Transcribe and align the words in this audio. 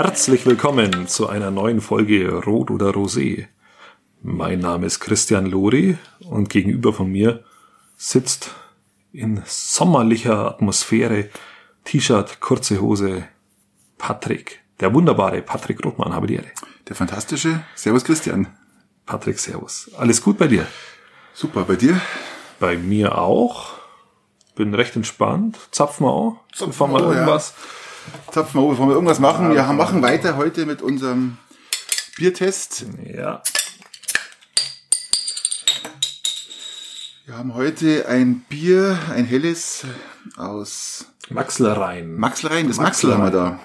Herzlich 0.00 0.46
willkommen 0.46 1.08
zu 1.08 1.28
einer 1.28 1.50
neuen 1.50 1.80
Folge 1.80 2.32
Rot 2.32 2.70
oder 2.70 2.90
Rosé. 2.90 3.48
Mein 4.22 4.60
Name 4.60 4.86
ist 4.86 5.00
Christian 5.00 5.44
Lori 5.44 5.98
und 6.20 6.48
gegenüber 6.50 6.92
von 6.92 7.10
mir 7.10 7.42
sitzt 7.96 8.52
in 9.12 9.42
sommerlicher 9.44 10.46
Atmosphäre 10.46 11.30
T-Shirt, 11.82 12.38
kurze 12.38 12.80
Hose 12.80 13.24
Patrick. 13.98 14.60
Der 14.78 14.94
wunderbare 14.94 15.42
Patrick 15.42 15.84
Rothmann, 15.84 16.14
habe 16.14 16.28
die 16.28 16.36
Ehre. 16.36 16.52
Der 16.88 16.94
fantastische. 16.94 17.64
Servus 17.74 18.04
Christian. 18.04 18.46
Patrick, 19.04 19.40
servus. 19.40 19.90
Alles 19.98 20.22
gut 20.22 20.38
bei 20.38 20.46
dir? 20.46 20.68
Super, 21.34 21.64
bei 21.64 21.74
dir? 21.74 22.00
Bei 22.60 22.76
mir 22.76 23.18
auch. 23.18 23.72
Bin 24.54 24.74
recht 24.74 24.94
entspannt. 24.94 25.58
Zapfen 25.72 26.06
wir 26.06 26.12
auch. 26.12 26.36
Zapfen 26.54 26.92
wir 26.92 27.00
irgendwas. 27.00 27.52
Ja. 27.56 27.87
Zapfen 28.30 28.60
wir 28.60 28.68
bevor 28.68 28.88
wir 28.88 28.94
irgendwas 28.94 29.20
machen. 29.20 29.52
Wir 29.54 29.62
machen 29.64 30.02
weiter 30.02 30.36
heute 30.36 30.66
mit 30.66 30.82
unserem 30.82 31.38
Biertest. 32.16 32.86
Ja. 33.04 33.42
Wir 37.26 37.36
haben 37.36 37.54
heute 37.54 38.08
ein 38.08 38.40
Bier, 38.48 38.98
ein 39.14 39.24
helles 39.24 39.84
aus 40.36 41.06
Maxlerein. 41.28 42.14
Maxlerein, 42.14 42.68
das 42.68 42.78
Maxel 42.78 43.12
haben 43.12 43.24
wir 43.24 43.30
da. 43.30 43.60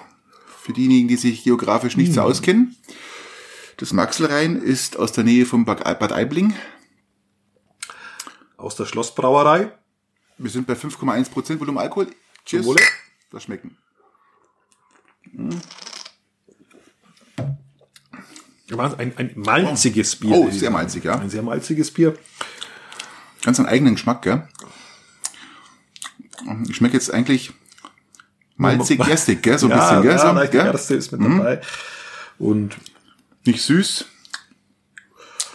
Für 0.60 0.72
diejenigen, 0.72 1.08
die 1.08 1.16
sich 1.16 1.44
geografisch 1.44 1.96
nicht 1.96 2.08
hm. 2.08 2.14
so 2.14 2.20
auskennen. 2.22 2.76
Das 3.78 3.92
Maxlerein 3.92 4.56
ist 4.56 4.98
aus 4.98 5.12
der 5.12 5.24
Nähe 5.24 5.46
von 5.46 5.64
Bad 5.64 6.12
Aibling. 6.12 6.54
Aus 8.56 8.76
der 8.76 8.84
Schlossbrauerei. 8.86 9.72
Wir 10.38 10.50
sind 10.50 10.66
bei 10.66 10.74
5,1 10.74 11.30
Prozent 11.30 11.60
Volumen 11.60 11.78
Alkohol. 11.78 12.08
Cheers. 12.44 12.66
Das 13.30 13.44
schmecken. 13.44 13.76
Hm. 15.32 15.60
Ein, 18.76 19.12
ein 19.16 19.32
malziges 19.36 20.16
Bier. 20.16 20.32
Oh, 20.32 20.50
sehr 20.50 20.70
malzig, 20.70 21.04
ja. 21.04 21.18
Ein 21.18 21.30
sehr 21.30 21.42
malziges 21.42 21.90
Bier. 21.90 22.16
Ganz 23.42 23.58
einen 23.58 23.68
eigenen 23.68 23.94
Geschmack, 23.94 24.22
gell? 24.22 24.48
Ich 26.68 26.76
schmecke 26.76 26.94
jetzt 26.94 27.12
eigentlich 27.12 27.52
malzig, 28.56 29.00
gerstig, 29.04 29.42
gell? 29.42 29.58
So 29.58 29.66
ein 29.66 29.70
ja, 29.70 29.76
bisschen, 29.76 30.02
gell? 30.02 30.12
Ja, 30.12 30.18
so, 30.18 30.50
gell? 30.50 30.62
Gerste 30.62 30.94
ist 30.94 31.12
mit 31.12 31.20
mhm. 31.20 31.38
dabei. 31.38 31.60
Und 32.38 32.76
nicht 33.44 33.62
süß. 33.62 34.06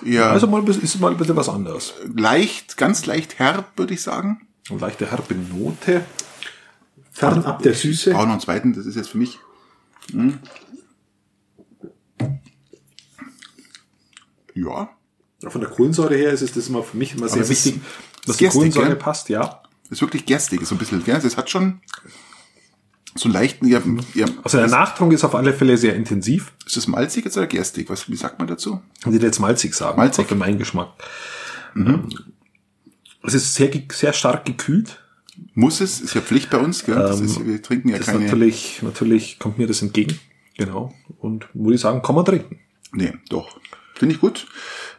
Ja. 0.05 0.31
Also 0.31 0.47
mal, 0.47 0.67
ist 0.67 0.99
mal 0.99 1.11
ein 1.11 1.17
bisschen 1.17 1.35
was 1.35 1.49
anderes. 1.49 1.93
Leicht, 2.15 2.77
ganz 2.77 3.05
leicht 3.05 3.39
herb, 3.39 3.77
würde 3.77 3.93
ich 3.95 4.01
sagen. 4.01 4.47
Und 4.69 4.81
leichte 4.81 5.09
herbe 5.09 5.35
Note. 5.35 6.05
Fernab 7.11 7.63
der 7.63 7.73
Süße. 7.73 8.11
Ich 8.11 8.15
brauche 8.15 8.27
noch 8.27 8.33
einen 8.33 8.41
zweiten, 8.41 8.73
das 8.73 8.85
ist 8.85 8.95
jetzt 8.95 9.09
für 9.09 9.17
mich. 9.17 9.39
Hm. 10.11 10.39
Ja. 14.55 14.89
Von 15.47 15.61
der 15.61 15.69
Kohlensäure 15.69 16.15
her 16.15 16.31
ist 16.31 16.41
es 16.41 16.51
das 16.51 16.67
immer 16.67 16.83
für 16.83 16.97
mich 16.97 17.15
immer 17.15 17.29
sehr 17.29 17.47
wichtig, 17.47 17.79
dass 18.25 18.37
die 18.37 18.47
Kohlensäure 18.47 18.87
gell? 18.87 18.95
passt, 18.97 19.29
ja. 19.29 19.63
Ist 19.89 20.01
wirklich 20.01 20.25
gerstig, 20.25 20.61
ist 20.61 20.69
so 20.69 20.75
ein 20.75 20.77
bisschen, 20.77 21.03
gell? 21.03 21.19
Das 21.19 21.37
hat 21.37 21.49
schon 21.49 21.81
so 23.15 23.27
leichten, 23.27 23.67
ja, 23.67 23.81
ja, 24.13 24.27
Also 24.43 24.59
der 24.59 24.67
Nachtrunk 24.67 25.13
ist 25.13 25.23
auf 25.23 25.33
alle 25.33 25.53
Fälle 25.53 25.77
sehr 25.77 25.95
intensiv. 25.95 26.53
Ist 26.65 26.77
das 26.77 26.87
malzig 26.87 27.25
jetzt 27.25 27.37
oder 27.37 27.47
gerstig? 27.47 27.89
Was, 27.89 28.09
wie 28.09 28.15
sagt 28.15 28.37
man 28.37 28.47
dazu? 28.47 28.81
Ich 28.99 29.05
würde 29.07 29.25
jetzt 29.25 29.39
malzig 29.39 29.73
sagen. 29.73 29.97
Malzig? 29.97 30.27
Für 30.27 30.35
meinen 30.35 30.59
Geschmack. 30.59 30.89
Mhm. 31.73 32.09
Es 33.23 33.33
ist 33.33 33.55
sehr, 33.55 33.71
sehr 33.91 34.13
stark 34.13 34.45
gekühlt. 34.45 35.03
Muss 35.53 35.81
es, 35.81 36.01
ist 36.01 36.13
ja 36.13 36.21
Pflicht 36.21 36.49
bei 36.49 36.57
uns, 36.57 36.85
gell? 36.85 36.95
Das 36.95 37.19
ist, 37.19 37.45
wir 37.45 37.61
trinken 37.61 37.89
ja 37.89 37.97
das 37.97 38.07
keine. 38.07 38.25
Natürlich, 38.25 38.81
natürlich 38.81 39.39
kommt 39.39 39.57
mir 39.57 39.67
das 39.67 39.81
entgegen. 39.81 40.19
Genau. 40.57 40.93
Und 41.19 41.47
würde 41.53 41.75
ich 41.75 41.81
sagen, 41.81 42.01
kann 42.01 42.15
man 42.15 42.25
trinken. 42.25 42.59
Nee, 42.91 43.13
doch. 43.29 43.59
Finde 43.95 44.15
ich 44.15 44.21
gut. 44.21 44.47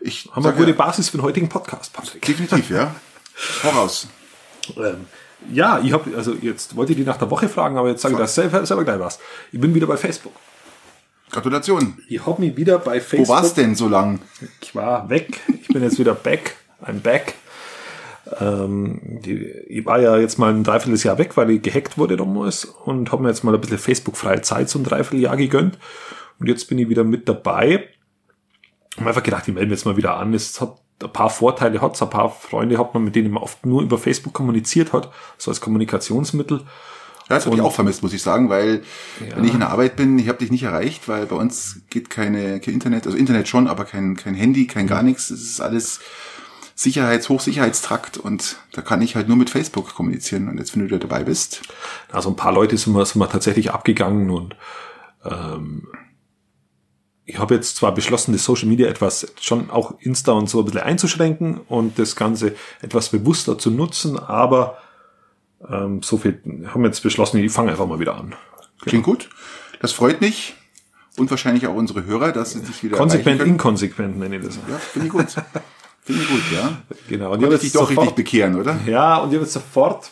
Ich 0.01 0.29
Haben 0.33 0.45
wir 0.45 0.51
eine 0.51 0.59
gute 0.59 0.71
ja, 0.71 0.77
Basis 0.77 1.09
für 1.09 1.19
den 1.19 1.23
heutigen 1.23 1.49
Podcast, 1.49 1.93
Patrick. 1.93 2.23
Definitiv, 2.23 2.71
ja. 2.71 2.95
Voraus. 3.35 4.09
Ähm, 4.77 5.07
ja, 5.53 5.81
ich 5.81 5.93
habe, 5.93 6.17
also 6.17 6.35
jetzt 6.35 6.77
wollte 6.77 6.93
ich 6.93 6.99
die 6.99 7.05
nach 7.05 7.17
der 7.17 7.31
Woche 7.31 7.49
fragen, 7.49 7.79
aber 7.79 7.89
jetzt 7.89 8.03
sage 8.03 8.15
ich 8.15 8.21
das 8.21 8.35
selber, 8.35 8.65
selber 8.67 8.85
gleich 8.85 9.01
was. 9.01 9.19
Ich 9.53 9.61
bin 9.61 9.75
wieder 9.75 9.87
bei 9.87 9.97
Facebook. 9.97 10.35
Gratulation. 11.31 11.99
Ich 12.09 12.27
habe 12.27 12.43
mich 12.43 12.57
wieder 12.57 12.79
bei 12.79 13.01
Facebook. 13.01 13.29
Wo 13.29 13.33
war's 13.33 13.55
denn 13.55 13.75
so 13.75 13.89
lang? 13.89 14.21
Ich 14.61 14.75
war 14.75 15.09
weg. 15.09 15.41
Ich 15.63 15.69
bin 15.69 15.83
jetzt 15.83 15.99
wieder 15.99 16.15
back. 16.15 16.57
I'm 16.83 17.01
back. 17.01 17.35
Ähm, 18.39 19.01
die, 19.25 19.47
ich 19.69 19.85
war 19.87 20.01
ja 20.01 20.17
jetzt 20.17 20.39
mal 20.39 20.53
ein 20.53 20.65
Dreivierteljahr 20.65 21.19
weg, 21.19 21.37
weil 21.37 21.51
ich 21.51 21.63
gehackt 21.63 21.99
wurde 21.99 22.17
damals 22.17 22.65
und 22.65 23.13
habe 23.13 23.23
mir 23.23 23.29
jetzt 23.29 23.45
mal 23.45 23.55
ein 23.55 23.61
bisschen 23.61 23.79
Facebook-freie 23.79 24.43
Zeit 24.43 24.69
so 24.69 24.79
ein 24.79 24.85
Dreivierteljahr 24.85 25.37
gegönnt. 25.37 25.79
Und 26.39 26.49
jetzt 26.49 26.69
bin 26.69 26.79
ich 26.79 26.89
wieder 26.89 27.05
mit 27.05 27.29
dabei 27.29 27.89
habe 29.01 29.11
einfach 29.11 29.23
gedacht, 29.23 29.49
ich 29.49 29.55
melde 29.55 29.71
mich 29.71 29.79
jetzt 29.79 29.87
mal 29.87 29.97
wieder 29.97 30.17
an. 30.17 30.35
Es 30.35 30.61
hat 30.61 30.77
ein 31.03 31.13
paar 31.13 31.31
Vorteile, 31.31 31.81
hat 31.81 32.01
ein 32.01 32.11
paar 32.11 32.31
Freunde 32.31 32.79
hat 32.79 32.95
man, 32.95 33.05
mit 33.05 33.17
denen 33.17 33.31
man 33.31 33.43
oft 33.43 33.65
nur 33.65 33.83
über 33.83 33.99
Facebook 33.99 34.35
kommuniziert 34.35 34.93
hat, 34.93 35.11
so 35.39 35.51
als 35.51 35.61
Kommunikationsmittel. 35.61 36.59
Ja, 37.29 37.37
das 37.37 37.47
habe 37.47 37.55
ich 37.55 37.63
auch 37.63 37.73
vermisst, 37.73 38.03
muss 38.03 38.13
ich 38.13 38.23
sagen, 38.23 38.49
weil 38.49 38.83
ja. 39.21 39.37
wenn 39.37 39.45
ich 39.45 39.55
in 39.55 39.61
der 39.61 39.71
Arbeit 39.71 39.95
bin, 39.95 40.19
ich 40.19 40.29
habe 40.29 40.39
dich 40.39 40.51
nicht 40.51 40.65
erreicht, 40.65 41.09
weil 41.09 41.27
bei 41.27 41.37
uns 41.37 41.83
geht 41.89 42.11
keine 42.11 42.59
kein 42.59 42.75
Internet, 42.75 43.07
also 43.07 43.17
Internet 43.17 43.47
schon, 43.47 43.69
aber 43.69 43.85
kein, 43.85 44.17
kein 44.17 44.35
Handy, 44.35 44.67
kein 44.67 44.89
gar 44.89 45.05
nichts. 45.05 45.31
Es 45.31 45.43
ist 45.43 45.61
alles 45.61 46.01
Sicherheits-, 46.81 47.29
Hochsicherheitstrakt 47.29 48.17
und 48.17 48.57
da 48.73 48.81
kann 48.81 49.03
ich 49.03 49.15
halt 49.15 49.29
nur 49.29 49.37
mit 49.37 49.51
Facebook 49.51 49.95
kommunizieren. 49.95 50.49
Und 50.49 50.57
jetzt, 50.57 50.75
wenn 50.75 50.89
du 50.89 50.89
da 50.89 50.97
dabei 50.97 51.25
bist. 51.25 51.61
Also 52.11 52.31
ein 52.31 52.37
paar 52.37 52.53
Leute 52.53 52.79
sind 52.79 52.95
wir, 52.95 53.05
sind 53.05 53.21
wir 53.21 53.29
tatsächlich 53.29 53.71
abgegangen 53.71 54.31
und 54.31 54.57
ähm, 55.23 55.89
ich 57.27 57.39
habe 57.39 57.55
jetzt 57.55 57.77
zwar 57.77 57.93
beschlossen, 57.93 58.33
das 58.33 58.45
Social 58.45 58.67
Media 58.67 58.89
etwas 58.89 59.31
schon 59.39 59.69
auch 59.69 60.01
Insta 60.01 60.33
und 60.33 60.49
so 60.49 60.61
ein 60.61 60.65
bisschen 60.65 60.81
einzuschränken 60.81 61.59
und 61.69 61.99
das 61.99 62.17
Ganze 62.17 62.57
etwas 62.81 63.11
bewusster 63.11 63.59
zu 63.59 63.71
nutzen, 63.71 64.19
aber 64.19 64.79
ähm, 65.69 66.03
so 66.03 66.17
viel 66.17 66.41
haben 66.73 66.81
wir 66.81 66.89
jetzt 66.89 67.03
beschlossen, 67.03 67.45
ich 67.45 67.53
fange 67.53 67.73
einfach 67.73 67.87
mal 67.87 68.01
wieder 68.01 68.17
an. 68.17 68.31
Genau. 68.31 68.39
Klingt 68.85 69.05
gut. 69.05 69.29
Das 69.83 69.93
freut 69.93 70.23
mich 70.23 70.55
und 71.19 71.31
wahrscheinlich 71.31 71.67
auch 71.67 71.75
unsere 71.75 72.07
Hörer, 72.07 72.33
dass 72.33 72.53
sie 72.53 72.61
sich 72.61 72.83
wieder 72.83 72.97
konsequent 72.97 73.43
inkonsequent 73.43 74.19
nenne 74.19 74.39
ich 74.39 74.45
das. 74.47 74.57
Ja, 74.67 74.79
finde 74.79 75.09
ich 75.09 75.13
gut. 75.13 75.27
Finde 76.03 76.23
ich 76.23 76.29
gut, 76.29 76.43
ja. 76.53 76.83
Genau. 77.09 77.33
Und 77.33 77.53
ich 77.53 77.61
dich 77.61 77.73
doch 77.73 77.91
richtig 77.91 78.13
bekehren, 78.13 78.57
oder? 78.57 78.79
Ja, 78.87 79.19
und 79.19 79.29
habe 79.29 79.37
jetzt 79.37 79.53
sofort 79.53 80.11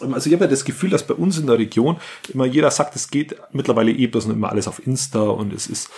also 0.00 0.28
ich 0.28 0.34
habe 0.34 0.44
ja 0.44 0.50
das 0.50 0.64
Gefühl, 0.64 0.90
dass 0.90 1.06
bei 1.06 1.14
uns 1.14 1.38
in 1.38 1.46
der 1.46 1.58
Region 1.58 1.96
immer 2.32 2.46
jeder 2.46 2.70
sagt, 2.70 2.94
es 2.96 3.10
geht 3.10 3.36
mittlerweile 3.52 3.90
eh 3.90 4.06
bloß 4.06 4.26
immer 4.26 4.50
alles 4.50 4.68
auf 4.68 4.86
Insta 4.86 5.22
und 5.22 5.52
es 5.52 5.66
ist 5.66 5.90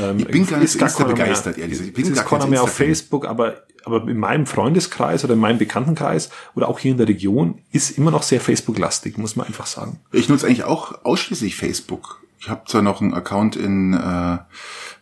ähm, 0.00 0.18
ich 0.18 0.28
bin 0.28 0.46
gar 0.46 0.58
nicht 0.58 0.78
gar 0.78 0.88
Insta 0.88 1.04
begeistert, 1.04 1.58
ehrlich 1.58 1.72
gesagt. 1.72 1.88
Ich 1.88 1.94
bin 1.94 2.12
es 2.12 2.18
ist 2.18 2.24
keiner 2.24 2.46
mehr 2.46 2.62
auf 2.62 2.72
Facebook, 2.72 3.26
aber 3.26 3.62
aber 3.84 4.08
in 4.08 4.18
meinem 4.18 4.46
Freundeskreis 4.46 5.24
oder 5.24 5.34
in 5.34 5.40
meinem 5.40 5.58
Bekanntenkreis 5.58 6.30
oder 6.54 6.68
auch 6.68 6.78
hier 6.78 6.92
in 6.92 6.98
der 6.98 7.08
Region 7.08 7.58
ist 7.72 7.98
immer 7.98 8.12
noch 8.12 8.22
sehr 8.22 8.40
Facebook-lastig, 8.40 9.18
muss 9.18 9.34
man 9.34 9.46
einfach 9.46 9.66
sagen. 9.66 9.98
Ich 10.12 10.28
nutze 10.28 10.46
eigentlich 10.46 10.64
auch 10.64 11.04
ausschließlich 11.04 11.56
Facebook. 11.56 12.22
Ich 12.38 12.48
habe 12.48 12.62
zwar 12.66 12.82
noch 12.82 13.00
einen 13.00 13.12
Account 13.12 13.56
in, 13.56 13.92
äh, 13.92 14.38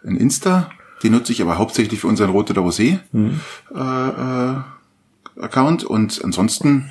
in 0.02 0.16
Insta, 0.16 0.70
den 1.02 1.12
nutze 1.12 1.32
ich 1.32 1.42
aber 1.42 1.58
hauptsächlich 1.58 2.00
für 2.00 2.06
unseren 2.06 2.30
Rote 2.30 2.54
Rosé 2.54 2.98
mhm. 3.12 3.40
äh, 3.74 3.78
äh, 3.78 4.56
Account 5.40 5.84
und 5.84 6.22
ansonsten 6.24 6.90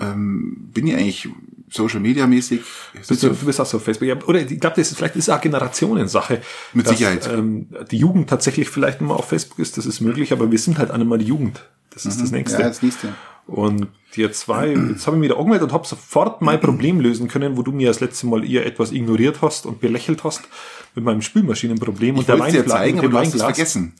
ähm, 0.00 0.70
bin 0.72 0.86
ich 0.86 0.94
eigentlich 0.96 1.28
Social 1.70 2.00
Media 2.00 2.26
mäßig. 2.26 2.62
Bist 2.94 3.22
du, 3.22 3.28
du 3.28 3.46
bist 3.46 3.60
auch 3.60 3.66
so 3.66 3.76
auf 3.76 3.84
Facebook. 3.84 4.08
Ja, 4.08 4.16
oder 4.26 4.40
ich 4.40 4.58
glaube, 4.58 4.76
das 4.76 4.90
ist 4.90 4.96
vielleicht 4.96 5.16
ist 5.16 5.28
auch 5.30 5.40
Generationensache. 5.40 6.42
Mit 6.72 6.86
dass, 6.86 6.98
Sicherheit. 6.98 7.28
Ähm, 7.32 7.68
die 7.90 7.98
Jugend 7.98 8.28
tatsächlich 8.28 8.68
vielleicht 8.68 9.00
immer 9.00 9.14
auf 9.14 9.28
Facebook 9.28 9.60
ist, 9.60 9.76
das 9.76 9.86
ist 9.86 10.00
möglich, 10.00 10.32
aber 10.32 10.50
wir 10.50 10.58
sind 10.58 10.78
halt 10.78 10.90
einmal 10.90 11.18
die 11.18 11.26
Jugend. 11.26 11.64
Das 11.90 12.06
ist 12.06 12.16
mhm. 12.16 12.22
das 12.22 12.30
nächste. 12.32 12.60
Ja, 12.60 12.68
das 12.68 12.82
nächste. 12.82 13.14
Und 13.46 13.88
die 14.14 14.30
zwei, 14.32 14.68
jetzt 14.68 15.06
habe 15.06 15.16
ich 15.16 15.20
mich 15.20 15.30
da 15.30 15.36
angemeldet 15.36 15.68
und 15.68 15.72
habe 15.72 15.86
sofort 15.86 16.42
mein 16.42 16.60
Problem 16.60 17.00
lösen 17.00 17.28
können, 17.28 17.56
wo 17.56 17.62
du 17.62 17.72
mir 17.72 17.88
das 17.88 18.00
letzte 18.00 18.26
Mal 18.26 18.48
eher 18.48 18.66
etwas 18.66 18.92
ignoriert 18.92 19.40
hast 19.42 19.66
und 19.66 19.80
belächelt 19.80 20.24
hast 20.24 20.42
mit 20.94 21.04
meinem 21.04 21.22
Spülmaschinenproblem 21.22 22.14
ich 22.14 22.20
und 22.20 22.28
der 22.28 22.38
Weinflasche. 22.38 22.64
dir 22.64 22.70
zeigen, 22.70 22.98
aber 22.98 23.08
du 23.08 23.18
hast 23.18 23.34
es 23.34 23.42
vergessen. 23.42 23.94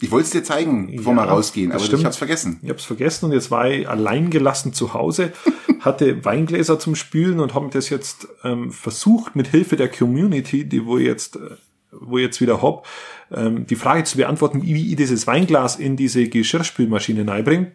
Ich 0.00 0.10
wollte 0.10 0.24
es 0.24 0.30
dir 0.30 0.42
zeigen, 0.42 0.96
bevor 0.96 1.14
ja, 1.14 1.22
wir 1.22 1.28
rausgehen, 1.30 1.70
aber 1.70 1.80
stimmt. 1.80 2.00
ich 2.00 2.04
habe 2.04 2.12
es 2.12 2.16
vergessen. 2.16 2.58
Ich 2.62 2.68
habe 2.68 2.78
es 2.78 2.84
vergessen 2.84 3.26
und 3.26 3.32
jetzt 3.32 3.52
war 3.52 3.70
ich 3.70 3.88
allein 3.88 4.30
gelassen 4.30 4.72
zu 4.72 4.94
Hause, 4.94 5.32
hatte 5.80 6.24
Weingläser 6.24 6.78
zum 6.80 6.96
Spülen 6.96 7.38
und 7.38 7.54
habe 7.54 7.68
das 7.70 7.88
jetzt 7.88 8.26
ähm, 8.42 8.72
versucht, 8.72 9.36
mit 9.36 9.48
Hilfe 9.48 9.76
der 9.76 9.88
Community, 9.88 10.68
die 10.68 10.86
wo 10.86 10.98
ich 10.98 11.06
jetzt, 11.06 11.36
äh, 11.36 11.56
wo 11.92 12.18
ich 12.18 12.24
jetzt 12.24 12.40
wieder 12.40 12.62
hab, 12.62 12.84
ähm, 13.30 13.66
die 13.66 13.76
Frage 13.76 14.02
zu 14.02 14.16
beantworten, 14.16 14.62
wie 14.62 14.90
ich 14.90 14.96
dieses 14.96 15.28
Weinglas 15.28 15.76
in 15.76 15.96
diese 15.96 16.28
Geschirrspülmaschine 16.28 17.30
reinbringe. 17.30 17.72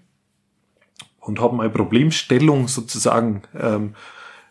Und 1.19 1.39
habe 1.41 1.55
meine 1.55 1.69
Problemstellung 1.69 2.67
sozusagen 2.67 3.43
ähm, 3.57 3.95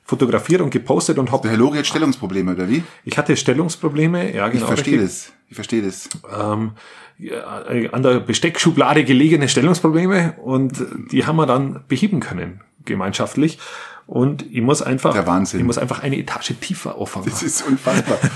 fotografiert 0.06 0.60
und 0.60 0.70
gepostet 0.70 1.18
und 1.18 1.32
habe. 1.32 1.48
Herr 1.48 1.56
Lori 1.56 1.78
hat 1.78 1.86
Stellungsprobleme, 1.86 2.52
oder 2.52 2.68
wie? 2.68 2.82
Ich 3.04 3.18
hatte 3.18 3.36
Stellungsprobleme, 3.36 4.34
ja, 4.34 4.48
genau. 4.48 4.62
Ich 4.62 4.68
verstehe 4.68 5.00
das. 5.00 5.32
Ich 5.48 5.54
verstehe 5.54 5.82
das. 5.82 6.08
Ähm, 6.38 6.72
an 7.92 8.02
der 8.02 8.20
Besteckschublade 8.20 9.04
gelegene 9.04 9.48
Stellungsprobleme 9.48 10.34
und 10.42 10.84
die 11.10 11.24
haben 11.24 11.36
wir 11.36 11.46
dann 11.46 11.84
beheben 11.88 12.20
können, 12.20 12.60
gemeinschaftlich. 12.84 13.58
Und 14.06 14.46
ich 14.52 14.60
muss 14.62 14.82
einfach, 14.82 15.12
Der 15.14 15.26
Wahnsinn. 15.26 15.58
ich 15.60 15.66
muss 15.66 15.78
einfach 15.78 16.00
eine 16.00 16.16
Etage 16.16 16.54
tiefer 16.60 16.94
auffangen. 16.96 17.28
Das 17.28 17.42
ist 17.42 17.66
unfassbar. 17.66 18.18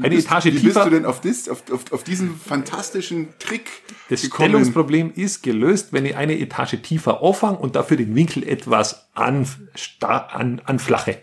Eine 0.00 0.04
Wie 0.04 0.16
bist- 0.16 0.26
Etage 0.28 0.44
Wie 0.46 0.50
bist 0.52 0.64
tiefer. 0.64 0.84
du 0.84 0.90
denn 0.90 1.04
auf, 1.04 1.20
das, 1.20 1.48
auf, 1.50 1.62
auf, 1.70 1.92
auf 1.92 2.02
diesen 2.02 2.34
fantastischen 2.40 3.28
Trick 3.38 3.66
Das 4.08 4.22
gekommen? 4.22 4.48
Stellungsproblem 4.48 5.12
ist 5.14 5.42
gelöst, 5.42 5.88
wenn 5.92 6.06
ich 6.06 6.16
eine 6.16 6.38
Etage 6.38 6.76
tiefer 6.82 7.20
auffange 7.20 7.58
und 7.58 7.76
dafür 7.76 7.98
den 7.98 8.14
Winkel 8.14 8.42
etwas 8.48 9.08
an, 9.12 9.46
an, 10.00 10.62
anflache. 10.64 11.18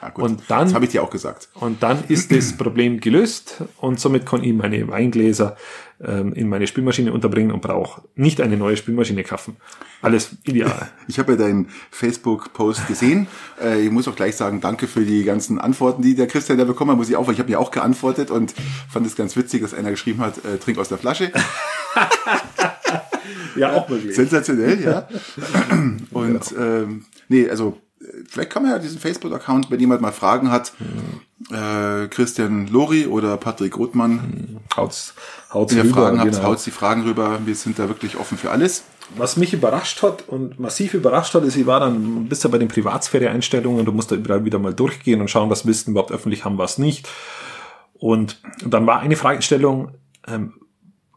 Ah, 0.00 0.10
gut. 0.10 0.24
Und 0.24 0.42
dann- 0.48 0.64
das 0.66 0.74
habe 0.74 0.84
ich 0.84 0.90
dir 0.90 1.02
auch 1.02 1.10
gesagt. 1.10 1.48
Und 1.54 1.82
dann 1.82 2.04
ist 2.08 2.30
das 2.30 2.56
Problem 2.56 3.00
gelöst 3.00 3.62
und 3.78 3.98
somit 3.98 4.26
kann 4.26 4.42
ich 4.44 4.52
meine 4.52 4.86
Weingläser 4.88 5.56
ähm, 6.04 6.34
in 6.34 6.48
meine 6.50 6.66
Spülmaschine 6.66 7.10
unterbringen 7.12 7.50
und 7.50 7.62
brauche 7.62 8.02
nicht 8.14 8.42
eine 8.42 8.58
neue 8.58 8.76
Spülmaschine 8.76 9.24
kaufen. 9.24 9.56
Alles 10.02 10.36
ideal. 10.44 10.90
Ich 11.08 11.18
habe 11.18 11.32
ja 11.32 11.38
deinen 11.38 11.68
Facebook-Post 11.90 12.86
gesehen. 12.88 13.28
Äh, 13.62 13.80
ich 13.80 13.90
muss 13.90 14.06
auch 14.08 14.14
gleich 14.16 14.36
sagen, 14.36 14.60
danke 14.60 14.86
für 14.88 15.04
die 15.06 15.24
ganzen 15.24 15.58
Antworten, 15.58 16.02
die 16.02 16.14
der 16.14 16.26
Christian 16.26 16.58
da 16.58 16.64
bekommen 16.64 16.90
hat. 16.90 16.98
Muss 16.98 17.08
ich 17.08 17.16
auch, 17.16 17.26
weil 17.26 17.34
ich 17.34 17.40
habe 17.40 17.50
ja 17.50 17.58
auch 17.58 17.70
geantwortet 17.70 18.30
und 18.30 18.54
fand 18.90 19.06
es 19.06 19.16
ganz 19.16 19.36
witzig, 19.36 19.62
dass 19.62 19.72
einer 19.72 19.90
geschrieben 19.90 20.20
hat, 20.20 20.44
äh, 20.44 20.58
trink 20.58 20.78
aus 20.78 20.88
der 20.90 20.98
Flasche. 20.98 21.32
ja, 23.56 23.72
auch 23.72 23.88
möglich. 23.88 24.14
Sensationell, 24.14 24.82
ja. 24.82 25.08
Und 26.10 26.54
ähm, 26.58 27.06
nee, 27.28 27.48
also 27.48 27.78
vielleicht 28.28 28.50
kann 28.50 28.62
man 28.62 28.72
ja 28.72 28.78
diesen 28.78 28.98
Facebook-Account, 28.98 29.70
wenn 29.70 29.80
jemand 29.80 30.00
mal 30.00 30.12
Fragen 30.12 30.50
hat, 30.50 30.72
äh, 31.50 32.08
Christian 32.08 32.66
Lori 32.68 33.06
oder 33.06 33.36
Patrick 33.36 33.76
Rothmann, 33.76 34.60
Haut's, 34.76 35.14
haut's 35.52 35.72
wenn 35.72 35.78
ihr 35.78 35.84
rüber, 35.84 36.02
Fragen 36.02 36.20
habt, 36.20 36.32
genau. 36.32 36.44
haut 36.44 36.66
die 36.66 36.70
Fragen 36.70 37.02
rüber. 37.02 37.38
Wir 37.44 37.54
sind 37.54 37.78
da 37.78 37.88
wirklich 37.88 38.16
offen 38.16 38.38
für 38.38 38.50
alles. 38.50 38.84
Was 39.16 39.36
mich 39.36 39.52
überrascht 39.52 40.02
hat 40.02 40.28
und 40.28 40.58
massiv 40.58 40.94
überrascht 40.94 41.34
hat, 41.34 41.44
ist, 41.44 41.56
ich 41.56 41.66
war 41.66 41.80
dann, 41.80 42.28
bist 42.28 42.42
ja 42.42 42.50
bei 42.50 42.58
den 42.58 42.68
Privatsphäre-Einstellungen, 42.68 43.84
du 43.84 43.92
musst 43.92 44.10
da 44.10 44.16
überall 44.16 44.44
wieder 44.44 44.58
mal 44.58 44.74
durchgehen 44.74 45.20
und 45.20 45.30
schauen, 45.30 45.48
was 45.48 45.64
Listen 45.64 45.92
überhaupt 45.92 46.10
öffentlich 46.10 46.44
haben, 46.44 46.58
was 46.58 46.78
nicht. 46.78 47.08
Und 47.94 48.40
dann 48.64 48.86
war 48.86 48.98
eine 48.98 49.16
Fragestellung, 49.16 49.92
ähm, 50.26 50.54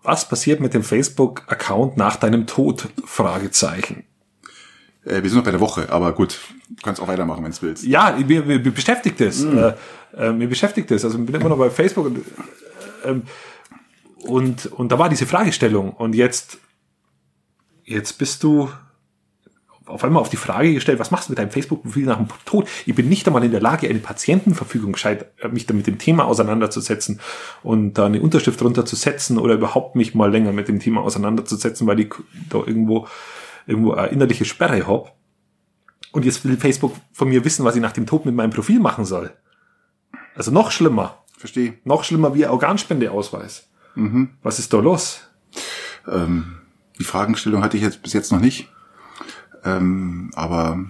was 0.04 0.30
passiert 0.30 0.60
mit 0.60 0.74
dem 0.74 0.84
Facebook-Account 0.84 1.98
nach 1.98 2.16
deinem 2.16 2.48
Tod? 2.48 2.88
Fragezeichen. 3.06 4.06
Äh, 5.10 5.24
wir 5.24 5.30
sind 5.30 5.38
noch 5.38 5.46
bei 5.46 5.52
der 5.52 5.60
Woche, 5.60 5.92
aber 5.92 6.14
gut, 6.14 6.40
du 6.70 6.82
kannst 6.84 7.02
auch 7.02 7.08
weitermachen, 7.08 7.44
wenn 7.44 7.52
du 7.52 7.62
willst. 7.62 7.84
Ja, 7.84 8.18
mir, 8.26 8.44
mir 8.44 8.60
beschäftigt 8.60 9.20
das. 9.20 9.44
Äh, 9.44 9.74
äh, 10.18 10.32
mir 10.32 10.48
beschäftigt 10.48 10.90
das. 10.92 11.04
Also 11.04 11.20
ich 11.20 11.26
bin 11.26 11.36
immer 11.36 11.50
noch 11.50 11.58
bei 11.58 11.70
Facebook 11.70 12.06
und, 12.06 12.20
ähm, 13.06 13.24
und, 14.24 14.68
und 14.68 14.92
da 14.92 15.00
war 15.00 15.10
diese 15.10 15.26
Fragestellung. 15.26 15.92
Und 15.92 16.14
jetzt, 16.14 16.58
jetzt 17.86 18.18
bist 18.18 18.44
du 18.44 18.70
auf 19.86 20.04
einmal 20.04 20.22
auf 20.22 20.30
die 20.30 20.38
Frage 20.38 20.74
gestellt, 20.74 21.00
was 21.00 21.10
machst 21.10 21.28
du 21.28 21.32
mit 21.32 21.40
deinem 21.40 21.50
Facebook-Profil 21.50 22.06
nach 22.06 22.18
dem 22.18 22.28
Tod? 22.46 22.68
Ich 22.86 22.94
bin 22.94 23.10
nicht 23.10 23.26
einmal 23.26 23.44
in 23.44 23.52
der 23.52 23.60
Lage, 23.60 23.90
eine 23.90 23.98
Patientenverfügung 23.98 24.92
gescheit, 24.94 25.32
äh, 25.40 25.48
mich 25.48 25.66
da 25.66 25.74
mit 25.74 25.88
dem 25.88 25.98
Thema 25.98 26.26
auseinanderzusetzen 26.26 27.20
und 27.64 27.94
da 27.94 28.06
eine 28.06 28.22
Unterschrift 28.22 28.62
drunter 28.62 28.86
zu 28.86 28.96
setzen 28.96 29.40
oder 29.40 29.56
überhaupt 29.56 29.96
mich 29.96 30.14
mal 30.14 30.32
länger 30.32 30.52
mit 30.52 30.68
dem 30.68 30.80
Thema 30.80 31.02
auseinanderzusetzen, 31.02 31.88
weil 31.88 32.00
ich 32.02 32.14
da 32.50 32.60
irgendwo, 32.60 33.08
irgendwo 33.70 33.94
eine 33.94 34.08
innerliche 34.08 34.46
Sperre 34.46 34.88
habe. 34.88 35.12
Und 36.12 36.26
jetzt 36.26 36.44
will 36.44 36.58
Facebook 36.58 36.96
von 37.12 37.30
mir 37.30 37.46
wissen, 37.46 37.64
was 37.64 37.76
ich 37.76 37.82
nach 37.82 37.92
dem 37.92 38.06
Tod 38.06 38.26
mit 38.26 38.36
meinem 38.36 38.50
Profil 38.50 38.80
machen 38.80 39.06
soll. 39.06 39.32
Also 40.36 40.52
noch 40.52 40.72
schlimmer. 40.72 41.24
Verstehe. 41.38 41.76
Noch 41.84 42.04
schlimmer 42.04 42.34
wie 42.34 42.46
ein 42.46 42.52
Organspendeausweis. 42.52 43.70
Was 44.44 44.60
ist 44.60 44.74
da 44.74 44.80
los? 44.80 45.22
Ähm, 46.08 46.58
die 47.00 47.04
Fragestellung 47.04 47.64
hatte 47.64 47.78
ich 47.78 47.84
jetzt 47.84 48.02
bis 48.02 48.14
jetzt 48.14 48.32
noch 48.32 48.40
nicht. 48.40 48.70
Ähm, 49.64 50.32
aber 50.36 50.86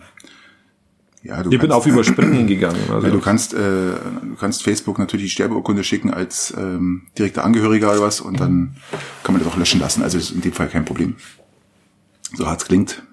ja, 1.24 1.44
du 1.44 1.52
Ich 1.52 1.60
bin 1.60 1.70
kannst, 1.70 1.74
auf 1.74 1.86
Überspringen 1.86 2.48
gegangen. 2.48 2.80
Also, 2.90 3.08
Ja, 3.08 3.12
du 3.12 3.20
kannst, 3.20 3.54
äh, 3.54 3.58
du 3.58 4.36
kannst 4.40 4.64
Facebook 4.64 5.00
natürlich 5.00 5.26
die 5.26 5.31
Sterbeurkunde 5.31 5.84
schicken 5.84 6.14
als 6.14 6.54
ähm, 6.58 7.08
direkter 7.18 7.44
Angehöriger 7.44 7.92
oder 7.92 8.02
was 8.02 8.22
und 8.22 8.40
dann 8.40 8.76
kann 9.24 9.34
man 9.34 9.44
das 9.44 9.52
auch 9.52 9.58
löschen 9.58 9.80
lassen. 9.80 10.04
Also 10.04 10.18
ist 10.18 10.31
in 10.31 10.42
dem 10.42 10.54
Fall 10.54 10.68
kein 10.68 10.86
Problem. 10.86 11.16
So 12.34 12.48
hart 12.48 12.62
es 12.62 12.68
klingt. 12.68 13.04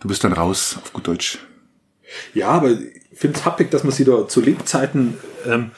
Du 0.00 0.08
bist 0.08 0.24
dann 0.24 0.32
raus, 0.32 0.78
auf 0.82 0.92
gut 0.92 1.06
Deutsch. 1.06 1.38
ja, 2.34 2.48
aber 2.48 2.70
ich 2.70 3.18
finde 3.18 3.38
es 3.38 3.44
happig, 3.44 3.70
dass 3.70 3.84
man 3.84 3.92
sich 3.92 4.06
da 4.06 4.26
zu 4.26 4.40
Lebzeiten 4.40 5.18
ähm, 5.46 5.72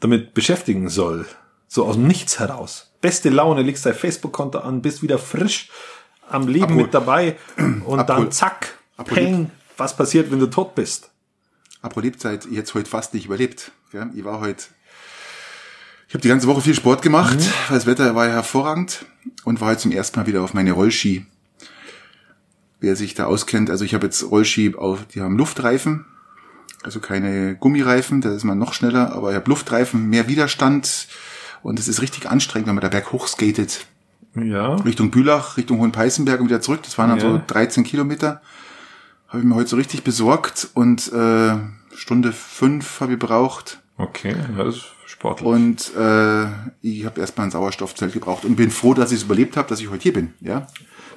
damit 0.00 0.34
beschäftigen 0.34 0.88
soll. 0.88 1.26
So 1.68 1.84
aus 1.86 1.94
dem 1.94 2.06
Nichts 2.06 2.38
heraus. 2.40 2.92
Beste 3.00 3.28
Laune, 3.30 3.62
legst 3.62 3.86
dein 3.86 3.94
Facebook-Konto 3.94 4.58
an, 4.58 4.82
bist 4.82 5.02
wieder 5.02 5.18
frisch 5.18 5.70
am 6.28 6.48
Leben 6.48 6.64
Abhol- 6.64 6.82
mit 6.82 6.94
dabei 6.94 7.36
und 7.56 8.00
Abhol- 8.00 8.06
dann 8.06 8.32
zack, 8.32 8.78
Abhol- 8.96 9.14
peng, 9.14 9.50
was 9.76 9.96
passiert, 9.96 10.30
wenn 10.32 10.40
du 10.40 10.46
tot 10.46 10.74
bist? 10.74 11.10
Apropos 11.80 12.02
Lebzeit, 12.04 12.46
ich 12.50 12.56
hätte 12.58 12.74
heute 12.74 12.90
fast 12.90 13.14
nicht 13.14 13.24
überlebt. 13.26 13.72
Gell? 13.92 14.10
Ich 14.14 14.24
war 14.24 14.40
heute, 14.40 14.64
ich 16.08 16.14
habe 16.14 16.22
die 16.22 16.28
ganze 16.28 16.46
Woche 16.48 16.60
viel 16.60 16.74
Sport 16.74 17.02
gemacht, 17.02 17.38
weil 17.68 17.78
das 17.78 17.86
Wetter 17.86 18.14
war 18.14 18.26
ja 18.26 18.32
hervorragend 18.32 19.06
und 19.44 19.60
war 19.60 19.68
heute 19.70 19.80
zum 19.82 19.92
ersten 19.92 20.18
Mal 20.18 20.26
wieder 20.26 20.42
auf 20.42 20.52
meine 20.54 20.72
Rollski. 20.72 21.24
Wer 22.80 22.96
sich 22.96 23.14
da 23.14 23.26
auskennt, 23.26 23.70
also 23.70 23.84
ich 23.84 23.94
habe 23.94 24.06
jetzt 24.06 24.30
Rollski, 24.30 24.74
auf, 24.74 25.04
die 25.06 25.20
haben 25.20 25.36
Luftreifen, 25.36 26.06
also 26.82 26.98
keine 27.00 27.54
Gummireifen, 27.56 28.20
da 28.22 28.32
ist 28.34 28.44
man 28.44 28.58
noch 28.58 28.72
schneller, 28.72 29.12
aber 29.12 29.30
ich 29.30 29.36
habe 29.36 29.50
Luftreifen, 29.50 30.08
mehr 30.08 30.28
Widerstand 30.28 31.08
und 31.62 31.78
es 31.78 31.88
ist 31.88 32.00
richtig 32.00 32.28
anstrengend, 32.30 32.68
wenn 32.68 32.74
man 32.74 32.82
da 32.82 32.88
berghoch 32.88 33.26
skatet. 33.28 33.86
Ja. 34.34 34.76
Richtung 34.76 35.10
Bülach, 35.10 35.56
Richtung 35.56 35.78
Hohenpeißenberg 35.80 36.40
und 36.40 36.46
wieder 36.46 36.60
zurück. 36.60 36.80
Das 36.84 36.96
waren 36.98 37.10
dann 37.10 37.18
Ja. 37.18 37.32
so 37.32 37.42
13 37.48 37.82
Kilometer. 37.84 38.40
Habe 39.28 39.40
ich 39.40 39.44
mir 39.44 39.56
heute 39.56 39.68
so 39.70 39.76
richtig 39.76 40.02
besorgt 40.04 40.68
und 40.74 41.12
äh, 41.12 41.56
Stunde 41.96 42.32
fünf 42.32 43.00
habe 43.00 43.12
ich 43.12 43.18
gebraucht. 43.18 43.80
Okay, 43.96 44.34
das 44.56 44.76
ist 44.76 44.84
sportlich. 45.06 45.46
Und 45.46 45.92
äh, 45.96 46.46
ich 46.80 47.04
habe 47.04 47.20
erstmal 47.20 47.46
ein 47.48 47.50
Sauerstoffzelt 47.50 48.12
gebraucht 48.12 48.44
und 48.44 48.56
bin 48.56 48.70
froh, 48.70 48.94
dass 48.94 49.10
ich 49.12 49.18
es 49.18 49.24
überlebt 49.24 49.56
habe, 49.56 49.68
dass 49.68 49.80
ich 49.80 49.90
heute 49.90 50.02
hier 50.04 50.12
bin, 50.12 50.32
ja. 50.40 50.66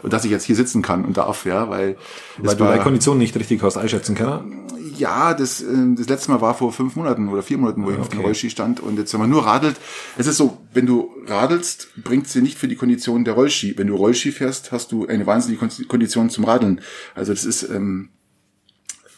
Und 0.04 0.14
dass 0.14 0.26
ich 0.26 0.32
jetzt 0.32 0.44
hier 0.44 0.56
sitzen 0.56 0.82
kann 0.82 1.06
und 1.06 1.18
darf, 1.18 1.46
ja, 1.46 1.70
weil, 1.70 1.96
Weil 2.38 2.56
du 2.56 2.64
deine 2.66 2.78
war, 2.78 2.84
Kondition 2.84 3.18
nicht 3.18 3.36
richtig 3.36 3.64
hast 3.64 3.78
einschätzen 3.78 4.16
können. 4.16 4.68
ja, 4.98 5.34
das, 5.34 5.62
äh, 5.62 5.66
das 5.96 6.08
letzte 6.10 6.30
Mal 6.32 6.42
war 6.42 6.54
vor 6.54 6.72
fünf 6.74 6.96
Monaten 6.96 7.30
oder 7.30 7.42
vier 7.42 7.58
Monaten, 7.58 7.84
wo 7.86 7.90
ich 7.92 7.98
auf 7.98 8.10
dem 8.10 8.20
Okay. 8.20 8.28
Rollski 8.28 8.50
stand 8.50 8.80
und 8.82 8.98
jetzt, 8.98 9.14
wenn 9.14 9.22
man 9.22 9.30
nur 9.30 9.46
radelt, 9.46 9.78
es 10.18 10.28
ist 10.28 10.38
so, 10.38 10.58
wenn 10.74 10.86
du 10.86 11.10
radelst, 11.26 11.88
bringt 12.04 12.28
sie 12.28 12.42
nicht 12.42 12.58
für 12.60 12.68
die 12.68 12.76
Kondition 12.76 13.24
der 13.24 13.34
Rollski. 13.34 13.76
Wenn 13.78 13.88
du 13.88 13.96
Rollski 13.96 14.32
fährst, 14.34 14.72
hast 14.74 14.92
du 14.92 15.08
eine 15.08 15.26
wahnsinnige 15.26 15.60
Kon- 15.66 15.88
Kondition 15.88 16.30
zum 16.30 16.44
Radeln. 16.44 16.82
Also 17.16 17.32
das 17.34 17.46
ist, 17.46 17.64
ähm, 17.64 18.10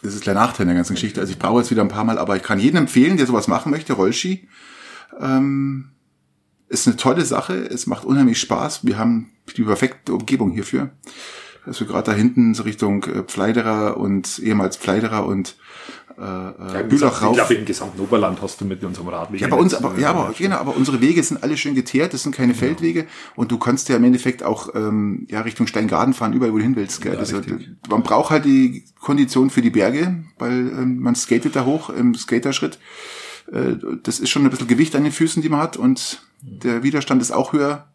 das 0.03 0.13
ist 0.13 0.27
der 0.27 0.35
Nachteil 0.35 0.67
der 0.67 0.75
ganzen 0.75 0.93
Geschichte. 0.93 1.19
Also 1.19 1.31
ich 1.33 1.39
brauche 1.39 1.59
jetzt 1.61 1.71
wieder 1.71 1.81
ein 1.81 1.87
paar 1.87 2.03
Mal, 2.03 2.19
aber 2.19 2.35
ich 2.35 2.43
kann 2.43 2.59
jedem 2.59 2.77
empfehlen, 2.81 3.17
der 3.17 3.25
sowas 3.25 3.47
machen 3.47 3.71
möchte, 3.71 3.93
Rollski. 3.93 4.47
Ähm, 5.19 5.89
ist 6.67 6.87
eine 6.87 6.97
tolle 6.97 7.25
Sache, 7.25 7.53
es 7.55 7.87
macht 7.87 8.05
unheimlich 8.05 8.39
Spaß. 8.39 8.85
Wir 8.85 8.97
haben 8.97 9.31
die 9.55 9.63
perfekte 9.63 10.13
Umgebung 10.13 10.51
hierfür. 10.51 10.89
Also 11.65 11.85
gerade 11.85 12.11
da 12.11 12.13
hinten 12.13 12.53
so 12.53 12.63
Richtung 12.63 13.03
äh, 13.05 13.23
Pfleiderer 13.23 13.97
und 13.97 14.39
ehemals 14.39 14.77
Pfleiderer 14.77 15.25
und 15.25 15.55
äh, 16.17 16.21
äh, 16.21 16.83
Bülach 16.83 17.17
Ich 17.17 17.23
rauf. 17.23 17.35
glaube, 17.35 17.53
im 17.55 17.65
gesamten 17.65 17.99
Oberland 17.99 18.41
hast 18.41 18.61
du 18.61 18.65
mit 18.65 18.83
unserem 18.83 19.07
Radweg. 19.09 19.41
Ja, 19.41 19.47
bei 19.47 19.57
uns, 19.57 19.73
aber, 19.73 19.97
ja, 19.99 20.11
aber, 20.11 20.33
genau, 20.37 20.57
aber 20.57 20.75
unsere 20.75 21.01
Wege 21.01 21.21
sind 21.21 21.43
alle 21.43 21.57
schön 21.57 21.75
geteert, 21.75 22.13
das 22.13 22.23
sind 22.23 22.35
keine 22.35 22.53
Feldwege 22.53 23.05
und 23.35 23.51
du 23.51 23.57
kannst 23.57 23.89
ja 23.89 23.95
im 23.97 24.03
Endeffekt 24.03 24.43
auch 24.43 24.73
ähm, 24.75 25.25
ja, 25.29 25.41
Richtung 25.41 25.67
Steingaden 25.67 26.13
fahren, 26.13 26.33
überall, 26.33 26.53
wo 26.53 26.57
du 26.57 26.63
hin 26.63 26.75
willst. 26.75 27.01
Gell? 27.01 27.13
Ja, 27.13 27.19
also, 27.19 27.41
man 27.89 28.03
braucht 28.03 28.29
halt 28.29 28.45
die 28.45 28.85
Kondition 29.01 29.49
für 29.49 29.61
die 29.61 29.71
Berge, 29.71 30.23
weil 30.37 30.69
ähm, 30.69 30.99
man 30.99 31.15
skatet 31.15 31.55
da 31.55 31.65
hoch 31.65 31.89
im 31.89 32.15
Skaterschritt. 32.15 32.79
Äh, 33.51 33.75
das 34.03 34.19
ist 34.19 34.29
schon 34.29 34.43
ein 34.43 34.49
bisschen 34.49 34.67
Gewicht 34.67 34.95
an 34.95 35.03
den 35.03 35.11
Füßen, 35.11 35.41
die 35.41 35.49
man 35.49 35.59
hat 35.61 35.77
und 35.77 36.21
der 36.41 36.83
Widerstand 36.83 37.21
ist 37.21 37.31
auch 37.31 37.53
höher. 37.53 37.87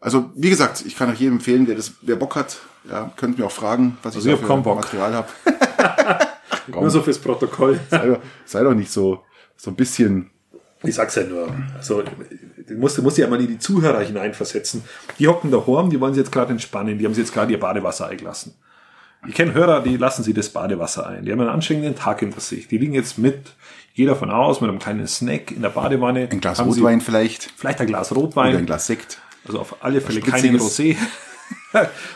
Also, 0.00 0.30
wie 0.34 0.50
gesagt, 0.50 0.82
ich 0.86 0.96
kann 0.96 1.10
euch 1.10 1.20
jedem 1.20 1.34
empfehlen, 1.34 1.66
der 1.66 1.76
das, 1.76 1.92
wer 2.02 2.16
Bock 2.16 2.34
hat, 2.34 2.58
ja, 2.90 3.12
könnt 3.16 3.38
mir 3.38 3.46
auch 3.46 3.52
fragen, 3.52 3.98
was 4.02 4.16
Also 4.16 4.28
ich 4.28 4.34
ich 4.34 4.40
da 4.40 4.42
hab 4.42 4.48
keinen 4.48 4.62
für 4.62 4.70
Bock. 4.70 4.80
Material 4.80 5.14
habe. 5.14 5.28
Nur 6.66 6.90
so 6.90 7.02
fürs 7.02 7.18
Protokoll. 7.18 7.78
sei, 7.90 8.06
doch, 8.06 8.18
sei 8.44 8.62
doch 8.62 8.74
nicht 8.74 8.90
so, 8.90 9.22
so 9.56 9.70
ein 9.70 9.76
bisschen 9.76 10.30
Ich 10.82 10.94
sag's 10.94 11.14
ja 11.14 11.24
nur. 11.24 11.48
Also, 11.76 12.02
du 12.02 12.74
musst, 12.74 12.98
du 12.98 13.02
musst 13.02 13.18
ja 13.18 13.26
mal 13.28 13.40
in 13.40 13.46
die 13.46 13.58
Zuhörer 13.58 14.00
hineinversetzen. 14.00 14.82
Die 15.18 15.28
hocken 15.28 15.50
da 15.50 15.58
daheim, 15.58 15.90
die 15.90 16.00
wollen 16.00 16.14
sich 16.14 16.22
jetzt 16.22 16.32
gerade 16.32 16.52
entspannen, 16.52 16.98
die 16.98 17.04
haben 17.04 17.14
sich 17.14 17.24
jetzt 17.24 17.32
gerade 17.32 17.52
ihr 17.52 17.60
Badewasser 17.60 18.08
eingelassen. 18.08 18.54
Ich 19.28 19.34
kenne 19.34 19.54
Hörer, 19.54 19.82
die 19.82 19.96
lassen 19.96 20.24
sie 20.24 20.34
das 20.34 20.48
Badewasser 20.48 21.06
ein. 21.06 21.24
Die 21.24 21.30
haben 21.30 21.40
einen 21.40 21.50
anstrengenden 21.50 21.94
Tag 21.94 22.20
hinter 22.20 22.40
sich. 22.40 22.66
Die 22.66 22.78
liegen 22.78 22.94
jetzt 22.94 23.18
mit, 23.18 23.52
gehe 23.94 24.06
davon 24.06 24.30
aus, 24.30 24.60
mit 24.60 24.70
einem 24.70 24.78
kleinen 24.78 25.06
Snack 25.06 25.50
in 25.50 25.62
der 25.62 25.70
Badewanne. 25.70 26.28
ein 26.30 26.40
Glas 26.40 26.60
Rotwein 26.60 27.00
Sie 27.00 27.06
vielleicht 27.06 27.52
vielleicht 27.56 27.80
ein 27.80 27.86
Glas 27.86 28.12
oder 28.12 28.20
Rotwein. 28.22 28.56
ein 28.56 28.66
Glas 28.66 28.86
Sekt. 28.86 29.18
Also 29.46 29.60
auf 29.60 29.82
alle 29.82 30.00
Fälle 30.00 30.20
keinen 30.20 30.58
Spritziges. 30.58 30.78
Rosé. 30.78 30.96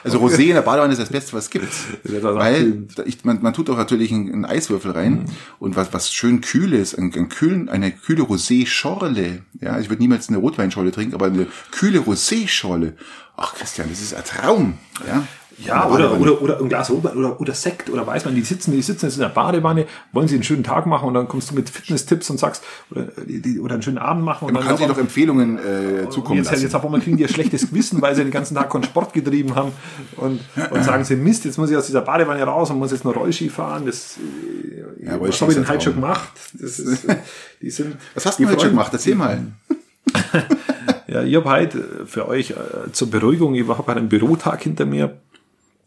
Also 0.04 0.18
Rosé 0.18 0.49
in 0.49 0.54
der 0.54 0.62
Badewanne 0.62 0.92
ist 0.92 1.00
das 1.00 1.09
Beste, 1.09 1.33
was 1.33 1.45
es 1.45 1.50
gibt. 1.50 1.68
Weil 2.04 2.85
ich, 3.06 3.25
man, 3.25 3.40
man 3.42 3.54
tut 3.54 3.71
auch 3.71 3.76
natürlich 3.76 4.12
einen, 4.12 4.30
einen 4.30 4.45
Eiswürfel 4.45 4.90
rein 4.90 5.25
und 5.59 5.76
was, 5.76 5.92
was 5.95 6.12
schön 6.12 6.42
kühl 6.42 6.75
ist, 6.75 6.95
ein, 6.95 7.12
ein 7.14 7.28
kühlen, 7.30 7.68
eine 7.71 7.90
kühle 7.90 8.23
Rosé-Schorle. 8.23 9.42
Ja, 9.61 9.78
ich 9.78 9.88
würde 9.88 10.02
niemals 10.02 10.28
eine 10.28 10.38
Rotweinschorle 10.38 10.92
trinken, 10.92 11.14
aber 11.14 11.26
eine 11.26 11.47
kühle 11.71 12.00
Rosé-Schorle. 12.00 12.95
Ach 13.37 13.54
Christian, 13.54 13.88
das 13.90 14.00
ist 14.00 14.14
ein 14.14 14.25
Traum. 14.25 14.78
Ja, 15.06 15.26
Ja, 15.58 15.88
oder, 15.88 16.20
oder, 16.20 16.42
oder 16.42 16.60
ein 16.60 16.68
Glas 16.68 16.90
Rotwein 16.90 17.16
oder, 17.16 17.40
oder 17.40 17.54
Sekt 17.54 17.88
oder 17.88 18.06
weiß 18.06 18.26
man, 18.26 18.34
die 18.34 18.42
sitzen, 18.42 18.72
die 18.72 18.82
sitzen 18.82 19.06
jetzt 19.06 19.14
in 19.14 19.22
der 19.22 19.30
Badewanne, 19.30 19.86
wollen 20.12 20.28
sie 20.28 20.34
einen 20.34 20.44
schönen 20.44 20.64
Tag 20.64 20.84
machen 20.84 21.08
und 21.08 21.14
dann 21.14 21.28
kommst 21.28 21.50
du 21.50 21.54
mit 21.54 21.70
Fitness-Tipps 21.70 22.28
und 22.28 22.38
sagst, 22.38 22.62
oder, 22.90 23.06
die, 23.26 23.58
oder 23.58 23.75
einen 23.75 23.82
schönen 23.82 23.98
Abend 23.98 24.22
machen. 24.22 24.46
Und 24.46 24.52
Man 24.52 24.62
dann 24.62 24.68
kann 24.68 24.76
sich 24.76 24.86
doch 24.86 24.98
Empfehlungen 24.98 25.58
äh, 25.58 26.10
zukommen 26.10 26.38
jetzt, 26.38 26.50
lassen. 26.50 26.62
jetzt 26.62 26.75
auf 26.75 26.84
einmal 26.84 27.00
kriegen 27.00 27.16
die 27.16 27.25
ein 27.25 27.32
schlechtes 27.32 27.70
Gewissen, 27.70 28.02
weil 28.02 28.14
sie 28.14 28.22
den 28.22 28.30
ganzen 28.30 28.54
Tag 28.54 28.70
keinen 28.70 28.84
Sport 28.84 29.14
getrieben 29.14 29.54
haben 29.54 29.72
und, 30.16 30.40
und 30.70 30.84
sagen 30.84 31.04
sie, 31.04 31.16
Mist, 31.16 31.46
jetzt 31.46 31.56
muss 31.56 31.70
ich 31.70 31.76
aus 31.76 31.86
dieser 31.86 32.02
Badewanne 32.02 32.42
raus 32.42 32.70
und 32.70 32.78
muss 32.78 32.92
jetzt 32.92 33.04
noch 33.04 33.16
Rollski 33.16 33.48
fahren. 33.48 33.86
Das, 33.86 34.16
äh, 34.18 35.06
Ja, 35.06 35.20
was 35.20 35.40
habe 35.40 35.52
ich 35.52 35.58
denn 35.58 35.68
heute 35.68 35.84
schon 35.84 35.94
gemacht? 35.94 36.32
Das 36.52 36.78
ist, 36.78 37.04
äh, 37.06 37.16
die 37.62 37.70
sind, 37.70 37.96
Was 38.14 38.26
hast 38.26 38.38
du 38.38 38.46
heute 38.46 38.60
schon 38.60 38.70
gemacht? 38.70 38.92
Erzähl 38.92 39.14
mal. 39.14 39.40
Ja, 41.08 41.22
ich 41.22 41.36
habe 41.36 41.48
heute 41.48 42.04
für 42.06 42.26
euch 42.26 42.50
äh, 42.50 42.90
zur 42.92 43.10
Beruhigung, 43.10 43.54
ich 43.54 43.66
habe 43.66 43.92
einen 43.92 44.08
Bürotag 44.08 44.62
hinter 44.62 44.86
mir 44.86 45.16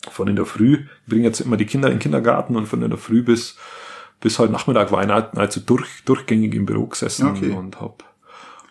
von 0.10 0.28
in 0.28 0.36
der 0.36 0.46
Früh. 0.46 0.86
Ich 1.06 1.10
bringe 1.10 1.26
jetzt 1.26 1.40
immer 1.42 1.58
die 1.58 1.66
Kinder 1.66 1.88
in 1.90 1.96
den 1.96 2.00
Kindergarten 2.00 2.56
und 2.56 2.68
von 2.68 2.82
in 2.82 2.90
der 2.90 3.00
Früh 3.00 3.22
bis, 3.22 3.58
bis 4.22 4.40
heute 4.40 4.52
Nachmittag 4.52 4.92
war 4.92 5.02
ich 5.02 5.08
nahezu 5.08 5.60
durch, 5.60 5.88
durchgängig 6.06 6.56
im 6.56 6.66
Büro 6.66 6.86
gesessen 6.88 7.28
Okay. 7.28 7.52
und 7.52 7.80
habe 7.82 7.96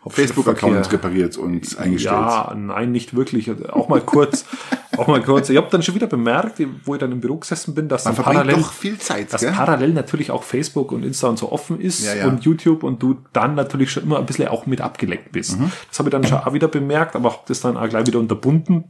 hab 0.04 0.12
Facebook-Account 0.12 0.90
repariert 0.92 1.36
und 1.36 1.78
eingestellt. 1.78 2.14
Ja, 2.14 2.54
nein, 2.56 2.92
nicht 2.92 3.14
wirklich. 3.14 3.50
Also 3.50 3.68
Auch 3.68 3.88
mal 3.88 4.00
kurz, 4.00 4.46
auch 4.96 5.06
mal 5.08 5.20
kurz. 5.22 5.50
Ich 5.50 5.56
habe 5.56 5.66
dann 5.70 5.82
schon 5.82 5.94
wieder 5.96 6.06
bemerkt, 6.06 6.62
wo 6.84 6.94
ich 6.94 7.00
dann 7.00 7.12
im 7.12 7.20
Büro 7.20 7.36
gesessen 7.36 7.74
bin, 7.74 7.88
dass 7.88 8.04
parallel, 8.04 8.64
Zeit, 8.98 9.32
dass 9.32 9.44
parallel 9.44 9.92
natürlich 9.92 10.30
auch 10.30 10.44
Facebook 10.44 10.92
und 10.92 11.04
Insta 11.04 11.28
und 11.28 11.38
so 11.38 11.52
offen 11.52 11.80
ist 11.80 12.06
Ja, 12.06 12.14
ja. 12.14 12.26
und 12.28 12.44
YouTube 12.44 12.84
und 12.84 13.02
du 13.02 13.18
dann 13.32 13.54
natürlich 13.54 13.90
schon 13.90 14.04
immer 14.04 14.18
ein 14.18 14.24
bisschen 14.26 14.48
auch 14.48 14.66
mit 14.66 14.80
abgelenkt 14.80 15.32
bist. 15.32 15.58
Mhm. 15.58 15.72
Das 15.90 15.98
habe 15.98 16.08
ich 16.08 16.12
dann 16.12 16.24
schon 16.24 16.38
auch 16.38 16.52
wieder 16.54 16.68
bemerkt, 16.68 17.14
aber 17.16 17.32
habe 17.32 17.42
das 17.48 17.60
dann 17.60 17.76
auch 17.76 17.88
gleich 17.88 18.06
wieder 18.06 18.18
unterbunden, 18.20 18.84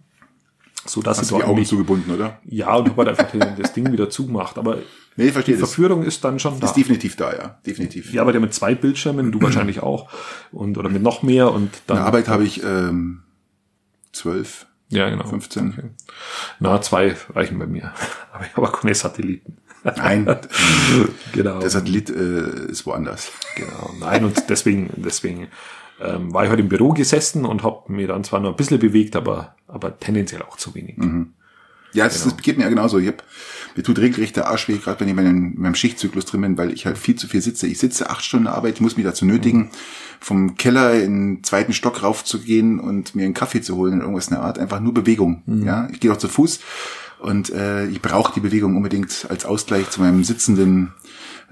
so 0.86 1.02
dass 1.02 1.18
Hast 1.18 1.30
du 1.30 1.36
die 1.38 1.44
Augen 1.44 1.64
zugebunden, 1.64 2.12
oder? 2.14 2.40
ja, 2.44 2.74
und 2.74 2.88
habe 2.88 3.06
halt 3.06 3.18
einfach 3.20 3.56
das 3.58 3.72
Ding 3.72 3.90
wieder 3.92 4.08
zugemacht. 4.10 4.58
Aber 4.58 4.78
Nee, 5.16 5.26
ich 5.26 5.32
verstehe 5.32 5.56
die 5.56 5.60
das. 5.60 5.70
Verführung 5.70 6.04
ist 6.04 6.22
dann 6.24 6.38
schon 6.38 6.60
da. 6.60 6.68
Ist 6.68 6.74
definitiv 6.76 7.16
da, 7.16 7.32
ja. 7.32 7.58
Definitiv. 7.66 8.12
Ja, 8.12 8.22
aber 8.22 8.30
der 8.30 8.40
mit 8.40 8.54
zwei 8.54 8.76
Bildschirmen, 8.76 9.32
du 9.32 9.40
wahrscheinlich 9.42 9.80
auch. 9.82 10.08
Und, 10.52 10.78
oder 10.78 10.88
mit 10.88 11.02
noch 11.02 11.22
mehr 11.24 11.50
und 11.52 11.70
dann. 11.88 11.96
In 11.96 12.02
der 12.02 12.06
Arbeit 12.06 12.28
habe 12.28 12.44
ich 12.44 12.62
ähm, 12.62 13.22
zwölf. 14.12 14.66
Ja, 14.90 15.10
genau. 15.10 15.26
15. 15.26 15.70
Okay. 15.76 15.90
Na, 16.60 16.80
zwei 16.80 17.14
reichen 17.34 17.58
bei 17.58 17.66
mir. 17.66 17.92
Aber 18.32 18.44
ich 18.46 18.56
habe 18.56 18.68
auch 18.68 18.80
keine 18.80 18.94
Satelliten. 18.94 19.56
Nein, 19.84 20.26
Genau. 21.32 21.58
der 21.60 21.70
Satellit 21.70 22.10
äh, 22.10 22.66
ist 22.70 22.86
woanders. 22.86 23.30
genau. 23.56 23.90
Nein, 24.00 24.24
und 24.24 24.48
deswegen, 24.48 24.90
deswegen 24.96 25.48
ähm, 26.00 26.32
war 26.32 26.44
ich 26.44 26.50
heute 26.50 26.62
im 26.62 26.68
Büro 26.68 26.92
gesessen 26.92 27.44
und 27.44 27.62
habe 27.62 27.92
mir 27.92 28.06
dann 28.08 28.24
zwar 28.24 28.40
nur 28.40 28.50
ein 28.50 28.56
bisschen 28.56 28.78
bewegt, 28.78 29.14
aber, 29.16 29.54
aber 29.68 29.98
tendenziell 29.98 30.42
auch 30.42 30.56
zu 30.56 30.74
wenig. 30.74 30.96
Ja, 31.92 32.06
es 32.06 32.22
das 32.22 32.36
geht 32.36 32.58
mir 32.58 32.64
ja 32.64 32.68
genauso. 32.68 32.98
Ich 32.98 33.08
hab, 33.08 33.22
mir 33.74 33.82
tut 33.82 33.98
regelrecht 33.98 34.36
der 34.36 34.48
Arsch 34.48 34.68
weh, 34.68 34.76
gerade 34.76 35.00
wenn 35.00 35.08
ich 35.08 35.12
in 35.12 35.16
meinem, 35.16 35.52
in 35.54 35.62
meinem 35.62 35.74
Schichtzyklus 35.74 36.26
drin 36.26 36.42
bin, 36.42 36.58
weil 36.58 36.72
ich 36.72 36.84
halt 36.84 36.98
viel 36.98 37.16
zu 37.16 37.28
viel 37.28 37.40
sitze. 37.40 37.66
Ich 37.66 37.78
sitze 37.78 38.10
acht 38.10 38.24
Stunden 38.24 38.46
Arbeit, 38.46 38.74
ich 38.74 38.80
muss 38.80 38.96
mich 38.96 39.06
dazu 39.06 39.24
nötigen, 39.24 39.70
vom 40.20 40.56
Keller 40.56 40.94
in 40.94 41.36
den 41.36 41.44
zweiten 41.44 41.72
Stock 41.72 42.02
raufzugehen 42.02 42.78
und 42.78 43.14
mir 43.14 43.24
einen 43.24 43.34
Kaffee 43.34 43.62
zu 43.62 43.76
holen 43.76 43.94
oder 43.94 44.02
irgendwas 44.02 44.28
in 44.28 44.34
der 44.34 44.42
Art. 44.42 44.58
Einfach 44.58 44.80
nur 44.80 44.92
Bewegung. 44.92 45.42
Ja, 45.46 45.88
ich 45.90 46.00
gehe 46.00 46.12
auch 46.12 46.18
zu 46.18 46.28
Fuß 46.28 46.60
und 47.20 47.50
äh, 47.50 47.86
ich 47.86 48.02
brauche 48.02 48.34
die 48.34 48.40
Bewegung 48.40 48.76
unbedingt 48.76 49.26
als 49.30 49.44
Ausgleich 49.44 49.88
zu 49.90 50.00
meinem 50.00 50.24
sitzenden 50.24 50.92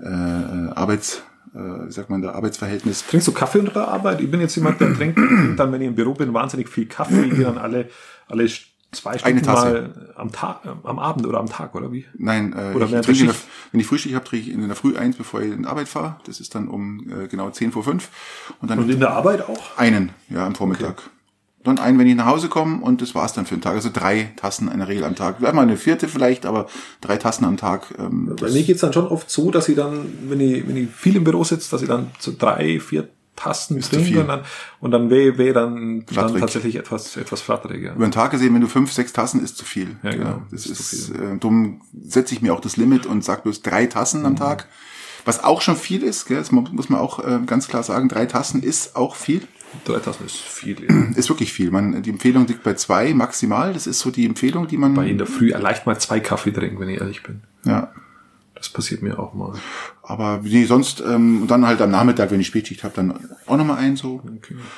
äh, 0.02 0.06
Arbeits, 0.06 1.22
wie 1.56 1.92
sagt 1.92 2.10
man 2.10 2.22
da, 2.22 2.32
Arbeitsverhältnis. 2.32 3.06
Trinkst 3.06 3.28
du 3.28 3.32
Kaffee 3.32 3.60
unter 3.60 3.72
der 3.72 3.88
Arbeit? 3.88 4.20
Ich 4.20 4.30
bin 4.30 4.40
jetzt 4.40 4.54
jemand, 4.56 4.80
der 4.80 4.94
trinkt 4.94 5.18
dann, 5.56 5.72
wenn 5.72 5.80
ich 5.80 5.88
im 5.88 5.94
Büro 5.94 6.14
bin, 6.14 6.32
wahnsinnig 6.34 6.68
viel 6.68 6.86
Kaffee. 6.86 7.24
Ich 7.24 7.34
gehe 7.34 7.44
dann 7.44 7.58
alle, 7.58 7.88
alle 8.28 8.48
zwei 8.92 9.18
Stunden 9.18 9.44
mal 9.46 10.12
am 10.16 10.32
Tag, 10.32 10.64
äh, 10.64 10.68
am 10.84 10.98
Abend 10.98 11.26
oder 11.26 11.38
am 11.38 11.46
Tag, 11.46 11.74
oder 11.74 11.92
wie? 11.92 12.06
Nein, 12.16 12.52
äh, 12.52 12.74
Oder 12.74 12.86
ich 12.86 12.92
während 12.92 13.04
trinke 13.06 13.24
der 13.24 13.32
der, 13.32 13.42
wenn 13.72 13.80
ich 13.80 13.86
Frühstück 13.86 14.14
habe, 14.14 14.24
trinke 14.24 14.48
ich 14.48 14.54
in 14.54 14.66
der 14.66 14.76
Früh 14.76 14.96
eins, 14.96 15.16
bevor 15.16 15.40
ich 15.42 15.52
in 15.52 15.62
die 15.62 15.68
Arbeit 15.68 15.88
fahre. 15.88 16.16
Das 16.24 16.40
ist 16.40 16.54
dann 16.54 16.68
um 16.68 17.10
äh, 17.10 17.28
genau 17.28 17.50
10 17.50 17.72
vor 17.72 17.84
5. 17.84 18.08
Und 18.60 18.70
dann 18.70 18.78
Und 18.78 18.90
in 18.90 19.00
der 19.00 19.10
Arbeit 19.10 19.48
auch? 19.48 19.76
einen, 19.76 20.10
ja, 20.28 20.46
am 20.46 20.54
Vormittag. 20.54 21.02
Dann 21.66 21.78
einen, 21.78 21.98
wenn 21.98 22.06
ich 22.06 22.14
nach 22.16 22.26
Hause 22.26 22.48
komme 22.48 22.80
und 22.82 23.02
das 23.02 23.14
war's 23.14 23.32
dann 23.34 23.44
für 23.46 23.56
den 23.56 23.60
Tag. 23.62 23.74
Also 23.74 23.90
drei 23.92 24.32
Tassen 24.36 24.70
in 24.70 24.78
der 24.78 24.88
Regel 24.88 25.04
am 25.04 25.14
Tag. 25.14 25.42
Einmal 25.44 25.64
eine 25.64 25.76
vierte 25.76 26.08
vielleicht, 26.08 26.46
aber 26.46 26.66
drei 27.00 27.16
Tassen 27.16 27.44
am 27.44 27.56
Tag. 27.56 27.94
Ähm, 27.98 28.34
Bei 28.40 28.50
mir 28.50 28.62
geht's 28.62 28.80
dann 28.80 28.92
schon 28.92 29.06
oft 29.08 29.30
so, 29.30 29.50
dass 29.50 29.68
ich 29.68 29.76
dann, 29.76 30.06
wenn 30.28 30.40
ich, 30.40 30.66
wenn 30.66 30.76
ich 30.76 30.88
viel 30.90 31.16
im 31.16 31.24
Büro 31.24 31.44
sitze, 31.44 31.70
dass 31.70 31.82
ich 31.82 31.88
dann 31.88 32.10
so 32.18 32.32
drei, 32.36 32.80
vier 32.80 33.08
Tasten 33.34 33.82
zu 33.82 33.90
trinke 33.96 34.20
und 34.22 34.28
dann, 34.28 34.40
und 34.80 34.92
dann 34.92 35.10
wäre 35.10 35.36
wär 35.36 35.52
dann, 35.52 36.06
dann 36.14 36.38
tatsächlich 36.40 36.76
etwas, 36.76 37.18
etwas 37.18 37.42
flatteriger. 37.42 37.92
über 37.94 38.06
den 38.06 38.10
Tag 38.12 38.30
gesehen, 38.30 38.54
wenn 38.54 38.62
du 38.62 38.66
fünf, 38.66 38.90
sechs 38.92 39.12
Tassen 39.12 39.44
ist 39.44 39.58
zu 39.58 39.66
viel. 39.66 39.96
Ja, 40.02 40.12
genau. 40.12 40.42
Das 40.50 40.64
Ist 40.64 40.80
ist, 40.92 41.06
zu 41.08 41.14
äh, 41.14 41.36
dumm. 41.38 41.82
Setze 42.02 42.34
ich 42.34 42.40
mir 42.40 42.54
auch 42.54 42.60
das 42.60 42.78
Limit 42.78 43.04
und 43.04 43.22
sag 43.24 43.42
bloß 43.42 43.60
drei 43.60 43.84
Tassen 43.86 44.20
Mhm. 44.20 44.26
am 44.26 44.36
Tag. 44.36 44.68
Was 45.26 45.42
auch 45.44 45.60
schon 45.60 45.76
viel 45.76 46.02
ist, 46.02 46.26
gell? 46.26 46.38
das 46.38 46.50
mu- 46.52 46.64
muss 46.70 46.88
man 46.88 46.98
auch 47.00 47.18
äh, 47.18 47.40
ganz 47.44 47.68
klar 47.68 47.82
sagen, 47.82 48.08
drei 48.08 48.24
Tassen 48.26 48.62
ist 48.62 48.96
auch 48.96 49.16
viel. 49.16 49.42
Drei 49.84 49.98
Tassen 49.98 50.26
ist 50.26 50.36
viel. 50.36 50.76
Ja. 50.82 51.10
Ist 51.16 51.28
wirklich 51.28 51.52
viel. 51.52 51.70
Man, 51.70 52.02
die 52.02 52.10
Empfehlung 52.10 52.46
liegt 52.46 52.62
bei 52.62 52.74
zwei 52.74 53.12
maximal. 53.14 53.72
Das 53.74 53.86
ist 53.86 54.00
so 54.00 54.10
die 54.10 54.24
Empfehlung, 54.24 54.68
die 54.68 54.76
man. 54.78 54.94
Bei 54.94 55.06
in 55.06 55.18
der 55.18 55.26
Früh 55.26 55.50
leicht 55.50 55.86
mal 55.86 55.98
zwei 55.98 56.20
Kaffee 56.20 56.52
trinken, 56.52 56.80
wenn 56.80 56.88
ich 56.88 57.00
ehrlich 57.00 57.22
bin. 57.22 57.42
ja. 57.64 57.92
Das 58.54 58.70
passiert 58.70 59.02
mir 59.02 59.18
auch 59.18 59.34
mal. 59.34 59.52
Aber 60.02 60.40
nee, 60.42 60.64
sonst, 60.64 61.02
ähm, 61.06 61.42
und 61.42 61.50
dann 61.50 61.66
halt 61.66 61.82
am 61.82 61.90
Nachmittag, 61.90 62.30
wenn 62.30 62.40
ich 62.40 62.46
Spätschicht 62.46 62.84
habe, 62.84 62.94
dann 62.96 63.28
auch 63.44 63.58
nochmal 63.58 63.76
ein 63.76 63.96
so. 63.96 64.22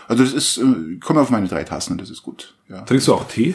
Also 0.08 0.24
das 0.24 0.32
ist, 0.32 0.58
äh, 0.58 0.96
komme 0.98 1.20
auf 1.20 1.30
meine 1.30 1.46
drei 1.46 1.62
Tassen 1.62 1.92
und 1.92 2.00
das 2.00 2.10
ist 2.10 2.24
gut. 2.24 2.56
Ja. 2.68 2.80
Trinkst 2.82 3.06
du 3.06 3.14
auch 3.14 3.28
Tee? 3.28 3.54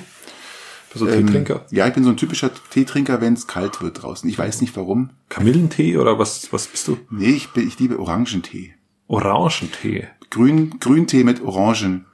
Bist 0.94 1.04
du 1.04 1.10
Ähm, 1.10 1.28
Teetrinker? 1.28 1.66
Ja, 1.72 1.88
ich 1.88 1.94
bin 1.94 2.06
so 2.06 2.10
ein 2.10 2.16
typischer 2.16 2.52
Teetrinker, 2.70 3.20
wenn 3.20 3.34
es 3.34 3.48
kalt 3.48 3.82
wird 3.82 4.02
draußen. 4.02 4.30
Ich 4.30 4.40
weiß 4.40 4.62
nicht 4.62 4.78
warum. 4.78 5.10
Kamillentee 5.28 5.98
oder 5.98 6.18
was, 6.18 6.54
was 6.54 6.68
bist 6.68 6.88
du? 6.88 6.98
Nee, 7.12 7.32
ich, 7.32 7.50
bin, 7.50 7.68
ich 7.68 7.78
liebe 7.80 8.00
Orangentee. 8.00 8.76
Orangentee. 9.08 10.08
Grün, 10.34 10.80
Grüntee 10.80 11.24
mit 11.24 11.42
Orangen. 11.42 12.06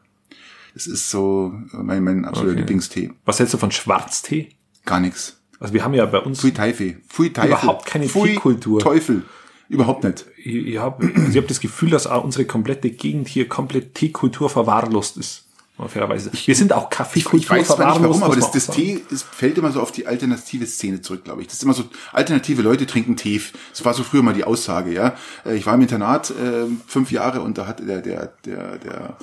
Das 0.74 0.88
ist 0.88 1.10
so 1.10 1.54
mein, 1.72 2.04
mein 2.04 2.26
absoluter 2.26 2.52
Okay. 2.52 2.60
Lieblingstee. 2.62 3.12
Was 3.26 3.40
hältst 3.40 3.54
du 3.54 3.58
von 3.58 3.72
Schwarztee? 3.72 4.50
Gar 4.86 5.00
nichts. 5.00 5.40
Also 5.60 5.74
wir 5.74 5.84
haben 5.84 5.94
ja 5.94 6.06
bei 6.06 6.20
uns, 6.20 6.42
Pfui 6.42 6.52
Teufel. 6.52 6.98
Pfui 7.08 7.32
Teufel. 7.32 7.50
Überhaupt 7.50 7.86
keine 7.86 8.08
Pfui 8.08 8.30
Teekultur. 8.30 8.80
Teufel. 8.82 9.24
Überhaupt 9.70 10.04
nicht. 10.04 10.26
ich, 10.38 10.56
ich 10.56 10.78
habe 10.78 11.12
also 11.16 11.30
ich 11.30 11.38
hab 11.38 11.48
das 11.48 11.60
Gefühl, 11.62 11.92
dass 11.92 12.08
auch 12.08 12.24
unsere 12.24 12.46
komplette 12.46 12.90
Gegend 12.90 13.28
hier 13.30 13.48
komplett 13.48 13.96
Teekultur 13.96 14.50
verwahrlost 14.50 15.16
ist. 15.18 15.46
Fairerweise. 15.88 16.32
Wir 16.46 16.56
sind 16.56 16.74
auch 16.74 16.90
Kaffeekultur 16.90 17.40
Ich 17.40 17.50
weiß 17.50 17.68
zwar 17.76 17.94
nicht 17.94 18.04
warum, 18.04 18.24
aber 18.24 18.36
das, 18.36 18.52
das. 18.52 18.68
Tee 18.68 19.02
es 19.12 19.24
fällt 19.24 19.58
immer 19.58 19.72
so 19.72 19.82
auf 19.82 19.92
die 19.92 20.08
alternative 20.08 20.66
Szene 20.66 21.02
zurück, 21.02 21.24
glaube 21.24 21.42
ich. 21.42 21.48
Das 21.48 21.56
ist 21.58 21.64
immer 21.64 21.74
so, 21.74 21.86
alternative 22.12 22.62
Leute 22.62 22.86
trinken 22.86 23.16
Tee. 23.16 23.42
Das 23.72 23.86
war 23.86 23.94
so 23.94 24.04
früher 24.04 24.24
mal 24.24 24.34
die 24.34 24.44
Aussage, 24.44 24.92
ja. 24.92 25.16
Äh, 25.46 25.56
Ich 25.56 25.66
war 25.66 25.76
im 25.76 25.82
Internat 25.82 26.32
äh, 26.32 26.66
fünf 26.88 27.12
Jahre 27.12 27.42
und 27.42 27.58
da 27.58 27.68
hat 27.68 27.80
der, 27.80 28.02
der, 28.02 28.34
der, 28.46 28.78
der, 28.78 29.18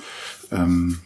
ähm, 0.51 0.99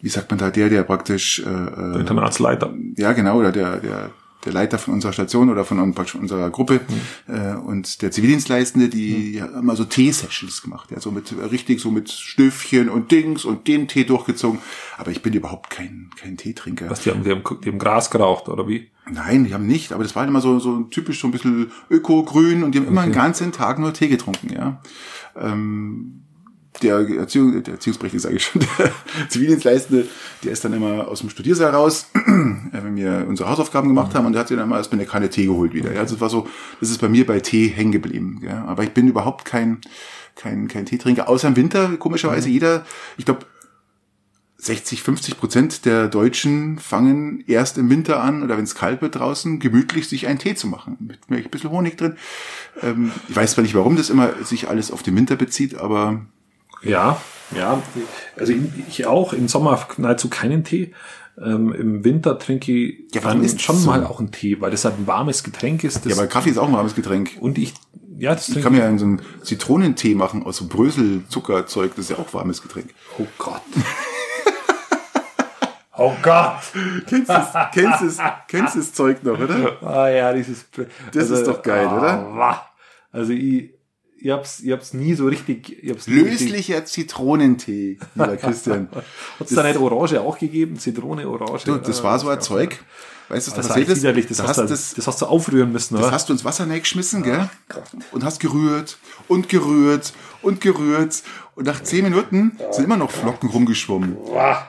wie 0.00 0.08
sagt 0.08 0.30
man 0.30 0.38
da, 0.38 0.50
der, 0.50 0.68
der 0.68 0.82
praktisch, 0.84 1.40
äh, 1.40 1.44
Der 1.44 1.94
äh, 1.96 2.00
Internatsleiter. 2.00 2.72
ja 2.96 3.12
genau, 3.12 3.38
oder 3.38 3.52
der, 3.52 3.78
der, 3.78 4.10
der 4.44 4.52
Leiter 4.52 4.78
von 4.78 4.94
unserer 4.94 5.12
Station 5.12 5.50
oder 5.50 5.64
von 5.64 5.78
unserer 5.78 6.50
Gruppe 6.50 6.80
äh, 7.26 7.54
und 7.54 8.02
der 8.02 8.10
Zivildienstleistende, 8.10 8.88
die 8.88 9.40
haben 9.40 9.54
immer 9.54 9.76
so 9.76 9.84
Tee-Sessions 9.84 10.62
gemacht, 10.62 10.90
ja, 10.90 11.00
so 11.00 11.10
mit 11.10 11.34
richtig 11.50 11.80
so 11.80 11.90
mit 11.90 12.10
Stöfchen 12.10 12.88
und 12.88 13.10
Dings 13.10 13.44
und 13.44 13.68
den 13.68 13.88
Tee 13.88 14.04
durchgezogen. 14.04 14.60
Aber 14.96 15.10
ich 15.10 15.22
bin 15.22 15.34
überhaupt 15.34 15.70
kein 15.70 16.10
kein 16.16 16.36
Teetrinker. 16.36 16.90
Was, 16.90 17.02
die 17.02 17.10
haben, 17.10 17.24
die 17.24 17.30
haben, 17.30 17.42
die 17.62 17.68
haben 17.68 17.78
Gras 17.78 18.10
geraucht, 18.10 18.48
oder 18.48 18.66
wie? 18.66 18.90
Nein, 19.10 19.44
die 19.44 19.54
haben 19.54 19.66
nicht, 19.66 19.92
aber 19.92 20.02
das 20.02 20.14
war 20.14 20.20
halt 20.20 20.30
immer 20.30 20.40
so, 20.40 20.58
so 20.58 20.82
typisch 20.82 21.20
so 21.20 21.28
ein 21.28 21.32
bisschen 21.32 21.70
öko-grün 21.90 22.62
und 22.62 22.74
die 22.74 22.78
haben 22.78 22.86
immer 22.86 23.02
einen 23.02 23.12
ganzen 23.12 23.52
Tag 23.52 23.78
nur 23.78 23.92
Tee 23.92 24.08
getrunken, 24.08 24.52
ja. 24.52 24.80
Ähm, 25.36 26.22
der 26.82 27.08
Erziehung, 27.18 27.62
der 27.62 27.74
Erziehungsberechtigte 27.74 28.22
sage 28.22 28.36
ich 28.36 28.44
schon, 28.44 28.62
der 28.78 28.92
Zivildienstleistende, 29.28 30.06
der 30.44 30.52
ist 30.52 30.64
dann 30.64 30.72
immer 30.72 31.08
aus 31.08 31.20
dem 31.20 31.30
Studiersaal 31.30 31.70
raus, 31.70 32.06
äh, 32.14 32.20
wenn 32.82 32.96
wir 32.96 33.26
unsere 33.28 33.48
Hausaufgaben 33.48 33.88
gemacht 33.88 34.14
haben 34.14 34.26
und 34.26 34.32
der 34.32 34.40
hat 34.40 34.48
sich 34.48 34.56
dann 34.56 34.68
mal 34.68 34.78
erstmal 34.78 35.00
eine 35.00 35.08
Kanne 35.08 35.30
Tee 35.30 35.46
geholt 35.46 35.74
wieder. 35.74 35.92
Ja, 35.92 36.00
also 36.00 36.14
das 36.14 36.20
war 36.20 36.30
so, 36.30 36.48
das 36.80 36.90
ist 36.90 36.98
bei 36.98 37.08
mir 37.08 37.26
bei 37.26 37.40
Tee 37.40 37.68
hängen 37.68 37.92
geblieben. 37.92 38.40
Ja. 38.44 38.64
Aber 38.64 38.82
ich 38.82 38.90
bin 38.90 39.08
überhaupt 39.08 39.44
kein, 39.44 39.80
kein, 40.36 40.68
kein 40.68 40.86
Teetrinker, 40.86 41.28
außer 41.28 41.48
im 41.48 41.56
Winter, 41.56 41.96
komischerweise 41.96 42.48
jeder, 42.48 42.84
ich 43.16 43.24
glaube, 43.24 43.46
60, 44.60 45.02
50 45.02 45.38
Prozent 45.38 45.84
der 45.86 46.08
Deutschen 46.08 46.78
fangen 46.78 47.42
erst 47.46 47.78
im 47.78 47.88
Winter 47.88 48.22
an 48.22 48.42
oder 48.42 48.58
wenn 48.58 48.64
es 48.64 48.74
kalt 48.74 49.00
wird 49.00 49.14
draußen, 49.14 49.58
gemütlich 49.58 50.06
sich 50.06 50.26
einen 50.26 50.38
Tee 50.38 50.54
zu 50.54 50.66
machen. 50.66 50.98
Mit 51.00 51.18
ein 51.30 51.50
bisschen 51.50 51.70
Honig 51.70 51.96
drin. 51.96 52.16
Ähm, 52.82 53.10
ich 53.28 53.34
weiß 53.34 53.52
zwar 53.52 53.62
nicht, 53.62 53.74
warum 53.74 53.96
das 53.96 54.10
immer 54.10 54.34
sich 54.44 54.68
alles 54.68 54.90
auf 54.90 55.02
den 55.02 55.16
Winter 55.16 55.36
bezieht, 55.36 55.76
aber 55.76 56.26
Ja, 56.82 57.20
ja. 57.56 57.82
Also 58.38 58.52
ich, 58.88 59.06
auch. 59.06 59.32
Im 59.32 59.48
Sommer 59.48 59.86
nahezu 59.96 60.28
keinen 60.28 60.64
Tee. 60.64 60.92
Ähm, 61.38 61.72
Im 61.72 62.04
Winter 62.04 62.38
trinke 62.38 62.72
ich 62.72 63.14
Ja, 63.14 63.22
dann 63.22 63.42
ist 63.42 63.56
das 63.56 63.62
schon 63.62 63.76
so? 63.76 63.90
mal 63.90 64.04
auch 64.04 64.18
einen 64.20 64.30
Tee, 64.30 64.60
weil 64.60 64.70
das 64.70 64.84
halt 64.84 64.98
ein 64.98 65.06
warmes 65.06 65.42
Getränk 65.42 65.84
ist. 65.84 66.04
Ja, 66.04 66.14
aber 66.16 66.26
Kaffee 66.26 66.50
ist 66.50 66.58
auch 66.58 66.68
ein 66.68 66.74
warmes 66.74 66.94
Getränk. 66.94 67.38
und 67.40 67.56
ich, 67.58 67.74
ja, 68.18 68.34
das 68.34 68.48
Ich 68.50 68.62
kann 68.62 68.72
mir 68.72 68.80
ja 68.80 68.98
so 68.98 69.04
einen 69.06 69.22
Zitronentee 69.42 70.14
machen 70.14 70.44
aus 70.44 70.58
so 70.58 70.66
Brösel, 70.66 71.22
Zuckerzeug, 71.28 71.92
das 71.96 72.06
ist 72.06 72.10
ja 72.10 72.18
auch 72.18 72.32
warmes 72.34 72.60
Getränk. 72.60 72.90
Oh 73.18 73.26
Gott. 73.38 73.62
Oh 75.96 76.14
Gott! 76.22 76.54
Kennst 77.06 77.28
du 77.28 77.34
das, 77.34 77.52
kennst 77.74 78.02
das, 78.02 78.18
kennst 78.48 78.76
das 78.76 78.92
Zeug 78.94 79.22
noch, 79.22 79.38
oder? 79.38 79.82
Ah 79.82 80.08
ja, 80.08 80.32
dieses. 80.32 80.64
Das 81.12 81.28
ist 81.28 81.46
doch 81.46 81.62
geil, 81.62 81.86
oder? 81.86 82.26
wah. 82.34 82.66
Also 83.12 83.32
ich, 83.32 83.70
ich 84.22 84.30
hab's, 84.30 84.60
ich 84.60 84.70
hab's 84.72 84.92
nie 84.94 85.14
so 85.14 85.26
richtig. 85.26 85.82
Ich 85.82 85.90
hab's 85.90 86.06
nie 86.06 86.20
richtig- 86.20 86.50
Löslicher 86.50 86.84
Zitronentee, 86.84 87.98
lieber 88.14 88.36
Christian. 88.36 88.88
Hat's 89.40 89.54
da 89.54 89.62
nicht 89.62 89.78
Orange 89.78 90.20
auch 90.20 90.38
gegeben? 90.38 90.78
Zitrone, 90.78 91.28
Orange? 91.28 91.64
Du, 91.64 91.76
das 91.76 92.02
war 92.02 92.18
so 92.18 92.28
ein 92.28 92.40
Zeug. 92.40 92.78
Weißt 93.28 93.46
du, 93.46 93.50
was 93.52 93.56
Das 93.58 93.68
passiert 93.68 93.88
ist? 93.88 93.98
widerlich. 93.98 94.26
Das, 94.26 94.38
Du 94.38 94.42
hast 94.42 94.48
hast 94.48 94.56
du, 94.58 94.62
das, 94.66 94.94
das 94.94 95.06
hast 95.06 95.22
du 95.22 95.26
aufrühren 95.26 95.70
müssen, 95.70 95.94
das 95.94 96.02
oder? 96.04 96.12
hast 96.12 96.28
du 96.28 96.32
ins 96.32 96.44
Wasser 96.44 96.66
geschmissen, 96.66 97.22
gell? 97.22 97.48
Und 98.10 98.24
hast 98.24 98.40
gerührt 98.40 98.98
und 99.28 99.48
gerührt 99.48 100.12
und 100.42 100.60
gerührt. 100.60 101.22
Und 101.54 101.66
nach 101.66 101.80
zehn 101.82 102.02
Minuten 102.02 102.58
sind 102.72 102.84
immer 102.84 102.96
noch 102.96 103.10
Flocken 103.12 103.48
rumgeschwommen. 103.50 104.16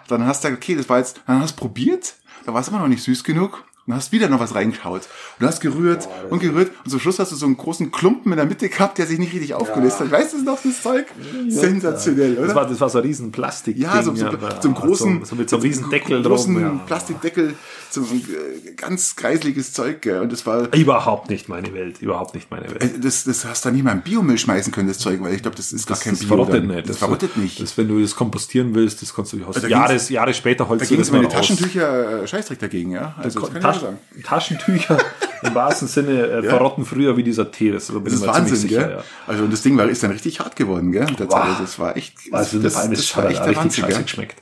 Dann 0.08 0.26
hast 0.28 0.44
du 0.44 0.50
gesagt, 0.50 0.64
okay, 0.64 0.76
das 0.76 0.88
war 0.90 1.00
jetzt, 1.00 1.22
dann 1.26 1.40
hast 1.42 1.56
du 1.56 1.62
probiert, 1.62 2.14
da 2.46 2.54
war 2.54 2.62
es 2.62 2.68
immer 2.68 2.80
noch 2.80 2.88
nicht 2.88 3.02
süß 3.04 3.24
genug. 3.24 3.64
Und 3.88 3.96
hast 3.96 4.12
wieder 4.12 4.30
noch 4.30 4.40
was 4.40 4.54
reingeschaut. 4.54 5.02
Und 5.02 5.10
du 5.40 5.48
hast 5.48 5.60
gerührt 5.60 6.08
und 6.30 6.40
gerührt. 6.40 6.72
Und 6.84 6.92
zum 6.92 7.00
Schluss 7.00 7.18
hast 7.18 7.32
du 7.32 7.36
so 7.36 7.48
einen 7.48 7.58
großen 7.58 7.92
Klumpen 7.92 8.32
in 8.32 8.38
der 8.38 8.46
Mitte 8.46 8.70
gehabt, 8.70 9.00
der 9.00 9.08
sich 9.08 9.18
nicht 9.18 9.34
richtig 9.34 9.56
aufgelöst 9.56 10.00
hat. 10.00 10.12
Weißt 10.12 10.34
du 10.34 10.44
noch, 10.44 10.60
das 10.64 10.82
Zeug? 10.84 11.08
Sensationell, 11.48 12.38
oder? 12.38 12.48
Das 12.48 12.56
war, 12.56 12.68
das 12.68 12.80
war 12.80 12.90
so 12.90 13.00
ein 13.00 13.06
riesen 13.06 13.32
Plastik. 13.32 13.78
Ja, 13.78 14.02
so, 14.04 14.14
so, 14.16 14.28
so 14.30 14.68
einen 14.68 14.76
großen, 14.76 15.20
so, 15.22 15.26
so 15.26 15.36
mit 15.36 15.50
so 15.50 15.58
einem 15.58 15.64
riesen 15.64 15.90
Deckel 15.90 16.22
großen 16.22 16.54
drauf. 16.54 16.64
Ja. 16.64 16.82
Plastikdeckel, 16.86 17.56
so 17.90 18.02
ein 18.02 18.08
äh, 18.08 18.72
ganz 18.74 19.16
kreisliges 19.16 19.74
Zeug, 19.74 20.02
gell. 20.02 20.22
Und 20.22 20.32
das 20.32 20.46
war, 20.46 20.74
Überhaupt 20.74 21.30
nicht 21.30 21.50
meine 21.50 21.74
Welt. 21.74 22.02
Überhaupt 22.02 22.36
nicht 22.36 22.52
meine 22.52 22.70
Welt. 22.70 22.84
äh, 22.84 23.00
das, 23.00 23.24
das 23.24 23.46
hast 23.46 23.66
du 23.66 23.72
nicht 23.72 23.84
mal 23.84 23.94
im 23.94 24.02
Biomüll 24.02 24.38
schmeißen 24.38 24.72
können, 24.72 24.88
das 24.88 25.00
Zeug, 25.00 25.22
weil 25.22 25.34
ich 25.34 25.42
glaube, 25.42 25.58
das 25.58 25.74
ist 25.74 25.88
gar 25.88 25.98
kein 25.98 26.14
das 26.14 26.20
Bio. 26.20 26.30
verrottet 26.30 26.66
nicht. 26.66 26.88
Das, 26.90 26.98
verrottet 26.98 27.36
nicht. 27.38 27.60
Das, 27.60 27.78
wenn 27.78 27.88
du 27.88 28.00
das 28.00 28.16
kompostieren 28.16 28.74
willst, 28.76 29.02
das 29.02 29.14
kannst 29.14 29.34
du 29.34 29.46
hast 29.46 29.64
da 29.64 29.68
Jahres, 29.68 30.10
Jahre 30.10 30.34
später 30.34 30.70
holst 30.70 30.82
da 30.82 30.86
du 30.86 30.90
ging 30.90 31.00
das 31.00 31.08
es 31.08 31.12
meine 31.12 31.24
mal 31.28 31.34
raus. 31.36 31.48
Taschentücher 31.48 32.24
äh, 32.24 32.28
Scheißdreck 32.28 32.60
dagegen, 32.60 32.92
ja. 32.92 33.16
Also, 33.18 33.42
sagen. 33.82 33.98
Taschentücher 34.24 34.98
im 35.44 35.56
wahrsten 35.56 35.88
Sinne 35.88 36.28
äh, 36.28 36.44
verrotten 36.44 36.86
früher 36.86 37.18
wie 37.18 37.24
dieser 37.24 37.52
Tee. 37.52 37.72
Das, 37.72 37.88
Das 37.88 38.14
ist 38.14 38.26
Wahnsinn, 38.26 38.56
sicher, 38.56 38.80
gell? 38.88 38.92
ja. 38.98 39.04
Also, 39.28 39.44
und 39.44 39.54
das 39.54 39.62
Ding 39.62 39.78
war, 39.78 39.88
ist 39.88 40.04
dann 40.04 40.12
richtig 40.12 40.40
hart 40.40 40.56
geworden, 40.56 40.92
gell? 40.92 41.06
Der 41.06 41.30
Zeit. 41.30 41.42
Also, 41.44 41.62
das 41.62 41.80
war 41.80 41.98
echt, 41.98 42.16
Also 42.32 42.60
das, 42.60 42.74
das, 42.74 42.90
das, 42.90 43.18
war 43.18 43.30
echt 43.30 43.40
der 43.40 43.48
richtig 43.48 43.64
Wahnsinn, 43.64 43.86
gell? 43.88 44.04
geschmeckt. 44.04 44.42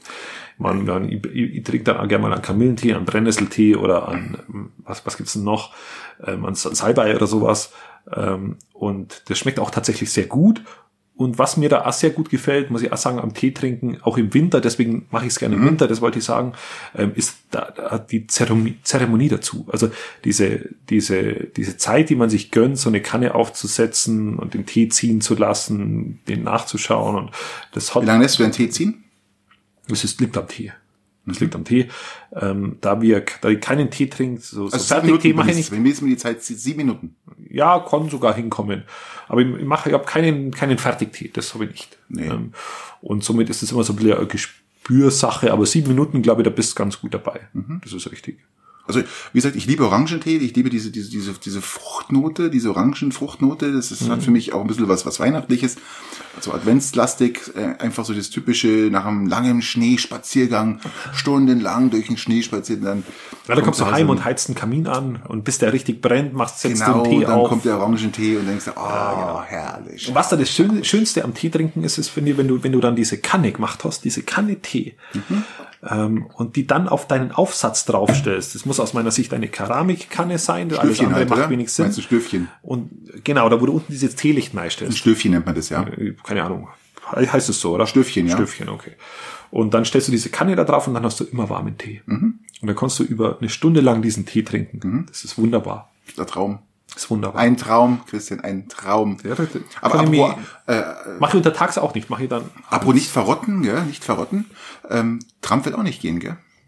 Man, 0.58 0.84
man, 0.84 1.10
ich, 1.10 1.25
ich, 1.25 1.55
ich 1.55 1.63
trinke 1.63 1.86
dann 1.86 1.98
auch 1.98 2.08
gerne 2.08 2.24
mal 2.24 2.34
einen 2.34 2.41
Kamillentee, 2.41 2.93
einen 2.93 3.05
Brennnesseltee 3.05 3.75
oder 3.75 4.10
an 4.10 4.69
was, 4.79 5.05
was 5.05 5.15
gibt's 5.15 5.34
denn 5.34 5.43
noch? 5.43 5.74
Ähm, 6.25 6.46
an 6.46 6.53
Salbei 6.55 7.15
oder 7.15 7.27
sowas. 7.27 7.72
Ähm, 8.13 8.58
und 8.74 9.29
das 9.29 9.38
schmeckt 9.38 9.60
auch 9.60 9.72
tatsächlich 9.72 10.12
sehr 10.12 10.25
gut. 10.25 10.62
Und 11.19 11.38
was 11.38 11.57
mir 11.57 11.67
da 11.67 11.85
auch 11.85 11.91
sehr 11.91 12.11
gut 12.11 12.29
gefällt, 12.29 12.71
muss 12.71 12.81
ich 12.81 12.93
auch 12.93 12.97
sagen, 12.97 13.19
am 13.19 13.33
Tee 13.33 13.51
trinken, 13.51 13.97
auch 14.03 14.17
im 14.17 14.33
Winter, 14.33 14.61
deswegen 14.61 15.05
mache 15.11 15.25
ich 15.25 15.33
es 15.33 15.39
gerne 15.39 15.57
im 15.57 15.65
Winter, 15.65 15.85
das 15.85 15.99
wollte 15.99 16.19
ich 16.19 16.23
sagen, 16.23 16.53
ähm, 16.95 17.11
ist 17.13 17.39
da, 17.51 17.73
da 17.75 17.97
die 17.97 18.25
Zeremonie, 18.25 19.27
dazu. 19.27 19.67
Also 19.69 19.91
diese, 20.23 20.69
diese, 20.89 21.33
diese 21.57 21.75
Zeit, 21.75 22.09
die 22.09 22.15
man 22.15 22.29
sich 22.29 22.51
gönnt, 22.51 22.77
so 22.77 22.88
eine 22.88 23.01
Kanne 23.01 23.35
aufzusetzen 23.35 24.39
und 24.39 24.53
den 24.53 24.65
Tee 24.65 24.88
ziehen 24.88 25.19
zu 25.19 25.35
lassen, 25.35 26.21
den 26.29 26.43
nachzuschauen 26.43 27.17
und 27.17 27.31
das 27.73 27.93
hat 27.93 28.03
Wie 28.03 28.07
lange 28.07 28.23
lässt 28.23 28.39
du 28.39 28.43
deinen 28.43 28.53
Tee 28.53 28.69
ziehen? 28.69 29.03
das 29.89 30.05
ist, 30.05 30.21
liegt 30.21 30.38
am 30.38 30.47
Tee. 30.47 30.71
Das 31.29 31.39
liegt 31.39 31.55
am 31.55 31.63
Tee. 31.63 31.89
Ähm, 32.33 32.77
da 32.81 33.01
wir, 33.01 33.24
da 33.41 33.49
ich 33.49 33.62
keinen 33.62 33.89
Tee 33.89 34.08
trinkt, 34.08 34.43
so, 34.43 34.67
so 34.67 34.73
Also, 34.73 34.86
Fertigtee 34.86 35.30
Minuten, 35.30 35.38
mache 35.38 35.51
ich 35.51 35.58
nicht. 35.58 35.71
Wenn 35.71 35.82
mir 35.82 35.89
jetzt 35.89 36.01
mal 36.01 36.08
die 36.08 36.17
Zeit 36.17 36.43
zieht, 36.43 36.60
sieben 36.60 36.77
Minuten. 36.77 37.15
Ja, 37.49 37.80
kann 37.80 38.10
sogar 38.10 38.36
hinkommen. 38.36 38.84
Aber 39.27 39.41
ich, 39.41 39.47
ich 39.56 39.65
mache, 39.65 39.89
ich 39.89 39.93
habe 39.93 40.06
keinen, 40.06 40.51
keinen 40.51 40.77
Fertigtee. 40.77 41.30
Das 41.34 41.54
habe 41.54 41.65
ich 41.65 41.71
nicht. 41.71 41.97
Nee. 42.10 42.27
Ähm, 42.27 42.54
und 43.01 43.23
somit 43.23 43.49
ist 43.49 43.63
es 43.63 43.71
immer 43.71 43.84
so 43.84 43.93
ein 43.93 43.95
bisschen 43.97 44.17
eine 44.17 44.27
Gespürsache. 44.27 45.51
Aber 45.51 45.65
sieben 45.65 45.89
Minuten, 45.89 46.21
glaube 46.21 46.41
ich, 46.41 46.45
da 46.45 46.49
bist 46.49 46.73
du 46.73 46.75
ganz 46.75 46.99
gut 46.99 47.13
dabei. 47.13 47.41
Mhm. 47.54 47.82
Das 47.84 47.93
ist 47.93 48.12
richtig. 48.12 48.39
Also, 48.89 49.02
wie 49.34 49.38
gesagt, 49.38 49.56
ich 49.56 49.65
liebe 49.65 49.86
Orangentee, 49.86 50.38
ich 50.38 50.56
liebe 50.56 50.69
diese, 50.69 50.91
diese, 50.91 51.10
diese, 51.10 51.34
diese 51.34 51.62
Fruchtnote, 51.62 52.49
diese 52.49 52.71
Orangenfruchtnote. 52.71 53.71
Das 53.71 53.91
ist, 53.91 54.02
Mhm. 54.02 54.10
hat 54.12 54.23
für 54.23 54.32
mich 54.32 54.52
auch 54.54 54.62
ein 54.62 54.67
bisschen 54.67 54.88
was, 54.89 55.06
was 55.06 55.19
Weihnachtliches. 55.19 55.78
Also 56.36 56.54
Adventslastig, 56.54 57.39
äh, 57.56 57.82
einfach 57.82 58.04
so 58.06 58.13
das 58.13 58.30
typische, 58.30 58.89
nach 58.91 59.06
einem 59.06 59.28
langen 59.28 59.62
Schneespaziergang, 59.62 60.80
stundenlang 61.13 61.89
durch 61.89 62.08
den 62.08 62.17
Schnee 62.17 62.41
spazieren, 62.41 62.84
dann. 62.84 63.04
Ja, 63.47 63.56
da 63.56 63.62
kommst 63.62 63.80
du 63.80 63.86
heim 63.91 64.10
und 64.10 64.23
heizt 64.25 64.47
einen 64.49 64.56
Kamin 64.56 64.88
an 64.88 65.21
und 65.28 65.43
bis 65.43 65.58
der 65.58 65.73
richtig 65.73 66.02
brennt, 66.02 66.34
machst, 66.34 66.60
setzt 66.60 66.84
Genau, 66.84 67.04
den 67.04 67.19
Tee 67.19 67.25
dann 67.25 67.36
auf. 67.39 67.49
kommt 67.49 67.65
der 67.65 67.78
Orangentee 67.78 68.38
und 68.38 68.47
denkst, 68.47 68.65
du, 68.65 68.71
oh, 68.75 69.41
herrlich. 69.41 70.08
Und 70.08 70.15
was 70.15 70.30
da 70.30 70.36
das 70.36 70.49
Schön, 70.52 70.84
Schönste 70.84 71.23
am 71.23 71.34
Tee 71.34 71.49
trinken 71.49 71.84
ist, 71.84 71.97
ist, 71.97 72.10
finde 72.10 72.32
ich, 72.32 72.38
wenn 72.38 72.47
du, 72.47 72.63
wenn 72.63 72.71
du 72.71 72.80
dann 72.80 72.95
diese 72.95 73.17
Kanne 73.17 73.52
gemacht 73.52 73.84
hast, 73.84 74.04
diese 74.04 74.23
Kanne 74.23 74.58
Tee, 74.62 74.95
Mhm. 75.13 75.43
Ähm, 75.88 76.28
und 76.36 76.56
die 76.56 76.68
dann 76.68 76.88
auf 76.88 77.08
deinen 77.08 77.32
Aufsatz 77.32 77.86
draufstellst. 77.86 78.56
Das 78.56 78.65
muss 78.65 78.80
aus 78.80 78.94
meiner 78.94 79.12
Sicht 79.12 79.34
eine 79.34 79.48
Keramikkanne 79.48 80.38
sein, 80.38 80.68
alles 80.70 80.78
Stöfchen 80.80 81.06
andere 81.08 81.20
halt, 81.22 81.30
macht 81.30 81.39
oder? 81.39 81.50
wenig 81.50 81.72
Sinn. 81.72 81.86
Meinst 81.86 81.98
du 81.98 82.02
Stöfchen? 82.02 82.48
Und 82.62 82.89
genau, 83.24 83.48
da 83.50 83.60
wo 83.62 83.65
du 83.65 83.74
unten 83.74 83.92
dieses 83.92 84.15
Teelicht 84.15 84.54
Ein 84.54 84.60
reinstellst. 84.60 84.98
Stöfchen 84.98 85.32
nennt 85.32 85.46
man 85.46 85.56
das, 85.56 85.70
ja. 85.70 85.84
Äh, 85.84 86.15
Keine 86.24 86.44
Ahnung. 86.44 86.68
He- 87.15 87.28
Heißt 87.28 87.50
es 87.50 87.60
so, 87.60 87.74
oder? 87.74 87.88
Stöfchen, 87.88 88.28
ja. 88.28 88.36
Stöfchen, 88.36 88.70
okay. 88.70 88.92
Und 89.52 89.74
dann 89.74 89.84
stellst 89.86 90.08
du 90.08 90.12
diese 90.12 90.30
Kanne 90.30 90.56
da 90.56 90.63
drauf 90.63 90.88
und 90.88 90.94
dann 90.94 91.04
hast 91.04 91.20
du 91.20 91.24
immer 91.24 91.50
warmen 91.50 91.78
Tee. 91.78 92.02
Mhm. 92.06 92.39
Und 92.62 92.68
dann 92.68 92.76
kannst 92.76 93.00
du 93.00 93.04
über 93.04 93.38
eine 93.39 93.50
Stunde 93.50 93.82
lang 93.82 94.02
diesen 94.02 94.26
Tee 94.26 94.44
trinken. 94.44 95.06
Das 95.08 95.24
ist 95.24 95.38
wunderbar. 95.38 95.89
Der 96.18 96.26
Traum. 96.28 96.60
Das 96.99 97.05
ist 97.05 97.12
wunderbar. 97.12 97.41
Ein 97.41 97.55
Traum, 97.55 98.01
Christian, 98.07 98.41
ein 98.41 98.67
Traum. 98.67 99.15
Ja, 99.23 99.33
Aber 99.79 100.03
mir- 100.03 100.38
äh, 100.67 100.81
Mach 101.17 101.29
ich 101.29 101.35
untertags 101.35 101.77
auch 101.77 101.93
nicht, 101.93 102.09
mach 102.09 102.19
ich 102.19 102.27
dann. 102.27 102.43
apropos 102.69 102.93
nicht 102.93 103.09
verrotten, 103.09 103.62
gell, 103.62 103.83
nicht 103.83 104.03
verrotten. 104.03 104.47
Ähm, 104.89 105.19
Trump 105.41 105.63
wird 105.63 105.75
auch 105.75 105.83
nicht 105.83 106.01
gehen, 106.01 106.19
gell? 106.19 106.35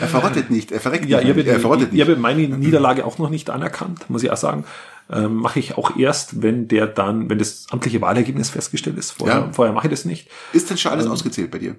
er 0.00 0.08
verrottet 0.08 0.50
nicht, 0.50 0.72
er 0.72 0.80
verreckt 0.80 1.06
Ja, 1.06 1.18
nicht. 1.18 1.28
ich 1.28 1.30
habe, 1.38 1.44
er 1.48 1.60
verrottet 1.60 1.86
ich, 1.88 1.92
nicht. 1.92 2.02
ich 2.02 2.08
habe 2.08 2.20
meine 2.20 2.48
Niederlage 2.48 3.04
auch 3.04 3.18
noch 3.18 3.30
nicht 3.30 3.50
anerkannt, 3.50 4.10
muss 4.10 4.24
ich 4.24 4.32
auch 4.32 4.36
sagen. 4.36 4.64
Ähm, 5.08 5.36
mache 5.36 5.60
ich 5.60 5.78
auch 5.78 5.96
erst, 5.96 6.42
wenn 6.42 6.66
der 6.66 6.88
dann, 6.88 7.30
wenn 7.30 7.38
das 7.38 7.66
amtliche 7.70 8.00
Wahlergebnis 8.00 8.50
festgestellt 8.50 8.98
ist. 8.98 9.12
Vorher, 9.12 9.36
Ja. 9.42 9.52
vorher 9.52 9.72
mache 9.72 9.86
ich 9.86 9.92
das 9.92 10.04
nicht. 10.04 10.28
Ist 10.52 10.70
denn 10.70 10.76
schon 10.76 10.90
Ähm, 10.92 10.98
alles 10.98 11.08
ausgezählt 11.10 11.52
bei 11.52 11.58
dir? 11.60 11.76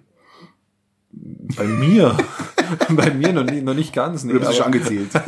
Bei 1.11 1.65
mir, 1.65 2.15
bei 2.91 3.11
mir 3.13 3.33
noch 3.33 3.43
nicht, 3.43 3.65
noch 3.65 3.73
nicht 3.73 3.91
ganz. 3.91 4.23
Nee, 4.23 4.31
Oder 4.31 4.39
bist 4.47 4.51
du 4.53 4.55
schon 4.63 4.65
aber, 4.67 4.75
angezählt? 4.77 5.09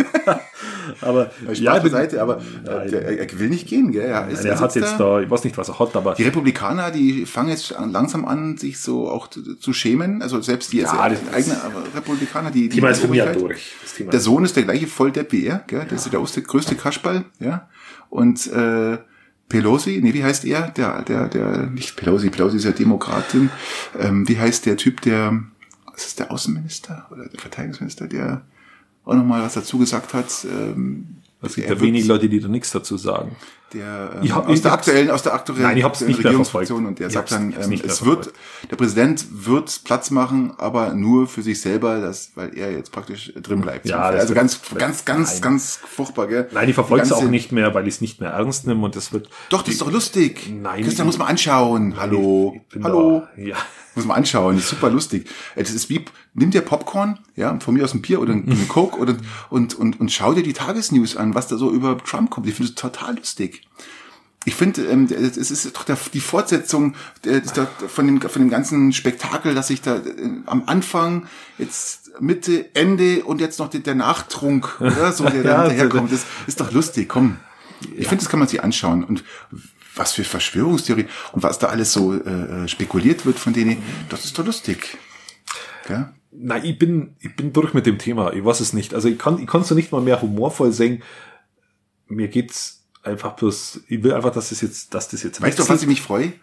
aber 1.02 1.32
ja, 1.54 1.74
bin, 1.74 1.84
beiseite, 1.84 2.22
aber 2.22 2.41
äh, 2.65 2.89
der, 2.89 3.19
er 3.19 3.39
will 3.39 3.50
nicht 3.50 3.67
gehen, 3.67 3.91
gell? 3.91 4.04
Er, 4.06 4.28
ist, 4.28 4.43
der 4.43 4.54
er 4.54 4.60
hat 4.60 4.76
jetzt 4.76 5.00
da, 5.00 5.19
ich 5.22 5.30
weiß 5.30 5.43
nicht, 5.43 5.58
was 5.58 5.69
er 5.69 5.80
hat, 5.80 5.96
aber 5.96 6.13
Die 6.15 6.24
Republikaner, 6.24 6.91
die 6.91 7.26
fangen 7.26 7.50
jetzt 7.50 7.76
an- 7.76 7.91
langsam 7.91 8.26
an, 8.26 8.58
sich 8.58 8.80
so 8.80 9.10
auch 9.10 9.28
zu, 9.28 9.56
zu 9.56 9.74
schämen. 9.74 10.22
Also 10.22 10.41
selbst 10.41 10.74
die 10.74 10.80
Ja, 10.80 10.91
also 10.91 11.17
eigenen 11.34 11.58
Republikaner, 11.96 12.52
die, 12.52 12.69
die 12.69 12.76
Thema 12.76 12.89
ist 12.89 13.00
für 13.02 13.08
mich 13.08 13.19
ja 13.19 13.32
durch. 13.32 13.74
Der 14.00 14.19
Sohn 14.19 14.43
ist 14.46 14.56
der 14.56 14.63
gleiche 14.63 14.88
Volldepp 14.88 15.32
wie 15.32 15.46
er, 15.46 15.63
gell? 15.67 15.86
Das 15.89 16.06
ist 16.06 16.12
der 16.36 16.43
größte, 16.43 16.76
Kaschball, 16.76 17.26
ja. 17.39 17.69
Und 18.10 18.48
äh, 18.52 18.98
Pelosi, 19.50 20.00
nee, 20.02 20.13
wie 20.13 20.24
heißt 20.24 20.46
er? 20.46 20.69
Der, 20.69 21.02
der, 21.04 21.28
der, 21.28 21.67
nicht 21.67 21.96
Pelosi, 21.96 22.30
Pelosi 22.30 22.58
ist 22.58 22.63
ja 22.63 22.72
Demokratin. 22.72 23.50
Ähm, 24.00 24.28
wie 24.28 24.38
heißt 24.39 24.65
der 24.65 24.78
Typ, 24.78 25.02
der, 25.02 25.43
was 25.91 26.06
ist 26.08 26.19
der 26.19 26.32
Außenminister 26.32 27.06
oder 27.12 27.28
der 27.28 27.39
Verteidigungsminister, 27.39 28.08
der 28.08 28.41
auch 29.06 29.16
nochmal 29.16 29.42
was 29.42 29.54
dazu 29.54 29.78
gesagt 29.78 30.13
hat? 30.13 30.46
Ähm, 30.46 31.18
es 31.42 31.56
gibt 31.56 31.70
ja 31.70 31.80
wenig 31.80 32.06
Leute, 32.08 32.30
die 32.30 32.39
da 32.39 32.48
nichts 32.48 32.72
dazu 32.72 32.98
sagen. 32.98 33.36
Der 33.74 34.20
ähm, 34.22 34.36
hab- 34.36 34.48
aus 34.48 34.62
der 34.62 34.72
aktuellen, 34.74 35.12
aus 35.12 35.24
der 35.24 35.34
aktuellen 35.34 35.62
Nein, 35.64 35.78
ich 35.78 35.84
hab's 35.84 36.02
nicht 36.02 36.20
Regierungsfraktion 36.20 36.86
und 36.86 37.00
der 37.00 37.08
Ich 37.08 37.14
sagt 37.14 37.32
dann, 37.32 37.54
ähm, 37.60 37.82
es 37.84 38.06
wird, 38.06 38.32
der 38.70 38.76
Präsident 38.76 39.26
wird 39.32 39.84
Platz 39.84 40.12
machen, 40.12 40.54
aber 40.58 40.94
nur 40.94 41.28
für 41.28 41.42
sich 41.42 41.60
selber, 41.62 42.00
das, 42.00 42.32
weil 42.36 42.58
er 42.58 42.72
jetzt 42.72 42.92
praktisch 42.92 43.34
drin 43.36 43.62
bleibt. 43.62 43.86
Ja, 43.88 44.02
also 44.02 44.34
ganz, 44.34 44.60
ganz, 44.76 45.06
ganz, 45.06 45.34
Nein. 45.34 45.42
ganz 45.42 45.80
furchtbar, 45.86 46.28
gell? 46.28 46.48
Nein, 46.52 46.70
ich 46.70 46.76
verfolge 46.76 47.04
Die 47.04 47.10
es 47.10 47.14
auch 47.14 47.24
nicht 47.24 47.52
mehr, 47.52 47.74
weil 47.74 47.88
ich 47.88 47.96
es 47.96 48.02
nicht 48.02 48.22
mehr 48.22 48.32
ernst 48.32 48.68
nehme 48.68 48.84
und 48.86 48.96
das 48.96 49.12
wird. 49.12 49.30
Doch, 49.50 49.62
das 49.64 49.74
ist 49.74 49.82
doch 49.82 49.92
lustig. 49.92 50.50
Nein. 50.50 50.84
Christian 50.84 51.08
muss 51.08 51.18
man 51.18 51.28
anschauen. 51.28 51.96
Hallo. 51.98 52.56
Hallo. 52.84 53.24
Da, 53.36 53.42
ja. 53.42 53.56
Muss 53.96 54.06
man 54.06 54.18
anschauen, 54.18 54.56
das 54.56 54.64
ist 54.66 54.70
super 54.72 54.90
lustig. 54.90 55.30
Das 55.56 55.70
ist 55.70 55.88
wie, 55.90 56.04
nimm 56.34 56.50
dir 56.50 56.62
Popcorn, 56.62 57.20
ja, 57.36 57.60
von 57.60 57.76
mir 57.76 57.84
aus 57.84 57.94
ein 57.94 58.02
Bier 58.02 58.20
oder 58.22 58.34
ein 58.34 58.68
Coke 58.68 58.98
oder, 58.98 59.16
und, 59.52 59.76
und, 59.76 60.00
und 60.00 60.12
schau 60.12 60.34
dir 60.34 60.42
die 60.42 60.54
Tagesnews 60.54 61.16
an, 61.16 61.36
was 61.36 61.48
da 61.48 61.58
so 61.58 61.72
über 61.72 61.98
Trump 62.00 62.32
kommt. 62.32 62.48
Ich 62.48 62.56
finde 62.56 62.70
es 62.70 62.76
total 62.76 63.16
lustig. 63.18 63.62
Ich 64.45 64.56
finde, 64.56 64.86
ähm, 64.88 65.08
es 65.10 65.38
ist 65.38 65.78
doch 65.78 65.86
die 65.86 66.19
Fortsetzung 66.19 66.95
der, 67.23 67.41
von, 67.43 68.08
dem, 68.08 68.21
von 68.21 68.41
dem 68.41 68.49
ganzen 68.49 68.91
Spektakel, 68.91 69.56
dass 69.56 69.69
ich 69.69 69.82
da 69.82 69.97
äh, 69.97 70.02
am 70.45 70.63
Anfang, 70.65 71.28
jetzt 71.58 72.12
Mitte, 72.19 72.76
Ende 72.76 73.23
und 73.23 73.39
jetzt 73.39 73.60
noch 73.60 73.69
der, 73.69 73.80
der 73.80 73.95
Nachtrunk, 73.95 74.82
oder 74.82 75.13
so, 75.13 75.23
der 75.23 75.36
Ja, 75.43 75.43
da 75.43 75.62
hinterherkommt. 75.63 76.12
Das 76.12 76.26
ist 76.45 76.60
doch 76.60 76.71
lustig, 76.71 77.08
komm. 77.08 77.38
Ich 77.95 78.08
finde, 78.08 78.23
das 78.23 78.30
kann 78.30 78.39
man 78.39 78.47
sich 78.47 78.63
anschauen. 78.63 79.04
Und 79.04 79.23
was 79.95 80.13
für 80.13 80.23
Verschwörungstheorie 80.23 81.06
und 81.32 81.43
was 81.43 81.60
da 81.60 81.67
alles 81.67 81.93
so 81.93 82.13
äh, 82.13 82.67
spekuliert 82.67 83.26
wird 83.26 83.39
von 83.39 83.54
denen, 83.54 83.82
das 84.10 84.26
ist 84.26 84.38
doch 84.38 84.45
lustig. 84.45 84.97
Gell? 85.88 86.10
Nein, 86.32 86.65
ich 86.65 86.80
bin, 86.80 87.15
ich 87.19 87.36
bin 87.36 87.54
durch 87.54 87.73
mit 87.73 87.86
dem 87.86 87.97
Thema. 87.97 88.34
Ich 88.34 88.43
weiß 88.43 88.60
es 88.60 88.73
nicht. 88.73 88.93
Also 88.93 89.08
ich 89.08 89.19
kann, 89.19 89.39
ich 89.39 89.47
kann 89.47 89.63
so 89.63 89.76
nicht 89.76 89.91
mal 89.91 90.02
mehr 90.02 90.21
humorvoll 90.21 90.71
singen. 90.71 91.04
Mir 92.08 92.28
geht's 92.28 92.83
einfach 93.04 93.34
bloß, 93.34 93.82
ich 93.88 94.04
will 94.04 94.13
einfach, 94.13 94.32
dass 94.32 94.50
das 94.50 94.62
jetzt, 94.62 94.94
dass 94.94 95.10
das 95.10 95.24
jetzt 95.24 95.42
Weißt 95.42 95.60
du, 95.60 95.68
was 95.68 95.82
ich 95.82 95.88
mich 95.88 96.02
freue? 96.02 96.34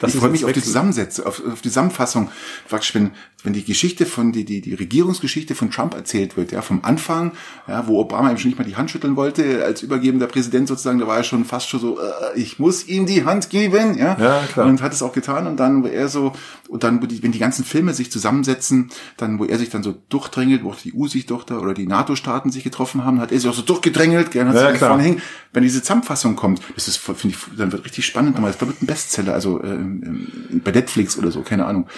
Das 0.00 0.14
ich 0.14 0.20
freue 0.20 0.30
mich 0.30 0.44
auf 0.44 0.52
die. 0.52 0.62
Zusammensetzung, 0.62 1.26
auf, 1.26 1.42
auf 1.44 1.60
die 1.60 1.68
Zusammenfassung. 1.68 2.30
Praktisch, 2.68 2.94
wenn, 2.94 3.10
wenn 3.44 3.52
die 3.52 3.64
Geschichte 3.64 4.06
von, 4.06 4.32
die, 4.32 4.44
die, 4.44 4.60
die 4.60 4.74
Regierungsgeschichte 4.74 5.54
von 5.54 5.70
Trump 5.70 5.94
erzählt 5.94 6.36
wird, 6.36 6.52
ja, 6.52 6.62
vom 6.62 6.84
Anfang, 6.84 7.32
ja, 7.68 7.86
wo 7.86 8.00
Obama 8.00 8.30
ihm 8.30 8.38
schon 8.38 8.50
nicht 8.50 8.58
mal 8.58 8.64
die 8.64 8.76
Hand 8.76 8.90
schütteln 8.90 9.16
wollte, 9.16 9.64
als 9.64 9.82
übergebender 9.82 10.26
Präsident 10.26 10.68
sozusagen, 10.68 10.98
da 10.98 11.06
war 11.06 11.16
er 11.16 11.24
schon 11.24 11.44
fast 11.44 11.68
schon 11.68 11.80
so, 11.80 12.00
äh, 12.00 12.38
ich 12.38 12.58
muss 12.58 12.86
ihm 12.88 13.06
die 13.06 13.24
Hand 13.24 13.50
geben, 13.50 13.96
ja. 13.96 14.16
Ja, 14.18 14.42
klar. 14.52 14.66
Und 14.66 14.82
hat 14.82 14.92
es 14.92 15.02
auch 15.02 15.12
getan 15.12 15.46
und 15.46 15.56
dann, 15.58 15.84
wo 15.84 15.86
er 15.86 16.08
so, 16.08 16.32
und 16.68 16.82
dann, 16.82 17.00
wo 17.02 17.06
die, 17.06 17.22
wenn 17.22 17.32
die 17.32 17.38
ganzen 17.38 17.64
Filme 17.64 17.94
sich 17.94 18.10
zusammensetzen, 18.10 18.90
dann, 19.16 19.38
wo 19.38 19.44
er 19.44 19.58
sich 19.58 19.70
dann 19.70 19.82
so 19.82 19.94
durchdrängelt, 20.08 20.64
wo 20.64 20.70
auch 20.70 20.76
die 20.76 20.92
EU 20.94 21.06
sich 21.06 21.26
doch 21.26 21.44
da, 21.44 21.58
oder 21.58 21.74
die 21.74 21.86
NATO-Staaten 21.86 22.50
sich 22.50 22.64
getroffen 22.64 23.04
haben, 23.04 23.20
hat 23.20 23.30
er 23.30 23.38
sich 23.38 23.48
auch 23.48 23.54
so 23.54 23.62
durchgedrängelt, 23.62 24.32
gern 24.32 24.48
hat 24.48 24.56
Ja, 24.56 24.70
sich 24.70 24.80
vorne 24.80 25.02
hängen. 25.02 25.22
Wenn 25.52 25.62
diese 25.62 25.80
Zusammenfassung 25.80 26.36
kommt, 26.36 26.60
das 26.74 26.88
ist, 26.88 26.98
finde 26.98 27.28
ich, 27.28 27.38
dann 27.56 27.72
wird 27.72 27.84
richtig 27.84 28.04
spannend, 28.04 28.34
nochmal, 28.34 28.52
das 28.52 28.60
wird 28.60 28.82
ein 28.82 28.86
Bestseller, 28.86 29.32
also, 29.32 29.62
äh, 29.62 29.78
ähm, 29.88 30.60
bei 30.64 30.70
Netflix 30.70 31.18
oder 31.18 31.30
so, 31.30 31.42
keine 31.42 31.66
Ahnung. 31.66 31.88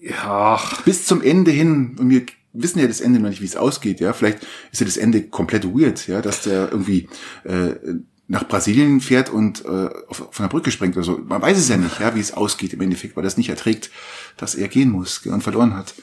Ja, 0.00 0.60
Bis 0.84 1.06
zum 1.06 1.22
Ende 1.22 1.50
hin, 1.50 1.96
und 1.98 2.10
wir 2.10 2.22
wissen 2.52 2.78
ja 2.78 2.86
das 2.86 3.00
Ende 3.00 3.20
noch 3.20 3.28
nicht, 3.28 3.40
wie 3.40 3.46
es 3.46 3.56
ausgeht, 3.56 4.00
ja, 4.00 4.12
vielleicht 4.12 4.46
ist 4.70 4.80
ja 4.80 4.86
das 4.86 4.96
Ende 4.96 5.22
komplett 5.22 5.64
weird, 5.64 6.06
ja, 6.06 6.20
dass 6.20 6.42
der 6.42 6.70
irgendwie, 6.70 7.08
äh, 7.44 7.74
nach 8.28 8.48
Brasilien 8.48 9.00
fährt 9.00 9.30
und 9.30 9.64
äh, 9.64 9.90
auf, 10.08 10.28
von 10.30 10.44
der 10.44 10.48
Brücke 10.48 10.70
springt 10.70 10.96
oder 10.96 11.04
so. 11.04 11.18
Man 11.18 11.42
weiß 11.42 11.58
es 11.58 11.68
ja 11.68 11.76
nicht, 11.76 12.00
ja, 12.00 12.14
wie 12.14 12.20
es 12.20 12.32
ausgeht 12.32 12.72
im 12.72 12.80
Endeffekt, 12.80 13.14
weil 13.16 13.24
das 13.24 13.36
nicht 13.36 13.50
erträgt, 13.50 13.90
dass 14.36 14.54
er 14.54 14.68
gehen 14.68 14.90
muss 14.90 15.18
und 15.26 15.42
verloren 15.42 15.76
hat. 15.76 15.94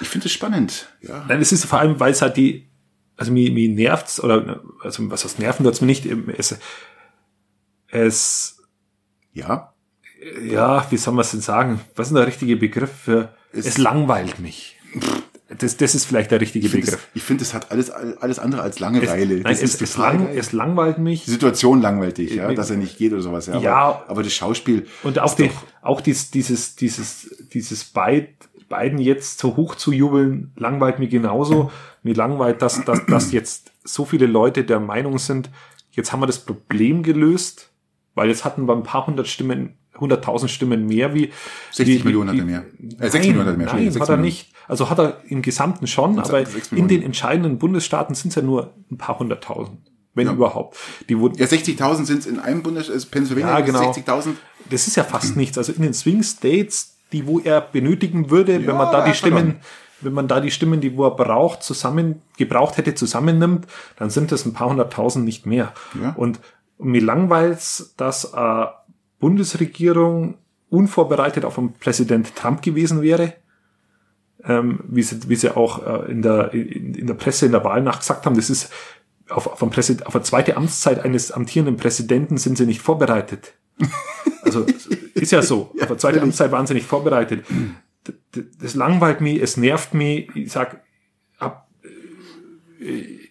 Ich 0.00 0.08
finde 0.08 0.26
es 0.26 0.32
spannend, 0.32 0.88
ja. 1.00 1.24
Nein, 1.28 1.40
es 1.40 1.52
ist 1.52 1.64
vor 1.64 1.80
allem, 1.80 1.98
weil 1.98 2.12
es 2.12 2.22
halt 2.22 2.36
die, 2.36 2.68
also 3.16 3.32
mir, 3.32 3.50
mir 3.50 3.68
nervt's, 3.68 4.22
oder, 4.22 4.62
also 4.82 5.10
was 5.10 5.22
das 5.22 5.38
Nerven 5.38 5.64
tut's 5.64 5.80
mir 5.80 5.88
nicht, 5.88 6.06
es, 6.06 6.56
es, 7.88 8.62
Ja, 9.32 9.73
ja, 10.50 10.86
wie 10.90 10.96
soll 10.96 11.14
man 11.14 11.22
es 11.22 11.30
denn 11.32 11.40
sagen? 11.40 11.80
Was 11.96 12.06
ist 12.06 12.10
denn 12.10 12.16
der 12.16 12.26
richtige 12.26 12.56
Begriff 12.56 12.90
für, 12.92 13.34
es, 13.52 13.66
Es- 13.66 13.78
langweilt 13.78 14.38
mich. 14.40 14.78
Das, 15.58 15.76
das 15.76 15.94
ist 15.94 16.06
vielleicht 16.06 16.30
der 16.30 16.40
richtige 16.40 16.64
ich 16.66 16.72
finde, 16.72 16.86
es, 16.86 16.90
Begriff. 16.92 17.08
ich 17.14 17.22
finde, 17.22 17.44
es 17.44 17.52
hat 17.54 17.70
alles, 17.70 17.90
alles 17.90 18.38
andere 18.38 18.62
als 18.62 18.76
Es, 18.76 18.80
Langeweile. 18.80 19.40
nein, 19.40 19.52
es, 19.52 19.62
ist 19.62 19.80
es, 19.82 19.92
total 19.92 20.16
lang, 20.16 20.28
es 20.34 20.52
langweilt 20.52 20.98
mich. 20.98 21.26
Die 21.26 21.30
Situation 21.32 21.80
langweilt 21.82 22.16
dich, 22.18 22.34
ja, 22.34 22.52
dass 22.54 22.70
er 22.70 22.76
nicht 22.76 22.96
geht 22.96 23.12
oder 23.12 23.20
sowas. 23.22 23.46
Ja, 23.46 23.58
Ja. 23.60 23.74
aber, 23.76 24.04
aber 24.08 24.22
das 24.22 24.32
Schauspiel. 24.32 24.86
Und 25.02 25.18
auch, 25.18 25.34
die, 25.34 25.50
auch 25.82 26.00
dies, 26.00 26.30
dieses, 26.30 26.76
dieses, 26.76 27.30
dieses 27.52 27.84
Beid, 27.84 28.30
beiden 28.70 28.98
jetzt 28.98 29.38
so 29.38 29.54
hoch 29.56 29.74
zu 29.74 29.92
jubeln, 29.92 30.50
langweilt 30.56 30.98
mir 30.98 31.08
genauso. 31.08 31.70
Mir 32.02 32.14
langweilt, 32.14 32.62
dass, 32.62 32.82
dass, 32.84 33.04
dass 33.06 33.30
jetzt 33.30 33.70
so 33.84 34.04
viele 34.06 34.26
Leute 34.26 34.64
der 34.64 34.80
Meinung 34.80 35.18
sind, 35.18 35.50
jetzt 35.92 36.12
haben 36.12 36.20
wir 36.20 36.26
das 36.26 36.38
Problem 36.40 37.02
gelöst, 37.02 37.70
weil 38.14 38.28
jetzt 38.28 38.44
hatten 38.44 38.66
wir 38.66 38.74
ein 38.74 38.82
paar 38.82 39.06
hundert 39.06 39.28
Stimmen, 39.28 39.74
hunderttausend 39.98 40.50
Stimmen 40.50 40.86
mehr 40.86 41.14
wie 41.14 41.30
60 41.72 42.00
wie, 42.00 42.04
Millionen 42.04 42.28
hat 42.30 42.36
wie, 42.36 42.40
er 42.40 42.44
mehr. 42.44 42.64
Äh, 43.00 43.10
6 43.10 43.26
Millionen 43.26 43.46
hat 43.46 43.54
er 43.54 43.58
mehr, 43.58 43.66
Nein, 43.66 43.86
hat 43.86 43.92
6 43.92 43.96
er 43.96 44.00
Millionen. 44.16 44.22
nicht. 44.22 44.52
Also 44.66 44.90
hat 44.90 44.98
er 44.98 45.18
im 45.28 45.42
Gesamten 45.42 45.86
schon, 45.86 46.14
Sechs- 46.16 46.28
aber 46.30 46.44
in 46.76 46.88
den 46.88 47.02
entscheidenden 47.02 47.58
Bundesstaaten 47.58 48.14
sind 48.14 48.30
es 48.30 48.34
ja 48.36 48.42
nur 48.42 48.72
ein 48.90 48.96
paar 48.98 49.18
hunderttausend, 49.18 49.78
wenn 50.14 50.26
Ja. 50.26 50.32
überhaupt. 50.32 50.76
Die 51.08 51.18
wurden, 51.18 51.36
Ja, 51.38 51.46
60.000 51.46 52.06
sind 52.06 52.18
es 52.20 52.26
in 52.26 52.38
einem 52.40 52.62
Bundes, 52.62 52.90
also 52.90 53.06
Pennsylvania, 53.10 53.58
Ja, 53.58 53.64
genau. 53.64 53.80
60.000. 53.92 54.36
das 54.70 54.86
ist 54.86 54.96
ja 54.96 55.04
fast 55.04 55.36
nichts. 55.36 55.58
Also 55.58 55.72
in 55.72 55.82
den 55.82 55.94
Swing 55.94 56.22
States, 56.22 56.96
die 57.12 57.26
wo 57.26 57.38
er 57.40 57.60
benötigen 57.60 58.30
würde, 58.30 58.66
wenn 58.66 58.76
man 58.76 58.90
da 58.90 59.02
die 59.04 59.10
hat 59.10 59.16
Stimmen, 59.16 59.36
verloren. 59.38 59.60
wenn 60.00 60.12
man 60.14 60.26
da 60.28 60.40
die 60.40 60.50
Stimmen, 60.50 60.80
die 60.80 60.96
wo 60.96 61.04
er 61.04 61.12
braucht, 61.14 61.62
zusammen 61.62 62.22
gebraucht 62.36 62.76
hätte, 62.78 62.94
zusammennimmt, 62.94 63.66
dann 63.96 64.10
sind 64.10 64.32
das 64.32 64.44
ein 64.46 64.52
paar 64.54 64.70
hunderttausend 64.70 65.24
nicht 65.24 65.46
mehr. 65.46 65.72
Ja. 66.02 66.14
Und 66.16 66.40
mir 66.78 67.00
langweilt's, 67.02 67.94
dass 67.96 68.32
äh, 68.34 68.66
Bundesregierung 69.20 70.38
unvorbereitet 70.70 71.44
auf 71.44 71.58
einen 71.58 71.72
Präsident 71.74 72.34
Trump 72.36 72.62
gewesen 72.62 73.02
wäre. 73.02 73.34
Ähm, 74.42 74.80
wie, 74.88 75.02
sie, 75.02 75.28
wie 75.28 75.36
sie 75.36 75.56
auch 75.56 75.86
äh, 75.86 76.10
in, 76.10 76.20
der, 76.22 76.52
in, 76.52 76.94
in 76.94 77.06
der 77.06 77.14
Presse 77.14 77.46
in 77.46 77.52
der 77.52 77.64
Wahlnacht 77.64 78.00
gesagt 78.00 78.26
haben, 78.26 78.36
das 78.36 78.50
ist 78.50 78.70
auf, 79.30 79.46
auf, 79.46 79.62
auf 79.62 80.14
eine 80.14 80.22
zweite 80.22 80.56
Amtszeit 80.56 81.02
eines 81.04 81.32
amtierenden 81.32 81.76
Präsidenten 81.76 82.36
sind 82.36 82.58
sie 82.58 82.66
nicht 82.66 82.82
vorbereitet. 82.82 83.54
Also 84.42 84.66
ist 85.14 85.32
ja 85.32 85.40
so. 85.40 85.72
Auf 85.80 85.88
eine 85.88 85.96
zweite 85.96 86.20
Amtszeit 86.20 86.52
waren 86.52 86.66
sie 86.66 86.74
nicht 86.74 86.86
vorbereitet. 86.86 87.46
D- 88.06 88.12
d- 88.36 88.44
Das 88.60 88.74
langweilt 88.74 89.22
mich, 89.22 89.40
es 89.40 89.56
nervt 89.56 89.94
mich. 89.94 90.28
Ich 90.36 90.52
sag, 90.52 90.82
ab, 91.38 91.68
äh, 92.80 93.23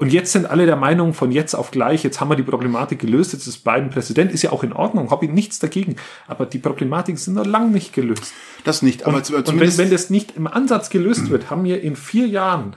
und 0.00 0.14
jetzt 0.14 0.32
sind 0.32 0.48
alle 0.48 0.64
der 0.64 0.76
Meinung, 0.76 1.12
von 1.12 1.30
jetzt 1.30 1.54
auf 1.54 1.70
gleich, 1.70 2.02
jetzt 2.02 2.20
haben 2.20 2.30
wir 2.30 2.36
die 2.36 2.42
Problematik 2.42 3.00
gelöst, 3.00 3.34
jetzt 3.34 3.46
ist 3.46 3.64
Biden 3.64 3.90
Präsident, 3.90 4.32
ist 4.32 4.40
ja 4.40 4.50
auch 4.50 4.64
in 4.64 4.72
Ordnung, 4.72 5.10
habe 5.10 5.26
ich 5.26 5.30
nichts 5.30 5.58
dagegen. 5.58 5.96
Aber 6.26 6.46
die 6.46 6.58
Problematiken 6.58 7.18
sind 7.18 7.34
noch 7.34 7.44
lang 7.44 7.70
nicht 7.70 7.92
gelöst. 7.92 8.32
Das 8.64 8.80
nicht, 8.80 9.04
aber 9.04 9.18
Und, 9.18 9.26
zu- 9.26 9.34
und 9.34 9.40
wenn, 9.40 9.44
zumindest, 9.44 9.78
wenn 9.78 9.90
das 9.90 10.08
nicht 10.08 10.36
im 10.38 10.46
Ansatz 10.46 10.88
gelöst 10.88 11.28
wird, 11.28 11.50
haben 11.50 11.64
wir 11.64 11.82
in 11.82 11.96
vier 11.96 12.26
Jahren 12.26 12.76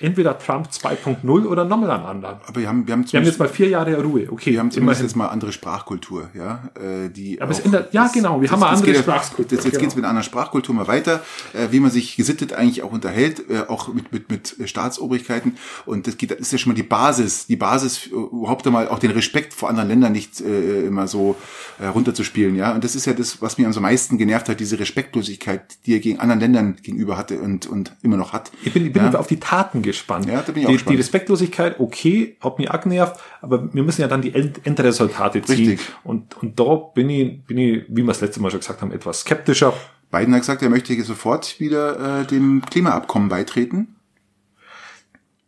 entweder 0.00 0.38
Trump 0.38 0.68
2.0 0.68 1.46
oder 1.46 1.64
nochmal 1.64 1.90
einen 1.90 2.04
anderen. 2.04 2.36
aber 2.46 2.60
wir 2.60 2.68
haben, 2.68 2.86
wir 2.86 2.92
haben 2.92 3.04
Wir 3.10 3.20
haben 3.20 3.26
jetzt 3.26 3.38
mal 3.38 3.48
vier 3.48 3.68
Jahre 3.68 4.02
Ruhe. 4.02 4.26
Okay, 4.30 4.52
wir 4.52 4.58
haben 4.60 4.70
zumindest 4.70 4.76
immerhin. 5.00 5.04
jetzt 5.06 5.16
mal 5.16 5.26
andere 5.28 5.52
Sprachkultur, 5.52 6.30
ja, 6.34 6.70
äh, 6.74 7.08
die. 7.10 7.40
Aber 7.40 7.50
es 7.52 7.60
auch- 7.60 7.64
ändert- 7.66 7.92
ja, 7.92 8.08
genau, 8.12 8.40
wir 8.40 8.50
haben 8.50 8.62
eine 8.62 8.72
das 8.72 8.80
andere 8.80 8.94
Sprachkultur, 9.02 9.52
Jetzt, 9.58 9.64
jetzt 9.64 9.72
genau. 9.72 9.80
geht's 9.82 9.94
mit 9.96 10.04
einer 10.04 10.10
anderen 10.10 10.24
Sprachkultur 10.24 10.74
mal 10.74 10.88
weiter, 10.88 11.22
äh, 11.52 11.68
wie 11.70 11.80
man 11.80 11.90
sich 11.90 12.16
gesittet 12.16 12.52
eigentlich 12.52 12.82
auch 12.82 12.92
unterhält, 12.92 13.48
äh, 13.50 13.60
auch 13.68 13.92
mit, 13.92 14.12
mit, 14.12 14.30
mit 14.30 14.56
Staatsobrigkeiten. 14.68 15.56
Und 15.86 16.06
das 16.06 16.16
geht, 16.16 16.30
das 16.30 16.38
ist 16.40 16.52
ja 16.52 16.58
schon 16.58 16.72
mal 16.72 16.76
die 16.76 16.82
Basis, 16.82 17.46
die 17.46 17.56
Basis, 17.56 18.06
äh, 18.06 18.10
überhaupt 18.10 18.66
einmal 18.66 18.88
auch 18.88 18.98
den 18.98 19.10
Respekt 19.12 19.54
vor 19.54 19.68
anderen 19.68 19.88
Ländern 19.88 20.12
nicht 20.12 20.40
äh, 20.40 20.86
immer 20.86 21.06
so 21.06 21.36
äh, 21.78 21.86
runterzuspielen, 21.86 22.56
ja. 22.56 22.72
Und 22.74 22.84
das 22.84 22.94
ist 22.94 23.06
ja 23.06 23.12
das, 23.12 23.40
was 23.42 23.58
mir 23.58 23.66
am 23.66 23.72
so 23.72 23.80
meisten 23.80 24.18
genervt 24.18 24.48
hat, 24.48 24.60
diese 24.60 24.78
Respektlosigkeit, 24.78 25.62
die 25.86 25.94
er 25.94 26.00
gegen 26.00 26.20
anderen 26.20 26.40
Ländern 26.40 26.76
gegenüber 26.82 27.16
hatte 27.16 27.40
und, 27.40 27.66
und 27.66 27.92
immer 28.02 28.16
noch 28.16 28.32
hat. 28.32 28.50
Ich 28.62 28.72
bin, 28.72 28.86
ich 28.86 28.92
bin 28.92 29.02
ja. 29.04 29.18
auf 29.18 29.26
die 29.26 29.38
Taten 29.40 29.82
gespannt. 29.92 30.26
Ja, 30.26 30.42
da 30.42 30.52
bin 30.52 30.62
ich 30.62 30.66
auch 30.66 30.70
die, 30.70 30.76
gespannt. 30.76 30.92
die 30.92 30.98
Respektlosigkeit, 30.98 31.80
okay, 31.80 32.36
hat 32.40 32.58
mich 32.58 32.70
auch 32.70 32.80
genervt, 32.80 33.20
aber 33.40 33.72
wir 33.72 33.82
müssen 33.82 34.00
ja 34.00 34.08
dann 34.08 34.22
die 34.22 34.34
End 34.34 34.64
Endresultate 34.66 35.42
ziehen. 35.42 35.70
Richtig. 35.70 35.80
Und, 36.04 36.36
und 36.38 36.58
da 36.58 36.74
bin 36.74 37.10
ich, 37.10 37.42
bin 37.44 37.58
ich, 37.58 37.84
wie 37.88 38.02
wir 38.02 38.10
es 38.10 38.20
letzte 38.20 38.40
Mal 38.40 38.50
schon 38.50 38.60
gesagt 38.60 38.82
haben, 38.82 38.92
etwas 38.92 39.20
skeptischer. 39.20 39.74
Biden 40.10 40.34
hat 40.34 40.40
gesagt, 40.40 40.62
er 40.62 40.70
möchte 40.70 41.00
sofort 41.02 41.60
wieder 41.60 42.20
äh, 42.20 42.26
dem 42.26 42.62
Klimaabkommen 42.68 43.28
beitreten. 43.28 43.96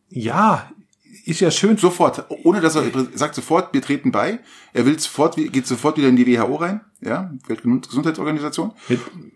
Ja, 0.09 0.71
ist 1.25 1.41
ja 1.41 1.51
schön. 1.51 1.77
Sofort, 1.77 2.25
ohne 2.45 2.61
dass 2.61 2.75
er 2.75 2.83
er 2.85 3.07
sagt 3.15 3.35
sofort, 3.35 3.73
wir 3.73 3.83
treten 3.83 4.11
bei. 4.13 4.41
Er 4.73 4.87
will 4.87 4.99
sofort, 4.99 5.37
geht 5.37 5.67
sofort 5.67 5.97
wieder 5.97 6.09
in 6.09 6.17
die 6.17 6.27
WHO 6.27 6.57
rein, 6.57 6.81
ja, 7.01 7.31
Weltgesundheitsorganisation. 7.47 8.73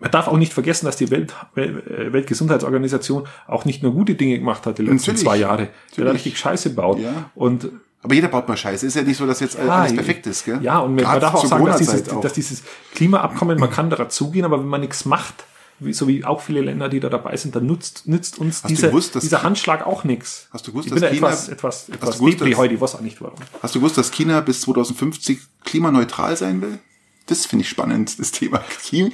Man 0.01 0.11
darf 0.11 0.29
auch 0.29 0.37
nicht 0.39 0.53
vergessen, 0.53 0.87
dass 0.87 0.97
die 0.97 1.11
Welt, 1.11 1.35
Wel- 1.55 1.87
äh, 1.89 2.13
Weltgesundheitsorganisation 2.13 3.27
auch 3.47 3.65
nicht 3.65 3.83
nur 3.83 3.93
gute 3.93 4.15
Dinge 4.15 4.39
gemacht 4.39 4.67
hat 4.67 4.79
die 4.79 4.83
letzten 4.83 4.97
Natürlich. 4.97 5.21
zwei 5.21 5.37
Jahre. 5.37 5.63
Hat 5.63 5.71
Natürlich. 5.91 6.15
richtig 6.15 6.39
Scheiße 6.39 6.71
baut. 6.71 6.99
Ja. 6.99 7.31
Und 7.35 7.69
Aber 8.03 8.15
jeder 8.15 8.29
baut 8.29 8.49
mal 8.49 8.57
Scheiße. 8.57 8.87
Ist 8.87 8.95
ja 8.97 9.03
nicht 9.03 9.17
so, 9.17 9.27
dass 9.27 9.41
jetzt 9.41 9.59
alles 9.59 9.95
perfekt 9.95 10.27
ist, 10.27 10.45
gell? 10.45 10.59
Ja, 10.63 10.79
und 10.79 10.95
man 10.95 11.05
Gerade 11.05 11.21
darf 11.21 11.35
auch 11.35 11.47
sagen, 11.47 11.67
dass 11.67 11.79
dieses, 11.79 12.09
auch. 12.11 12.21
dass 12.21 12.33
dieses 12.35 12.63
Klimaabkommen, 12.95 13.59
man 13.59 13.71
kann 13.71 13.91
dazugehen, 13.91 14.45
aber 14.45 14.61
wenn 14.61 14.69
man 14.69 14.81
nichts 14.81 15.05
macht, 15.05 15.45
wie, 15.79 15.93
so 15.93 16.09
wie 16.09 16.25
auch 16.25 16.41
viele 16.41 16.61
Länder, 16.63 16.89
die 16.89 17.01
da 17.01 17.09
dabei 17.09 17.37
sind, 17.37 17.55
dann 17.57 17.67
nutzt, 17.67 18.07
nützt 18.07 18.39
uns 18.39 18.63
du 18.63 18.69
dieser, 18.69 18.89
gewusst, 18.89 19.15
dieser 19.23 19.43
Handschlag 19.43 19.87
auch 19.87 20.05
nichts. 20.05 20.49
Hast 20.53 20.67
du 20.67 20.73
gewusst, 20.73 20.87
ich 20.89 20.93
bin 20.95 21.03
dass 21.03 21.11
da 21.11 21.15
China- 21.15 21.29
etwas, 21.29 21.49
etwas, 21.49 21.89
etwas 21.89 22.19
gewusst, 22.19 22.41
dass- 22.41 22.57
heute, 22.57 22.75
ich 22.75 22.81
weiß 22.81 22.95
auch 22.95 23.01
nicht 23.01 23.21
warum. 23.21 23.39
Hast 23.63 23.75
du 23.75 23.81
gewusst, 23.81 23.99
dass 23.99 24.11
China 24.11 24.41
bis 24.41 24.61
2050 24.63 25.39
klimaneutral 25.65 26.37
sein 26.37 26.61
will? 26.63 26.79
Das 27.27 27.45
finde 27.45 27.65
ich 27.65 27.69
spannend, 27.69 28.19
das 28.21 28.31
Thema. 28.31 28.63
Chi- 28.83 29.13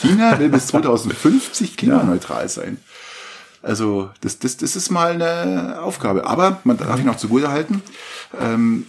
China 0.00 0.38
will 0.38 0.48
bis 0.48 0.68
2050 0.68 1.76
klimaneutral 1.76 2.48
sein. 2.48 2.78
Also 3.62 4.10
das, 4.20 4.38
das, 4.38 4.56
das 4.56 4.76
ist 4.76 4.90
mal 4.90 5.20
eine 5.20 5.82
Aufgabe. 5.82 6.24
Aber 6.26 6.60
man 6.64 6.76
darf 6.78 7.00
ihn 7.00 7.08
auch 7.08 7.16
zugute 7.16 7.48
halten. 7.50 7.82
Ähm, 8.40 8.86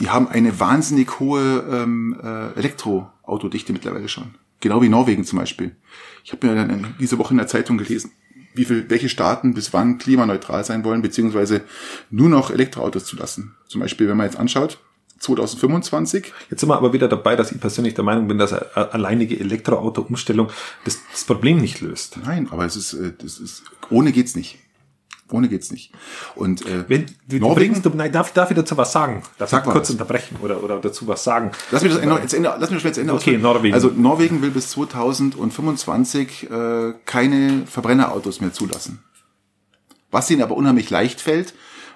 die 0.00 0.08
haben 0.08 0.26
eine 0.28 0.58
wahnsinnig 0.58 1.20
hohe 1.20 1.64
ähm, 1.70 2.18
äh, 2.22 2.58
Elektroautodichte 2.58 3.72
mittlerweile 3.74 4.08
schon. 4.08 4.34
Genau 4.60 4.82
wie 4.82 4.88
Norwegen 4.88 5.24
zum 5.24 5.38
Beispiel. 5.38 5.76
Ich 6.24 6.32
habe 6.32 6.46
mir 6.46 6.54
dann 6.54 6.94
diese 7.00 7.18
Woche 7.18 7.32
in 7.32 7.38
der 7.38 7.46
Zeitung 7.46 7.78
gelesen, 7.78 8.12
wie 8.54 8.64
viel, 8.64 8.90
welche 8.90 9.08
Staaten 9.08 9.54
bis 9.54 9.72
wann 9.72 9.98
klimaneutral 9.98 10.64
sein 10.64 10.84
wollen, 10.84 11.02
beziehungsweise 11.02 11.62
nur 12.10 12.28
noch 12.28 12.50
Elektroautos 12.50 13.04
zulassen. 13.04 13.54
Zum 13.68 13.80
Beispiel, 13.80 14.08
wenn 14.08 14.16
man 14.16 14.26
jetzt 14.26 14.38
anschaut, 14.38 14.78
2025 15.20 16.32
Jetzt 16.50 16.60
sind 16.60 16.68
wir 16.68 16.76
aber 16.76 16.92
wieder 16.92 17.08
dabei, 17.08 17.34
dass 17.34 17.50
ich 17.50 17.60
persönlich 17.60 17.94
der 17.94 18.04
Meinung 18.04 18.28
bin, 18.28 18.38
dass 18.38 18.52
eine 18.52 18.92
alleinige 18.92 19.38
Elektroauto-Umstellung 19.38 20.48
das, 20.84 21.00
das 21.10 21.24
Problem 21.24 21.58
nicht 21.58 21.80
löst. 21.80 22.18
Nein, 22.24 22.48
aber 22.50 22.64
es 22.64 22.76
ist, 22.76 22.92
äh, 22.94 23.12
das 23.18 23.38
ist, 23.38 23.64
ohne 23.90 24.12
geht's 24.12 24.36
nicht. 24.36 24.58
Ohne 25.30 25.48
geht's 25.48 25.70
nicht. 25.70 25.92
Und 26.34 26.64
äh, 26.66 26.84
Wenn, 26.88 27.06
du, 27.06 27.12
du 27.28 27.38
Norwegen, 27.38 27.72
bringst, 27.74 27.84
du, 27.86 27.90
nein, 27.96 28.10
darf, 28.12 28.32
darf 28.32 28.50
ich 28.50 28.56
dazu 28.56 28.76
was 28.76 28.92
sagen? 28.92 29.22
Darf 29.38 29.50
Sag 29.50 29.66
ich 29.66 29.72
kurz 29.72 29.88
was. 29.88 29.90
unterbrechen 29.90 30.36
oder, 30.42 30.62
oder 30.64 30.78
dazu 30.80 31.06
was 31.06 31.22
sagen? 31.22 31.50
lass 31.70 31.82
mich 31.82 31.92
das 31.92 32.00
Ende, 32.00 32.16
jetzt 32.16 32.32
Ende, 32.34 32.54
lass 32.58 32.70
mich 32.70 32.82
das 32.82 32.96
Ende 32.96 33.12
Okay, 33.12 33.18
ausführen. 33.18 33.42
Norwegen. 33.42 33.74
Also 33.74 33.90
Norwegen 33.94 34.40
will 34.42 34.50
bis 34.50 34.70
2025 34.70 36.50
äh, 36.50 36.94
keine 37.04 37.66
Verbrennerautos 37.66 38.40
mehr 38.40 38.52
zulassen. 38.52 39.02
Was 40.10 40.30
ihnen 40.30 40.42
aber 40.42 40.56
unheimlich 40.56 40.88
leicht 40.90 41.20
fällt, 41.20 41.52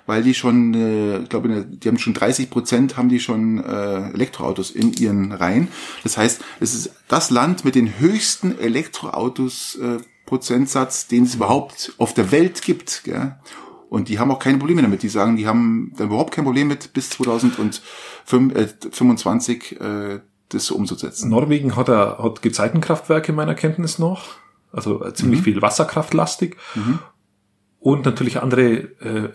weil 0.07 0.23
die 0.23 0.35
schon, 0.35 0.75
äh, 0.75 1.19
ich 1.23 1.29
glaube, 1.29 1.65
die 1.67 1.89
haben 1.89 1.99
schon 1.99 2.13
30 2.15 2.51
Prozent 2.51 2.97
haben 2.97 3.09
die 3.09 3.21
schon 3.21 3.63
äh, 3.65 4.11
Elektroautos 4.11 4.71
in 4.71 4.93
ihren 4.93 5.33
Reihen. 5.33 5.69
Das 6.03 6.17
heißt, 6.19 6.41
es 6.61 6.75
ist 6.75 6.91
das 7.09 7.31
Land 7.31 7.65
mit 7.65 7.75
den 7.77 7.99
höchsten 7.99 8.59
Elektroautos 8.59 9.77
äh, 9.81 9.99
Prozentsatz, 10.33 11.07
den 11.09 11.25
es 11.25 11.35
überhaupt 11.35 11.93
auf 11.99 12.15
der 12.15 12.33
Welt 12.33 12.63
gibt. 12.63 13.05
Gell? 13.05 13.37
Und 13.91 14.09
die 14.09 14.19
haben 14.19 14.31
auch 14.31 14.39
keine 14.39 14.57
Probleme 14.57 14.81
damit. 14.81 15.03
Die 15.03 15.11
sagen, 15.11 15.37
die 15.37 15.47
haben 15.47 15.93
dann 15.99 16.07
überhaupt 16.07 16.33
kein 16.33 16.45
Problem 16.45 16.69
mit 16.69 16.95
bis 16.95 17.11
2025 17.11 19.79
äh, 19.79 20.21
das 20.49 20.65
so 20.65 20.75
umzusetzen. 20.75 21.29
Norwegen 21.29 21.77
hat, 21.77 21.91
er, 21.91 22.17
hat 22.17 22.41
Gezeitenkraftwerke 22.41 23.35
meiner 23.35 23.55
Kenntnis 23.55 23.99
noch, 23.99 24.29
also 24.73 25.01
ziemlich 25.11 25.41
mhm. 25.41 25.45
viel 25.45 25.61
wasserkraftlastig. 25.61 26.57
Mhm. 26.77 27.01
Und 27.79 28.07
natürlich 28.07 28.41
andere 28.41 28.71
äh, 29.03 29.29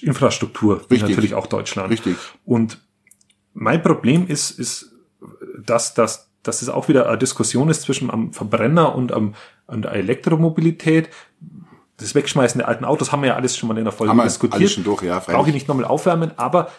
Infrastruktur, 0.00 0.86
Richtig. 0.90 1.02
natürlich 1.02 1.34
auch 1.34 1.48
Deutschland. 1.48 1.90
Richtig. 1.90 2.16
Und 2.46 2.80
mein 3.52 3.82
Problem 3.82 4.26
ist, 4.26 4.52
ist, 4.52 4.90
dass, 5.62 5.92
dass, 5.92 6.30
dass 6.42 6.62
es 6.62 6.70
auch 6.70 6.88
wieder 6.88 7.10
eine 7.10 7.18
Diskussion 7.18 7.68
ist 7.68 7.82
zwischen 7.82 8.10
am 8.10 8.32
Verbrenner 8.32 8.94
und 8.94 9.12
am, 9.12 9.34
an 9.66 9.82
der 9.82 9.92
Elektromobilität 9.92 11.08
das 11.96 12.14
Wegschmeißen 12.14 12.58
der 12.58 12.68
alten 12.68 12.84
Autos 12.84 13.12
haben 13.12 13.22
wir 13.22 13.28
ja 13.28 13.36
alles 13.36 13.56
schon 13.56 13.68
mal 13.68 13.78
in 13.78 13.84
der 13.84 13.92
Folge 13.92 14.10
Haben 14.10 14.16
wir 14.16 14.24
diskutiert. 14.24 14.60
alles 14.60 14.72
schon 14.72 14.84
durch, 14.84 15.02
ja, 15.02 15.20
freilich. 15.20 15.38
Brauche 15.38 15.48
ich 15.48 15.54
nicht 15.54 15.68
nochmal 15.68 15.84
aufwärmen, 15.84 16.32
aber 16.36 16.70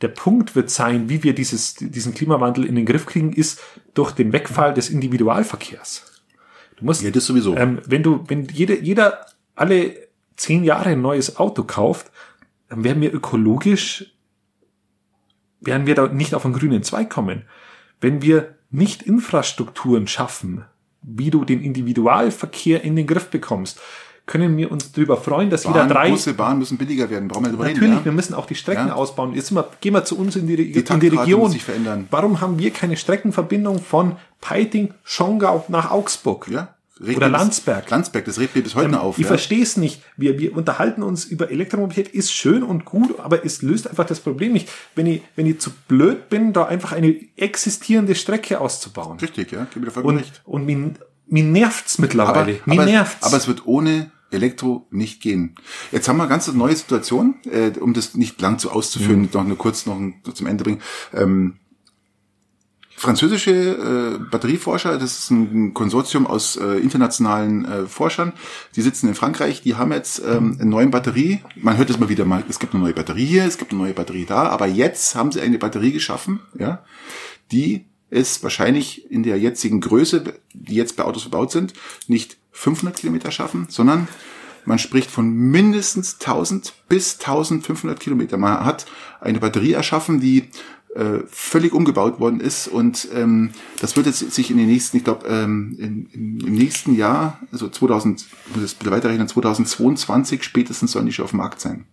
der 0.00 0.08
Punkt 0.08 0.56
wird 0.56 0.70
sein, 0.70 1.08
wie 1.08 1.22
wir 1.22 1.34
dieses, 1.34 1.74
diesen 1.74 2.14
Klimawandel 2.14 2.64
in 2.64 2.74
den 2.74 2.86
Griff 2.86 3.06
kriegen, 3.06 3.32
ist 3.32 3.60
durch 3.94 4.12
den 4.12 4.32
Wegfall 4.32 4.72
des 4.74 4.88
Individualverkehrs. 4.90 6.22
Du 6.76 6.84
musst, 6.86 7.02
Ja, 7.02 7.10
das 7.10 7.26
sowieso. 7.26 7.54
ähm, 7.56 7.80
wenn 7.86 8.02
du, 8.02 8.24
wenn 8.28 8.46
jeder, 8.46 8.78
jeder 8.80 9.26
alle 9.54 9.94
zehn 10.36 10.64
Jahre 10.64 10.88
ein 10.90 11.02
neues 11.02 11.36
Auto 11.36 11.64
kauft, 11.64 12.10
dann 12.68 12.82
werden 12.82 13.02
wir 13.02 13.12
ökologisch, 13.14 14.06
werden 15.60 15.86
wir 15.86 15.94
da 15.94 16.08
nicht 16.08 16.34
auf 16.34 16.44
einen 16.44 16.54
grünen 16.54 16.82
Zweig 16.82 17.10
kommen. 17.10 17.44
Wenn 18.00 18.22
wir 18.22 18.56
nicht 18.70 19.02
Infrastrukturen 19.02 20.08
schaffen, 20.08 20.64
wie 21.02 21.30
du 21.30 21.44
den 21.44 21.62
Individualverkehr 21.62 22.82
in 22.84 22.96
den 22.96 23.06
Griff 23.06 23.28
bekommst, 23.30 23.80
können 24.24 24.56
wir 24.56 24.70
uns 24.70 24.92
darüber 24.92 25.16
freuen, 25.16 25.50
dass 25.50 25.64
Bahn, 25.64 25.74
wieder 25.74 25.86
drei 25.88 26.10
Busse, 26.10 26.34
Bahn 26.34 26.58
müssen 26.58 26.78
billiger 26.78 27.10
werden. 27.10 27.26
Brauchen 27.28 27.44
wir 27.44 27.50
drüber 27.50 27.64
Natürlich, 27.64 27.90
reden, 27.92 28.04
wir 28.04 28.12
müssen 28.12 28.34
auch 28.34 28.46
die 28.46 28.54
Strecken 28.54 28.86
Ja. 28.88 28.94
ausbauen. 28.94 29.34
Jetzt 29.34 29.52
wir, 29.52 29.68
gehen 29.80 29.94
wir 29.94 30.04
zu 30.04 30.16
uns 30.16 30.36
in 30.36 30.46
die, 30.46 30.54
Re- 30.54 30.62
in 30.62 31.00
die 31.00 31.08
Region. 31.08 31.40
muss 31.40 31.52
sich 31.52 31.64
verändern. 31.64 32.06
Warum 32.10 32.40
haben 32.40 32.56
wir 32.58 32.70
keine 32.70 32.96
Streckenverbindung 32.96 33.80
von 33.80 34.16
Peiting, 34.40 34.94
Schongau 35.02 35.64
nach 35.68 35.90
Augsburg? 35.90 36.46
ja? 36.48 36.68
Regt 37.02 37.16
Oder 37.16 37.28
bis- 37.30 37.38
Landsberg. 37.38 37.90
Landsberg, 37.90 38.24
das 38.24 38.38
regt 38.38 38.54
mir 38.54 38.62
bis 38.62 38.74
heute 38.74 38.86
Ähm, 38.86 38.90
noch 38.92 39.02
auf. 39.02 39.18
ich 39.18 39.22
ja? 39.22 39.28
verstehe 39.28 39.62
es 39.62 39.76
nicht. 39.76 40.02
Wir, 40.16 40.38
wir 40.38 40.56
unterhalten 40.56 41.02
uns 41.02 41.24
über 41.24 41.50
Elektromobilität, 41.50 42.14
ist 42.14 42.32
schön 42.32 42.62
und 42.62 42.84
gut, 42.84 43.18
aber 43.20 43.44
es 43.44 43.62
löst 43.62 43.88
einfach 43.88 44.04
das 44.06 44.20
Problem 44.20 44.52
nicht. 44.52 44.68
Wenn 44.94 45.06
ich, 45.06 45.22
wenn 45.36 45.46
ich 45.46 45.58
zu 45.60 45.70
blöd 45.88 46.28
bin, 46.28 46.52
da 46.52 46.64
einfach 46.64 46.92
eine 46.92 47.14
existierende 47.36 48.14
Strecke 48.14 48.60
auszubauen. 48.60 49.18
Richtig, 49.18 49.52
ja, 49.52 49.66
gebe 49.72 49.86
dir 49.86 49.90
vollkommen 49.92 50.18
Und, 50.18 50.22
recht. 50.24 50.42
und 50.44 50.64
mir, 50.66 50.94
mir 51.26 51.44
nervt's 51.44 51.96
Aber, 51.96 52.02
mittlerweile. 52.02 52.60
mir 52.66 52.72
aber, 52.74 52.84
nervt's. 52.84 53.26
aber 53.26 53.36
es 53.36 53.48
wird 53.48 53.66
ohne 53.66 54.10
Elektro 54.30 54.86
nicht 54.90 55.20
gehen. 55.20 55.56
Jetzt 55.90 56.08
haben 56.08 56.16
wir 56.16 56.22
eine 56.22 56.30
ganz 56.30 56.50
neue 56.52 56.74
Situation, 56.74 57.34
äh, 57.50 57.72
um 57.78 57.92
das 57.92 58.14
nicht 58.14 58.40
lang 58.40 58.58
zu 58.58 58.70
auszuführen, 58.70 59.28
noch 59.32 59.44
nur 59.44 59.58
kurz 59.58 59.84
noch 59.86 59.98
ein- 59.98 60.22
zum 60.32 60.46
Ende 60.46 60.64
bringen. 60.64 60.80
Ähm, 61.12 61.58
französische 63.02 63.50
äh, 63.50 64.18
Batterieforscher, 64.30 64.96
das 64.96 65.18
ist 65.18 65.30
ein 65.30 65.74
Konsortium 65.74 66.24
aus 66.24 66.56
äh, 66.56 66.78
internationalen 66.78 67.64
äh, 67.64 67.86
Forschern, 67.86 68.32
die 68.76 68.80
sitzen 68.80 69.08
in 69.08 69.16
Frankreich, 69.16 69.60
die 69.60 69.74
haben 69.74 69.90
jetzt 69.90 70.22
ähm, 70.24 70.56
eine 70.60 70.70
neue 70.70 70.86
Batterie, 70.86 71.40
man 71.56 71.76
hört 71.76 71.90
es 71.90 71.98
mal 71.98 72.08
wieder 72.08 72.24
mal, 72.24 72.44
es 72.48 72.60
gibt 72.60 72.74
eine 72.74 72.82
neue 72.82 72.92
Batterie 72.92 73.24
hier, 73.24 73.44
es 73.44 73.58
gibt 73.58 73.72
eine 73.72 73.82
neue 73.82 73.92
Batterie 73.92 74.24
da, 74.24 74.44
aber 74.44 74.68
jetzt 74.68 75.16
haben 75.16 75.32
sie 75.32 75.40
eine 75.40 75.58
Batterie 75.58 75.90
geschaffen, 75.90 76.40
ja, 76.56 76.84
die 77.50 77.86
es 78.08 78.40
wahrscheinlich 78.44 79.10
in 79.10 79.24
der 79.24 79.36
jetzigen 79.36 79.80
Größe, 79.80 80.22
die 80.52 80.74
jetzt 80.76 80.96
bei 80.96 81.02
Autos 81.02 81.22
verbaut 81.22 81.50
sind, 81.50 81.72
nicht 82.06 82.36
500 82.52 82.96
Kilometer 82.96 83.32
schaffen, 83.32 83.66
sondern 83.68 84.06
man 84.64 84.78
spricht 84.78 85.10
von 85.10 85.28
mindestens 85.28 86.18
1000 86.20 86.72
bis 86.88 87.18
1500 87.18 87.98
Kilometer. 87.98 88.38
Man 88.38 88.64
hat 88.64 88.86
eine 89.20 89.40
Batterie 89.40 89.72
erschaffen, 89.72 90.20
die 90.20 90.50
äh, 90.94 91.20
völlig 91.26 91.72
umgebaut 91.72 92.20
worden 92.20 92.40
ist 92.40 92.68
und 92.68 93.08
ähm, 93.14 93.50
das 93.80 93.96
wird 93.96 94.06
jetzt 94.06 94.30
sich 94.32 94.50
in 94.50 94.58
den 94.58 94.66
nächsten, 94.66 94.98
ich 94.98 95.04
glaube, 95.04 95.26
ähm, 95.26 96.08
im 96.12 96.54
nächsten 96.54 96.94
Jahr, 96.94 97.40
also 97.50 97.68
2000, 97.68 98.26
ich 98.48 98.54
muss 98.54 98.62
jetzt 98.62 98.78
bitte 98.78 98.90
weiterrechnen, 98.90 99.28
2022 99.28 100.42
spätestens 100.42 100.92
sollen 100.92 101.06
die 101.06 101.12
schon 101.12 101.24
auf 101.24 101.30
dem 101.30 101.38
Markt 101.38 101.60
sein. 101.60 101.86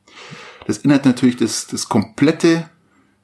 Das 0.68 0.80
ändert 0.80 1.06
natürlich 1.06 1.38
das, 1.38 1.68
das 1.68 1.88
komplette 1.88 2.70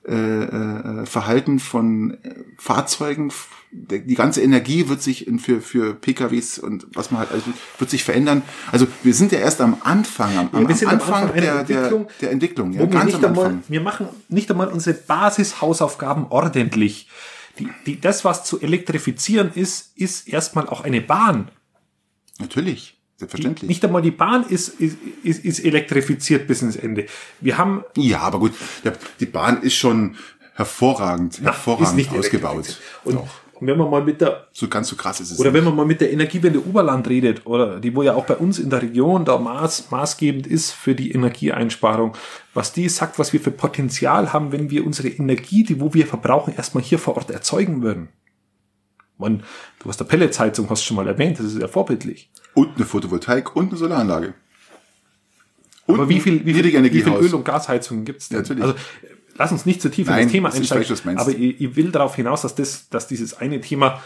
äh, 0.07 0.13
äh, 0.13 1.05
Verhalten 1.05 1.59
von 1.59 2.17
äh, 2.23 2.35
Fahrzeugen. 2.57 3.31
Die 3.71 4.15
ganze 4.15 4.41
Energie 4.41 4.87
wird 4.87 5.01
sich 5.01 5.27
in, 5.27 5.39
für, 5.39 5.61
für 5.61 5.95
PKWs 5.95 6.59
und 6.59 6.85
was 6.93 7.11
man 7.11 7.21
halt, 7.21 7.31
also 7.31 7.51
wird 7.79 7.89
sich 7.89 8.03
verändern. 8.03 8.43
Also 8.71 8.87
wir 9.03 9.13
sind 9.13 9.31
ja 9.31 9.39
erst 9.39 9.61
am 9.61 9.77
Anfang, 9.83 10.37
am, 10.37 10.49
Ja, 10.53 10.59
am 10.59 10.73
sind 10.73 10.87
am 10.87 10.93
Anfang, 10.93 11.23
Anfang 11.23 11.41
der, 11.41 11.59
Entwicklung, 11.59 12.07
der, 12.07 12.15
der 12.21 12.31
Entwicklung. 12.31 12.73
Ja, 12.73 12.79
wir 12.79 13.03
nicht 13.03 13.15
einmal, 13.15 13.45
Anfang. 13.45 13.63
wir 13.67 13.81
machen 13.81 14.07
nicht 14.29 14.51
einmal 14.51 14.67
unsere 14.67 14.95
Basishausaufgaben 14.95 16.27
ordentlich. 16.29 17.09
Die, 17.57 17.69
die, 17.85 17.99
das, 17.99 18.23
was 18.23 18.43
zu 18.43 18.61
elektrifizieren 18.61 19.51
ist, 19.55 19.97
ist 19.97 20.27
erstmal 20.27 20.69
auch 20.69 20.83
eine 20.83 21.01
Bahn. 21.01 21.49
Natürlich, 22.39 22.94
selbstverständlich. 23.17 23.69
Nicht 23.69 23.85
einmal 23.85 24.01
die 24.01 24.11
Bahn 24.11 24.45
ist, 24.47 24.69
ist, 24.79 24.97
ist, 25.23 25.45
ist 25.45 25.59
elektrifiziert 25.59 26.47
bis 26.47 26.61
ins 26.61 26.75
Ende. 26.75 27.05
Wir 27.39 27.57
haben 27.57 27.83
ja, 27.95 28.19
aber 28.19 28.39
gut, 28.39 28.53
die 29.19 29.25
Bahn 29.25 29.61
ist 29.61 29.75
schon 29.75 30.15
hervorragend, 30.53 31.41
hervorragend 31.41 31.87
ist 31.87 31.95
nicht 31.95 32.11
ausgebaut. 32.11 32.79
Und, 33.03 33.15
Doch. 33.15 33.27
und 33.53 33.67
wenn 33.67 33.77
man 33.77 33.89
mal 33.89 34.03
mit 34.03 34.21
der 34.21 34.47
So 34.51 34.67
ganz 34.67 34.89
so 34.89 34.95
krass 34.95 35.19
ist 35.19 35.31
es 35.31 35.39
Oder 35.39 35.49
nicht. 35.49 35.57
wenn 35.57 35.65
man 35.65 35.75
mal 35.75 35.85
mit 35.85 36.01
der 36.01 36.11
Energiewende 36.11 36.65
Oberland 36.65 37.07
redet, 37.07 37.45
oder 37.45 37.79
die 37.79 37.95
wo 37.95 38.03
ja 38.03 38.15
auch 38.15 38.25
bei 38.25 38.35
uns 38.35 38.59
in 38.59 38.69
der 38.69 38.81
Region 38.81 39.23
da 39.23 39.37
maß, 39.37 39.91
maßgebend 39.91 40.47
ist 40.47 40.71
für 40.71 40.95
die 40.95 41.11
Energieeinsparung, 41.11 42.13
was 42.53 42.73
die 42.73 42.89
sagt, 42.89 43.17
was 43.19 43.31
wir 43.31 43.39
für 43.39 43.51
Potenzial 43.51 44.33
haben, 44.33 44.51
wenn 44.51 44.69
wir 44.69 44.85
unsere 44.85 45.07
Energie, 45.07 45.63
die 45.63 45.79
wo 45.79 45.93
wir 45.93 46.07
verbrauchen, 46.07 46.53
erstmal 46.55 46.83
hier 46.83 46.99
vor 46.99 47.15
Ort 47.15 47.31
erzeugen 47.31 47.81
würden. 47.81 48.09
Man, 49.17 49.43
du 49.79 49.87
hast 49.87 49.97
der 49.97 50.05
Pelletsheizung, 50.05 50.69
hast 50.69 50.83
du 50.83 50.87
schon 50.87 50.97
mal 50.97 51.07
erwähnt, 51.07 51.39
das 51.39 51.45
ist 51.45 51.61
ja 51.61 51.69
vorbildlich. 51.69 52.29
Und 52.55 52.75
eine 52.77 52.85
Photovoltaik 52.85 53.55
und 53.55 53.69
eine 53.69 53.77
Solaranlage. 53.77 54.33
Und 55.85 55.95
Aber 55.95 56.09
wie 56.09 56.19
viel, 56.19 56.43
wie 56.45 56.53
viel, 56.53 56.65
wie 56.73 57.01
viel. 57.01 57.13
Öl- 57.13 57.35
und 57.35 57.45
Gasheizungen 57.45 58.05
gibt's 58.05 58.29
denn? 58.29 58.39
Natürlich. 58.39 58.63
Also, 58.63 58.75
lass 59.37 59.51
uns 59.51 59.65
nicht 59.67 59.81
zu 59.81 59.91
tief 59.91 60.07
in 60.07 60.13
Nein, 60.13 60.23
das 60.23 60.31
Thema 60.31 60.49
das 60.49 60.57
falsch, 60.67 60.89
einsteigen. 60.89 61.01
meinst. 61.05 61.21
aber 61.21 61.31
ich, 61.37 61.61
ich 61.61 61.75
will 61.75 61.91
darauf 61.91 62.15
hinaus, 62.15 62.41
dass 62.41 62.55
das, 62.55 62.89
dass 62.89 63.07
dieses 63.07 63.37
eine 63.37 63.61
Thema 63.61 64.01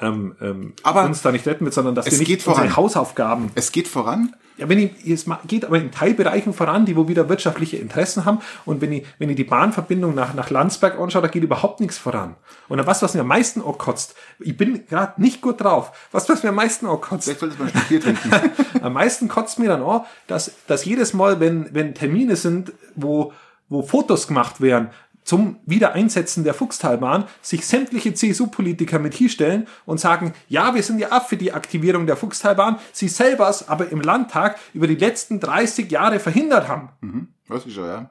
ähm, 0.00 0.34
ähm, 0.40 0.72
Aber 0.82 1.04
uns 1.04 1.22
da 1.22 1.32
nicht 1.32 1.46
retten 1.46 1.64
wird, 1.64 1.74
sondern 1.74 1.94
dass 1.94 2.06
es 2.06 2.12
wir 2.12 2.18
nicht 2.20 2.28
geht 2.28 2.42
voran. 2.42 2.62
unsere 2.62 2.76
Hausaufgaben 2.76 3.50
Es 3.54 3.72
geht 3.72 3.88
voran. 3.88 4.34
Ja, 4.58 4.68
wenn 4.68 4.78
ich, 4.78 5.08
es 5.10 5.26
geht 5.46 5.64
aber 5.64 5.78
in 5.78 5.90
Teilbereichen 5.90 6.52
voran, 6.52 6.84
die 6.84 6.94
wo 6.94 7.08
wieder 7.08 7.28
wirtschaftliche 7.28 7.78
Interessen 7.78 8.24
haben. 8.24 8.40
Und 8.64 8.80
wenn 8.80 8.92
ich, 8.92 9.06
wenn 9.18 9.30
ich 9.30 9.36
die 9.36 9.44
Bahnverbindung 9.44 10.14
nach, 10.14 10.34
nach 10.34 10.50
Landsberg 10.50 10.98
anschaue, 11.00 11.22
da 11.22 11.28
geht 11.28 11.42
überhaupt 11.42 11.80
nichts 11.80 11.98
voran. 11.98 12.36
Und 12.68 12.78
dann 12.78 12.86
was, 12.86 13.02
was 13.02 13.14
mir 13.14 13.22
am 13.22 13.28
meisten 13.28 13.62
auch 13.62 13.78
kotzt, 13.78 14.14
ich 14.38 14.56
bin 14.56 14.86
gerade 14.86 15.20
nicht 15.20 15.40
gut 15.40 15.62
drauf. 15.62 15.92
Was, 16.12 16.28
was 16.28 16.42
mir 16.42 16.50
am 16.50 16.54
meisten 16.54 16.86
auch 16.86 17.00
kotzt, 17.00 17.24
Vielleicht 17.24 17.40
solltest 17.40 17.60
du 17.60 17.64
mal 17.64 17.72
ein 17.74 17.88
Bier 17.88 18.00
trinken. 18.00 18.30
am 18.82 18.92
meisten 18.92 19.28
kotzt 19.28 19.58
mir 19.58 19.68
dann 19.68 19.82
auch, 19.82 20.06
dass, 20.26 20.52
dass 20.66 20.84
jedes 20.84 21.14
Mal, 21.14 21.40
wenn, 21.40 21.74
wenn 21.74 21.94
Termine 21.94 22.36
sind, 22.36 22.72
wo, 22.94 23.32
wo 23.68 23.82
Fotos 23.82 24.26
gemacht 24.26 24.60
werden, 24.60 24.90
zum 25.24 25.56
Wiedereinsetzen 25.66 26.44
der 26.44 26.54
Fuchstalbahn 26.54 27.24
sich 27.42 27.66
sämtliche 27.66 28.12
CSU-Politiker 28.14 28.98
mit 28.98 29.14
hinstellen 29.14 29.66
und 29.86 30.00
sagen, 30.00 30.32
ja, 30.48 30.74
wir 30.74 30.82
sind 30.82 30.98
ja 30.98 31.08
ab 31.10 31.28
für 31.28 31.36
die 31.36 31.52
Aktivierung 31.52 32.06
der 32.06 32.16
Fuchstalbahn, 32.16 32.78
sie 32.92 33.08
selber 33.08 33.48
es 33.48 33.68
aber 33.68 33.90
im 33.90 34.00
Landtag 34.00 34.58
über 34.74 34.86
die 34.86 34.96
letzten 34.96 35.38
30 35.40 35.90
Jahre 35.90 36.18
verhindert 36.18 36.68
haben. 36.68 37.28
Weiß 37.48 37.66
ich 37.66 37.74
schon, 37.74 37.86
ja. 37.86 38.10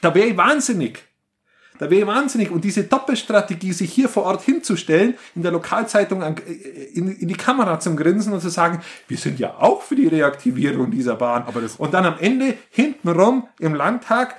Da 0.00 0.14
wäre 0.14 0.26
ich 0.28 0.36
wahnsinnig. 0.36 1.04
Da 1.78 1.88
wäre 1.90 2.00
ich 2.00 2.06
wahnsinnig. 2.08 2.50
Und 2.50 2.64
diese 2.64 2.82
Doppelstrategie, 2.82 3.72
sich 3.72 3.92
hier 3.92 4.08
vor 4.08 4.24
Ort 4.24 4.42
hinzustellen, 4.42 5.14
in 5.36 5.42
der 5.42 5.52
Lokalzeitung 5.52 6.24
an- 6.24 6.34
äh, 6.38 6.52
in, 6.92 7.06
in 7.14 7.28
die 7.28 7.34
Kamera 7.36 7.78
zum 7.78 7.96
Grinsen 7.96 8.32
und 8.32 8.40
zu 8.40 8.48
sagen, 8.48 8.80
wir 9.06 9.16
sind 9.16 9.38
ja 9.38 9.54
auch 9.58 9.82
für 9.82 9.94
die 9.94 10.08
Reaktivierung 10.08 10.90
dieser 10.90 11.14
Bahn. 11.14 11.44
Aber 11.46 11.60
das- 11.60 11.76
und 11.76 11.94
dann 11.94 12.04
am 12.04 12.18
Ende 12.18 12.54
hintenrum 12.70 13.46
im 13.60 13.74
Landtag 13.76 14.34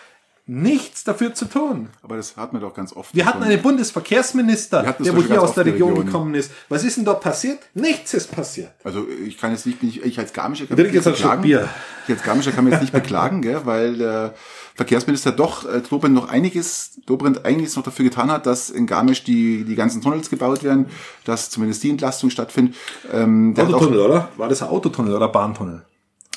nichts 0.50 1.04
dafür 1.04 1.36
zu 1.36 1.46
tun. 1.46 1.90
Aber 2.02 2.18
das 2.18 2.36
hat 2.36 2.54
man 2.54 2.62
doch 2.62 2.74
ganz 2.74 2.92
oft. 2.94 3.14
Wir 3.14 3.26
hatten 3.28 3.44
schon. 3.44 3.52
einen 3.52 3.62
Bundesverkehrsminister, 3.62 4.82
Wir 4.82 4.90
hatten 4.90 5.04
der 5.04 5.14
doch 5.14 5.20
wo 5.20 5.22
schon 5.22 5.32
hier 5.32 5.42
aus 5.44 5.54
der 5.54 5.66
Region 5.66 5.90
Region. 5.90 6.06
gekommen 6.08 6.36
ist. 6.36 6.52
Was 6.70 6.84
ist 6.84 6.98
denn 6.98 7.06
dort 7.06 7.22
passiert? 7.22 7.60
Nichts 7.76 8.16
ist 8.16 8.32
passiert. 8.32 8.72
Also 8.84 9.06
ich 9.08 9.38
kann 9.38 9.52
jetzt 9.52 9.68
nicht, 9.68 9.84
ich 9.84 10.18
als 10.18 10.34
Garmischer 10.34 10.66
kann 10.66 10.78
jetzt 10.80 11.04
beklagen. 11.04 11.44
Bier. 11.44 11.70
Ich 12.08 12.16
als 12.16 12.24
Garmischer 12.24 12.52
kann 12.52 12.64
mich 12.64 12.72
jetzt 12.72 12.82
nicht 12.82 12.94
beklagen, 12.94 13.44
gell, 13.44 13.62
weil 13.66 13.98
der 13.98 14.34
Verkehrsminister 14.74 15.32
doch 15.32 15.70
äh, 15.72 15.82
Dobrindt 15.82 16.16
noch 16.16 16.30
einiges, 16.30 17.00
Dobrindt 17.06 17.46
einiges 17.46 17.76
noch 17.76 17.84
dafür 17.84 18.06
getan 18.06 18.32
hat, 18.32 18.48
dass 18.48 18.72
in 18.72 18.88
Garmisch 18.88 19.24
die, 19.24 19.66
die 19.66 19.76
ganzen 19.76 20.02
Tunnels 20.02 20.32
gebaut 20.32 20.64
werden, 20.64 20.88
dass 21.26 21.52
zumindest 21.52 21.84
die 21.84 21.92
Entlastung 21.92 22.32
stattfindet. 22.32 22.76
Ähm, 23.14 23.54
hat 23.56 23.66
auch, 23.68 23.74
Autotunnel, 23.76 24.00
oder? 24.00 24.30
War 24.38 24.50
das 24.50 24.64
ein 24.64 24.70
Autotunnel 24.70 25.14
oder 25.16 25.28
Bahntunnel? 25.28 25.86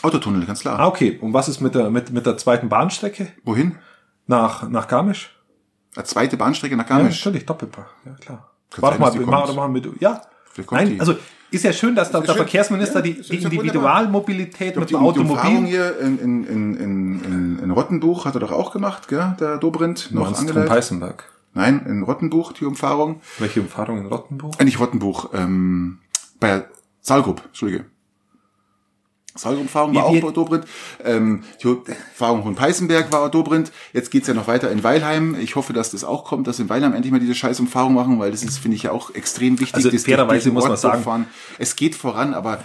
Autotunnel, 0.02 0.44
ganz 0.44 0.60
klar. 0.60 0.78
Ah, 0.78 0.86
okay. 0.88 1.18
Und 1.18 1.32
was 1.32 1.48
ist 1.48 1.60
mit 1.60 1.74
der, 1.74 1.88
mit, 1.88 2.10
mit 2.10 2.26
der 2.26 2.36
zweiten 2.36 2.68
Bahnstrecke 2.68 3.28
Wohin? 3.44 3.76
Nach, 4.32 4.68
nach 4.68 4.88
Garmisch? 4.88 5.30
Eine 5.94 6.04
zweite 6.04 6.36
Bahnstrecke 6.36 6.76
nach 6.76 6.88
Ja, 6.88 6.96
Garmisch? 6.96 7.24
natürlich, 7.24 7.46
Doppelpack. 7.46 7.86
Ja, 8.04 8.12
klar. 8.14 8.50
Kann 8.70 8.82
Warte 8.82 8.94
sein, 8.96 9.00
mal, 9.00 9.10
die 9.12 9.18
wir 9.20 9.26
machen, 9.26 9.72
mit, 9.72 10.00
ja. 10.00 10.22
Nein, 10.70 10.88
die. 10.90 11.00
also 11.00 11.14
ist 11.50 11.64
ja 11.64 11.72
schön, 11.72 11.94
dass 11.94 12.10
der, 12.10 12.20
Ist 12.20 12.28
der 12.28 12.32
schön. 12.32 12.42
Verkehrsminister 12.44 12.96
Ja, 12.96 13.02
die, 13.02 13.20
die 13.20 13.36
ja. 13.36 13.44
Individualmobilität 13.44 14.76
mit 14.76 14.88
die, 14.88 14.94
dem 14.94 15.00
die 15.00 15.06
Automobil. 15.06 15.66
hier 15.66 15.98
in, 16.00 16.18
in, 16.18 16.44
in, 16.44 16.74
in, 16.76 17.24
in, 17.24 17.58
in 17.58 17.70
Rottenbuch 17.70 18.24
hat 18.24 18.34
er 18.34 18.40
doch 18.40 18.52
auch 18.52 18.72
gemacht, 18.72 19.08
gell? 19.08 19.36
der 19.38 19.58
Dobrindt, 19.58 20.10
noch 20.12 20.38
angeleitet. 20.38 20.68
Peißenberg? 20.70 21.24
Nein, 21.54 21.84
in 21.86 22.02
Rottenbuch 22.02 22.52
die 22.52 22.64
Umfahrung. 22.64 23.20
Welche 23.38 23.60
Umfahrung 23.60 23.98
in 23.98 24.06
Rottenburg? 24.06 24.54
Äh, 24.58 24.64
nicht 24.64 24.80
Rottenbuch, 24.80 25.30
ähm, 25.34 25.98
bei 26.40 26.64
Saalgrub, 27.02 27.42
Entschuldige. 27.44 27.84
Saalgrub-Umfahrung 29.34 29.94
war 29.94 30.04
auch 30.04 30.32
Dobrindt. 30.32 30.66
Ähm, 31.04 31.44
die 31.62 31.68
Umfahrung 31.68 32.42
von 32.42 32.54
Peißenberg 32.54 33.10
war 33.12 33.30
Dobrindt. 33.30 33.72
Jetzt 33.92 34.10
geht's 34.10 34.28
ja 34.28 34.34
noch 34.34 34.46
weiter 34.46 34.70
in 34.70 34.84
Weilheim. 34.84 35.36
Ich 35.40 35.56
hoffe, 35.56 35.72
dass 35.72 35.90
das 35.90 36.04
auch 36.04 36.24
kommt, 36.24 36.46
dass 36.46 36.58
in 36.58 36.68
Weilheim 36.68 36.92
endlich 36.94 37.12
mal 37.12 37.20
diese 37.20 37.34
scheiß 37.34 37.60
Umfahrung 37.60 37.94
machen, 37.94 38.18
weil 38.18 38.30
das 38.30 38.42
ist, 38.42 38.58
finde 38.58 38.76
ich, 38.76 38.84
ja 38.84 38.92
auch 38.92 39.14
extrem 39.14 39.58
wichtig. 39.60 39.74
Also 39.74 39.90
das 39.90 40.04
fairerweise 40.04 40.50
muss 40.50 40.68
man 40.68 40.76
sagen- 40.76 40.94
durchfahren. 40.94 41.26
Es 41.58 41.76
geht 41.76 41.94
voran, 41.94 42.34
aber 42.34 42.62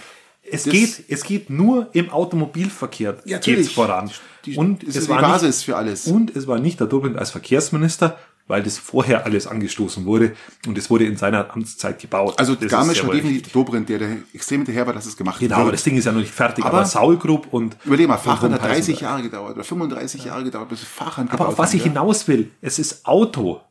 Es 0.49 0.63
geht, 0.63 1.03
es 1.09 1.23
geht 1.23 1.49
nur 1.49 1.89
im 1.93 2.09
Automobilverkehr 2.09 3.17
Ja, 3.25 3.37
geht's 3.37 3.69
voran. 3.71 4.09
Die- 4.45 4.55
und 4.55 4.83
es 4.83 4.95
ist 4.95 5.09
war 5.09 5.17
die 5.17 5.23
Basis 5.23 5.57
nicht, 5.57 5.65
für 5.65 5.75
alles. 5.75 6.07
Und 6.07 6.33
es 6.35 6.47
war 6.47 6.57
nicht 6.59 6.79
der 6.79 6.87
Dobrindt 6.87 7.17
als 7.17 7.31
Verkehrsminister, 7.31 8.17
weil 8.47 8.63
das 8.63 8.77
vorher 8.77 9.25
alles 9.25 9.45
angestoßen 9.47 10.05
wurde 10.05 10.35
und 10.65 10.77
es 10.77 10.89
wurde 10.89 11.05
in 11.05 11.17
seiner 11.17 11.53
Amtszeit 11.53 11.99
gebaut. 11.99 12.35
Also 12.37 12.55
das 12.55 12.69
Garmisch 12.71 13.05
war 13.05 13.13
definitiv 13.13 13.51
Dobrindt, 13.51 13.89
der, 13.89 13.99
der 13.99 14.17
extrem 14.33 14.59
hinterher 14.61 14.87
war, 14.87 14.93
dass 14.93 15.05
es 15.05 15.17
gemacht 15.17 15.39
Genau, 15.39 15.55
wird. 15.57 15.61
aber 15.61 15.71
das 15.71 15.83
Ding 15.83 15.97
ist 15.97 16.05
ja 16.05 16.11
noch 16.11 16.19
nicht 16.21 16.33
fertig. 16.33 16.63
Aber, 16.65 16.77
Aber- 16.79 16.85
Saul 16.85 17.17
Group 17.17 17.47
und 17.51 17.75
Überleg 17.85 18.07
mal, 18.07 18.17
Fachhand 18.17 18.53
hat 18.53 18.61
30 18.63 18.77
Peißenberg. 18.95 19.01
Jahre 19.01 19.21
gedauert 19.23 19.55
oder 19.55 19.63
35 19.63 20.25
Jahre 20.25 20.43
gedauert, 20.43 20.69
bis 20.69 20.83
Fachhand 20.83 21.31
Aber 21.33 21.49
auf 21.49 21.57
was 21.57 21.73
ich 21.73 21.81
ja. 21.81 21.87
hinaus 21.89 22.27
will, 22.27 22.51
es 22.61 22.79
ist 22.79 23.05
Auto. 23.05 23.61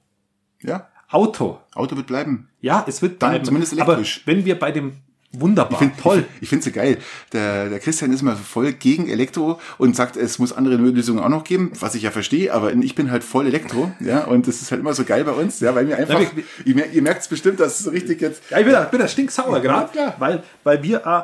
Ja, 0.62 0.88
Auto. 1.08 1.58
Auto 1.74 1.96
wird 1.96 2.06
bleiben. 2.08 2.48
Ja, 2.60 2.84
es 2.88 3.00
wird 3.02 3.22
Dann 3.22 3.30
bleiben. 3.30 3.44
zumindest 3.44 3.72
elektrisch. 3.72 4.22
Aber 4.24 4.32
wenn 4.36 4.44
wir 4.44 4.58
bei 4.58 4.72
dem 4.72 4.92
wunderbar, 5.32 5.78
find- 5.78 5.98
toll. 5.98 6.24
Ich 6.40 6.48
finde 6.48 6.66
es 6.68 6.74
geil. 6.74 6.98
Der, 7.32 7.68
der 7.68 7.78
Christian 7.80 8.12
ist 8.12 8.22
mal 8.22 8.36
voll 8.36 8.72
gegen 8.72 9.08
Elektro 9.08 9.60
und 9.78 9.94
sagt, 9.96 10.16
es 10.16 10.38
muss 10.38 10.52
andere 10.52 10.76
Lösungen 10.76 11.20
auch 11.20 11.28
noch 11.28 11.44
geben, 11.44 11.72
was 11.80 11.94
ich 11.94 12.02
ja 12.02 12.10
verstehe, 12.10 12.52
aber 12.54 12.72
ich 12.72 12.94
bin 12.94 13.10
halt 13.10 13.22
voll 13.24 13.46
Elektro, 13.46 13.92
ja, 14.00 14.24
und 14.24 14.46
das 14.48 14.62
ist 14.62 14.70
halt 14.70 14.80
immer 14.80 14.94
so 14.94 15.04
geil 15.04 15.24
bei 15.24 15.32
uns, 15.32 15.60
ja, 15.60 15.74
weil 15.74 15.84
mir 15.84 15.96
einfach, 15.96 16.20
Ja, 16.20 16.26
wir- 16.34 16.44
ihr, 16.64 16.74
mer- 16.74 16.92
ihr 16.92 17.02
merkt 17.02 17.22
es 17.22 17.28
bestimmt, 17.28 17.60
dass 17.60 17.78
es 17.78 17.84
so 17.84 17.90
richtig 17.90 18.20
jetzt, 18.20 18.42
Ja, 18.50 18.58
ich 18.58 18.64
bin 18.64 18.72
da, 18.72 18.84
bin 18.84 19.00
da 19.00 19.08
stinksauer 19.08 19.60
gerade, 19.60 19.92
klar. 19.92 20.14
weil, 20.18 20.42
weil 20.64 20.82
wir, 20.82 21.04
äh, 21.06 21.22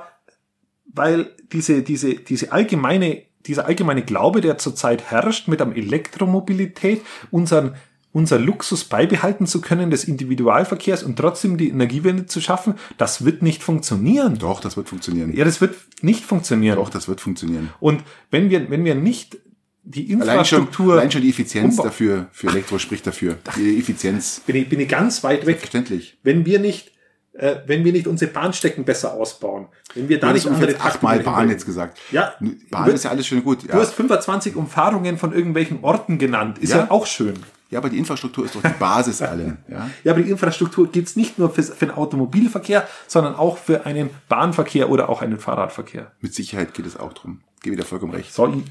weil 0.95 1.31
diese, 1.53 1.83
diese, 1.83 2.15
diese 2.15 2.53
allgemeine, 2.53 3.23
dieser 3.47 3.67
allgemeine 3.67 4.03
Glaube, 4.03 4.41
der 4.41 4.59
zurzeit 4.59 5.11
herrscht 5.11 5.49
mit 5.49 5.61
der 5.61 5.69
Elektromobilität, 5.75 7.03
unseren, 7.31 7.75
unser 8.13 8.39
Luxus 8.39 8.85
beibehalten 8.85 9.47
zu 9.47 9.61
können 9.61 9.91
des 9.91 10.05
Individualverkehrs 10.05 11.03
und 11.03 11.17
trotzdem 11.17 11.57
die 11.57 11.71
Energiewende 11.71 12.27
zu 12.27 12.41
schaffen, 12.41 12.75
das 12.99 13.25
wird 13.25 13.43
nicht 13.43 13.63
funktionieren. 13.63 14.39
doch, 14.39 14.61
das 14.61 14.77
wird 14.77 14.89
funktionieren. 14.89 15.35
Ja, 15.35 15.45
das 15.45 15.61
wird 15.61 15.75
nicht 16.03 16.25
funktionieren. 16.25 16.77
Doch, 16.77 16.91
das 16.91 17.09
wird 17.09 17.21
funktionieren. 17.21 17.71
Und 17.81 18.03
wenn 18.31 18.51
wir, 18.51 18.69
wenn 18.71 18.85
wir 18.85 18.95
nicht 18.95 19.39
die 19.85 20.03
Allein 20.15 20.45
schon, 20.45 20.61
Infrastruktur, 20.61 20.93
allein 20.95 21.11
schon 21.11 21.23
die 21.23 21.31
Effizienz 21.31 21.75
Umbau- 21.79 21.85
dafür, 21.85 22.27
für 22.33 22.49
Elektro 22.49 22.79
spricht 22.79 23.07
dafür. 23.07 23.39
Die 23.57 23.79
Effizienz. 23.81 24.41
bin 24.47 24.57
ich, 24.57 24.69
bin 24.69 24.79
ich 24.79 24.89
ganz 24.89 25.25
weit 25.25 25.45
weg. 25.47 25.59
Verständlich. 25.59 26.19
wenn 26.23 26.47
wir 26.47 26.61
nicht, 26.61 26.93
äh, 27.33 27.57
wenn 27.67 27.83
wir 27.85 27.93
nicht 27.93 28.07
unsere 28.07 28.31
Bahnstecken 28.31 28.85
besser 28.85 29.15
ausbauen, 29.15 29.67
wenn 29.95 30.09
wir 30.09 30.21
da 30.21 30.29
Du 30.29 30.35
nicht 30.35 30.47
hast 30.47 30.53
andere 30.55 30.79
achtmal 30.81 31.19
Bahn 31.21 31.49
jetzt 31.51 31.65
gesagt. 31.67 31.99
Ja, 32.13 32.35
Bahn 32.71 32.85
du- 32.87 32.93
ist 32.93 33.05
ja 33.05 33.11
alles 33.11 33.27
schön 33.27 33.43
gut. 33.43 33.65
Du 33.65 33.69
Ja. 33.69 33.75
hast 33.75 33.95
25 33.95 34.55
Umfahrungen 34.55 35.19
von 35.19 35.33
irgendwelchen 35.33 35.79
Orten 35.83 36.19
genannt. 36.19 36.59
Ist 36.59 36.71
ja, 36.71 36.77
Ja. 36.79 36.91
auch 36.91 37.07
schön. 37.07 37.35
Ja, 37.73 37.79
aber 37.79 37.89
die 37.89 37.97
Infrastruktur 37.97 38.45
ist 38.45 38.55
doch 38.55 38.63
die 38.63 38.79
Basis 38.79 39.23
allem. 39.23 39.57
Ja. 39.67 39.89
Ja, 40.05 40.13
aber 40.13 40.23
die 40.23 40.31
Infrastruktur 40.31 40.93
gibt's 40.93 41.17
nicht 41.17 41.39
nur 41.39 41.49
für, 41.49 41.63
für 41.63 41.87
den 41.87 41.95
Automobilverkehr, 41.95 42.87
sondern 43.09 43.35
auch 43.35 43.57
für 43.57 43.87
einen 43.87 44.11
Bahnverkehr 44.29 44.91
oder 44.91 45.09
auch 45.09 45.23
einen 45.23 45.39
Fahrradverkehr. 45.39 46.13
Mit 46.21 46.35
Sicherheit 46.35 46.75
geht 46.75 46.85
es 46.85 46.99
auch 46.99 47.15
drum. 47.15 47.41
Gebe 47.63 47.75
dir 47.77 47.85
vollkommen 47.85 48.13
recht. 48.13 48.35
So, 48.35 48.47
ich 48.47 48.63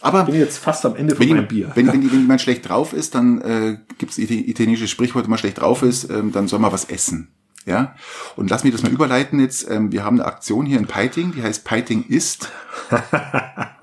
Aber 0.00 0.24
bin 0.24 0.34
jetzt 0.34 0.58
fast 0.58 0.84
am 0.84 0.96
Ende 0.96 1.14
von 1.14 1.24
wenn, 1.24 1.36
meinem 1.36 1.46
Bier. 1.46 1.70
wenn, 1.74 1.86
wenn, 1.86 2.02
wenn 2.12 2.20
jemand 2.20 2.40
schlecht 2.40 2.68
drauf 2.68 2.92
ist, 2.92 3.14
dann 3.14 3.40
äh, 3.42 3.78
gibt 3.98 4.10
es 4.10 4.18
italienisches 4.18 4.90
Sprichwort, 4.90 5.24
wenn 5.24 5.30
man 5.30 5.38
schlecht 5.38 5.60
drauf 5.60 5.82
ist, 5.82 6.10
ähm, 6.10 6.32
dann 6.32 6.48
soll 6.48 6.58
man 6.58 6.72
was 6.72 6.86
essen. 6.86 7.28
Ja, 7.64 7.94
und 8.36 8.50
lass 8.50 8.62
mich 8.64 8.72
das 8.72 8.82
mal 8.82 8.92
überleiten 8.92 9.40
jetzt. 9.40 9.68
Ähm, 9.70 9.90
wir 9.90 10.04
haben 10.04 10.20
eine 10.20 10.28
Aktion 10.28 10.66
hier 10.66 10.78
in 10.78 10.86
Peiting, 10.86 11.32
die 11.32 11.42
heißt 11.42 11.64
Peiting 11.64 12.04
ist. 12.08 12.50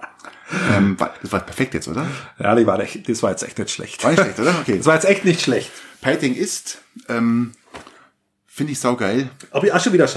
ähm, 0.76 1.00
war- 1.00 1.13
das 1.22 1.32
war 1.32 1.39
perfekt 1.42 1.74
jetzt, 1.74 1.88
oder? 1.88 2.06
ja, 2.39 2.56
die 2.56 2.66
war 2.68 2.80
echt, 2.80 3.08
das 3.10 3.24
war 3.24 3.32
jetzt 3.32 3.44
echt 3.44 3.58
nicht 3.58 3.72
schlecht. 3.72 4.04
War 4.04 4.12
nicht 4.12 4.22
schlecht, 4.22 4.39
oder? 4.39 4.56
Okay. 4.62 4.78
Das 4.78 4.86
war 4.86 4.96
jetzt 4.96 5.06
echt 5.06 5.26
nicht 5.26 5.42
schlecht. 5.42 5.72
Peiting 6.02 6.36
ist, 6.36 6.80
ähm, 7.10 7.54
finde 8.46 8.74
ich 8.74 8.80
saugeil. 8.80 9.30
Aber 9.52 9.66
ich 9.66 9.74
auch 9.74 9.82
schon 9.84 9.94
wieder, 9.94 10.08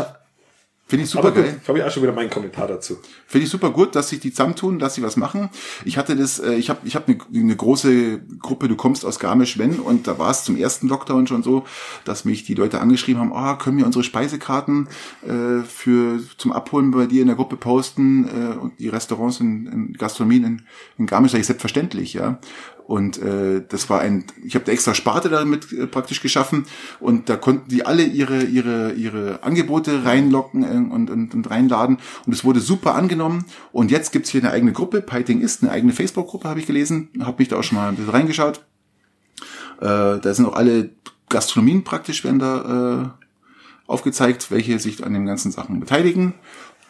Finde 0.88 1.04
ich 1.04 1.10
super 1.10 1.28
aber 1.28 1.34
gut, 1.34 1.44
geil. 1.44 1.60
habe 1.66 1.78
ich 1.78 1.84
auch 1.84 1.90
schon 1.90 2.04
wieder 2.04 2.12
meinen 2.12 2.30
Kommentar 2.30 2.68
dazu. 2.68 2.98
Finde 3.26 3.44
ich 3.44 3.50
super 3.50 3.70
gut, 3.70 3.96
dass 3.96 4.08
sich 4.08 4.20
die 4.20 4.30
zusammentun, 4.30 4.78
dass 4.78 4.94
sie 4.94 5.02
was 5.02 5.16
machen. 5.16 5.50
Ich 5.84 5.98
hatte 5.98 6.14
das, 6.14 6.38
äh, 6.38 6.54
ich 6.54 6.70
habe 6.70 6.80
ich 6.84 6.94
hab 6.94 7.08
eine, 7.08 7.18
eine 7.34 7.56
große 7.56 8.20
Gruppe, 8.40 8.68
du 8.68 8.76
kommst 8.76 9.04
aus 9.04 9.18
Garmisch-Wenn 9.18 9.80
und 9.80 10.06
da 10.06 10.20
war 10.20 10.30
es 10.30 10.44
zum 10.44 10.56
ersten 10.56 10.86
Lockdown 10.86 11.26
schon 11.26 11.42
so, 11.42 11.64
dass 12.04 12.24
mich 12.24 12.44
die 12.44 12.54
Leute 12.54 12.80
angeschrieben 12.80 13.20
haben, 13.20 13.32
ah, 13.32 13.56
können 13.56 13.78
wir 13.78 13.84
unsere 13.84 14.04
Speisekarten 14.04 14.88
äh, 15.26 15.64
für 15.64 16.20
zum 16.38 16.52
Abholen 16.52 16.92
bei 16.92 17.06
dir 17.06 17.22
in 17.22 17.26
der 17.26 17.36
Gruppe 17.36 17.56
posten 17.56 18.28
äh, 18.28 18.56
und 18.56 18.78
die 18.78 18.88
Restaurants 18.88 19.40
in, 19.40 19.66
in 19.66 19.92
Gastronomien 19.94 20.44
in, 20.44 20.62
in 20.98 21.06
Garmisch, 21.06 21.32
sag 21.32 21.40
ich 21.40 21.46
selbstverständlich, 21.46 22.14
ja. 22.14 22.38
Und 22.86 23.18
äh, 23.18 23.62
das 23.68 23.90
war 23.90 24.00
ein, 24.00 24.24
ich 24.44 24.54
habe 24.54 24.70
extra 24.70 24.94
Sparte 24.94 25.28
damit 25.28 25.72
äh, 25.72 25.88
praktisch 25.88 26.22
geschaffen. 26.22 26.66
Und 27.00 27.28
da 27.28 27.36
konnten 27.36 27.68
die 27.68 27.84
alle 27.84 28.04
ihre 28.04 28.44
ihre 28.44 28.92
ihre 28.92 29.42
Angebote 29.42 30.04
reinlocken 30.04 30.62
äh, 30.62 30.94
und, 30.94 31.10
und, 31.10 31.34
und 31.34 31.50
reinladen. 31.50 31.98
Und 32.26 32.32
es 32.32 32.44
wurde 32.44 32.60
super 32.60 32.94
angenommen. 32.94 33.44
Und 33.72 33.90
jetzt 33.90 34.12
gibt's 34.12 34.30
hier 34.30 34.40
eine 34.40 34.52
eigene 34.52 34.72
Gruppe, 34.72 35.00
Piting 35.02 35.40
ist 35.40 35.62
eine 35.62 35.72
eigene 35.72 35.92
Facebook-Gruppe, 35.92 36.48
habe 36.48 36.60
ich 36.60 36.66
gelesen, 36.66 37.08
habe 37.20 37.36
mich 37.38 37.48
da 37.48 37.56
auch 37.56 37.64
schon 37.64 37.76
mal 37.76 37.88
ein 37.88 37.96
bisschen 37.96 38.12
reingeschaut. 38.12 38.60
Äh, 39.80 40.20
da 40.20 40.34
sind 40.34 40.46
auch 40.46 40.54
alle 40.54 40.90
Gastronomien 41.28 41.82
praktisch 41.82 42.22
werden 42.22 42.38
da 42.38 43.02
äh, 43.02 43.26
aufgezeigt, 43.88 44.50
welche 44.50 44.78
sich 44.78 45.04
an 45.04 45.12
den 45.12 45.26
ganzen 45.26 45.50
Sachen 45.50 45.80
beteiligen. 45.80 46.34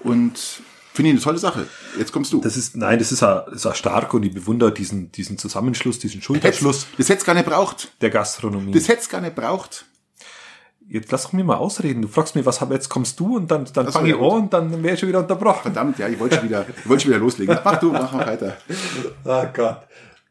Und 0.01 0.61
finde 0.97 1.11
ich 1.11 1.15
eine 1.17 1.23
tolle 1.23 1.39
Sache. 1.39 1.67
Jetzt 1.99 2.13
kommst 2.13 2.33
du. 2.33 2.41
Das 2.41 2.57
ist, 2.57 2.77
nein, 2.77 2.99
das 2.99 3.13
ist 3.13 3.21
ja, 3.21 3.41
ist 3.41 3.65
ja 3.65 3.75
stark 3.75 4.13
und 4.15 4.25
ich 4.25 4.35
bewundere 4.35 4.73
diesen, 4.73 5.13
diesen 5.13 5.39
Zusammenschluss, 5.39 5.99
diesen 5.99 6.17
Hätt's- 6.17 6.25
Schulterschluss 6.27 6.87
das 6.99 7.09
hätte 7.09 7.21
es 7.21 7.25
gar 7.25 7.35
nicht 7.35 7.47
braucht. 7.47 7.93
der 8.01 8.11
Gastronomie. 8.11 8.73
Das 8.73 8.89
hätte 8.89 9.01
es 9.03 9.09
gar 9.09 9.21
nicht 9.21 9.37
braucht. 9.37 9.85
Jetzt 10.89 11.11
lass 11.11 11.25
doch 11.25 11.33
mir 11.33 11.43
mal 11.43 11.57
ausreden. 11.57 12.03
Du 12.03 12.09
fragst 12.09 12.37
mich, 12.37 12.47
was 12.47 12.61
hab 12.61 12.71
jetzt 12.71 12.89
kommst 12.89 13.19
du 13.19 13.37
und 13.37 13.51
dann, 13.51 13.67
dann 13.73 13.91
fange 13.91 14.09
ich 14.11 14.15
an 14.15 14.21
und 14.21 14.53
dann 14.53 14.83
wäre 14.85 14.95
ich 14.95 15.01
schon 15.01 15.09
wieder 15.09 15.19
unterbrochen. 15.19 15.63
Verdammt, 15.63 15.99
ja, 15.99 16.09
ich 16.09 16.19
wollte 16.19 16.37
schon 16.37 16.45
wieder, 16.45 16.65
ich 16.69 16.89
wollte 16.89 17.03
schon 17.03 17.11
wieder 17.11 17.21
loslegen. 17.21 17.59
Mach 17.65 17.77
du, 17.81 17.91
mach 17.91 18.13
mal 18.13 18.25
weiter. 18.27 18.57
Oh 19.25 19.45
Gott. 19.53 19.79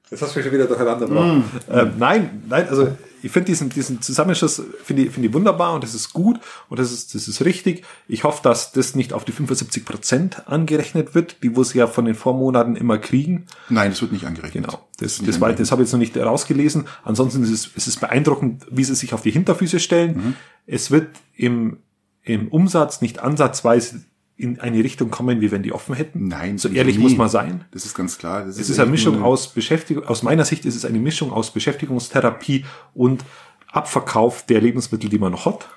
Jetzt 0.09 0.21
hast 0.21 0.33
du 0.33 0.39
mich 0.39 0.45
schon 0.45 0.53
wieder 0.53 0.65
durcheinander 0.65 1.07
gebracht. 1.07 1.41
Ähm, 1.69 1.91
nein, 1.97 2.43
nein, 2.47 2.69
also 2.69 2.87
ich 3.25 3.31
finde 3.31 3.47
diesen, 3.47 3.69
diesen 3.69 4.03
Zusammenschluss 4.03 4.61
finde 4.83 5.01
ich, 5.01 5.11
finde 5.11 5.29
ich 5.29 5.33
wunderbar 5.33 5.73
und 5.73 5.83
das 5.83 5.95
ist 5.95 6.13
gut 6.13 6.39
und 6.69 6.77
das 6.77 6.91
ist, 6.91 7.15
das 7.15 7.27
ist 7.27 7.43
richtig. 7.43 7.83
Ich 8.07 8.23
hoffe, 8.23 8.43
dass 8.43 8.71
das 8.71 8.93
nicht 8.93 9.13
auf 9.13 9.25
die 9.25 9.31
75 9.31 9.83
Prozent 9.83 10.47
angerechnet 10.47 11.15
wird, 11.15 11.41
die 11.41 11.55
wo 11.55 11.63
sie 11.63 11.79
ja 11.79 11.87
von 11.87 12.05
den 12.05 12.13
Vormonaten 12.13 12.75
immer 12.75 12.99
kriegen. 12.99 13.47
Nein, 13.67 13.89
das 13.89 14.01
wird 14.01 14.11
nicht 14.11 14.25
angerechnet. 14.25 14.65
Genau. 14.65 14.87
Das, 14.99 15.17
Nicht 15.17 15.27
das, 15.27 15.41
war, 15.41 15.51
das 15.51 15.71
habe 15.71 15.81
ich 15.81 15.87
jetzt 15.87 15.93
noch 15.93 15.99
nicht 15.99 16.15
rausgelesen. 16.15 16.85
Ansonsten 17.03 17.41
ist 17.41 17.49
es, 17.49 17.71
es 17.75 17.87
ist 17.87 17.99
beeindruckend, 17.99 18.67
wie 18.69 18.83
sie 18.83 18.93
sich 18.93 19.11
auf 19.15 19.23
die 19.23 19.31
Hinterfüße 19.31 19.79
stellen. 19.79 20.17
Mhm. 20.17 20.35
Es 20.67 20.91
wird 20.91 21.07
im, 21.35 21.77
im 22.21 22.49
Umsatz 22.49 23.01
nicht 23.01 23.17
ansatzweise 23.17 24.05
in 24.37 24.59
eine 24.59 24.83
Richtung 24.83 25.11
kommen, 25.11 25.39
wie 25.41 25.51
wenn 25.51 25.63
die 25.63 25.71
offen 25.71 25.95
hätten. 25.95 26.27
Nein, 26.27 26.57
so 26.57 26.67
ehrlich 26.67 26.97
nie. 26.97 27.03
muss 27.03 27.15
man 27.15 27.29
sein. 27.29 27.63
Das 27.71 27.85
ist 27.85 27.95
ganz 27.95 28.17
klar. 28.17 28.45
Das 28.45 28.57
Es 28.57 28.69
ist 28.69 28.79
eine 28.79 28.85
echt 28.85 28.91
Mischung 28.91 29.23
aus 29.23 29.47
Beschäftigung, 29.47 30.05
aus 30.05 30.23
meiner 30.23 30.43
Sicht 30.43 30.65
ist 30.65 30.75
es 30.75 30.83
eine 30.83 30.99
Mischung 30.99 31.31
aus 31.31 31.51
Beschäftigungstherapie 31.51 32.65
und 32.93 33.23
Abverkauf 33.71 34.45
der 34.45 34.61
Lebensmittel, 34.61 35.09
die 35.09 35.19
man 35.19 35.31
noch 35.31 35.45
hat. 35.45 35.67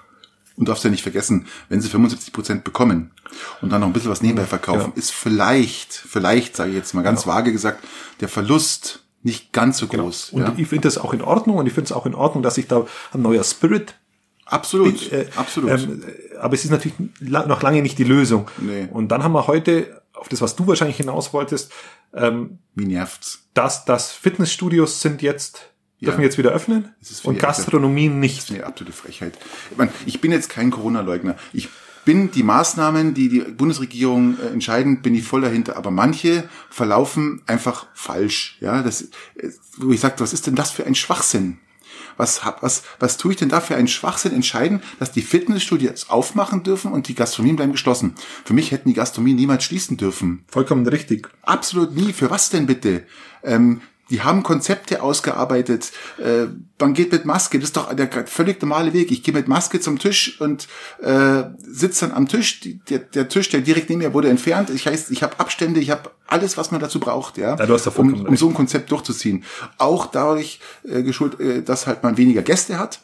Und 0.56 0.68
darfst 0.68 0.82
ja 0.82 0.90
nicht 0.90 1.02
vergessen, 1.02 1.46
wenn 1.68 1.80
sie 1.80 1.88
75 1.88 2.32
Prozent 2.32 2.64
bekommen 2.64 3.12
und 3.62 3.70
dann 3.70 3.80
noch 3.80 3.86
ein 3.86 3.92
bisschen 3.92 4.10
was 4.10 4.22
nebenbei 4.22 4.44
verkaufen, 4.44 4.92
Ja. 4.92 4.98
ist 4.98 5.12
vielleicht, 5.12 5.92
vielleicht, 5.92 6.56
sage 6.56 6.70
ich 6.70 6.76
jetzt 6.76 6.94
mal 6.94 7.02
ganz 7.02 7.28
vage 7.28 7.52
gesagt, 7.52 7.84
der 8.20 8.28
Verlust 8.28 9.04
nicht 9.22 9.52
ganz 9.52 9.78
so 9.78 9.86
groß. 9.86 10.30
Und 10.30 10.42
ja? 10.42 10.54
ich 10.56 10.66
finde 10.66 10.88
das 10.88 10.98
auch 10.98 11.12
in 11.12 11.22
Ordnung 11.22 11.58
und 11.58 11.66
ich 11.66 11.72
finde 11.72 11.86
es 11.86 11.92
auch 11.92 12.06
in 12.06 12.14
Ordnung, 12.14 12.42
dass 12.42 12.56
sich 12.56 12.66
da 12.66 12.86
ein 13.12 13.22
neuer 13.22 13.44
Spirit 13.44 13.94
Absolut, 14.48 15.12
Äh, 15.12 15.26
absolut. 15.36 15.70
Ähm, 15.70 16.02
äh, 16.32 16.36
aber 16.38 16.54
es 16.54 16.64
ist 16.64 16.70
natürlich 16.70 16.96
noch 17.20 17.62
lange 17.62 17.82
nicht 17.82 17.98
die 17.98 18.04
Lösung. 18.04 18.48
Nee. 18.58 18.88
Und 18.90 19.08
dann 19.08 19.22
haben 19.22 19.32
wir 19.32 19.46
heute, 19.46 20.02
auf 20.14 20.28
das, 20.28 20.40
was 20.40 20.56
du 20.56 20.66
wahrscheinlich 20.66 20.96
hinaus 20.96 21.32
wolltest, 21.32 21.70
ähm, 22.14 22.58
Wie 22.74 22.86
nervt's? 22.86 23.40
dass 23.54 23.84
das 23.84 24.10
Fitnessstudios 24.12 25.00
sind 25.00 25.20
jetzt, 25.22 25.70
Ja. 26.00 26.06
dürfen 26.06 26.22
jetzt 26.22 26.38
wieder 26.38 26.50
öffnen 26.50 26.88
ist 27.00 27.24
und 27.24 27.34
die 27.34 27.40
Gastronomien 27.40 28.12
Das 28.14 28.20
nicht. 28.20 28.38
ist 28.38 28.50
eine 28.52 28.64
absolute 28.64 28.92
Frechheit. 28.96 29.36
Ich, 29.70 29.76
meine, 29.76 29.90
ich 30.06 30.20
bin 30.20 30.32
jetzt 30.32 30.48
kein 30.48 30.70
Corona-Leugner. 30.70 31.36
Ich 31.52 31.68
bin 32.04 32.30
die 32.30 32.42
Maßnahmen, 32.42 33.12
die 33.12 33.28
die 33.28 33.40
Bundesregierung 33.40 34.38
äh, 34.40 34.46
entscheiden, 34.46 35.02
bin 35.02 35.14
ich 35.14 35.24
voll 35.24 35.42
dahinter. 35.42 35.76
Aber 35.76 35.90
manche 35.90 36.48
verlaufen 36.70 37.42
einfach 37.46 37.86
falsch. 37.92 38.56
Ja, 38.60 38.82
das, 38.82 39.02
äh, 39.02 39.08
wo 39.76 39.92
ich 39.92 40.00
sage, 40.00 40.14
was 40.18 40.32
ist 40.32 40.46
denn 40.46 40.54
das 40.54 40.70
für 40.70 40.86
ein 40.86 40.94
Schwachsinn? 40.94 41.58
Was, 42.18 42.42
was, 42.60 42.82
was 42.98 43.16
tue 43.16 43.32
ich 43.32 43.38
denn 43.38 43.48
da 43.48 43.60
für 43.60 43.76
einen 43.76 43.88
Schwachsinn 43.88 44.32
entscheiden, 44.32 44.82
dass 44.98 45.12
die 45.12 45.22
Fitnessstudios 45.22 46.10
aufmachen 46.10 46.62
dürfen 46.62 46.92
und 46.92 47.08
die 47.08 47.14
Gastronomien 47.14 47.56
bleiben 47.56 47.72
geschlossen? 47.72 48.14
Für 48.44 48.52
mich 48.52 48.72
hätten 48.72 48.90
die 48.90 48.94
Gastronomien 48.94 49.36
niemals 49.36 49.64
schließen 49.64 49.96
dürfen. 49.96 50.44
Vollkommen 50.48 50.86
richtig. 50.86 51.30
Absolut 51.42 51.94
nie. 51.94 52.12
Für 52.12 52.28
was 52.28 52.50
denn 52.50 52.66
bitte? 52.66 53.06
Ähm, 53.42 53.80
die 54.10 54.22
haben 54.22 54.42
Konzepte 54.42 55.02
ausgearbeitet. 55.02 55.92
Äh, 56.18 56.46
man 56.80 56.94
geht 56.94 57.12
mit 57.12 57.24
Maske, 57.24 57.58
das 57.58 57.70
ist 57.70 57.76
doch 57.76 57.92
der 57.92 58.08
völlig 58.26 58.60
normale 58.62 58.92
Weg. 58.92 59.10
Ich 59.10 59.22
gehe 59.22 59.34
mit 59.34 59.48
Maske 59.48 59.80
zum 59.80 59.98
Tisch 59.98 60.40
und 60.40 60.68
äh, 61.02 61.44
sitze 61.58 62.06
dann 62.06 62.16
am 62.16 62.28
Tisch. 62.28 62.60
Die, 62.60 62.78
der, 62.78 63.00
der 63.00 63.28
Tisch, 63.28 63.48
der 63.48 63.60
direkt 63.60 63.90
neben 63.90 64.02
mir 64.02 64.14
wurde 64.14 64.28
entfernt. 64.28 64.70
Ich 64.70 64.86
heißt, 64.86 65.10
ich 65.10 65.22
habe 65.22 65.38
Abstände, 65.38 65.80
ich 65.80 65.90
habe 65.90 66.10
alles, 66.26 66.56
was 66.56 66.70
man 66.70 66.80
dazu 66.80 67.00
braucht, 67.00 67.38
ja, 67.38 67.56
ja 67.56 67.66
du 67.66 67.74
hast 67.74 67.86
um, 67.98 68.26
um 68.26 68.36
so 68.36 68.48
ein 68.48 68.54
Konzept 68.54 68.90
durchzuziehen. 68.90 69.44
Auch 69.76 70.06
dadurch 70.06 70.60
äh, 70.84 71.02
geschult, 71.02 71.40
äh, 71.40 71.62
dass 71.62 71.86
halt 71.86 72.02
man 72.02 72.16
weniger 72.16 72.42
Gäste 72.42 72.78
hat 72.78 73.00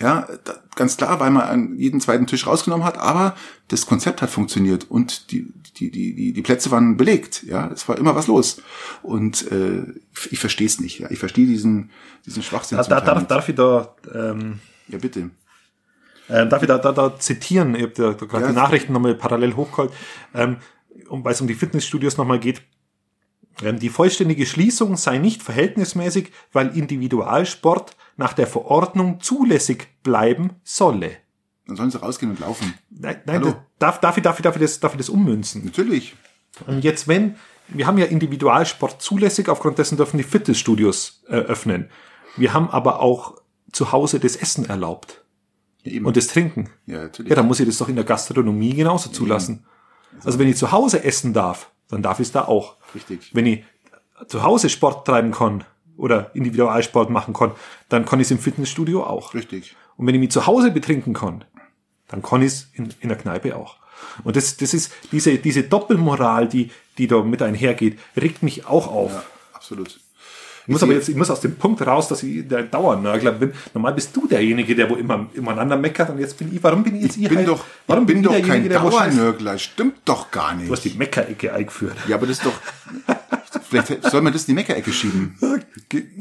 ja, 0.00 0.28
ganz 0.76 0.96
klar, 0.96 1.18
weil 1.18 1.30
man 1.30 1.42
an 1.42 1.76
jeden 1.76 2.00
zweiten 2.00 2.26
Tisch 2.26 2.46
rausgenommen 2.46 2.86
hat, 2.86 2.98
aber 2.98 3.34
das 3.66 3.86
Konzept 3.86 4.22
hat 4.22 4.30
funktioniert 4.30 4.88
und 4.90 5.32
die, 5.32 5.52
die, 5.76 5.90
die, 5.90 6.14
die, 6.14 6.32
die 6.32 6.42
Plätze 6.42 6.70
waren 6.70 6.96
belegt. 6.96 7.42
Ja, 7.44 7.68
es 7.72 7.88
war 7.88 7.98
immer 7.98 8.14
was 8.14 8.28
los. 8.28 8.62
Und 9.02 9.50
äh, 9.50 9.82
ich 10.30 10.38
verstehe 10.38 10.66
es 10.66 10.80
nicht. 10.80 11.00
Ja. 11.00 11.10
Ich 11.10 11.18
verstehe 11.18 11.46
diesen, 11.46 11.90
diesen 12.26 12.42
Schwachsinn. 12.42 12.78
Da, 12.78 12.84
da, 12.84 13.00
darf, 13.00 13.26
darf 13.26 13.48
ich 13.48 13.56
da 13.56 13.94
ähm, 14.14 14.60
Ja, 14.88 14.98
bitte. 14.98 15.30
Ähm, 16.30 16.48
darf 16.48 16.62
ich 16.62 16.68
da, 16.68 16.78
da, 16.78 16.92
da 16.92 17.18
zitieren? 17.18 17.74
Ich 17.74 17.82
habe 17.82 17.92
da, 17.92 18.12
da 18.12 18.26
gerade 18.26 18.44
Ja. 18.44 18.50
die 18.50 18.56
Nachrichten 18.56 18.92
nochmal 18.92 19.14
parallel 19.14 19.56
hochgeholt. 19.56 19.92
Ähm, 20.34 20.58
um, 21.08 21.24
weil 21.24 21.32
es 21.32 21.40
um 21.40 21.46
die 21.46 21.54
Fitnessstudios 21.54 22.16
nochmal 22.16 22.38
geht. 22.38 22.62
Ähm, 23.62 23.78
die 23.78 23.88
vollständige 23.88 24.46
Schließung 24.46 24.96
sei 24.96 25.18
nicht 25.18 25.42
verhältnismäßig, 25.42 26.32
weil 26.52 26.76
Individualsport 26.76 27.96
nach 28.16 28.32
der 28.32 28.46
Verordnung 28.46 29.20
zulässig 29.20 29.88
bleiben 30.02 30.50
solle. 30.64 31.16
Dann 31.66 31.76
sollen 31.76 31.90
sie 31.90 32.00
rausgehen 32.00 32.30
und 32.30 32.40
laufen. 32.40 32.74
Nein, 32.90 33.20
nein 33.26 33.42
Hallo? 33.42 33.54
darf, 33.78 34.00
darf, 34.00 34.16
ich, 34.16 34.22
darf, 34.22 34.38
ich, 34.38 34.42
darf, 34.42 34.56
ich 34.56 34.62
das, 34.62 34.80
darf 34.80 34.92
ich 34.92 34.98
das 34.98 35.08
ummünzen? 35.08 35.64
Natürlich. 35.64 36.16
Und 36.66 36.82
jetzt, 36.82 37.08
wenn, 37.08 37.36
wir 37.68 37.86
haben 37.86 37.98
ja 37.98 38.06
Individualsport 38.06 39.02
zulässig, 39.02 39.48
aufgrund 39.48 39.78
dessen 39.78 39.96
dürfen 39.96 40.16
die 40.16 40.24
Fitnessstudios 40.24 41.22
äh, 41.28 41.36
öffnen. 41.36 41.90
Wir 42.36 42.54
haben 42.54 42.70
aber 42.70 43.00
auch 43.00 43.36
zu 43.72 43.92
Hause 43.92 44.18
das 44.18 44.36
Essen 44.36 44.68
erlaubt 44.68 45.24
Ja, 45.82 46.02
und 46.02 46.16
das 46.16 46.28
Trinken. 46.28 46.70
ja, 46.86 47.02
natürlich. 47.02 47.30
Ja, 47.30 47.36
dann 47.36 47.46
muss 47.46 47.60
ich 47.60 47.66
das 47.66 47.78
doch 47.78 47.88
in 47.88 47.96
der 47.96 48.04
Gastronomie 48.04 48.74
genauso 48.74 49.10
zulassen. 49.10 49.66
Also 50.24 50.38
wenn 50.38 50.48
ich 50.48 50.56
zu 50.56 50.72
Hause 50.72 51.04
essen 51.04 51.34
darf, 51.34 51.70
dann 51.88 52.02
darf 52.02 52.20
ich 52.20 52.28
es 52.28 52.32
da 52.32 52.44
auch. 52.44 52.76
Richtig. 52.94 53.30
Wenn 53.32 53.46
ich 53.46 53.64
zu 54.26 54.42
Hause 54.42 54.68
Sport 54.68 55.06
treiben 55.06 55.30
kann 55.30 55.64
oder 55.96 56.34
Individualsport 56.34 57.10
machen 57.10 57.34
kann, 57.34 57.52
dann 57.88 58.04
kann 58.04 58.20
ich 58.20 58.26
es 58.26 58.30
im 58.30 58.38
Fitnessstudio 58.38 59.04
auch. 59.04 59.34
Richtig. 59.34 59.76
Und 59.96 60.06
wenn 60.06 60.14
ich 60.14 60.20
mich 60.20 60.30
zu 60.30 60.46
Hause 60.46 60.70
betrinken 60.70 61.14
kann, 61.14 61.44
dann 62.08 62.22
kann 62.22 62.42
ich 62.42 62.48
es 62.48 62.70
in, 62.74 62.94
in 63.00 63.08
der 63.08 63.18
Kneipe 63.18 63.56
auch. 63.56 63.76
Und 64.24 64.36
das, 64.36 64.56
das 64.56 64.74
ist 64.74 64.92
diese, 65.12 65.38
diese 65.38 65.64
Doppelmoral, 65.64 66.48
die, 66.48 66.70
die 66.98 67.06
da 67.06 67.22
mit 67.22 67.42
einhergeht, 67.42 67.98
regt 68.16 68.42
mich 68.42 68.66
auch 68.66 68.86
auf. 68.88 69.12
Ja, 69.12 69.24
absolut. 69.52 70.00
Ich 70.68 70.72
muss 70.72 70.82
aber 70.82 70.92
jetzt, 70.92 71.08
ich 71.08 71.16
muss 71.16 71.30
aus 71.30 71.40
dem 71.40 71.56
Punkt 71.56 71.80
raus, 71.86 72.08
dass 72.08 72.22
ich 72.22 72.46
der 72.46 72.62
Dauernörgler 72.64 73.32
bin. 73.32 73.52
Normal 73.72 73.94
bist 73.94 74.14
du 74.14 74.28
derjenige, 74.28 74.74
der 74.76 74.90
wo 74.90 74.96
immer, 74.96 75.26
immer 75.32 75.52
einander 75.52 75.78
meckert 75.78 76.10
und 76.10 76.18
jetzt 76.18 76.36
bin 76.38 76.54
ich, 76.54 76.62
warum 76.62 76.84
bin 76.84 76.94
ich 76.96 77.04
jetzt 77.04 77.16
Ich 77.16 77.22
ihr 77.22 77.28
bin 77.30 77.38
halt- 77.38 77.48
doch, 77.48 77.64
warum 77.86 78.04
ich 78.04 78.08
bin 78.12 78.22
doch 78.22 78.38
kein? 78.42 78.68
Dauernörgler. 78.68 79.56
Stimmt 79.56 79.94
doch 80.04 80.30
gar 80.30 80.52
Du 80.54 80.70
hast 80.70 80.84
nicht. 80.84 80.94
die 80.94 80.98
Meckerecke 80.98 81.54
eingeführt. 81.54 81.96
Ja, 82.06 82.16
aber 82.16 82.26
das 82.26 82.36
ist 82.36 82.44
doch, 82.46 82.52
vielleicht 83.70 84.04
soll 84.10 84.20
man 84.20 84.34
das 84.34 84.42
in 84.42 84.48
die 84.48 84.54
Meckerecke 84.56 84.92
schieben. 84.92 85.38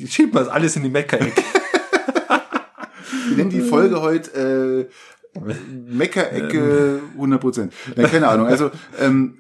Schieben 0.08 0.34
wir 0.34 0.40
das 0.40 0.48
alles 0.48 0.78
in 0.78 0.84
die 0.84 0.90
Meckerecke. 0.90 1.44
Wir 3.28 3.36
nennen 3.38 3.50
die 3.50 3.60
Folge 3.62 4.02
heute 4.02 4.88
äh, 5.36 5.40
Meckerecke 5.90 7.02
100 7.16 7.42
Prozent. 7.42 7.74
Keine 7.96 8.28
Ahnung. 8.30 8.48
Also 8.48 8.72
ähm, 9.00 9.36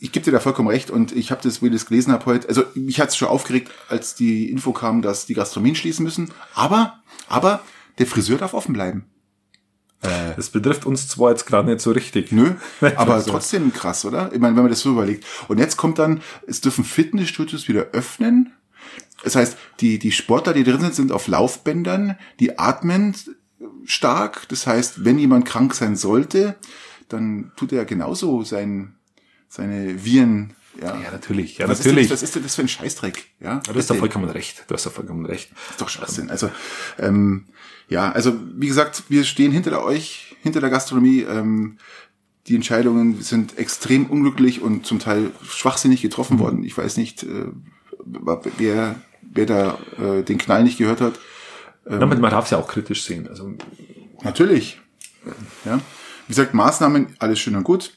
ich 0.00 0.12
gebe 0.12 0.24
dir 0.24 0.32
da 0.32 0.40
vollkommen 0.40 0.68
recht 0.68 0.90
und 0.90 1.12
ich 1.12 1.30
habe 1.30 1.42
das, 1.42 1.60
wie 1.60 1.66
ich 1.66 1.72
das 1.72 1.86
gelesen 1.86 2.12
habe 2.12 2.26
heute, 2.26 2.48
also 2.48 2.62
mich 2.74 3.00
hat 3.00 3.08
es 3.08 3.16
schon 3.16 3.28
aufgeregt, 3.28 3.72
als 3.88 4.14
die 4.14 4.50
Info 4.50 4.72
kam, 4.72 5.02
dass 5.02 5.26
die 5.26 5.34
Gastronomien 5.34 5.74
schließen 5.74 6.04
müssen. 6.04 6.30
Aber, 6.54 7.00
aber 7.28 7.60
der 7.98 8.06
Friseur 8.06 8.38
darf 8.38 8.54
offen 8.54 8.72
bleiben. 8.72 9.06
Das 10.36 10.50
betrifft 10.50 10.86
uns 10.86 11.08
zwar 11.08 11.30
jetzt 11.30 11.46
gerade 11.46 11.68
nicht 11.68 11.80
so 11.80 11.90
richtig. 11.90 12.30
Nö, 12.30 12.52
aber 12.96 13.24
trotzdem 13.24 13.72
krass, 13.72 14.04
oder? 14.04 14.30
Ich 14.32 14.38
meine, 14.38 14.54
wenn 14.54 14.62
man 14.62 14.70
das 14.70 14.80
so 14.80 14.90
überlegt. 14.90 15.24
Und 15.48 15.58
jetzt 15.58 15.76
kommt 15.76 15.98
dann, 15.98 16.22
es 16.46 16.60
dürfen 16.60 16.84
Fitnessstudios 16.84 17.66
wieder 17.66 17.88
öffnen. 17.92 18.52
Das 19.24 19.34
heißt, 19.34 19.56
die, 19.80 19.98
die 19.98 20.12
Sportler, 20.12 20.52
die 20.52 20.62
drin 20.62 20.80
sind, 20.80 20.94
sind 20.94 21.10
auf 21.10 21.26
Laufbändern, 21.26 22.16
die 22.38 22.60
atmen 22.60 23.16
stark. 23.84 24.48
Das 24.48 24.68
heißt, 24.68 25.04
wenn 25.04 25.18
jemand 25.18 25.46
krank 25.46 25.74
sein 25.74 25.96
sollte, 25.96 26.54
dann 27.08 27.50
tut 27.56 27.72
er 27.72 27.84
genauso 27.84 28.44
sein, 28.44 28.94
seine 29.48 30.04
Viren. 30.04 30.54
Ja, 30.80 30.96
Ja, 31.00 31.10
natürlich. 31.10 31.58
Ja, 31.58 31.68
was 31.68 31.78
natürlich. 31.78 32.04
Ist 32.04 32.10
das, 32.10 32.18
was 32.22 32.28
ist 32.28 32.34
denn 32.36 32.42
das 32.44 32.54
für 32.54 32.62
ein 32.62 32.68
Scheißdreck? 32.68 33.26
Ja, 33.40 33.54
Ja, 33.54 33.58
du 33.58 33.74
hast 33.74 33.90
doch 33.90 33.94
Bitte. 33.94 33.98
vollkommen 34.00 34.28
recht. 34.30 34.64
Du 34.68 34.74
hast 34.74 34.86
doch 34.86 34.92
vollkommen 34.92 35.26
recht. 35.26 35.50
ist 35.70 35.80
doch 35.80 35.88
Schwachsinn. 35.88 36.30
Also, 36.30 36.50
ähm, 36.98 37.46
ja, 37.88 38.12
also 38.12 38.34
wie 38.54 38.66
gesagt, 38.68 39.04
wir 39.08 39.24
stehen 39.24 39.50
hinter 39.50 39.82
euch, 39.82 40.36
hinter 40.42 40.60
der 40.60 40.70
Gastronomie. 40.70 41.22
Ähm, 41.22 41.78
die 42.46 42.54
Entscheidungen 42.54 43.20
sind 43.20 43.58
extrem 43.58 44.06
unglücklich 44.06 44.62
und 44.62 44.86
zum 44.86 44.98
Teil 45.00 45.30
schwachsinnig 45.42 46.00
getroffen 46.00 46.38
worden. 46.38 46.62
Ich 46.64 46.76
weiß 46.78 46.96
nicht, 46.96 47.22
äh, 47.24 47.46
wer, 48.58 48.94
wer 49.22 49.46
da 49.46 49.78
äh, 49.98 50.22
den 50.22 50.38
Knall 50.38 50.64
nicht 50.64 50.78
gehört 50.78 51.00
hat. 51.00 51.18
Ja, 51.90 52.04
man 52.04 52.20
man 52.20 52.30
darf 52.30 52.44
es 52.44 52.50
ja 52.50 52.58
auch 52.58 52.68
kritisch 52.68 53.04
sehen. 53.04 53.28
Also, 53.28 53.52
Natürlich. 54.22 54.80
Ja. 55.64 55.76
Wie 56.26 56.28
gesagt, 56.28 56.54
Maßnahmen, 56.54 57.16
alles 57.18 57.38
schön 57.38 57.56
und 57.56 57.64
gut. 57.64 57.94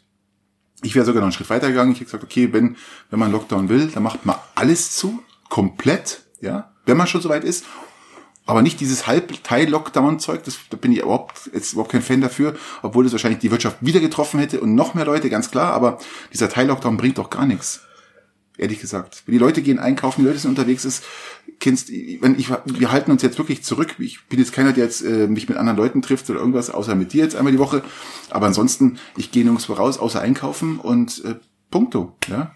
Ich 0.83 0.95
wäre 0.95 1.05
sogar 1.05 1.21
noch 1.21 1.27
einen 1.27 1.33
Schritt 1.33 1.49
weiter 1.49 1.67
gegangen. 1.67 1.91
Ich 1.91 1.97
hätte 1.97 2.05
gesagt, 2.05 2.23
okay, 2.23 2.51
wenn, 2.51 2.75
wenn 3.09 3.19
man 3.19 3.31
Lockdown 3.31 3.69
will, 3.69 3.87
dann 3.87 4.03
macht 4.03 4.25
man 4.25 4.35
alles 4.55 4.95
zu, 4.95 5.23
komplett, 5.49 6.23
ja, 6.39 6.71
wenn 6.85 6.97
man 6.97 7.07
schon 7.07 7.21
soweit 7.21 7.43
ist. 7.43 7.65
Aber 8.47 8.63
nicht 8.63 8.79
dieses 8.79 9.05
Halbteil-Lockdown-Zeug, 9.05 10.43
das, 10.43 10.57
da 10.69 10.77
bin 10.77 10.91
ich 10.91 10.99
überhaupt, 10.99 11.51
jetzt 11.53 11.73
überhaupt 11.73 11.91
kein 11.91 12.01
Fan 12.01 12.21
dafür, 12.21 12.55
obwohl 12.81 13.03
das 13.03 13.13
wahrscheinlich 13.13 13.39
die 13.39 13.51
Wirtschaft 13.51 13.77
wieder 13.81 13.99
getroffen 13.99 14.39
hätte 14.39 14.59
und 14.59 14.73
noch 14.73 14.95
mehr 14.95 15.05
Leute, 15.05 15.29
ganz 15.29 15.51
klar, 15.51 15.73
aber 15.73 15.99
dieser 16.33 16.49
Teil-Lockdown 16.49 16.97
bringt 16.97 17.19
doch 17.19 17.29
gar 17.29 17.45
nichts. 17.45 17.81
Ehrlich 18.61 18.79
gesagt. 18.79 19.23
Wenn 19.25 19.33
die 19.33 19.39
Leute 19.39 19.63
gehen 19.63 19.79
einkaufen, 19.79 20.21
die 20.21 20.27
Leute 20.27 20.37
sind 20.37 20.51
unterwegs, 20.51 20.85
ist, 20.85 21.03
kennst, 21.59 21.89
wenn 21.89 22.37
ich, 22.37 22.51
wir 22.65 22.91
halten 22.91 23.09
uns 23.09 23.23
jetzt 23.23 23.39
wirklich 23.39 23.63
zurück. 23.63 23.95
Ich 23.97 24.23
bin 24.27 24.37
jetzt 24.37 24.53
keiner, 24.53 24.71
der 24.71 24.83
jetzt 24.85 25.01
äh, 25.01 25.25
mich 25.25 25.49
mit 25.49 25.57
anderen 25.57 25.77
Leuten 25.77 26.03
trifft 26.03 26.29
oder 26.29 26.37
irgendwas, 26.37 26.69
außer 26.69 26.93
mit 26.93 27.11
dir 27.11 27.23
jetzt 27.23 27.35
einmal 27.35 27.51
die 27.51 27.57
Woche. 27.57 27.81
Aber 28.29 28.45
ansonsten, 28.45 28.99
ich 29.17 29.31
gehe 29.31 29.43
nirgendwo 29.43 29.73
raus, 29.73 29.97
außer 29.97 30.21
einkaufen 30.21 30.77
und 30.77 31.25
äh, 31.25 31.37
punkto. 31.71 32.15
Ja? 32.29 32.53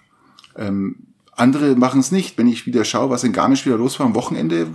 Ähm, 0.55 1.07
andere 1.31 1.75
machen 1.75 2.01
es 2.01 2.11
nicht. 2.11 2.37
Wenn 2.37 2.47
ich 2.47 2.67
wieder 2.67 2.85
schaue, 2.85 3.09
was 3.09 3.23
in 3.23 3.33
Garmisch 3.33 3.65
wieder 3.65 3.77
los 3.77 3.99
war 3.99 4.05
am 4.05 4.13
Wochenende, 4.13 4.67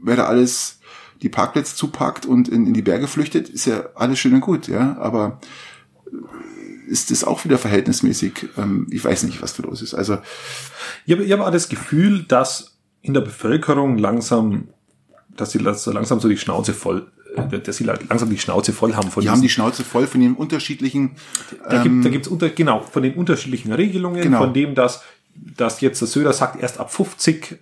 wer 0.00 0.14
da 0.14 0.26
alles 0.26 0.78
die 1.22 1.28
Parkplätze 1.28 1.74
zupackt 1.74 2.24
und 2.24 2.48
in, 2.48 2.68
in 2.68 2.74
die 2.74 2.82
Berge 2.82 3.08
flüchtet, 3.08 3.48
ist 3.48 3.66
ja 3.66 3.86
alles 3.96 4.20
schön 4.20 4.34
und 4.34 4.42
gut, 4.42 4.68
ja. 4.68 4.96
Aber 4.98 5.40
ist 6.92 7.10
das 7.10 7.24
auch 7.24 7.44
wieder 7.44 7.56
verhältnismäßig? 7.58 8.50
Ähm, 8.58 8.86
ich 8.90 9.02
weiß 9.02 9.22
nicht, 9.24 9.40
was 9.42 9.56
da 9.56 9.62
los 9.62 9.80
ist. 9.80 9.94
Also 9.94 10.18
ich 11.06 11.12
habe 11.12 11.24
ich 11.24 11.32
hab 11.32 11.40
auch 11.40 11.50
das 11.50 11.68
Gefühl, 11.68 12.24
dass 12.24 12.76
in 13.00 13.14
der 13.14 13.22
Bevölkerung 13.22 13.96
langsam, 13.96 14.68
dass 15.34 15.52
sie 15.52 15.58
langsam 15.58 16.20
so 16.20 16.28
die 16.28 16.36
Schnauze 16.36 16.74
voll, 16.74 17.10
äh, 17.34 17.58
dass 17.58 17.78
sie 17.78 17.84
langsam 17.84 18.28
die 18.28 18.38
Schnauze 18.38 18.74
voll 18.74 18.94
haben 18.94 19.10
von 19.10 19.22
die 19.22 19.30
haben 19.30 19.40
die 19.40 19.48
Schnauze 19.48 19.84
voll 19.84 20.06
von 20.06 20.20
den 20.20 20.34
unterschiedlichen. 20.34 21.16
Da 21.68 21.82
gibt 21.82 22.04
da 22.04 22.10
gibt's 22.10 22.28
unter, 22.28 22.50
genau, 22.50 22.80
von 22.80 23.02
den 23.02 23.14
unterschiedlichen 23.14 23.72
Regelungen, 23.72 24.20
Genau. 24.20 24.38
von 24.38 24.52
dem, 24.52 24.74
dass, 24.74 25.02
dass 25.34 25.80
jetzt 25.80 26.02
der 26.02 26.08
Söder 26.08 26.34
sagt, 26.34 26.62
erst 26.62 26.78
ab 26.78 26.92
50, 26.92 27.58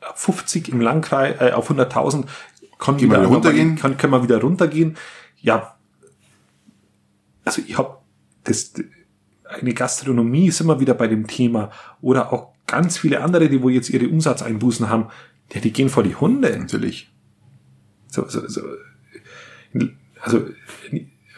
ab 0.00 0.18
50 0.18 0.68
im 0.68 0.80
Landkreis, 0.80 1.40
äh, 1.40 1.52
auf 1.52 1.70
100.000 1.70 2.24
kann 2.78 2.98
wir 2.98 3.08
wieder 3.08 3.24
runtergehen? 3.24 3.76
Kann, 3.76 3.96
können 3.96 4.12
wir 4.12 4.22
wieder 4.24 4.40
runtergehen. 4.40 4.96
Ja, 5.40 5.76
also 7.44 7.62
ich 7.66 7.78
habe 7.78 7.98
das, 8.44 8.72
eine 9.44 9.74
Gastronomie 9.74 10.48
ist 10.48 10.60
immer 10.60 10.80
wieder 10.80 10.94
bei 10.94 11.08
dem 11.08 11.26
Thema 11.26 11.70
oder 12.00 12.32
auch 12.32 12.52
ganz 12.66 12.98
viele 12.98 13.20
andere, 13.20 13.48
die 13.48 13.62
wo 13.62 13.68
jetzt 13.68 13.90
ihre 13.90 14.08
Umsatzeinbußen 14.08 14.88
haben, 14.88 15.08
ja, 15.52 15.60
die 15.60 15.72
gehen 15.72 15.88
vor 15.88 16.02
die 16.02 16.14
Hunde. 16.14 16.56
Natürlich. 16.58 17.10
So, 18.08 18.28
so, 18.28 18.46
so. 18.48 18.62
Also, 20.20 20.46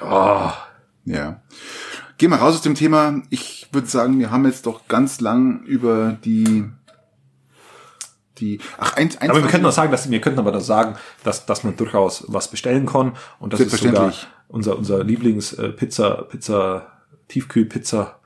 oh, 0.00 0.50
Ja. 1.04 1.40
Gehen 2.18 2.30
wir 2.30 2.36
raus 2.36 2.54
aus 2.54 2.62
dem 2.62 2.74
Thema. 2.74 3.22
Ich 3.30 3.68
würde 3.72 3.88
sagen, 3.88 4.18
wir 4.18 4.30
haben 4.30 4.46
jetzt 4.46 4.66
doch 4.66 4.88
ganz 4.88 5.20
lang 5.20 5.62
über 5.64 6.16
die 6.24 6.64
die 8.38 8.60
ach 8.76 8.94
eins, 8.94 9.16
eins 9.16 9.30
Aber 9.30 9.42
wir 9.42 9.50
könnten 9.50 9.66
auch 9.66 9.72
sagen, 9.72 9.90
dass 9.90 10.10
wir 10.10 10.20
könnten 10.20 10.38
aber 10.38 10.52
das 10.52 10.66
sagen, 10.66 10.96
dass, 11.24 11.46
dass 11.46 11.64
man 11.64 11.76
durchaus 11.76 12.24
was 12.28 12.50
bestellen 12.50 12.84
kann 12.86 13.16
und 13.38 13.52
dass 13.52 13.60
es 13.60 13.72
sogar 13.72 14.12
unser, 14.48 14.76
unser 14.76 15.02
Lieblings-Pizza, 15.02 16.26
Pizza, 16.28 16.95
Tiefkühlpizza. 17.28 18.16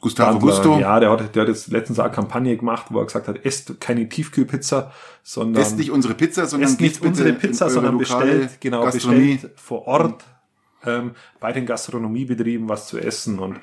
Gustavo 0.00 0.38
Gusto. 0.38 0.78
Ja, 0.78 1.00
der 1.00 1.10
hat, 1.10 1.34
der 1.34 1.42
hat 1.42 1.48
jetzt 1.48 1.72
letztens 1.72 1.98
eine 1.98 2.12
Kampagne 2.12 2.56
gemacht, 2.56 2.86
wo 2.90 3.00
er 3.00 3.06
gesagt 3.06 3.26
hat, 3.26 3.44
esst 3.44 3.80
keine 3.80 4.08
Tiefkühlpizza, 4.08 4.92
sondern 5.24 5.60
Esst 5.62 5.76
nicht 5.76 5.90
unsere 5.90 6.14
Pizza, 6.14 6.46
sondern 6.46 6.68
esst 6.70 6.80
nicht 6.80 7.02
unsere 7.02 7.32
Pizza, 7.32 7.68
sondern 7.68 7.98
bestellt, 7.98 8.60
genau, 8.60 8.84
bestellt 8.88 9.50
vor 9.56 9.88
Ort 9.88 10.24
ähm, 10.86 11.10
bei 11.40 11.50
den 11.52 11.66
Gastronomiebetrieben 11.66 12.68
was 12.68 12.86
zu 12.86 12.98
essen 12.98 13.40
und 13.40 13.56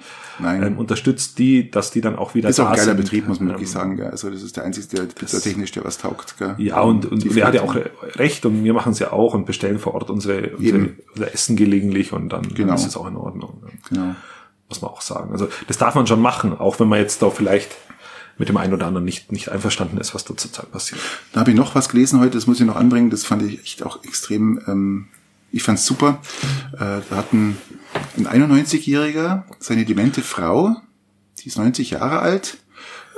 ähm, 0.43 0.77
unterstützt 0.77 1.39
die, 1.39 1.71
dass 1.71 1.89
die 1.91 2.01
dann 2.01 2.17
auch 2.17 2.35
wieder 2.35 2.49
Ist 2.49 2.59
auch 2.59 2.65
ein 2.65 2.71
da 2.71 2.75
geiler 2.75 2.85
sind. 2.87 2.97
Betrieb, 2.97 3.29
muss 3.29 3.39
man 3.39 3.49
wirklich 3.49 3.69
Ähm, 3.69 3.73
sagen. 3.73 3.95
Gell? 3.95 4.07
Also 4.07 4.29
das 4.29 4.41
ist 4.43 4.57
der 4.57 4.65
einzige, 4.65 4.87
der 4.97 5.03
pizzatechnisch, 5.03 5.71
der 5.71 5.85
was 5.85 5.97
taugt. 5.97 6.37
Gell? 6.37 6.55
Ja, 6.57 6.81
und, 6.81 7.05
und, 7.05 7.23
und 7.23 7.37
er 7.37 7.47
hat 7.47 7.53
ja 7.53 7.61
auch 7.61 7.77
recht 8.15 8.45
und 8.45 8.61
wir 8.65 8.73
machen 8.73 8.91
es 8.91 8.99
ja 8.99 9.13
auch 9.13 9.33
und 9.33 9.45
bestellen 9.45 9.79
vor 9.79 9.93
Ort 9.93 10.09
unsere, 10.09 10.57
unsere 10.57 10.89
unser 11.13 11.33
Essen 11.33 11.55
gelegentlich 11.55 12.11
und 12.11 12.27
dann, 12.27 12.41
Genau. 12.53 12.67
dann 12.67 12.75
ist 12.75 12.87
es 12.87 12.97
auch 12.97 13.07
in 13.07 13.15
Ordnung. 13.15 13.63
Genau. 13.89 14.15
Muss 14.69 14.81
man 14.81 14.91
auch 14.91 15.01
sagen. 15.01 15.31
Also 15.31 15.47
das 15.67 15.77
darf 15.77 15.95
man 15.95 16.07
schon 16.07 16.21
machen, 16.21 16.57
auch 16.57 16.79
wenn 16.79 16.87
man 16.87 16.99
jetzt 16.99 17.21
da 17.21 17.29
vielleicht 17.29 17.75
mit 18.37 18.49
dem 18.49 18.57
einen 18.57 18.73
oder 18.73 18.87
anderen 18.87 19.05
nicht, 19.05 19.31
nicht 19.31 19.49
einverstanden 19.49 19.97
ist, 19.97 20.13
was 20.13 20.25
da 20.25 20.35
zurzeit 20.35 20.71
passiert. 20.71 20.99
Da 21.31 21.41
habe 21.41 21.51
ich 21.51 21.57
noch 21.57 21.75
was 21.75 21.89
gelesen 21.89 22.19
heute, 22.19 22.31
das 22.31 22.47
muss 22.47 22.59
ich 22.59 22.65
noch 22.65 22.75
anbringen, 22.75 23.09
das 23.09 23.23
fand 23.23 23.43
ich 23.43 23.61
echt 23.61 23.83
auch 23.83 24.03
extrem, 24.03 24.61
ähm, 24.67 25.07
ich 25.51 25.63
fand's 25.63 25.85
super. 25.85 26.19
Äh, 26.73 27.01
da 27.09 27.15
hat 27.15 27.31
ein, 27.33 27.57
ein 28.17 28.49
91-Jähriger 28.49 29.43
seine 29.59 29.85
demente 29.85 30.21
Frau, 30.21 30.75
die 31.39 31.47
ist 31.47 31.57
90 31.57 31.91
Jahre 31.91 32.19
alt, 32.19 32.57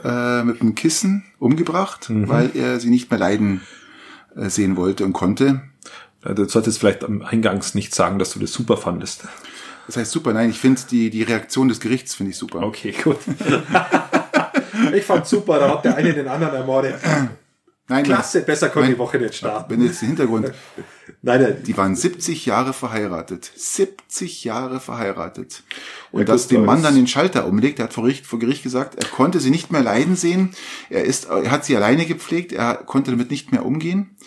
äh, 0.03 0.43
mit 0.43 0.61
einem 0.61 0.75
Kissen 0.75 1.25
umgebracht, 1.39 2.07
weil 2.09 2.51
er 2.53 2.79
sie 2.79 2.89
nicht 2.89 3.09
mehr 3.09 3.19
leiden 3.19 3.61
äh, 4.35 4.49
sehen 4.49 4.75
wollte 4.75 5.03
und 5.05 5.13
konnte. 5.13 5.61
Du 6.23 6.47
solltest 6.47 6.79
vielleicht 6.79 7.03
am 7.03 7.21
Eingangs 7.21 7.73
nicht 7.73 7.95
sagen, 7.95 8.19
dass 8.19 8.31
du 8.31 8.39
das 8.39 8.51
super 8.51 8.75
fandest. 8.75 9.23
Das 9.87 9.97
heißt 9.97 10.11
super, 10.11 10.33
nein, 10.33 10.49
ich 10.49 10.59
finde 10.59 10.81
die, 10.91 11.09
die 11.09 11.23
Reaktion 11.23 11.69
des 11.69 11.79
Gerichts 11.79 12.13
finde 12.13 12.31
ich 12.31 12.37
super. 12.37 12.61
Okay, 12.61 12.93
gut. 13.03 13.17
ich 14.93 15.03
fand 15.03 15.25
super, 15.25 15.59
da 15.59 15.69
hat 15.69 15.85
der 15.85 15.95
eine 15.95 16.13
den 16.13 16.27
anderen 16.27 16.55
ermordet. 16.55 16.95
Nein, 17.89 18.03
Klasse, 18.03 18.41
besser 18.41 18.67
konnte 18.67 18.89
Nein. 18.89 18.95
die 18.95 18.99
Woche 18.99 19.17
nicht 19.17 19.35
starten. 19.35 19.73
Wenn 19.73 19.81
jetzt 19.81 20.01
der 20.01 20.09
Hintergrund, 20.09 20.51
Nein, 21.21 21.41
nein, 21.41 21.63
die 21.65 21.77
waren 21.77 21.95
70 21.95 22.45
Jahre 22.45 22.73
verheiratet. 22.73 23.49
70 23.55 24.43
Jahre 24.43 24.81
verheiratet. 24.81 25.63
Und 26.11 26.19
Ja, 26.19 26.25
dass 26.25 26.49
dem 26.49 26.65
Mann 26.65 26.83
dann 26.83 26.95
den 26.95 27.07
Schalter 27.07 27.47
umlegt, 27.47 27.79
er 27.79 27.85
hat 27.85 27.93
vor 27.93 28.03
Gericht, 28.03 28.25
vor 28.25 28.39
Gericht 28.39 28.63
gesagt, 28.63 28.95
er 28.95 29.07
konnte 29.09 29.39
sie 29.39 29.51
nicht 29.51 29.71
mehr 29.71 29.81
leiden 29.81 30.17
sehen. 30.17 30.53
Er 30.89 31.05
ist, 31.05 31.29
er 31.29 31.49
hat 31.49 31.63
sie 31.63 31.77
alleine 31.77 32.05
gepflegt, 32.05 32.51
er 32.51 32.75
konnte 32.75 33.11
damit 33.11 33.31
nicht 33.31 33.53
mehr 33.53 33.65
umgehen. 33.65 34.17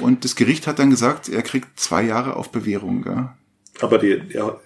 Und 0.00 0.24
das 0.24 0.34
Gericht 0.34 0.66
hat 0.66 0.78
dann 0.78 0.88
gesagt, 0.88 1.28
er 1.28 1.42
kriegt 1.42 1.78
zwei 1.78 2.02
Jahre 2.02 2.36
auf 2.36 2.50
Bewährung. 2.50 3.02
Gell? 3.02 3.28
aber 3.82 3.98
die, 3.98 4.22
ja, 4.30 4.58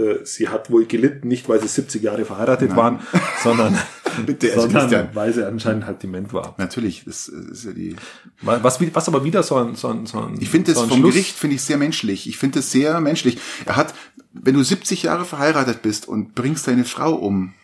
äh, 0.00 0.24
sie 0.24 0.48
hat 0.48 0.70
wohl 0.70 0.86
gelitten, 0.86 1.28
nicht 1.28 1.48
weil 1.48 1.60
sie 1.60 1.68
70 1.68 2.02
Jahre 2.02 2.24
verheiratet 2.24 2.74
waren, 2.76 3.00
sondern, 3.42 3.78
Bitte, 4.26 4.48
also 4.48 4.62
sondern 4.62 4.80
Christian. 4.82 5.08
weil 5.14 5.32
sie 5.32 5.46
anscheinend 5.46 5.86
halt 5.86 6.02
dement 6.02 6.32
war. 6.32 6.54
Natürlich, 6.58 7.04
das 7.06 7.28
ist 7.28 7.64
ja 7.64 7.72
die. 7.72 7.96
Was, 8.42 8.80
was 8.94 9.08
aber 9.08 9.24
wieder 9.24 9.42
so 9.42 9.56
ein, 9.56 9.74
so 9.76 9.88
ein, 9.88 10.06
so 10.06 10.18
ein 10.20 10.36
Ich 10.40 10.48
finde 10.50 10.72
so 10.72 10.80
das 10.80 10.82
ein 10.84 10.88
vom 10.90 10.98
Schluss- 11.00 11.14
Gericht 11.14 11.36
finde 11.36 11.56
ich 11.56 11.62
sehr 11.62 11.76
menschlich. 11.78 12.28
Ich 12.28 12.36
finde 12.38 12.58
das 12.58 12.70
sehr 12.70 12.98
menschlich. 13.00 13.38
Er 13.66 13.76
hat, 13.76 13.94
wenn 14.32 14.54
du 14.54 14.62
70 14.62 15.04
Jahre 15.04 15.24
verheiratet 15.24 15.82
bist 15.82 16.08
und 16.08 16.34
bringst 16.34 16.66
deine 16.66 16.84
Frau 16.84 17.14
um, 17.14 17.54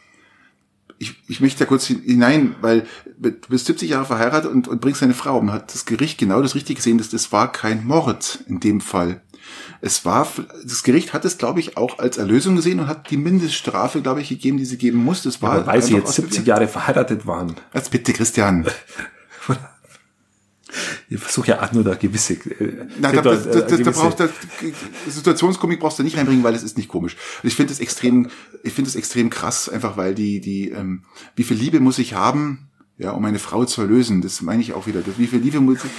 ich, 0.98 1.14
ich 1.28 1.40
möchte 1.40 1.58
da 1.58 1.64
kurz 1.66 1.86
hinein, 1.86 2.54
weil 2.62 2.86
du 3.18 3.30
bist 3.48 3.66
70 3.66 3.90
Jahre 3.90 4.06
verheiratet 4.06 4.50
und, 4.50 4.66
und 4.66 4.80
bringst 4.80 5.02
deine 5.02 5.12
Frau 5.14 5.36
um. 5.38 5.52
Hat 5.52 5.74
das 5.74 5.84
Gericht 5.84 6.16
genau 6.18 6.40
das 6.40 6.54
richtig 6.54 6.76
gesehen, 6.76 6.96
dass 6.96 7.10
das 7.10 7.32
war 7.32 7.52
kein 7.52 7.84
Mord 7.86 8.38
in 8.48 8.60
dem 8.60 8.80
Fall. 8.80 9.20
Es 9.80 10.04
war, 10.04 10.26
das 10.64 10.82
Gericht 10.82 11.12
hat 11.12 11.24
es, 11.24 11.38
glaube 11.38 11.60
ich, 11.60 11.76
auch 11.76 11.98
als 11.98 12.18
Erlösung 12.18 12.56
gesehen 12.56 12.80
und 12.80 12.86
hat 12.88 13.10
die 13.10 13.16
Mindeststrafe, 13.16 14.02
glaube 14.02 14.20
ich, 14.20 14.28
gegeben, 14.28 14.56
die 14.58 14.64
sie 14.64 14.78
geben 14.78 14.98
muss. 15.04 15.22
Das 15.22 15.42
war 15.42 15.52
Aber 15.52 15.66
weil 15.66 15.82
sie 15.82 15.94
jetzt 15.94 16.08
aus 16.08 16.16
70 16.16 16.46
Jahre 16.46 16.68
verheiratet 16.68 17.26
waren. 17.26 17.54
Jetzt 17.74 17.90
bitte, 17.90 18.12
Christian. 18.12 18.66
Ich 21.08 21.20
versuche 21.20 21.48
ja 21.48 21.62
auch 21.62 21.72
nur 21.72 21.84
da 21.84 21.94
gewisse. 21.94 22.34
Äh, 22.34 22.86
Na, 23.00 23.12
da, 23.12 23.22
das, 23.22 23.46
äh, 23.46 23.52
das, 23.52 23.54
das, 23.54 23.70
da 23.70 23.76
gewisse- 23.76 23.92
brauchst 23.92 24.20
du, 24.20 24.28
Situationskomik 25.08 25.78
brauchst 25.80 25.98
du 25.98 26.02
nicht 26.02 26.16
reinbringen, 26.16 26.42
weil 26.44 26.54
es 26.54 26.62
ist 26.64 26.76
nicht 26.76 26.88
komisch. 26.88 27.16
Und 27.42 27.48
ich 27.48 27.54
finde 27.54 27.72
es 27.72 27.80
extrem, 27.80 28.28
ich 28.62 28.72
finde 28.72 28.90
es 28.90 28.96
extrem 28.96 29.30
krass, 29.30 29.68
einfach 29.68 29.96
weil 29.96 30.14
die, 30.14 30.40
die, 30.40 30.70
ähm, 30.70 31.04
wie 31.36 31.44
viel 31.44 31.56
Liebe 31.56 31.80
muss 31.80 31.98
ich 31.98 32.14
haben, 32.14 32.68
ja, 32.98 33.10
um 33.10 33.24
eine 33.24 33.38
Frau 33.38 33.64
zu 33.64 33.82
erlösen? 33.82 34.22
Das 34.22 34.40
meine 34.42 34.62
ich 34.62 34.72
auch 34.72 34.86
wieder. 34.86 35.02
Das, 35.02 35.18
wie 35.18 35.26
viel 35.26 35.40
Liebe 35.40 35.60
muss 35.60 35.78
ich, 35.84 35.90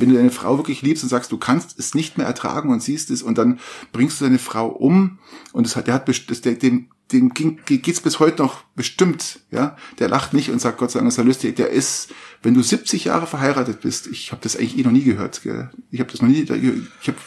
wenn 0.00 0.08
du 0.08 0.14
deine 0.16 0.30
Frau 0.30 0.56
wirklich 0.58 0.82
liebst 0.82 1.02
und 1.02 1.08
sagst, 1.10 1.30
du 1.32 1.38
kannst 1.38 1.78
es 1.78 1.94
nicht 1.94 2.18
mehr 2.18 2.26
ertragen 2.26 2.70
und 2.70 2.82
siehst 2.82 3.10
es 3.10 3.22
und 3.22 3.38
dann 3.38 3.58
bringst 3.92 4.20
du 4.20 4.24
deine 4.24 4.38
Frau 4.38 4.68
um 4.68 5.18
und 5.52 5.66
das 5.66 5.76
hat, 5.76 5.86
der 5.86 5.94
hat, 5.94 6.08
das, 6.08 6.40
der, 6.40 6.54
dem, 6.54 6.88
dem 7.12 7.30
ging, 7.30 7.60
geht's 7.66 8.00
bis 8.00 8.18
heute 8.18 8.42
noch 8.42 8.62
bestimmt, 8.74 9.40
ja. 9.50 9.76
Der 9.98 10.08
lacht 10.08 10.32
nicht 10.34 10.50
und 10.50 10.60
sagt, 10.60 10.78
Gott 10.78 10.90
sei 10.90 10.98
Dank, 10.98 11.10
das 11.10 11.18
erlöst 11.18 11.42
dich. 11.42 11.54
Der 11.54 11.70
ist, 11.70 12.12
wenn 12.42 12.54
du 12.54 12.62
70 12.62 13.04
Jahre 13.04 13.26
verheiratet 13.26 13.80
bist, 13.80 14.06
ich 14.08 14.32
habe 14.32 14.40
das 14.42 14.56
eigentlich 14.56 14.78
eh 14.78 14.82
noch 14.82 14.92
nie 14.92 15.04
gehört, 15.04 15.42
gell? 15.42 15.70
Ich 15.90 16.00
habe 16.00 16.10
das 16.10 16.20
noch 16.22 16.28
nie, 16.28 16.42
ich 16.42 17.08
habe 17.08 17.18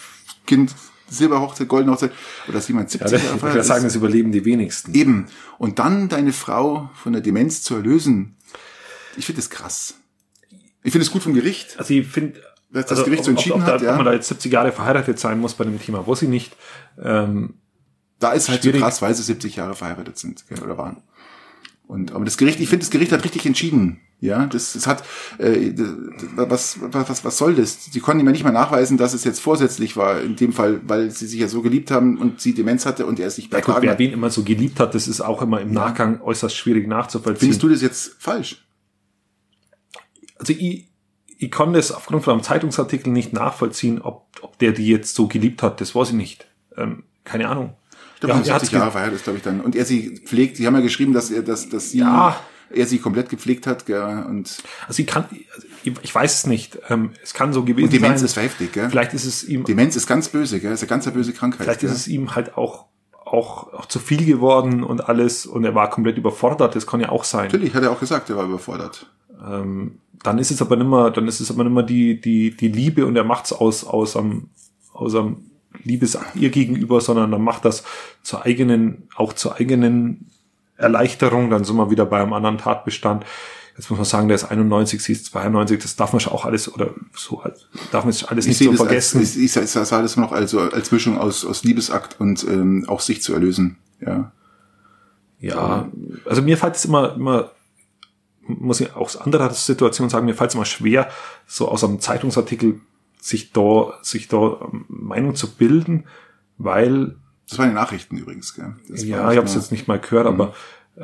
Kind 0.45 0.75
Silberhochzeit, 1.09 1.67
goldene 1.67 1.93
Hochzeit, 1.93 2.11
oder 2.47 2.55
dass 2.55 2.67
jemand 2.67 2.89
70 2.89 3.11
Ja, 3.11 3.17
Jahre 3.17 3.25
ich 3.25 3.31
würde 3.31 3.39
verheiratet 3.39 3.67
sagen, 3.67 3.85
ist. 3.85 3.93
das 3.93 3.95
überleben 3.95 4.31
die 4.31 4.45
wenigsten. 4.45 4.93
Eben. 4.93 5.25
Und 5.57 5.79
dann 5.79 6.09
deine 6.09 6.33
Frau 6.33 6.89
von 6.93 7.13
der 7.13 7.21
Demenz 7.21 7.63
zu 7.63 7.75
erlösen, 7.75 8.35
ich 9.17 9.25
finde 9.25 9.41
das 9.41 9.49
krass. 9.49 9.95
Ich 10.83 10.91
finde 10.91 11.05
es 11.05 11.11
gut 11.11 11.23
vom 11.23 11.33
Gericht. 11.33 11.77
Also 11.77 11.93
ich 11.93 12.07
finde, 12.07 12.41
Dass 12.71 12.85
das 12.85 13.03
Gericht 13.03 13.23
so 13.25 13.31
entschieden 13.31 13.61
ob, 13.61 13.65
da, 13.65 13.73
hat, 13.73 13.81
ja. 13.81 13.91
ob 13.91 13.97
man 13.97 14.05
da 14.05 14.13
jetzt 14.13 14.27
70 14.29 14.51
Jahre 14.51 14.71
verheiratet 14.71 15.19
sein 15.19 15.39
muss 15.39 15.53
bei 15.53 15.63
dem 15.65 15.79
Thema, 15.81 16.07
weiß 16.07 16.21
ich 16.23 16.29
nicht. 16.29 16.55
Ähm, 17.01 17.55
Da 18.19 18.31
ist 18.31 18.49
halt 18.49 18.61
so 18.61 18.69
Schwierig. 18.69 18.81
krass, 18.81 19.01
weil 19.01 19.13
sie 19.13 19.23
70 19.23 19.55
Jahre 19.57 19.75
verheiratet 19.75 20.17
sind 20.17 20.47
gell, 20.47 20.59
oder 20.61 20.77
waren. 20.77 20.97
Und 21.87 22.11
aber 22.11 22.23
das 22.23 22.37
Gericht, 22.37 22.59
ich 22.59 22.69
finde, 22.69 22.83
das 22.85 22.91
Gericht 22.91 23.11
hat 23.11 23.23
richtig 23.23 23.45
entschieden. 23.45 23.99
Ja, 24.21 24.45
das, 24.45 24.73
das 24.73 24.85
hat 24.85 25.03
äh, 25.37 25.73
das, 25.73 26.77
was, 26.81 27.07
was 27.07 27.23
was 27.25 27.37
soll 27.37 27.55
das? 27.55 27.85
Sie 27.85 27.99
konnten 28.01 28.19
ihm 28.19 28.25
ja 28.27 28.33
nicht 28.33 28.43
mal 28.43 28.51
nachweisen, 28.51 28.97
dass 28.97 29.13
es 29.13 29.23
jetzt 29.23 29.39
vorsätzlich 29.39 29.95
war 29.95 30.21
in 30.21 30.35
dem 30.35 30.51
Fall, 30.53 30.81
weil 30.83 31.09
sie 31.09 31.25
sich 31.25 31.39
ja 31.39 31.47
so 31.47 31.61
geliebt 31.61 31.89
haben 31.89 32.17
und 32.17 32.41
sie 32.41 32.53
Demenz 32.53 32.85
hatte 32.85 33.05
und 33.05 33.19
er 33.19 33.27
es 33.27 33.37
nicht 33.37 33.51
ja, 33.51 33.61
gut, 33.61 33.77
wer 33.79 33.97
wen 33.97 34.11
immer 34.11 34.29
so 34.29 34.43
geliebt 34.43 34.79
hat, 34.79 34.93
das 34.93 35.07
ist 35.07 35.21
auch 35.21 35.41
immer 35.41 35.61
im 35.61 35.71
Nachgang 35.71 36.21
äußerst 36.21 36.55
schwierig 36.55 36.87
nachzuvollziehen. 36.87 37.39
Findest 37.39 37.63
du 37.63 37.69
das 37.69 37.81
jetzt 37.81 38.15
falsch? 38.19 38.65
Also 40.39 40.53
ich, 40.53 40.87
ich 41.37 41.51
kann 41.51 41.73
das 41.73 41.91
aufgrund 41.91 42.23
von 42.23 42.33
einem 42.33 42.43
Zeitungsartikel 42.43 43.11
nicht 43.13 43.33
nachvollziehen, 43.33 44.01
ob, 44.01 44.25
ob 44.41 44.57
der 44.59 44.71
die 44.71 44.87
jetzt 44.87 45.15
so 45.15 45.27
geliebt 45.27 45.61
hat, 45.63 45.79
das 45.81 45.93
weiß 45.95 46.09
ich 46.09 46.15
nicht. 46.15 46.47
Ähm, 46.75 47.03
keine 47.23 47.47
Ahnung. 47.49 47.75
Ich 48.15 48.21
glaube, 48.21 48.39
Ja, 48.39 48.41
ja, 48.41 48.47
er 48.47 48.53
hat's 48.55 48.63
70 48.65 48.71
Jahre 48.79 48.91
verheiratet 48.91 49.17
ist, 49.19 49.23
glaube 49.23 49.37
ich, 49.37 49.43
dann. 49.43 49.61
Und 49.61 49.75
er 49.75 49.85
sie 49.85 50.17
pflegt, 50.25 50.57
sie 50.57 50.65
haben 50.67 50.75
ja 50.75 50.81
geschrieben, 50.81 51.13
dass 51.13 51.31
er, 51.31 51.41
dass, 51.43 51.69
dass 51.69 51.91
sie, 51.91 51.99
Ja. 51.99 52.35
er 52.69 52.85
sie 52.85 52.99
komplett 52.99 53.29
gepflegt 53.29 53.65
hat, 53.67 53.85
gell, 53.85 54.25
und, 54.27 54.57
Also 54.87 55.01
ich 55.01 55.07
kann, 55.07 55.25
also 55.55 55.67
ich, 56.01 56.13
weiß 56.15 56.33
es 56.33 56.47
nicht. 56.47 56.77
Ähm, 56.89 57.11
es 57.23 57.33
kann 57.33 57.53
so 57.53 57.63
gewesen 57.63 57.85
und 57.85 57.93
Demenz 57.93 58.19
sein. 58.19 58.25
ist 58.25 58.35
heftig, 58.35 58.73
gell. 58.73 58.89
Vielleicht 58.89 59.13
ist 59.13 59.25
es 59.25 59.43
ihm, 59.45 59.63
Demenz 59.63 59.95
ist 59.95 60.07
ganz 60.07 60.27
böse, 60.29 60.59
gell, 60.59 60.73
ist 60.73 60.81
eine 60.81 60.89
ganz 60.89 61.09
böse 61.09 61.31
Krankheit. 61.33 61.61
vielleicht 61.63 61.79
gell? 61.81 61.89
ist 61.89 61.95
es 61.95 62.07
ihm 62.09 62.35
halt 62.35 62.57
auch, 62.57 62.85
auch, 63.25 63.73
auch 63.73 63.85
zu 63.85 63.99
viel 63.99 64.25
geworden 64.25 64.83
und 64.83 65.07
alles 65.07 65.45
und 65.45 65.63
er 65.63 65.75
war 65.75 65.89
komplett 65.89 66.17
überfordert. 66.17 66.75
Das 66.75 66.85
kann 66.87 66.99
ja 66.99 67.09
auch 67.09 67.23
sein. 67.23 67.45
Natürlich, 67.45 67.73
hat 67.73 67.83
er 67.83 67.91
auch 67.91 67.99
gesagt, 67.99 68.29
er 68.29 68.35
war 68.37 68.45
überfordert. 68.45 69.05
Ähm, 69.45 69.99
dann 70.23 70.37
ist 70.37 70.51
es 70.51 70.61
aber 70.61 70.75
nimmer, 70.75 71.11
dann 71.11 71.27
ist 71.27 71.39
es 71.39 71.49
aber 71.49 71.63
nimmer 71.63 71.83
die, 71.83 72.19
die, 72.19 72.55
die 72.55 72.67
Liebe 72.67 73.05
und 73.05 73.15
er 73.15 73.23
macht's 73.23 73.53
aus, 73.53 73.85
aus 73.85 74.15
am, 74.15 74.49
aus 74.93 75.15
am 75.15 75.49
Liebesakt 75.83 76.35
ihr 76.35 76.49
gegenüber, 76.49 76.99
sondern 76.99 77.31
dann 77.31 77.43
macht 77.43 77.63
das 77.65 77.83
zur 78.23 78.45
eigenen, 78.45 79.07
auch 79.15 79.33
zur 79.33 79.55
eigenen 79.57 80.29
Erleichterung. 80.77 81.49
Dann 81.49 81.63
sind 81.63 81.77
wir 81.77 81.91
wieder 81.91 82.05
bei 82.05 82.21
einem 82.21 82.33
anderen 82.33 82.57
Tatbestand. 82.57 83.25
Jetzt 83.77 83.89
muss 83.89 83.97
man 83.97 84.05
sagen, 84.05 84.27
der 84.27 84.35
ist 84.35 84.43
91, 84.43 85.01
sie 85.01 85.13
ist 85.13 85.27
92, 85.27 85.81
das 85.81 85.95
darf 85.95 86.11
man 86.11 86.19
schon 86.19 86.33
auch 86.33 86.43
alles, 86.43 86.73
oder 86.73 86.89
so, 87.15 87.41
darf 87.91 88.03
man 88.03 88.13
alles 88.27 88.45
Ich 88.45 88.59
nicht 88.59 88.71
so 88.71 88.73
vergessen. 88.73 89.19
als, 89.19 89.37
ich, 89.37 89.55
ich, 89.55 89.55
ich 89.55 89.69
sah 89.69 90.01
das 90.01 90.17
noch 90.17 90.33
also 90.33 90.59
als 90.59 90.91
Mischung 90.91 91.17
aus, 91.17 91.45
aus 91.45 91.63
Liebesakt 91.63 92.19
und 92.19 92.43
ähm, 92.43 92.83
auch 92.89 92.99
sich 92.99 93.21
zu 93.21 93.33
erlösen. 93.33 93.77
Ja. 94.05 94.33
Ja, 95.39 95.87
also 96.25 96.41
mir 96.41 96.57
fällt 96.57 96.75
es 96.75 96.83
immer, 96.83 97.15
immer, 97.15 97.51
muss 98.49 98.81
ich 98.81 98.93
auch 98.93 99.01
aus 99.01 99.17
anderer 99.17 99.51
Situation 99.51 100.09
sagen, 100.09 100.25
mir 100.25 100.35
fällt 100.35 100.49
es 100.49 100.55
immer 100.55 100.65
schwer, 100.65 101.09
so 101.45 101.69
aus 101.69 101.83
einem 101.83 101.99
Zeitungsartikel 101.99 102.81
sich 103.19 103.51
da, 103.51 103.93
sich 104.01 104.27
da 104.27 104.59
ähm, 104.61 104.85
Meinung 104.87 105.35
zu 105.35 105.55
bilden, 105.55 106.05
weil, 106.57 107.15
Das 107.47 107.57
waren 107.57 107.69
die 107.69 107.75
Nachrichten 107.75 108.17
übrigens, 108.17 108.53
gell. 108.53 108.75
Das 108.87 109.03
ja, 109.03 109.31
ich 109.31 109.37
habe 109.37 109.47
es 109.47 109.55
jetzt 109.55 109.71
nicht 109.71 109.87
mal 109.87 109.99
gehört, 109.99 110.27
aber 110.27 110.53
äh, 110.95 111.01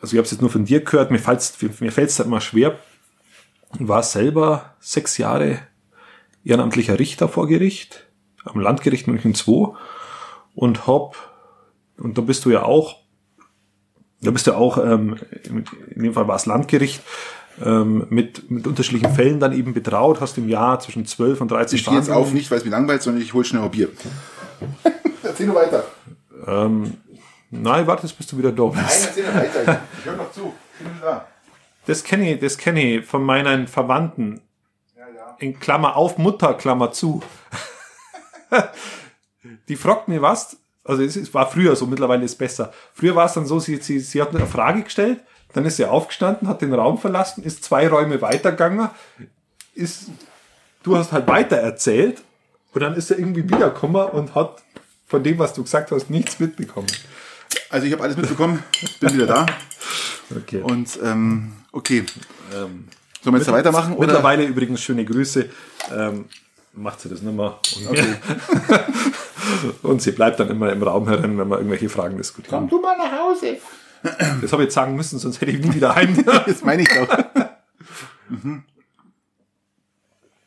also 0.00 0.14
ich 0.14 0.18
habe 0.18 0.22
es 0.22 0.30
jetzt 0.30 0.40
nur 0.40 0.50
von 0.50 0.64
dir 0.64 0.82
gehört, 0.82 1.10
mir 1.10 1.18
fällt's 1.18 1.56
mir 1.80 1.92
fällt's 1.92 2.16
da 2.16 2.24
immer 2.24 2.40
schwer. 2.40 2.78
War 3.78 4.02
selber 4.02 4.76
sechs 4.78 5.18
Jahre 5.18 5.58
ehrenamtlicher 6.44 6.98
Richter 6.98 7.28
vor 7.28 7.48
Gericht, 7.48 8.06
am 8.44 8.60
Landgericht 8.60 9.08
München 9.08 9.34
II 9.34 9.68
und 10.54 10.86
hab, 10.86 11.16
und 11.98 12.16
da 12.16 12.22
bist 12.22 12.44
du 12.44 12.50
ja 12.50 12.62
auch, 12.62 13.05
da 14.20 14.30
bist 14.30 14.46
du 14.46 14.52
auch, 14.52 14.78
ähm, 14.78 15.16
in 15.44 16.02
dem 16.02 16.14
Fall 16.14 16.28
war 16.28 16.36
es 16.36 16.46
Landgericht, 16.46 17.02
ähm, 17.64 18.06
mit, 18.10 18.50
mit 18.50 18.66
unterschiedlichen 18.66 19.14
Fällen 19.14 19.40
dann 19.40 19.52
eben 19.52 19.72
betraut, 19.72 20.20
hast 20.20 20.36
im 20.38 20.48
Jahr 20.48 20.80
zwischen 20.80 21.06
12 21.06 21.40
und 21.40 21.50
13 21.50 21.76
Ich 21.76 21.82
stehe 21.82 21.96
jetzt 21.96 22.10
auf, 22.10 22.32
nicht 22.32 22.50
weil 22.50 22.58
es 22.58 22.64
mir 22.64 22.70
langweilt, 22.70 23.02
sondern 23.02 23.22
ich 23.22 23.32
hole 23.34 23.44
schnell 23.44 23.62
ein 23.62 23.70
Bier. 23.70 23.88
Erzähl 25.22 25.46
nur 25.46 25.56
weiter. 25.56 25.84
Ähm, 26.46 26.94
nein, 27.50 27.86
warte, 27.86 28.06
bis 28.06 28.26
du 28.26 28.38
wieder 28.38 28.52
da 28.52 28.66
bist. 28.66 28.76
Nein, 28.76 29.24
erzähl 29.26 29.34
weiter. 29.34 29.80
Ich 29.98 30.04
höre 30.04 30.16
noch 30.16 30.32
zu. 30.32 30.52
Ich 30.78 30.86
bin 30.86 30.94
da. 31.00 31.26
Das 31.86 32.04
kenne 32.04 32.34
ich, 32.34 32.40
das 32.40 32.58
kenne 32.58 32.82
ich 32.82 33.06
von 33.06 33.22
meinen 33.22 33.68
Verwandten. 33.68 34.40
Ja, 34.96 35.04
ja. 35.14 35.36
In 35.38 35.58
Klammer 35.58 35.96
auf, 35.96 36.18
Mutter, 36.18 36.54
Klammer 36.54 36.92
zu. 36.92 37.22
die 39.68 39.76
fragt 39.76 40.08
mir 40.08 40.20
was, 40.20 40.58
also 40.86 41.02
es 41.02 41.16
ist- 41.16 41.34
war 41.34 41.50
früher 41.50 41.74
so, 41.76 41.86
mittlerweile 41.86 42.24
ist 42.24 42.32
es 42.32 42.38
besser. 42.38 42.72
Früher 42.94 43.14
war 43.16 43.26
es 43.26 43.32
dann 43.34 43.46
so, 43.46 43.58
sie, 43.60 43.76
sie, 43.76 44.00
sie 44.00 44.20
hat 44.22 44.34
eine 44.34 44.46
Frage 44.46 44.82
gestellt, 44.82 45.20
dann 45.52 45.64
ist 45.64 45.76
sie 45.76 45.84
aufgestanden, 45.84 46.48
hat 46.48 46.60
den 46.62 46.72
Raum 46.74 46.98
verlassen, 46.98 47.42
ist 47.42 47.64
zwei 47.64 47.88
Räume 47.88 48.20
weitergegangen, 48.20 48.88
ist, 49.74 50.06
du 50.82 50.96
hast 50.96 51.12
halt 51.12 51.26
weiter 51.26 51.56
erzählt 51.56 52.22
und 52.74 52.80
dann 52.82 52.94
ist 52.94 53.10
er 53.10 53.18
irgendwie 53.18 53.44
wiedergekommen 53.44 54.06
und 54.10 54.34
hat 54.34 54.62
von 55.06 55.22
dem, 55.22 55.38
was 55.38 55.54
du 55.54 55.62
gesagt 55.62 55.90
hast, 55.92 56.10
nichts 56.10 56.40
mitbekommen. 56.40 56.88
Also 57.70 57.86
ich 57.86 57.92
habe 57.92 58.02
alles 58.02 58.16
mitbekommen, 58.16 58.62
bin 59.00 59.12
wieder 59.14 59.26
da. 59.26 59.46
Okay. 60.36 60.60
Und 60.60 60.98
ähm, 61.04 61.52
okay. 61.70 62.04
Sollen 62.50 62.88
wir 63.22 63.36
jetzt 63.36 63.46
da 63.46 63.52
weitermachen? 63.52 63.92
Oder? 63.94 64.08
Mittlerweile 64.08 64.44
übrigens 64.44 64.82
schöne 64.82 65.04
Grüße. 65.04 65.48
Ähm, 65.96 66.24
macht 66.76 67.00
sie 67.00 67.08
das 67.08 67.22
nicht 67.22 67.34
mehr. 67.34 67.58
Und, 67.88 69.82
und 69.82 70.02
sie 70.02 70.12
bleibt 70.12 70.38
dann 70.40 70.48
immer 70.50 70.72
im 70.72 70.82
Raum 70.82 71.08
herin, 71.08 71.38
wenn 71.38 71.48
wir 71.48 71.56
irgendwelche 71.56 71.88
Fragen 71.88 72.16
diskutieren. 72.16 72.68
du 72.68 72.80
mal 72.80 72.96
nach 72.96 73.12
Hause. 73.12 73.58
Das 74.40 74.52
habe 74.52 74.62
ich 74.62 74.66
jetzt 74.66 74.74
sagen 74.74 74.94
müssen, 74.94 75.18
sonst 75.18 75.40
hätte 75.40 75.52
ich 75.52 75.64
nie 75.64 75.74
wieder 75.74 75.94
heim. 75.94 76.16
Das 76.46 76.62
meine 76.62 76.82
ich 76.82 76.88
doch. 76.88 77.08
mhm. 78.28 78.62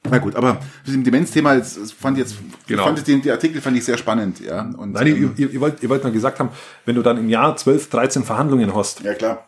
Na 0.09 0.17
gut, 0.17 0.35
aber 0.35 0.59
mit 0.85 0.95
dem 0.95 1.03
Demenzthema, 1.03 1.55
das 1.55 1.91
fand 1.91 2.17
ich 2.17 2.23
jetzt, 2.23 2.37
Genau. 2.67 2.83
ich 2.83 2.87
fand 2.87 3.07
den, 3.07 3.21
die 3.21 3.31
Artikel 3.31 3.61
fand 3.61 3.75
ich 3.77 3.83
sehr 3.85 3.97
spannend, 3.97 4.39
ja. 4.39 4.61
Und, 4.77 4.93
Nein, 4.93 5.07
ähm, 5.07 5.33
ihr, 5.37 5.45
ihr, 5.47 5.53
ihr 5.53 5.61
wollt, 5.61 5.83
ihr 5.83 5.89
wollt 5.89 6.03
nur 6.03 6.13
gesagt 6.13 6.39
haben, 6.39 6.49
wenn 6.85 6.95
du 6.95 7.01
dann 7.01 7.17
im 7.17 7.29
Jahr 7.29 7.55
12, 7.55 7.89
13 7.89 8.23
Verhandlungen 8.23 8.73
hast 8.73 9.01
ja 9.01 9.13
klar. 9.13 9.45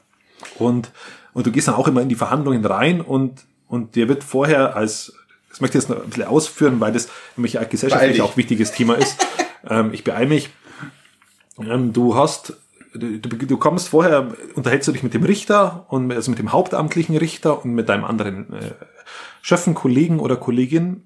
und, 0.60 0.92
und 1.34 1.48
du 1.48 1.52
gehst 1.52 1.68
dann 1.70 1.76
auch 1.76 1.88
immer 1.88 2.02
in 2.02 2.10
die 2.10 2.16
Verhandlungen 2.16 2.64
rein 2.66 3.02
und, 3.02 3.46
und 3.68 3.96
dir 3.96 4.10
wird 4.10 4.24
vorher 4.24 4.76
als, 4.76 5.14
das 5.52 5.62
möchte 5.62 5.78
ich 5.78 5.84
jetzt 5.84 5.90
noch 5.90 6.02
ein 6.04 6.10
bisschen 6.10 6.24
ausführen, 6.26 6.80
weil 6.80 6.92
das 6.92 7.10
nämlich 7.36 7.60
ein 7.60 7.70
gesellschaftlich 7.70 8.22
auch 8.22 8.38
wichtiges 8.38 8.72
Thema 8.72 8.96
ist. 8.96 9.26
ähm, 9.70 9.94
ich 9.94 10.04
beeile 10.04 10.28
mich. 10.28 10.50
Ähm, 11.60 11.94
du 11.94 12.16
hast, 12.16 12.54
du, 12.94 13.20
du 13.20 13.58
kommst 13.58 13.90
vorher, 13.90 14.34
unterhältst 14.56 14.88
du 14.88 14.92
dich 14.92 15.04
mit 15.04 15.14
dem 15.14 15.24
Richter 15.24 15.86
und 15.90 16.08
mit- 16.08 16.18
also 16.18 16.32
mit 16.32 16.40
dem 16.40 16.52
hauptamtlichen 16.52 17.16
Richter 17.18 17.64
und 17.64 17.74
mit 17.74 17.90
deinem 17.90 18.06
anderen 18.06 18.54
äh, 18.54 18.72
Schöffen, 19.42 19.74
Kollegen 19.76 20.20
oder 20.20 20.36
Kollegin. 20.38 21.04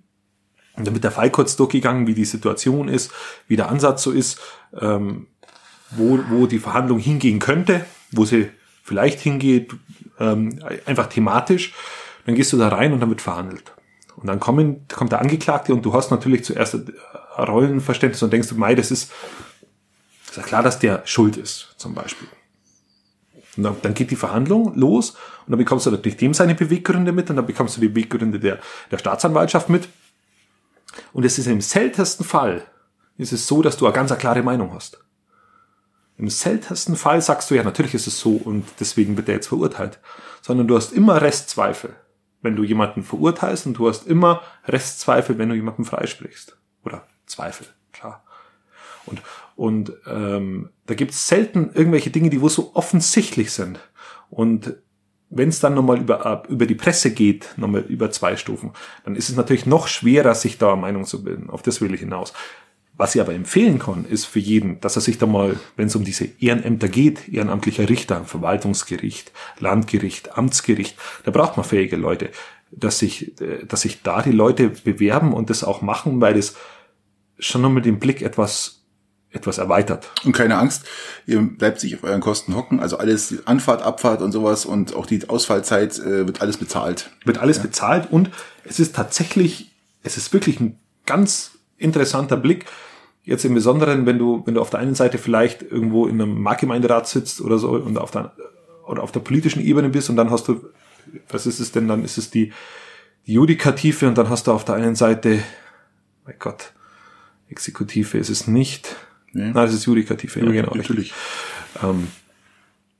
Und 0.77 0.85
dann 0.87 0.93
wird 0.93 1.03
der 1.05 1.11
Fall 1.11 1.29
kurz 1.31 1.55
durchgegangen, 1.55 2.05
wie 2.05 2.13
die 2.13 2.25
Situation 2.25 2.87
ist, 2.89 3.11
wie 3.47 3.55
der 3.55 3.69
Ansatz 3.69 4.03
so 4.03 4.11
ist, 4.11 4.39
ähm, 4.79 5.27
wo, 5.91 6.19
wo 6.29 6.47
die 6.47 6.59
Verhandlung 6.59 6.99
hingehen 6.99 7.39
könnte, 7.39 7.85
wo 8.11 8.25
sie 8.25 8.49
vielleicht 8.83 9.21
hingeht, 9.21 9.71
ähm, 10.19 10.59
einfach 10.85 11.07
thematisch. 11.07 11.73
Dann 12.25 12.35
gehst 12.35 12.51
du 12.53 12.57
da 12.57 12.67
rein 12.67 12.91
und 12.91 12.99
dann 12.99 13.09
wird 13.09 13.21
verhandelt. 13.21 13.71
Und 14.25 14.29
dann 14.29 14.39
kommen, 14.39 14.87
kommt 14.87 15.11
der 15.11 15.21
Angeklagte 15.21 15.71
und 15.71 15.85
du 15.85 15.93
hast 15.93 16.09
natürlich 16.09 16.43
zuerst 16.43 16.73
ein 16.73 16.91
Rollenverständnis 17.37 18.23
und 18.23 18.33
denkst 18.33 18.53
Mei, 18.53 18.73
das 18.73 18.89
ist, 18.89 19.11
ist 20.27 20.37
ja 20.37 20.41
klar, 20.41 20.63
dass 20.63 20.79
der 20.79 21.03
schuld 21.05 21.37
ist, 21.37 21.75
zum 21.77 21.93
Beispiel. 21.93 22.27
Und 23.55 23.61
dann, 23.61 23.75
dann 23.83 23.93
geht 23.93 24.09
die 24.09 24.15
Verhandlung 24.15 24.75
los 24.75 25.11
und 25.11 25.51
dann 25.51 25.59
bekommst 25.59 25.85
du 25.85 25.91
natürlich 25.91 26.17
dem 26.17 26.33
seine 26.33 26.55
Beweggründe 26.55 27.11
mit 27.11 27.29
und 27.29 27.35
dann 27.35 27.45
bekommst 27.45 27.77
du 27.77 27.81
die 27.81 27.87
Beweggründe 27.87 28.39
der, 28.39 28.57
der 28.89 28.97
Staatsanwaltschaft 28.97 29.69
mit. 29.69 29.89
Und 31.13 31.23
es 31.23 31.37
ist 31.37 31.45
im 31.45 31.61
seltensten 31.61 32.25
Fall, 32.25 32.63
ist 33.19 33.31
es 33.31 33.45
so, 33.45 33.61
dass 33.61 33.77
du 33.77 33.85
eine 33.85 33.93
ganz 33.93 34.11
eine 34.11 34.19
klare 34.19 34.41
Meinung 34.41 34.73
hast. 34.73 34.97
Im 36.17 36.31
seltensten 36.31 36.95
Fall 36.95 37.21
sagst 37.21 37.51
du 37.51 37.53
ja, 37.53 37.61
natürlich 37.61 37.93
ist 37.93 38.07
es 38.07 38.19
so 38.19 38.31
und 38.31 38.65
deswegen 38.79 39.17
wird 39.17 39.29
er 39.29 39.35
jetzt 39.35 39.49
verurteilt. 39.49 39.99
Sondern 40.41 40.67
du 40.67 40.75
hast 40.75 40.93
immer 40.93 41.21
Restzweifel, 41.21 41.95
wenn 42.45 42.55
du 42.55 42.63
jemanden 42.63 43.03
verurteilst 43.03 43.65
und 43.65 43.73
du 43.73 43.89
hast 43.89 44.07
immer 44.07 44.41
Restzweifel, 44.65 45.37
wenn 45.37 45.49
du 45.49 45.55
jemanden 45.55 45.83
freisprichst. 45.83 46.57
Oder 46.85 47.05
Zweifel, 47.25 47.67
klar. 47.91 48.23
Und, 49.05 49.21
und 49.55 49.93
ähm, 50.07 50.69
da 50.85 50.93
gibt 50.93 51.11
es 51.11 51.27
selten 51.27 51.71
irgendwelche 51.73 52.09
Dinge, 52.09 52.29
die 52.29 52.41
wo 52.41 52.49
so 52.49 52.71
offensichtlich 52.75 53.51
sind. 53.51 53.79
Und 54.29 54.75
wenn 55.29 55.49
es 55.49 55.59
dann 55.59 55.73
nochmal 55.73 55.99
über, 55.99 56.43
äh, 56.47 56.51
über 56.51 56.65
die 56.65 56.75
Presse 56.75 57.11
geht, 57.11 57.53
nochmal 57.57 57.81
über 57.81 58.11
zwei 58.11 58.37
Stufen, 58.37 58.71
dann 59.03 59.15
ist 59.15 59.29
es 59.29 59.35
natürlich 59.35 59.65
noch 59.65 59.87
schwerer, 59.87 60.35
sich 60.35 60.57
da 60.57 60.73
eine 60.73 60.81
Meinung 60.81 61.05
zu 61.05 61.23
bilden. 61.23 61.49
Auf 61.49 61.61
das 61.61 61.81
will 61.81 61.93
ich 61.93 61.99
hinaus. 61.99 62.33
Was 62.97 63.13
ich 63.13 63.19
aber 63.19 63.33
empfehlen 63.33 63.77
kann, 63.77 64.05
ist 64.05 64.25
für 64.25 64.39
jeden, 64.39 64.79
dass 64.79 64.95
er 64.95 65.01
sich 65.01 65.17
da 65.17 65.25
mal, 65.25 65.59
wenn 65.75 65.87
es 65.87 65.95
um 65.95 66.05
diese 66.05 66.29
Ehrenämter 66.39 66.87
geht, 66.87 67.27
ehrenamtlicher 67.27 67.89
Richter, 67.89 68.23
Verwaltungsgericht, 68.23 69.33
Landgericht, 69.59 70.37
Amtsgericht, 70.37 70.95
da 71.25 71.31
braucht 71.31 71.57
man 71.57 71.65
fähige 71.65 71.97
Leute, 71.97 72.29
dass 72.71 72.99
sich, 72.99 73.39
äh, 73.41 73.65
dass 73.65 73.81
sich 73.81 74.01
da 74.01 74.21
die 74.21 74.31
Leute 74.31 74.69
bewerben 74.69 75.33
und 75.33 75.49
das 75.49 75.63
auch 75.63 75.81
machen, 75.81 76.21
weil 76.21 76.35
das 76.35 76.55
schon 77.37 77.61
noch 77.61 77.69
mit 77.69 77.85
dem 77.85 77.99
Blick 77.99 78.21
etwas, 78.21 78.83
etwas 79.29 79.57
erweitert. 79.57 80.09
Und 80.23 80.31
keine 80.31 80.57
Angst, 80.57 80.85
ihr 81.25 81.41
bleibt 81.41 81.81
sich 81.81 81.95
auf 81.95 82.03
euren 82.03 82.21
Kosten 82.21 82.55
hocken. 82.55 82.79
Also 82.79 82.97
alles, 82.97 83.45
Anfahrt, 83.45 83.81
Abfahrt 83.81 84.21
und 84.21 84.31
sowas 84.31 84.65
und 84.65 84.95
auch 84.95 85.05
die 85.05 85.27
Ausfallzeit 85.27 85.99
äh, 85.99 86.25
wird 86.27 86.41
alles 86.41 86.57
bezahlt. 86.57 87.11
wird 87.25 87.39
alles 87.39 87.59
bezahlt 87.59 88.09
und 88.09 88.29
es 88.63 88.79
ist 88.79 88.95
tatsächlich, 88.95 89.71
es 90.03 90.15
ist 90.15 90.31
wirklich 90.31 90.61
ein 90.61 90.79
ganz 91.05 91.51
interessanter 91.77 92.37
Blick. 92.37 92.65
Jetzt 93.25 93.43
im 93.43 93.55
Besonderen, 93.55 94.05
wenn 94.05 94.19
du, 94.19 94.43
wenn 94.45 94.53
du 94.53 94.61
auf 94.61 94.69
der 94.69 94.79
einen 94.79 94.93
Seite 94.93 95.17
vielleicht 95.17 95.63
irgendwo 95.63 96.05
in 96.05 96.21
einem 96.21 96.41
Marktgemeinderat 96.41 97.07
sitzt 97.07 97.41
oder 97.41 97.57
so 97.57 97.71
und 97.71 97.97
auf 97.97 98.11
der, 98.11 98.33
oder 98.85 99.01
auf 99.01 99.11
der 99.11 99.19
politischen 99.19 99.63
Ebene 99.63 99.89
bist 99.89 100.09
und 100.11 100.15
dann 100.15 100.29
hast 100.29 100.47
du, 100.47 100.61
was 101.29 101.47
ist 101.47 101.59
es 101.59 101.71
denn, 101.71 101.87
dann 101.87 102.03
ist 102.03 102.19
es 102.19 102.29
die, 102.29 102.53
die 103.25 103.33
Judikative 103.33 104.07
und 104.07 104.17
dann 104.17 104.29
hast 104.29 104.45
du 104.45 104.51
auf 104.51 104.63
der 104.63 104.75
einen 104.75 104.95
Seite, 104.95 105.39
mein 106.25 106.35
Gott, 106.37 106.73
Exekutive 107.49 108.17
ist 108.17 108.29
es 108.29 108.47
nicht. 108.47 108.95
Nee. 109.33 109.51
Nein, 109.53 109.67
es 109.67 109.73
ist 109.73 109.85
Judikative, 109.85 110.39
ja, 110.39 110.45
genau. 110.45 110.71
richtig. 110.71 110.77
natürlich. 110.77 111.13
Ähm, 111.83 112.07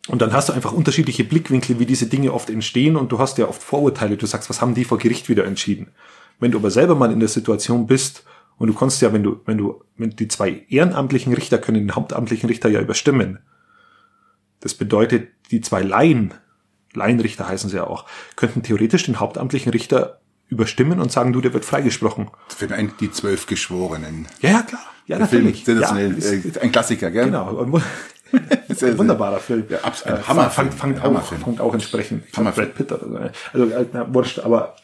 und 0.07 0.21
dann 0.21 0.33
hast 0.33 0.49
du 0.49 0.53
einfach 0.53 0.71
unterschiedliche 0.71 1.23
Blickwinkel, 1.23 1.79
wie 1.79 1.85
diese 1.85 2.07
Dinge 2.07 2.33
oft 2.33 2.49
entstehen 2.49 2.95
und 2.95 3.11
du 3.11 3.19
hast 3.19 3.37
ja 3.37 3.47
oft 3.47 3.61
Vorurteile. 3.61 4.17
Du 4.17 4.25
sagst, 4.25 4.49
was 4.49 4.61
haben 4.61 4.75
die 4.75 4.85
vor 4.85 4.97
Gericht 4.97 5.29
wieder 5.29 5.45
entschieden? 5.45 5.87
Wenn 6.39 6.51
du 6.51 6.59
aber 6.59 6.69
selber 6.69 6.95
mal 6.95 7.11
in 7.11 7.19
der 7.19 7.29
Situation 7.29 7.87
bist 7.87 8.23
und 8.57 8.67
du 8.67 8.73
kannst 8.73 9.01
ja, 9.01 9.11
wenn 9.13 9.23
du, 9.23 9.41
wenn 9.45 9.57
du, 9.57 9.83
wenn 9.97 10.11
die 10.11 10.27
zwei 10.27 10.65
ehrenamtlichen 10.69 11.33
Richter 11.33 11.57
können 11.57 11.79
den 11.87 11.95
hauptamtlichen 11.95 12.47
Richter 12.47 12.69
ja 12.69 12.79
überstimmen. 12.81 13.39
Das 14.61 14.73
bedeutet, 14.73 15.29
die 15.51 15.61
zwei 15.61 15.81
Laien, 15.81 16.33
Laienrichter 16.93 17.47
heißen 17.47 17.69
sie 17.69 17.75
ja 17.77 17.85
auch, 17.85 18.05
könnten 18.35 18.63
theoretisch 18.63 19.03
den 19.03 19.19
hauptamtlichen 19.19 19.71
Richter 19.71 20.19
überstimmen 20.47 20.99
und 20.99 21.11
sagen, 21.11 21.33
du, 21.33 21.41
der 21.41 21.53
wird 21.53 21.65
freigesprochen. 21.65 22.29
Für 22.49 22.73
ein, 22.73 22.93
die 22.99 23.11
zwölf 23.11 23.47
Geschworenen. 23.47 24.27
Ja, 24.41 24.49
ja, 24.51 24.61
klar. 24.61 24.81
Ja, 25.07 25.17
Der 25.17 25.27
Film, 25.27 25.43
natürlich. 25.45 25.65
sensationell, 25.65 26.11
ja, 26.11 26.17
ist, 26.17 26.55
äh, 26.57 26.59
ein 26.61 26.71
Klassiker, 26.71 27.11
gell? 27.11 27.25
genau. 27.25 27.77
Ist 28.67 28.79
sehr, 28.79 28.91
Ein 28.91 28.97
wunderbarer 28.97 29.39
Film. 29.39 29.65
Ja, 29.69 29.79
abs- 29.83 30.01
Äh, 30.03 30.13
ein 30.13 30.27
Hammerfilm. 30.27 30.71
Fängt, 30.71 30.79
fängt, 30.99 31.03
Ein 31.05 31.15
auch, 31.17 31.23
fängt 31.23 31.61
auch 31.61 31.73
entsprechend. 31.73 32.23
Ich 32.31 32.35
Hammerfilm. 32.37 32.67
Brad 32.69 32.75
Pitt 32.75 32.91
oder 32.91 33.07
so. 33.07 33.59
Also, 33.59 33.75
äh, 33.75 33.85
na, 33.93 34.13
wurscht, 34.13 34.39
aber 34.39 34.75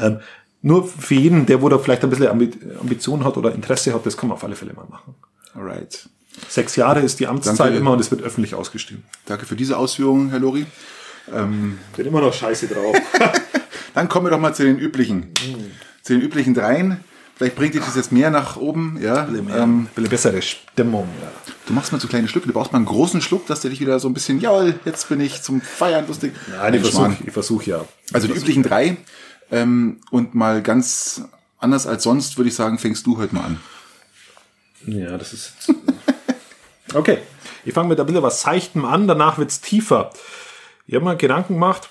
ähm, 0.00 0.20
nur 0.62 0.86
für 0.86 1.14
jeden, 1.14 1.46
der 1.46 1.60
wo 1.60 1.68
da 1.68 1.78
vielleicht 1.78 2.04
ein 2.04 2.10
bisschen 2.10 2.28
Ambi 2.28 2.50
Ambition 2.80 3.24
hat 3.24 3.36
oder 3.36 3.54
Interesse 3.54 3.92
hat, 3.92 4.06
das 4.06 4.16
kann 4.16 4.28
man 4.28 4.36
auf 4.36 4.44
alle 4.44 4.54
Fälle 4.56 4.72
mal 4.72 4.86
machen. 4.88 5.14
Alright. 5.54 6.08
Sechs 6.48 6.76
Jahre 6.76 7.00
ist 7.00 7.20
die 7.20 7.26
Amtszeit 7.26 7.58
Danke. 7.58 7.76
immer 7.76 7.92
und 7.92 8.00
es 8.00 8.10
wird 8.10 8.22
öffentlich 8.22 8.54
ausgeschrieben. 8.54 9.04
Danke 9.26 9.44
für 9.44 9.56
diese 9.56 9.76
Ausführungen, 9.76 10.30
Herr 10.30 10.38
Lori. 10.38 10.66
Bin 11.26 12.06
immer 12.06 12.20
noch 12.20 12.32
scheiße 12.32 12.68
drauf. 12.68 12.96
Dann 13.94 14.08
kommen 14.08 14.26
wir 14.26 14.30
doch 14.30 14.40
mal 14.40 14.54
zu 14.54 14.62
den 14.64 14.78
üblichen, 14.78 15.30
zu 16.02 16.14
den 16.14 16.22
üblichen 16.22 16.54
dreien. 16.54 17.04
Vielleicht 17.36 17.56
bringt 17.56 17.74
dich 17.74 17.82
das 17.82 17.96
jetzt 17.96 18.12
mehr 18.12 18.30
nach 18.30 18.56
oben, 18.56 18.98
ja. 19.00 19.26
ähm, 19.26 19.48
Ähm, 19.48 19.80
ein 19.80 19.88
bisschen 19.94 20.10
bessere 20.10 20.42
Stimmung. 20.42 21.08
Ja. 21.20 21.28
du 21.66 21.72
machst 21.72 21.90
mal 21.92 22.00
so 22.00 22.06
kleine 22.06 22.28
Stücke. 22.28 22.46
Du 22.46 22.52
brauchst 22.52 22.72
mal 22.72 22.78
einen 22.78 22.86
großen 22.86 23.20
Schluck, 23.20 23.46
dass 23.46 23.60
der 23.60 23.70
dich 23.70 23.80
wieder 23.80 23.98
so 23.98 24.08
ein 24.08 24.14
bisschen, 24.14 24.40
jawohl, 24.40 24.78
jetzt 24.84 25.08
bin 25.08 25.20
ich 25.20 25.42
zum 25.42 25.60
Feiern 25.60 26.06
lustig. 26.06 26.32
Nein, 26.50 26.74
ich 26.74 26.80
Ein 26.80 26.90
versuche 26.90 27.16
ich 27.26 27.32
versuch, 27.32 27.62
ja. 27.64 27.84
Also 28.12 28.28
die 28.28 28.34
üblichen 28.34 28.62
drei. 28.62 28.96
Ähm, 29.52 30.00
und 30.10 30.34
mal 30.34 30.62
ganz 30.62 31.22
anders 31.58 31.86
als 31.86 32.02
sonst, 32.02 32.36
würde 32.38 32.48
ich 32.48 32.54
sagen, 32.56 32.78
fängst 32.78 33.06
du 33.06 33.18
heute 33.18 33.34
mal 33.34 33.44
an. 33.44 33.60
Ja, 34.86 35.16
das 35.16 35.32
ist 35.32 35.54
jetzt. 35.54 35.78
Okay. 36.94 37.18
Ich 37.64 37.72
fange 37.72 37.88
mit 37.88 37.98
ein 37.98 38.04
bisschen 38.04 38.22
was 38.22 38.42
Seichtem 38.42 38.84
an, 38.84 39.08
danach 39.08 39.38
wird's 39.38 39.62
tiefer. 39.62 40.10
Ich 40.86 40.94
habe 40.94 41.06
mal 41.06 41.16
Gedanken 41.16 41.54
gemacht. 41.54 41.88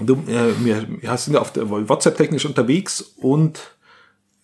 Du, 0.00 0.14
äh, 0.26 0.54
wir, 0.64 0.86
wir 1.02 1.16
sind 1.18 1.34
ja 1.34 1.40
auf 1.40 1.52
der 1.52 1.68
WhatsApp 1.68 2.16
technisch 2.16 2.46
unterwegs 2.46 3.02
und 3.02 3.74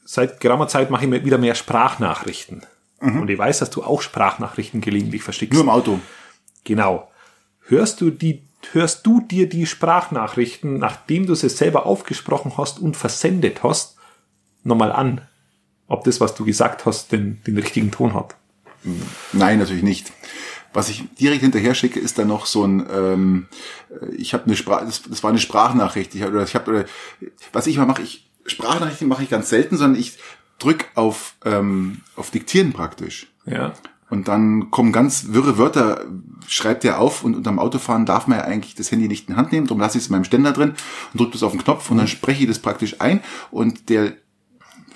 seit 0.05 0.41
geraumer 0.41 0.69
Zeit 0.69 0.91
mache 0.91 1.05
ich 1.05 1.11
mir 1.11 1.25
wieder 1.25 1.39
mehr 1.39 1.55
Sprachnachrichten. 1.55 2.67
Und 3.01 3.31
ich 3.31 3.39
weiß, 3.39 3.61
dass 3.61 3.71
du 3.71 3.83
auch 3.83 4.03
Sprachnachrichten 4.03 4.83
gelegentlich 4.83 5.23
verschickst. 5.23 5.55
Nur 5.55 5.63
im 5.63 5.71
Auto. 5.71 6.01
Genau. 6.65 7.11
Hörst 7.67 8.01
du 8.03 8.11
die, 8.11 8.43
hörst 8.73 9.07
du 9.07 9.21
dir 9.21 9.49
die 9.49 9.67
Sprachnachrichten, 9.67 10.79
nachdem 10.79 11.27
du 11.27 11.35
sie 11.35 11.49
selber 11.49 11.87
aufgesprochen 11.87 12.53
hast 12.57 12.79
und 12.79 12.97
versendet 12.97 13.63
hast, 13.63 13.97
nochmal 14.63 14.93
an, 14.93 15.23
ob 15.87 16.05
das, 16.05 16.21
was 16.21 16.35
du 16.35 16.45
gesagt 16.45 16.87
hast, 16.87 17.13
den, 17.13 17.43
den 17.47 17.57
richtigen 17.59 17.91
Ton 17.91 18.15
hat? 18.15 18.37
Nein, 19.33 19.59
natürlich 19.59 19.83
nicht. 19.83 20.13
Was 20.73 20.89
ich 20.89 21.05
direkt 21.19 21.43
hinterher 21.43 21.75
schicke, 21.75 21.99
ist 21.99 22.19
dann 22.19 22.29
noch 22.29 22.47
so 22.47 22.65
ein, 22.65 22.87
ähm, 22.93 23.49
ich 24.17 24.35
habe 24.35 24.45
eine 24.45 24.57
Sprache, 24.57 24.87
das, 24.87 25.03
das 25.03 25.23
war 25.23 25.31
eine 25.31 25.41
Sprachnachricht. 25.41 26.15
Ich 26.15 26.23
hab, 26.23 26.31
oder 26.31 26.45
ich 26.45 26.55
habe, 26.55 26.71
oder 26.71 26.85
was 27.53 27.67
ich 27.67 27.77
mal 27.77 27.87
mache, 27.87 28.03
ich 28.03 28.31
Sprachnachrichten 28.47 29.09
mache 29.09 29.23
ich 29.23 29.31
ganz 29.31 29.49
selten, 29.49 29.77
sondern 29.77 30.01
ich 30.01 30.19
drück 30.59 30.87
auf 30.95 31.35
ähm, 31.45 32.03
auf 32.17 32.31
Diktieren 32.31 32.73
praktisch. 32.73 33.27
Ja. 33.47 33.73
Und 34.11 34.27
dann 34.27 34.71
kommen 34.71 34.93
ganz 34.93 35.27
wirre 35.29 35.57
Wörter, 35.57 36.05
schreibt 36.49 36.85
er 36.85 36.99
auf 36.99 37.23
und 37.23 37.37
unterm 37.37 37.61
Autofahren 37.61 38.07
darf 38.07 38.27
man 38.27 38.39
ja 38.39 38.45
eigentlich 38.45 38.75
das 38.75 38.91
Handy 38.91 39.07
nicht 39.07 39.29
in 39.29 39.35
die 39.35 39.39
Hand 39.39 39.53
nehmen, 39.53 39.69
darum 39.69 39.81
lasse 39.81 39.99
ich 39.99 40.05
es 40.05 40.09
in 40.09 40.13
meinem 40.13 40.25
Ständer 40.25 40.53
drin 40.53 40.75
und 41.13 41.21
drücke 41.21 41.33
das 41.33 41.45
auf 41.45 41.53
den 41.53 41.63
Knopf 41.63 41.91
und 41.91 41.99
dann 41.99 42.09
spreche 42.09 42.43
ich 42.43 42.49
das 42.49 42.59
praktisch 42.59 43.01
ein 43.01 43.21
und 43.53 43.89
der 43.89 44.15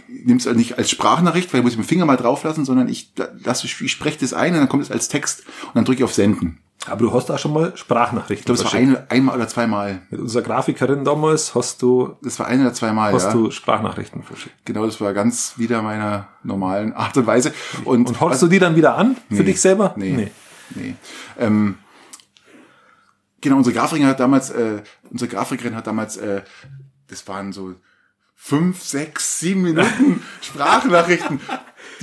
nimmt 0.09 0.45
es 0.45 0.57
nicht 0.57 0.79
als 0.79 0.91
Sprachnachricht, 0.91 1.53
weil 1.53 1.61
ich 1.61 1.65
muss 1.65 1.73
ich 1.73 1.79
mit 1.79 1.87
dem 1.87 1.89
Finger 1.89 2.07
mal 2.07 2.17
drauf 2.17 2.43
lassen, 2.43 2.65
sondern 2.65 2.89
ich, 2.89 3.13
lasse, 3.45 3.67
ich 3.67 3.93
spreche 3.93 4.19
das 4.21 4.33
ein 4.33 4.53
und 4.53 4.61
dann 4.61 4.69
kommt 4.69 4.83
es 4.83 4.91
als 4.91 5.09
Text 5.09 5.45
und 5.67 5.75
dann 5.75 5.85
drücke 5.85 5.99
ich 5.99 6.05
auf 6.05 6.15
Senden. 6.15 6.59
Aber 6.87 7.01
du 7.01 7.13
hast 7.13 7.31
auch 7.31 7.39
schon 7.39 7.53
mal 7.53 7.77
Sprachnachrichten 7.77 8.41
Ich 8.41 8.45
glaube, 8.45 8.61
es 8.61 8.65
war 8.65 8.75
ein, 8.75 9.11
einmal 9.11 9.37
oder 9.37 9.49
zweimal. 9.49 10.03
Mit 10.11 10.21
unserer 10.21 10.43
Grafikerin 10.43 11.05
damals 11.05 11.55
hast 11.55 11.83
du, 11.83 12.17
Das 12.23 12.39
war 12.39 12.47
ein 12.47 12.61
oder 12.61 12.75
zweimal, 12.75 13.13
hast 13.13 13.25
ja. 13.25 13.33
du 13.33 13.51
Sprachnachrichten 13.51 14.23
verschickt. 14.23 14.55
Genau, 14.65 14.85
das 14.85 15.01
war 15.01 15.13
ganz 15.15 15.55
wieder 15.57 15.83
meiner 15.83 16.29
normalen 16.43 16.93
Art 16.93 17.17
und 17.17 17.27
Weise. 17.27 17.53
Und, 17.85 18.09
Und 18.09 18.21
horchst 18.21 18.43
du 18.43 18.49
die 18.49 18.59
dann 18.59 18.77
wieder 18.77 18.97
an 18.97 19.17
für 19.31 19.45
dich 19.45 19.61
selber? 19.61 19.95
Nee. 19.97 20.31
Nee. 20.75 20.95
Ähm, 21.39 21.79
genau, 23.41 23.57
unsere 23.57 23.75
Grafikerin 23.75 24.09
hat 24.09 24.21
damals, 24.21 24.51
äh, 24.51 24.83
unsere 25.11 25.31
Grafikerin 25.31 25.77
hat 25.77 25.87
damals, 25.87 26.17
äh, 26.17 26.43
das 27.09 27.27
waren 27.29 27.53
so 27.53 27.75
fünf, 28.35 28.83
sechs, 28.83 29.41
sieben 29.41 29.63
Minuten 29.63 30.23
Sprachnachrichten. 30.41 31.41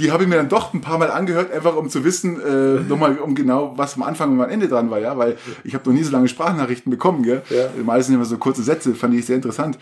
Die 0.02 0.12
habe 0.12 0.24
ich 0.24 0.30
mir 0.30 0.36
dann 0.36 0.50
doch 0.50 0.74
ein 0.74 0.82
paar 0.82 0.98
Mal 0.98 1.12
angehört, 1.12 1.52
einfach 1.52 1.76
um 1.76 1.90
zu 1.90 2.04
wissen, 2.04 2.42
äh, 2.42 2.82
nochmal 2.82 3.18
um 3.20 3.36
genau, 3.36 3.74
was 3.78 3.96
am 3.96 4.04
Anfang 4.04 4.32
und 4.32 4.42
am 4.42 4.50
Ende 4.50 4.68
dran 4.68 4.90
war, 4.90 5.00
ja, 5.00 5.16
weil 5.18 5.38
ich 5.64 5.76
habe 5.76 5.88
noch 5.88 5.96
nie 5.96 6.04
so 6.04 6.12
lange 6.12 6.28
Sprachnachrichten 6.28 6.90
bekommen, 6.90 7.22
gell. 7.22 7.44
Ja. 7.50 7.70
Meistens 7.84 8.08
sind 8.08 8.16
immer 8.16 8.26
so 8.26 8.38
kurze 8.38 8.64
Sätze, 8.64 8.96
fand 8.96 9.14
ich 9.14 9.28
sehr 9.28 9.36
interessant. 9.36 9.78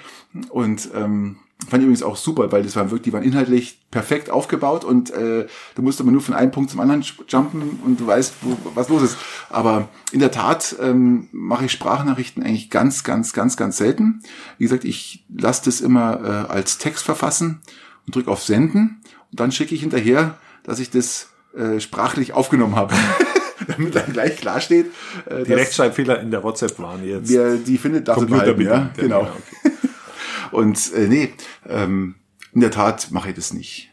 Und 0.49 0.89
ähm, 0.93 1.38
fand 1.67 1.82
ich 1.82 1.88
übrigens 1.88 2.03
auch 2.03 2.15
super, 2.15 2.51
weil 2.51 2.63
das 2.63 2.76
waren 2.76 2.91
wirklich, 2.91 3.03
die 3.03 3.13
waren 3.13 3.24
inhaltlich 3.24 3.80
perfekt 3.91 4.30
aufgebaut 4.30 4.86
und 4.86 5.11
äh, 5.11 5.47
du 5.76 5.82
musst 5.82 5.99
immer 5.99 6.11
nur 6.11 6.22
von 6.22 6.34
einem 6.34 6.51
Punkt 6.51 6.70
zum 6.70 6.80
anderen 6.80 7.03
jumpen 7.28 7.80
und 7.86 7.99
du 7.99 8.07
weißt, 8.07 8.34
wo, 8.41 8.57
was 8.76 8.89
los 8.89 9.03
ist. 9.03 9.17
Aber 9.49 9.89
in 10.11 10.20
der 10.20 10.32
Tat 10.32 10.76
ähm, 10.82 11.28
mache 11.32 11.65
ich 11.65 11.72
Sprachnachrichten 11.72 12.43
eigentlich 12.43 12.70
ganz, 12.70 13.03
ganz, 13.03 13.34
ganz, 13.34 13.57
ganz 13.57 13.78
selten. 13.78 14.22
Wie 14.57 14.65
gesagt, 14.65 14.86
ich 14.86 15.26
lasse 15.34 15.63
das 15.65 15.82
immer 15.82 16.20
äh, 16.24 16.51
als 16.51 16.78
Text 16.78 17.03
verfassen 17.03 17.61
und 18.05 18.15
drücke 18.15 18.32
auf 18.32 18.43
Senden 18.43 18.98
und 19.32 19.39
dann 19.39 19.51
schicke 19.51 19.75
ich 19.75 19.82
hinterher, 19.82 20.38
dass 20.63 20.80
ich 20.80 20.89
das 20.89 21.30
äh, 21.55 21.80
sprachlich 21.80 22.34
aufgenommen 22.34 22.75
habe. 22.75 22.93
Damit 23.67 23.93
dann 23.95 24.13
gleich 24.13 24.38
klar 24.38 24.61
steht, 24.61 24.88
äh, 25.25 25.43
Die 25.43 25.53
Rechtschreibfehler 25.53 26.21
in 26.21 26.32
der 26.32 26.43
WhatsApp 26.43 26.80
waren 26.80 27.05
jetzt. 27.05 27.30
wer 27.30 27.55
die 27.57 27.77
findet, 27.77 28.07
sie 28.07 28.25
behalten, 28.25 28.61
ja, 28.61 28.89
genau. 28.95 29.21
okay. 29.21 29.71
Und 30.51 30.93
äh, 30.93 31.07
nee, 31.07 31.34
ähm, 31.67 32.15
in 32.53 32.61
der 32.61 32.71
Tat 32.71 33.11
mache 33.11 33.30
ich 33.30 33.36
das 33.36 33.53
nicht. 33.53 33.91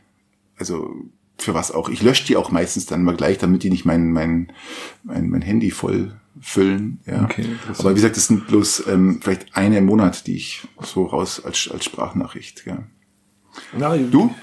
Also 0.58 0.94
für 1.38 1.54
was 1.54 1.72
auch. 1.72 1.88
Ich 1.88 2.02
lösche 2.02 2.26
die 2.26 2.36
auch 2.36 2.50
meistens 2.50 2.86
dann 2.86 3.02
mal 3.02 3.16
gleich, 3.16 3.38
damit 3.38 3.62
die 3.62 3.70
nicht 3.70 3.84
mein 3.84 4.12
mein 4.12 4.52
mein, 5.02 5.28
mein 5.28 5.42
Handy 5.42 5.70
voll 5.70 6.12
füllen. 6.40 7.00
Ja. 7.06 7.24
Okay. 7.24 7.46
Aber 7.78 7.90
wie 7.90 7.94
gesagt, 7.94 8.16
das 8.16 8.26
sind 8.26 8.46
bloß 8.46 8.84
ähm, 8.88 9.20
vielleicht 9.22 9.54
eine 9.54 9.78
im 9.78 9.86
Monat, 9.86 10.26
die 10.26 10.36
ich 10.36 10.66
so 10.80 11.04
raus 11.04 11.44
als 11.44 11.68
als 11.70 11.84
Sprachnachricht. 11.84 12.64
Ja. 12.66 12.84
Ja, 13.78 13.96
Du? 13.96 14.34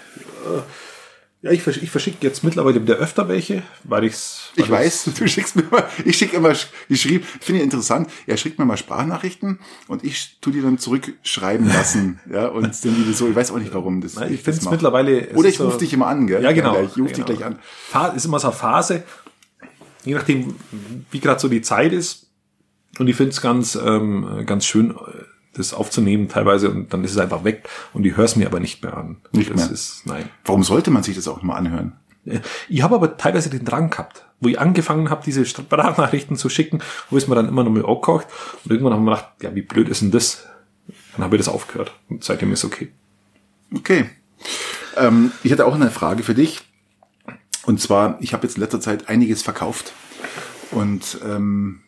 Ja, 1.42 1.52
ich, 1.52 1.62
versch- 1.62 1.82
ich 1.84 1.90
verschicke 1.92 2.18
jetzt 2.26 2.42
mittlerweile 2.46 2.82
wieder 2.82 2.96
öfter 2.96 3.28
welche, 3.28 3.64
weil 3.84 4.06
ich's. 4.06 4.52
Weil 4.56 4.64
Ich 4.64 4.72
weiß, 4.72 5.10
du 5.18 5.28
schickst 5.28 5.58
mir 5.58 5.64
mal, 5.64 5.84
ich 6.06 6.18
schicke 6.18 6.38
immer 6.38 6.54
geschrieben, 6.88 7.26
finde 7.42 7.60
ich 7.60 7.66
interessant, 7.66 8.10
er 8.28 8.38
schickt 8.38 8.60
mir 8.60 8.64
mal 8.66 8.78
Sprachnachrichten 8.78 9.60
und 9.90 10.06
ich 10.06 10.38
tu 10.40 10.52
die 10.52 10.62
dann 10.62 10.78
zurückschreiben 10.78 11.68
lassen, 11.68 12.22
ja, 12.32 12.48
und 12.48 12.64
dann 12.86 12.96
die 12.96 13.12
so, 13.12 13.28
ich 13.28 13.36
weiß 13.36 13.52
auch 13.52 13.58
nicht 13.60 13.74
warum 13.74 14.00
das. 14.00 14.16
Nein, 14.16 14.34
ich 14.34 14.42
finde 14.42 14.60
es 14.62 14.70
mittlerweile. 14.70 15.32
Oder 15.34 15.50
ich 15.50 15.60
rufe 15.60 15.74
so- 15.74 15.78
dich 15.80 15.92
immer 15.92 16.08
an, 16.08 16.28
gell? 16.28 16.42
Ja, 16.42 16.54
genau. 16.54 16.82
Ich 16.82 16.92
rufe 16.98 17.14
dich 17.14 17.26
genau. 17.26 17.38
gleich 17.38 17.44
an. 17.44 18.16
Ist 18.16 18.24
immer 18.24 18.40
so 18.40 18.48
eine 18.48 18.56
Phase, 18.56 19.04
je 20.06 20.14
nachdem, 20.14 20.56
wie 21.12 21.20
gerade 21.20 21.42
so 21.42 21.50
die 21.50 21.62
Zeit 21.62 21.92
ist. 21.92 22.28
Und 23.00 23.08
ich 23.10 23.18
finde 23.18 23.32
es 23.32 23.42
ganz, 23.42 23.76
ähm, 23.76 24.44
ganz 24.46 24.66
schön, 24.66 24.92
äh, 24.92 24.96
das 25.54 25.74
aufzunehmen 25.74 26.30
teilweise 26.30 26.70
und 26.70 26.94
dann 26.94 27.04
ist 27.04 27.12
es 27.12 27.18
einfach 27.18 27.44
weg 27.44 27.68
und 27.94 28.06
ich 28.06 28.18
höre 28.18 28.26
es 28.26 28.36
mir 28.36 28.48
aber 28.48 28.60
nicht 28.60 28.84
mehr 28.84 28.98
an. 28.98 29.18
Nicht 29.32 29.52
das 29.52 29.58
mehr. 29.58 29.72
ist, 29.72 30.06
nein. 30.06 30.30
Warum 30.46 30.64
sollte 30.64 30.92
man 30.92 31.04
sich 31.04 31.16
das 31.16 31.28
auch 31.28 31.42
mal 31.42 31.56
anhören? 31.56 31.94
Ich 32.70 32.82
habe 32.82 32.96
aber 32.96 33.18
teilweise 33.18 33.50
den 33.50 33.66
Drang 33.66 33.90
gehabt, 33.90 34.26
wo 34.40 34.48
ich 34.48 34.60
angefangen 34.60 35.10
habe, 35.10 35.24
diese 35.26 35.46
Sprachnachrichten 35.46 36.38
zu 36.38 36.50
schicken, 36.50 36.82
wo 37.10 37.18
es 37.18 37.28
mir 37.28 37.36
dann 37.36 37.48
immer 37.48 37.64
noch 37.64 37.72
mal 37.72 37.86
angekocht 37.86 38.28
und 38.64 38.72
irgendwann 38.72 38.94
haben 38.94 39.04
wir 39.04 39.16
gedacht, 39.16 39.32
ja, 39.42 39.54
wie 39.56 39.62
blöd 39.62 39.90
ist 39.90 40.02
denn 40.02 40.12
das? 40.12 40.46
Dann 41.16 41.26
habe 41.26 41.36
ich 41.36 41.40
das 41.42 41.54
aufgehört 41.54 41.94
und 42.10 42.24
seitdem 42.24 42.52
ist 42.52 42.66
okay. 42.66 42.92
Okay. 43.76 44.10
Ähm, 44.98 45.32
ich 45.44 45.52
hatte 45.52 45.66
auch 45.66 45.76
eine 45.76 45.92
Frage 45.92 46.24
für 46.24 46.36
dich. 46.36 46.62
Und 47.66 47.80
zwar, 47.80 48.18
ich 48.20 48.34
habe 48.34 48.46
jetzt 48.46 48.58
in 48.58 48.62
letzter 48.62 48.82
Zeit 48.82 49.08
einiges 49.08 49.42
verkauft. 49.42 49.94
Und 50.72 51.20
ähm, 51.24 51.83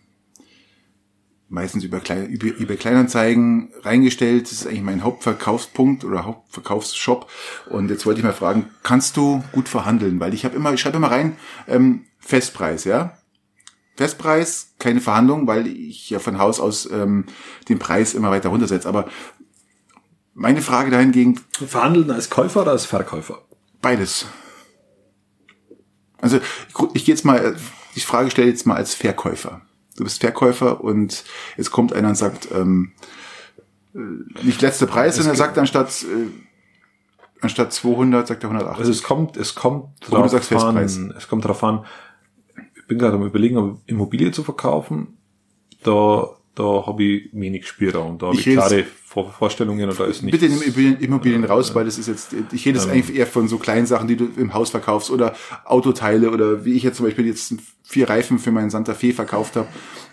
meistens 1.47 1.83
über, 1.83 1.99
Klein, 1.99 2.27
über, 2.27 2.75
Kleinanzeigen 2.75 3.71
reingestellt. 3.81 4.45
Das 4.45 4.53
ist 4.53 4.67
eigentlich 4.67 4.81
mein 4.81 5.03
Hauptverkaufspunkt 5.03 6.03
oder 6.03 6.25
Hauptverkaufsshop. 6.25 7.29
Und 7.69 7.89
jetzt 7.89 8.05
wollte 8.05 8.19
ich 8.19 8.25
mal 8.25 8.33
fragen, 8.33 8.69
kannst 8.83 9.17
du 9.17 9.43
gut 9.51 9.69
verhandeln? 9.69 10.19
Weil 10.19 10.33
ich 10.33 10.45
habe 10.45 10.55
immer, 10.55 10.73
ich 10.73 10.81
schreibe 10.81 10.97
immer 10.97 11.11
rein, 11.11 11.37
ähm, 11.67 12.05
Festpreis, 12.19 12.83
ja? 12.85 13.17
Festpreis, 13.95 14.73
keine 14.79 14.99
Verhandlung, 14.99 15.47
weil 15.47 15.67
ich 15.67 16.09
ja 16.09 16.19
von 16.19 16.37
Haus 16.37 16.59
aus 16.59 16.89
ähm, 16.91 17.25
den 17.69 17.79
Preis 17.79 18.13
immer 18.13 18.31
weiter 18.31 18.49
runtersetze. 18.49 18.89
Aber 18.89 19.07
meine 20.33 20.61
Frage 20.61 20.91
dahingegen, 20.91 21.39
Verhandeln 21.51 22.11
als 22.11 22.29
Käufer 22.29 22.63
oder 22.63 22.71
als 22.71 22.85
Verkäufer? 22.85 23.41
Beides. 23.81 24.25
Also 26.19 26.37
ich, 26.37 26.75
ich 26.93 27.05
gehe 27.05 27.15
jetzt 27.15 27.23
mal, 27.23 27.55
die 27.95 28.01
Frage 28.01 28.31
stelle 28.31 28.49
jetzt 28.49 28.65
mal 28.65 28.75
als 28.75 28.95
Verkäufer. 28.95 29.61
Du 29.95 30.03
bist 30.03 30.19
Verkäufer 30.19 30.83
und 30.83 31.23
jetzt 31.57 31.71
kommt 31.71 31.93
einer 31.93 32.09
und 32.09 32.15
sagt, 32.15 32.49
ähm, 32.53 32.91
äh, 33.93 33.99
nicht 34.43 34.61
letzter 34.61 34.87
Preis, 34.87 35.15
sondern 35.15 35.33
er 35.33 35.37
sagt 35.37 35.57
anstatt, 35.57 36.03
äh, 36.03 36.29
anstatt 37.41 37.71
200, 37.71 38.27
sagt 38.27 38.43
er 38.43 38.49
180. 38.49 38.79
Also 38.79 38.91
es 38.91 39.03
kommt, 39.03 39.37
es 39.37 39.55
kommt 39.55 40.09
Oder 40.09 40.23
du 40.23 40.29
sagst 40.29 40.51
an, 40.53 40.77
es 40.77 41.27
kommt 41.27 41.45
darauf 41.45 41.63
an, 41.63 41.85
ich 42.75 42.87
bin 42.87 42.99
gerade 42.99 43.15
am 43.15 43.25
überlegen, 43.25 43.57
ob 43.57 43.79
Immobilie 43.87 44.31
zu 44.31 44.43
verkaufen. 44.43 45.17
Da, 45.83 46.29
da 46.55 46.85
habe 46.85 47.03
ich 47.03 47.29
wenig 47.33 47.67
Spielraum. 47.67 48.17
Da 48.17 48.27
habe 48.27 48.35
Ich 48.35 48.45
ich 48.47 48.53
klare 48.53 48.85
Vor 49.15 49.31
Vorstellungen 49.31 49.89
da 49.97 50.03
ist 50.03 50.23
nicht. 50.23 50.33
Bitte 50.33 50.49
nimm 50.49 50.61
Immobilien, 50.61 50.99
Immobilien 50.99 51.45
raus, 51.45 51.73
weil 51.73 51.85
das 51.85 51.97
ist 51.97 52.07
jetzt, 52.07 52.35
ich 52.51 52.65
rede 52.65 52.79
jetzt 52.79 52.89
eigentlich 52.89 53.15
eher 53.15 53.25
von 53.25 53.47
so 53.47 53.57
kleinen 53.57 53.85
Sachen, 53.85 54.09
die 54.09 54.17
du 54.17 54.27
im 54.35 54.53
Haus 54.53 54.71
verkaufst 54.71 55.09
oder 55.09 55.33
Autoteile 55.63 56.31
oder 56.31 56.65
wie 56.65 56.73
ich 56.73 56.83
jetzt 56.83 56.97
zum 56.97 57.05
Beispiel 57.05 57.25
jetzt 57.25 57.55
vier 57.83 58.09
Reifen 58.09 58.39
für 58.39 58.51
meinen 58.51 58.69
Santa 58.69 58.93
Fe 58.93 59.13
verkauft 59.13 59.55
habe. 59.55 59.69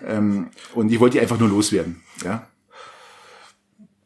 Ähm, 0.06 0.50
und 0.76 0.92
ich 0.92 1.00
wollte 1.00 1.14
die 1.14 1.20
einfach 1.20 1.36
nur 1.36 1.48
loswerden. 1.48 2.00
Ja. 2.24 2.46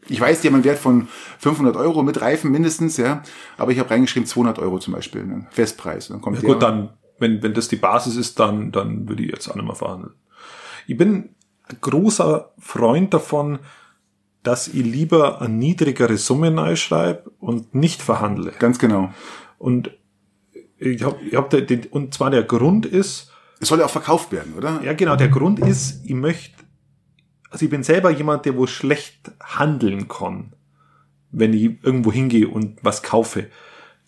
Ich 0.08 0.18
weiß, 0.18 0.40
die 0.40 0.48
haben 0.48 0.54
einen 0.54 0.64
Wert 0.64 0.78
von 0.78 1.08
500 1.40 1.76
Euro 1.76 2.02
mit 2.02 2.22
Reifen 2.22 2.50
mindestens, 2.50 2.96
ja. 2.96 3.22
Aber 3.58 3.72
ich 3.72 3.78
habe 3.78 3.90
reingeschrieben 3.90 4.26
200 4.26 4.58
Euro 4.60 4.78
zum 4.78 4.94
Beispiel, 4.94 5.26
ne? 5.26 5.46
Festpreis. 5.50 6.08
Dann 6.08 6.22
kommt 6.22 6.42
Ja, 6.42 6.48
gut, 6.48 6.62
dann, 6.62 6.94
wenn, 7.18 7.42
wenn 7.42 7.52
das 7.52 7.68
die 7.68 7.76
Basis 7.76 8.16
ist, 8.16 8.40
dann, 8.40 8.72
dann 8.72 9.10
würde 9.10 9.24
ich 9.24 9.30
jetzt 9.30 9.46
auch 9.50 9.56
nicht 9.56 9.66
mehr 9.66 9.74
verhandeln. 9.74 10.14
Ich 10.86 10.96
bin 10.96 11.34
ein 11.68 11.76
großer 11.82 12.52
Freund 12.58 13.12
davon, 13.12 13.58
dass 14.46 14.68
ich 14.68 14.84
lieber 14.84 15.40
eine 15.40 15.52
niedrigere 15.52 16.16
Summe 16.16 16.76
schreibe 16.76 17.32
und 17.40 17.74
nicht 17.74 18.00
verhandle. 18.00 18.52
Ganz 18.58 18.78
genau. 18.78 19.12
Und 19.58 19.90
ich 20.78 21.02
habe, 21.02 21.16
ich 21.24 21.34
hab 21.34 21.50
den, 21.50 21.86
und 21.86 22.14
zwar 22.14 22.30
der 22.30 22.44
Grund 22.44 22.86
ist, 22.86 23.32
Es 23.58 23.68
soll 23.68 23.80
ja 23.80 23.86
auch 23.86 23.90
verkauft 23.90 24.30
werden, 24.30 24.54
oder? 24.54 24.80
ja 24.84 24.92
genau, 24.92 25.16
der 25.16 25.28
Grund 25.28 25.58
ist, 25.58 26.04
ich 26.04 26.14
möchte, 26.14 26.54
also 27.50 27.64
ich 27.64 27.70
bin 27.70 27.82
selber 27.82 28.10
jemand, 28.10 28.44
der 28.44 28.56
wo 28.56 28.68
schlecht 28.68 29.32
handeln 29.40 30.06
kann, 30.06 30.52
wenn 31.32 31.52
ich 31.52 31.82
irgendwo 31.82 32.12
hingehe 32.12 32.46
und 32.48 32.78
was 32.84 33.02
kaufe. 33.02 33.46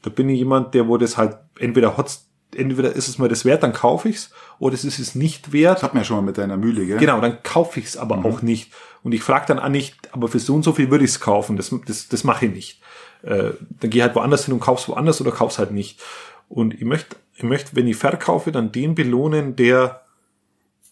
Da 0.02 0.10
bin 0.10 0.28
ich 0.28 0.38
jemand, 0.38 0.72
der 0.74 0.86
wo 0.86 0.98
das 0.98 1.16
halt 1.16 1.36
entweder 1.58 1.96
hat's, 1.96 2.27
entweder 2.58 2.92
ist 2.92 3.08
es 3.08 3.18
mir 3.18 3.28
das 3.28 3.44
wert, 3.44 3.62
dann 3.62 3.72
kaufe 3.72 4.08
ich's, 4.08 4.30
oder 4.58 4.74
es 4.74 4.84
ist 4.84 4.98
es 4.98 5.14
nicht 5.14 5.52
wert. 5.52 5.76
Das 5.76 5.82
hat 5.82 5.94
man 5.94 6.02
ja 6.02 6.04
schon 6.04 6.16
mal 6.16 6.22
mit 6.22 6.38
deiner 6.38 6.56
Mühle, 6.56 6.86
gell? 6.86 6.98
Genau, 6.98 7.20
dann 7.20 7.42
kaufe 7.42 7.80
ich 7.80 7.86
es 7.86 7.96
aber 7.96 8.24
auch 8.24 8.42
nicht. 8.42 8.72
Und 9.02 9.12
ich 9.12 9.22
frage 9.22 9.46
dann 9.46 9.58
auch 9.58 9.68
nicht, 9.68 9.96
aber 10.12 10.28
für 10.28 10.38
so 10.38 10.54
und 10.54 10.64
so 10.64 10.72
viel 10.72 10.90
würde 10.90 11.04
ich 11.04 11.12
es 11.12 11.20
kaufen. 11.20 11.56
Das, 11.56 11.74
das, 11.86 12.08
das 12.08 12.24
mache 12.24 12.46
ich 12.46 12.52
nicht. 12.52 12.80
Äh, 13.22 13.52
dann 13.80 13.90
geh 13.90 14.02
halt 14.02 14.14
woanders 14.14 14.44
hin 14.44 14.54
und 14.54 14.60
kauf's 14.60 14.88
woanders 14.88 15.20
oder 15.20 15.30
kauf's 15.30 15.58
halt 15.58 15.70
nicht. 15.70 16.00
Und 16.48 16.74
ich 16.74 16.84
möchte, 16.84 17.16
ich 17.36 17.42
möchte, 17.42 17.76
wenn 17.76 17.86
ich 17.86 17.96
verkaufe, 17.96 18.52
dann 18.52 18.72
den 18.72 18.94
belohnen, 18.94 19.56
der, 19.56 20.02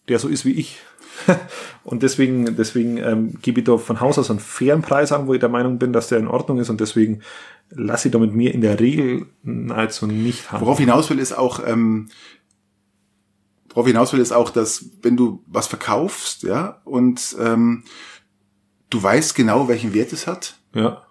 der 0.08 0.18
so 0.18 0.28
ist 0.28 0.44
wie 0.44 0.52
ich. 0.52 0.78
und 1.84 2.02
deswegen, 2.02 2.56
deswegen 2.56 2.96
ähm, 2.98 3.34
gebe 3.42 3.60
ich 3.60 3.66
da 3.66 3.76
von 3.78 4.00
Haus 4.00 4.18
aus 4.18 4.30
einen 4.30 4.40
fairen 4.40 4.82
Preis 4.82 5.12
an, 5.12 5.26
wo 5.26 5.34
ich 5.34 5.40
der 5.40 5.48
Meinung 5.48 5.78
bin, 5.78 5.92
dass 5.92 6.08
der 6.08 6.18
in 6.18 6.28
Ordnung 6.28 6.58
ist. 6.58 6.70
Und 6.70 6.80
deswegen 6.80 7.20
lasse 7.70 8.08
ich 8.08 8.12
da 8.12 8.18
mit 8.18 8.34
mir 8.34 8.54
in 8.54 8.60
der 8.60 8.78
Regel 8.80 9.26
nahezu 9.42 10.06
nicht 10.06 10.50
handeln. 10.50 10.66
Worauf 10.66 10.78
ich 10.78 10.84
hinaus 10.86 11.10
will, 11.10 11.18
ist 11.18 11.32
auch, 11.36 11.60
ähm, 11.66 12.08
worauf 13.70 13.86
ich 13.86 13.92
hinaus 13.92 14.12
will, 14.12 14.20
ist 14.20 14.32
auch, 14.32 14.50
dass 14.50 14.86
wenn 15.02 15.16
du 15.16 15.42
was 15.46 15.66
verkaufst, 15.66 16.42
ja, 16.42 16.80
und 16.84 17.36
ähm, 17.40 17.84
du 18.90 19.02
weißt 19.02 19.34
genau, 19.34 19.68
welchen 19.68 19.94
Wert 19.94 20.12
es 20.12 20.26
hat, 20.26 20.56
Ja. 20.74 21.02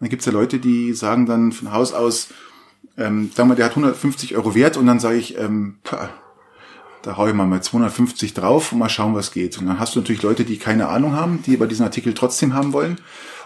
dann 0.00 0.08
gibt's 0.08 0.26
ja 0.26 0.32
Leute, 0.32 0.58
die 0.58 0.92
sagen 0.92 1.26
dann 1.26 1.52
von 1.52 1.72
Haus 1.72 1.92
aus, 1.92 2.28
ähm, 2.98 3.30
sagen 3.34 3.48
wir, 3.48 3.54
der 3.56 3.64
hat 3.66 3.72
150 3.72 4.36
Euro 4.36 4.54
wert 4.54 4.76
und 4.76 4.86
dann 4.86 5.00
sage 5.00 5.16
ich, 5.16 5.38
ähm, 5.38 5.78
pah, 5.82 6.10
da 7.02 7.16
hau 7.16 7.26
ich 7.26 7.34
mal 7.34 7.46
mal 7.46 7.62
250 7.62 8.34
drauf 8.34 8.72
und 8.72 8.78
mal 8.78 8.88
schauen, 8.88 9.14
was 9.14 9.32
geht. 9.32 9.58
Und 9.58 9.66
dann 9.66 9.78
hast 9.78 9.94
du 9.94 10.00
natürlich 10.00 10.22
Leute, 10.22 10.44
die 10.44 10.58
keine 10.58 10.88
Ahnung 10.88 11.14
haben, 11.14 11.42
die 11.42 11.54
aber 11.54 11.66
diesen 11.66 11.84
Artikel 11.84 12.14
trotzdem 12.14 12.54
haben 12.54 12.72
wollen. 12.72 12.98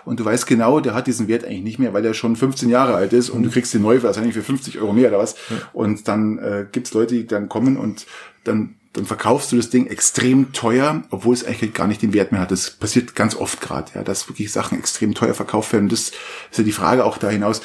Und 0.04 0.20
du 0.20 0.24
weißt 0.24 0.46
genau, 0.46 0.78
der 0.78 0.94
hat 0.94 1.08
diesen 1.08 1.26
Wert 1.26 1.44
eigentlich 1.44 1.62
nicht 1.62 1.78
mehr, 1.78 1.92
weil 1.92 2.04
er 2.04 2.14
schon 2.14 2.36
15 2.36 2.68
Jahre 2.68 2.94
alt 2.94 3.12
ist 3.12 3.28
und 3.28 3.42
du 3.42 3.50
kriegst 3.50 3.74
den 3.74 3.82
neu 3.82 4.02
wahrscheinlich 4.02 4.34
für 4.34 4.42
50 4.42 4.78
Euro 4.78 4.92
mehr 4.92 5.08
oder 5.08 5.18
was. 5.18 5.34
Und 5.72 6.06
dann 6.06 6.38
äh, 6.38 6.66
gibt's 6.70 6.94
Leute, 6.94 7.14
die 7.14 7.26
dann 7.26 7.48
kommen 7.48 7.76
und 7.76 8.06
dann, 8.44 8.76
dann 8.92 9.04
verkaufst 9.04 9.50
du 9.50 9.56
das 9.56 9.68
Ding 9.68 9.88
extrem 9.88 10.52
teuer, 10.52 11.02
obwohl 11.10 11.34
es 11.34 11.44
eigentlich 11.44 11.74
gar 11.74 11.88
nicht 11.88 12.02
den 12.02 12.12
Wert 12.12 12.30
mehr 12.30 12.40
hat. 12.40 12.52
Das 12.52 12.70
passiert 12.70 13.16
ganz 13.16 13.34
oft 13.34 13.60
gerade, 13.60 13.90
ja, 13.96 14.04
dass 14.04 14.28
wirklich 14.28 14.52
Sachen 14.52 14.78
extrem 14.78 15.12
teuer 15.12 15.34
verkauft 15.34 15.72
werden. 15.72 15.88
Das 15.88 16.12
ist 16.52 16.58
ja 16.58 16.62
die 16.62 16.70
Frage 16.70 17.04
auch 17.04 17.18
da 17.18 17.28
hinaus 17.28 17.62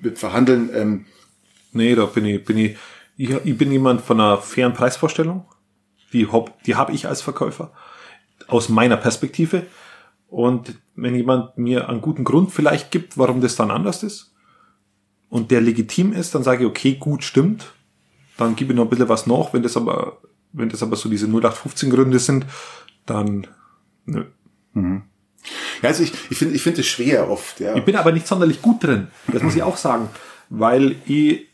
mit 0.00 0.20
Verhandeln. 0.20 0.70
Ähm, 0.72 1.06
Nee, 1.72 1.94
da 1.94 2.04
bin 2.04 2.26
ich, 2.26 2.44
bin 2.44 2.58
ich, 2.58 2.76
ich, 3.22 3.30
ich 3.44 3.56
bin 3.56 3.70
jemand 3.70 4.00
von 4.00 4.20
einer 4.20 4.38
fairen 4.38 4.74
Preisvorstellung. 4.74 5.44
Die 6.12 6.26
hab, 6.26 6.60
die 6.64 6.74
habe 6.74 6.92
ich 6.92 7.06
als 7.06 7.22
Verkäufer. 7.22 7.72
Aus 8.48 8.68
meiner 8.68 8.96
Perspektive. 8.96 9.66
Und 10.28 10.74
wenn 10.96 11.14
jemand 11.14 11.56
mir 11.56 11.88
einen 11.88 12.00
guten 12.00 12.24
Grund 12.24 12.50
vielleicht 12.50 12.90
gibt, 12.90 13.16
warum 13.16 13.40
das 13.40 13.54
dann 13.54 13.70
anders 13.70 14.02
ist, 14.02 14.34
und 15.28 15.50
der 15.50 15.60
legitim 15.60 16.12
ist, 16.12 16.34
dann 16.34 16.42
sage 16.42 16.64
ich, 16.64 16.68
okay, 16.68 16.94
gut, 16.94 17.22
stimmt. 17.22 17.72
Dann 18.36 18.56
gebe 18.56 18.72
ich 18.72 18.76
noch 18.76 18.84
ein 18.84 18.90
bisschen 18.90 19.08
was 19.08 19.26
nach. 19.26 19.52
Wenn 19.54 19.62
das 19.62 19.76
aber, 19.76 20.18
wenn 20.52 20.68
das 20.68 20.82
aber 20.82 20.96
so 20.96 21.08
diese 21.08 21.26
0815 21.26 21.90
Gründe 21.90 22.18
sind, 22.18 22.44
dann, 23.06 23.46
nö. 24.04 24.24
ja, 24.74 25.88
also 25.88 26.02
ich, 26.02 26.12
ich 26.28 26.36
finde 26.36 26.54
ich 26.54 26.62
finde 26.62 26.80
es 26.80 26.86
schwer 26.86 27.30
oft, 27.30 27.60
ja. 27.60 27.74
Ich 27.76 27.84
bin 27.84 27.96
aber 27.96 28.12
nicht 28.12 28.26
sonderlich 28.26 28.60
gut 28.60 28.82
drin. 28.82 29.08
Das 29.32 29.42
muss 29.42 29.54
ich 29.54 29.62
auch 29.62 29.76
sagen. 29.76 30.08
Weil 30.50 30.96
ich 31.06 31.51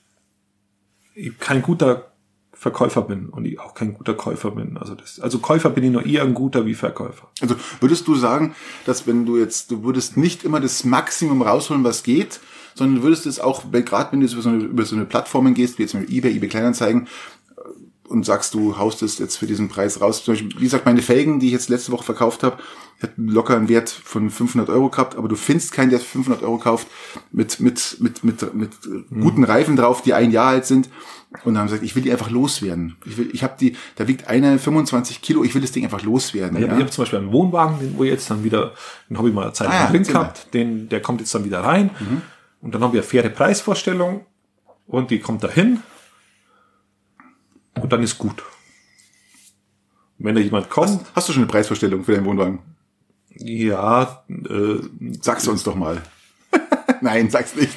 kein 1.38 1.62
guter 1.62 2.12
Verkäufer 2.52 3.02
bin 3.02 3.28
und 3.28 3.44
ich 3.44 3.60
auch 3.60 3.72
kein 3.74 3.94
guter 3.94 4.14
Käufer 4.14 4.50
bin. 4.50 4.78
Also 4.78 4.96
das, 4.96 5.20
also 5.20 5.38
Käufer 5.38 5.70
bin 5.70 5.84
ich 5.84 5.90
nur 5.90 6.04
eher 6.04 6.24
ein 6.24 6.34
guter 6.34 6.66
wie 6.66 6.74
Verkäufer. 6.74 7.28
Also 7.40 7.54
würdest 7.80 8.08
du 8.08 8.16
sagen, 8.16 8.54
dass 8.84 9.06
wenn 9.06 9.24
du 9.24 9.36
jetzt, 9.36 9.70
du 9.70 9.84
würdest 9.84 10.16
nicht 10.16 10.42
immer 10.42 10.58
das 10.58 10.82
Maximum 10.82 11.42
rausholen, 11.42 11.84
was 11.84 12.02
geht, 12.02 12.40
sondern 12.74 13.04
würdest 13.04 13.26
es 13.26 13.38
auch, 13.38 13.70
gerade 13.70 14.12
wenn 14.12 14.20
du 14.20 14.26
über 14.26 14.42
so 14.42 14.48
eine, 14.48 14.64
über 14.64 14.84
so 14.84 14.96
eine 14.96 15.04
Plattformen 15.04 15.54
gehst, 15.54 15.78
wie 15.78 15.82
jetzt 15.82 15.94
mit 15.94 16.10
eBay, 16.10 16.34
eBay 16.36 16.48
Kleinanzeigen, 16.48 17.06
und 18.08 18.24
sagst, 18.24 18.54
du 18.54 18.78
haust 18.78 19.02
es 19.02 19.18
jetzt 19.18 19.36
für 19.36 19.46
diesen 19.46 19.68
Preis 19.68 20.00
raus. 20.00 20.24
Zum 20.24 20.32
Beispiel, 20.32 20.50
wie 20.58 20.64
gesagt, 20.64 20.86
meine 20.86 21.02
Felgen, 21.02 21.40
die 21.40 21.46
ich 21.46 21.52
jetzt 21.52 21.68
letzte 21.68 21.92
Woche 21.92 22.04
verkauft 22.04 22.42
habe, 22.42 22.56
hat 23.02 23.12
locker 23.16 23.56
einen 23.56 23.68
Wert 23.68 23.90
von 23.90 24.30
500 24.30 24.70
Euro 24.70 24.88
gehabt, 24.88 25.16
aber 25.16 25.28
du 25.28 25.36
findest 25.36 25.72
keinen, 25.72 25.90
der 25.90 26.00
500 26.00 26.42
Euro 26.42 26.58
kauft, 26.58 26.88
mit, 27.30 27.60
mit, 27.60 27.98
mit, 28.00 28.24
mit, 28.24 28.54
mit 28.54 28.70
guten 29.20 29.44
Reifen 29.44 29.76
drauf, 29.76 30.02
die 30.02 30.14
ein 30.14 30.30
Jahr 30.30 30.48
alt 30.48 30.66
sind. 30.66 30.88
Und 31.44 31.54
dann 31.54 31.58
haben 31.58 31.68
sie 31.68 31.74
gesagt, 31.74 31.84
ich 31.84 31.94
will 31.94 32.02
die 32.02 32.10
einfach 32.10 32.30
loswerden. 32.30 32.96
Ich 33.04 33.18
will, 33.18 33.28
ich 33.32 33.42
habe 33.42 33.54
die, 33.60 33.76
da 33.96 34.08
wiegt 34.08 34.28
eine 34.28 34.58
25 34.58 35.20
Kilo, 35.20 35.44
ich 35.44 35.54
will 35.54 35.60
das 35.60 35.72
Ding 35.72 35.84
einfach 35.84 36.02
loswerden. 36.02 36.56
Ich 36.56 36.64
ja. 36.64 36.70
habe 36.70 36.82
hab 36.82 36.90
zum 36.90 37.02
Beispiel 37.02 37.18
einen 37.18 37.32
Wohnwagen, 37.32 37.78
den 37.78 37.98
wo 37.98 38.04
jetzt 38.04 38.30
dann 38.30 38.42
wieder, 38.42 38.72
den 39.10 39.18
habe 39.18 39.28
ich 39.28 39.34
mal 39.34 39.42
eine 39.42 39.52
Zeit 39.52 39.68
Ah 39.68 39.84
ja, 39.84 39.90
drin 39.90 40.04
gehabt, 40.04 40.54
den, 40.54 40.88
der 40.88 41.02
kommt 41.02 41.20
jetzt 41.20 41.34
dann 41.34 41.44
wieder 41.44 41.60
rein. 41.60 41.90
Und 42.62 42.74
dann 42.74 42.82
haben 42.82 42.94
wir 42.94 43.00
eine 43.00 43.08
faire 43.08 43.28
Preisvorstellung 43.28 44.24
und 44.86 45.10
die 45.10 45.20
kommt 45.20 45.44
dahin 45.44 45.80
und 47.82 47.92
dann 47.92 48.02
ist 48.02 48.18
gut. 48.18 48.42
Wenn 50.18 50.34
da 50.34 50.40
jemand 50.40 50.68
kommt, 50.68 51.04
Hast 51.14 51.28
du 51.28 51.32
schon 51.32 51.42
eine 51.42 51.50
Preisvorstellung 51.50 52.04
für 52.04 52.12
deinen 52.14 52.24
Wohnwagen? 52.24 52.60
ja, 53.36 54.24
äh, 54.28 54.78
Sag's 55.20 55.46
uns 55.46 55.62
doch 55.62 55.76
mal. 55.76 56.02
Nein, 57.00 57.30
sag's 57.30 57.54
nicht. 57.54 57.76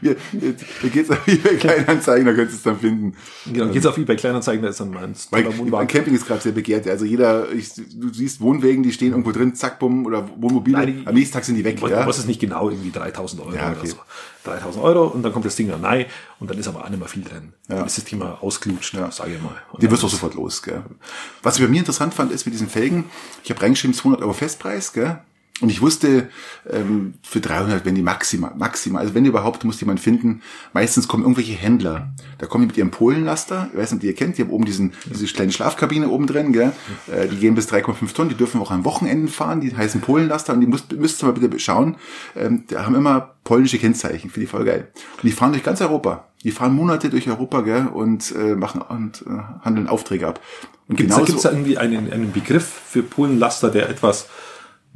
Wir, 0.00 0.16
wir, 0.32 0.54
wir 0.82 0.90
geht's 0.90 1.10
auf 1.10 1.26
eBay 1.28 1.56
Kleinanzeigen, 1.56 2.26
da 2.26 2.32
könntest 2.32 2.54
du 2.64 2.70
es 2.70 2.74
dann 2.74 2.78
finden. 2.80 3.16
genau, 3.52 3.72
geht's 3.72 3.86
auf 3.86 3.98
eBay 3.98 4.16
Kleinanzeigen, 4.16 4.62
da 4.62 4.68
ist 4.70 4.80
dann 4.80 4.90
mein 4.90 5.14
Wohnwagen. 5.58 5.88
Camping 5.88 6.14
ist 6.14 6.26
gerade 6.26 6.40
sehr 6.40 6.52
begehrt. 6.52 6.86
Also 6.88 7.04
jeder, 7.04 7.50
ich, 7.52 7.70
du 7.74 8.08
siehst 8.12 8.40
Wohnwägen, 8.40 8.82
die 8.82 8.92
stehen 8.92 9.10
irgendwo 9.10 9.32
drin, 9.32 9.54
zack, 9.54 9.78
bumm, 9.78 10.06
oder 10.06 10.28
Wohnmobile. 10.36 10.76
Nein, 10.78 10.86
die- 11.02 11.06
Am 11.06 11.14
nächsten 11.14 11.34
Tag 11.34 11.44
sind 11.44 11.56
die 11.56 11.64
weg. 11.64 11.76
Ich 11.82 11.88
Ja? 11.90 12.06
weiß 12.06 12.18
es 12.18 12.26
nicht 12.26 12.40
genau, 12.40 12.70
irgendwie 12.70 12.90
3000 12.90 13.42
Euro 13.42 13.54
Ja, 13.54 13.70
oder 13.70 13.78
okay. 13.78 13.88
so. 13.88 13.96
3000 14.44 14.82
Euro 14.82 15.06
und 15.08 15.22
dann 15.22 15.32
kommt 15.34 15.44
das 15.44 15.54
Ding 15.56 15.68
dann 15.68 15.84
rein 15.84 16.06
und 16.38 16.50
dann 16.50 16.56
ist 16.56 16.66
aber 16.66 16.82
auch 16.84 16.88
nicht 16.88 16.98
mehr 16.98 17.08
viel 17.08 17.22
drin. 17.22 17.52
Ja. 17.68 17.76
Dann 17.76 17.86
ist 17.86 17.98
das 17.98 18.04
Thema 18.04 18.38
ausgelutscht, 18.42 18.94
Ja. 18.94 19.10
sage 19.10 19.34
ich 19.34 19.42
mal. 19.42 19.54
Und 19.72 19.82
Die 19.82 19.90
wirst 19.90 20.02
du 20.02 20.06
ist- 20.06 20.12
sofort 20.12 20.34
los, 20.34 20.62
gell? 20.62 20.82
Was 21.42 21.56
ich 21.58 21.62
bei 21.62 21.68
mir 21.68 21.78
interessant 21.80 22.14
fand, 22.14 22.32
ist 22.32 22.46
mit 22.46 22.54
diesen 22.54 22.68
Felgen, 22.68 23.04
ich 23.44 23.50
habe 23.50 23.60
reingeschrieben 23.60 23.94
200 23.94 24.22
Euro 24.22 24.32
Festpreis, 24.32 24.92
gell? 24.94 25.18
Und 25.60 25.68
ich 25.68 25.82
wusste, 25.82 26.28
ähm, 26.70 27.14
für 27.22 27.40
300, 27.40 27.84
wenn 27.84 27.94
die 27.94 28.02
maximal, 28.02 28.52
maximal, 28.56 29.02
also 29.02 29.14
wenn 29.14 29.24
überhaupt, 29.26 29.64
muss 29.64 29.78
jemand 29.80 30.00
finden. 30.00 30.40
Meistens 30.72 31.06
kommen 31.06 31.22
irgendwelche 31.22 31.52
Händler. 31.52 32.12
Da 32.38 32.46
kommen 32.46 32.62
die 32.62 32.68
mit 32.68 32.76
ihrem 32.78 32.90
Polenlaster. 32.90 33.68
Ich 33.72 33.78
weiß 33.78 33.92
nicht, 33.92 34.00
ob 34.00 34.04
ihr 34.04 34.14
kennt, 34.14 34.38
die 34.38 34.42
haben 34.42 34.50
oben 34.50 34.64
diesen, 34.64 34.92
diese 35.12 35.26
kleine 35.26 35.52
Schlafkabine 35.52 36.08
oben 36.08 36.26
drin, 36.26 36.52
gell? 36.52 36.72
Äh, 37.12 37.28
die 37.28 37.36
gehen 37.36 37.54
bis 37.54 37.68
3,5 37.70 38.14
Tonnen. 38.14 38.30
Die 38.30 38.36
dürfen 38.36 38.60
auch 38.60 38.70
an 38.70 38.84
Wochenenden 38.86 39.28
fahren. 39.28 39.60
Die 39.60 39.76
heißen 39.76 40.00
Polenlaster. 40.00 40.54
Und 40.54 40.60
die 40.62 40.66
müsst, 40.66 40.92
müsst 40.92 41.22
ihr 41.22 41.26
mal 41.26 41.32
bitte 41.32 41.58
schauen. 41.58 41.96
Ähm, 42.34 42.64
die 42.70 42.76
haben 42.76 42.94
immer 42.94 43.34
polnische 43.44 43.78
Kennzeichen. 43.78 44.30
Finde 44.30 44.44
ich 44.44 44.50
voll 44.50 44.64
geil. 44.64 44.88
Und 45.16 45.24
die 45.24 45.32
fahren 45.32 45.52
durch 45.52 45.62
ganz 45.64 45.80
Europa. 45.82 46.28
Die 46.42 46.52
fahren 46.52 46.74
Monate 46.74 47.10
durch 47.10 47.28
Europa, 47.28 47.60
gell? 47.60 47.86
Und 47.92 48.34
äh, 48.34 48.54
machen 48.54 48.80
und 48.80 49.22
äh, 49.26 49.30
handeln 49.62 49.88
Aufträge 49.88 50.26
ab. 50.26 50.40
Und 50.88 50.96
Gibt's 50.96 51.10
da, 51.14 51.16
genauso- 51.18 51.26
gibt's 51.32 51.42
da 51.42 51.50
irgendwie 51.50 51.76
einen, 51.76 52.10
einen 52.10 52.32
Begriff 52.32 52.64
für 52.88 53.02
Polenlaster, 53.02 53.70
der 53.70 53.90
etwas 53.90 54.26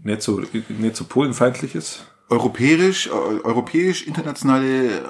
nicht 0.03 0.22
so, 0.22 0.42
nicht 0.68 0.97
so 0.97 1.05
polenfeindlich 1.05 1.74
ist? 1.74 2.07
europäisch, 2.28 3.07
äh, 3.07 3.11
europäisch 3.11 4.07
internationale 4.07 4.99
äh, 4.99 5.03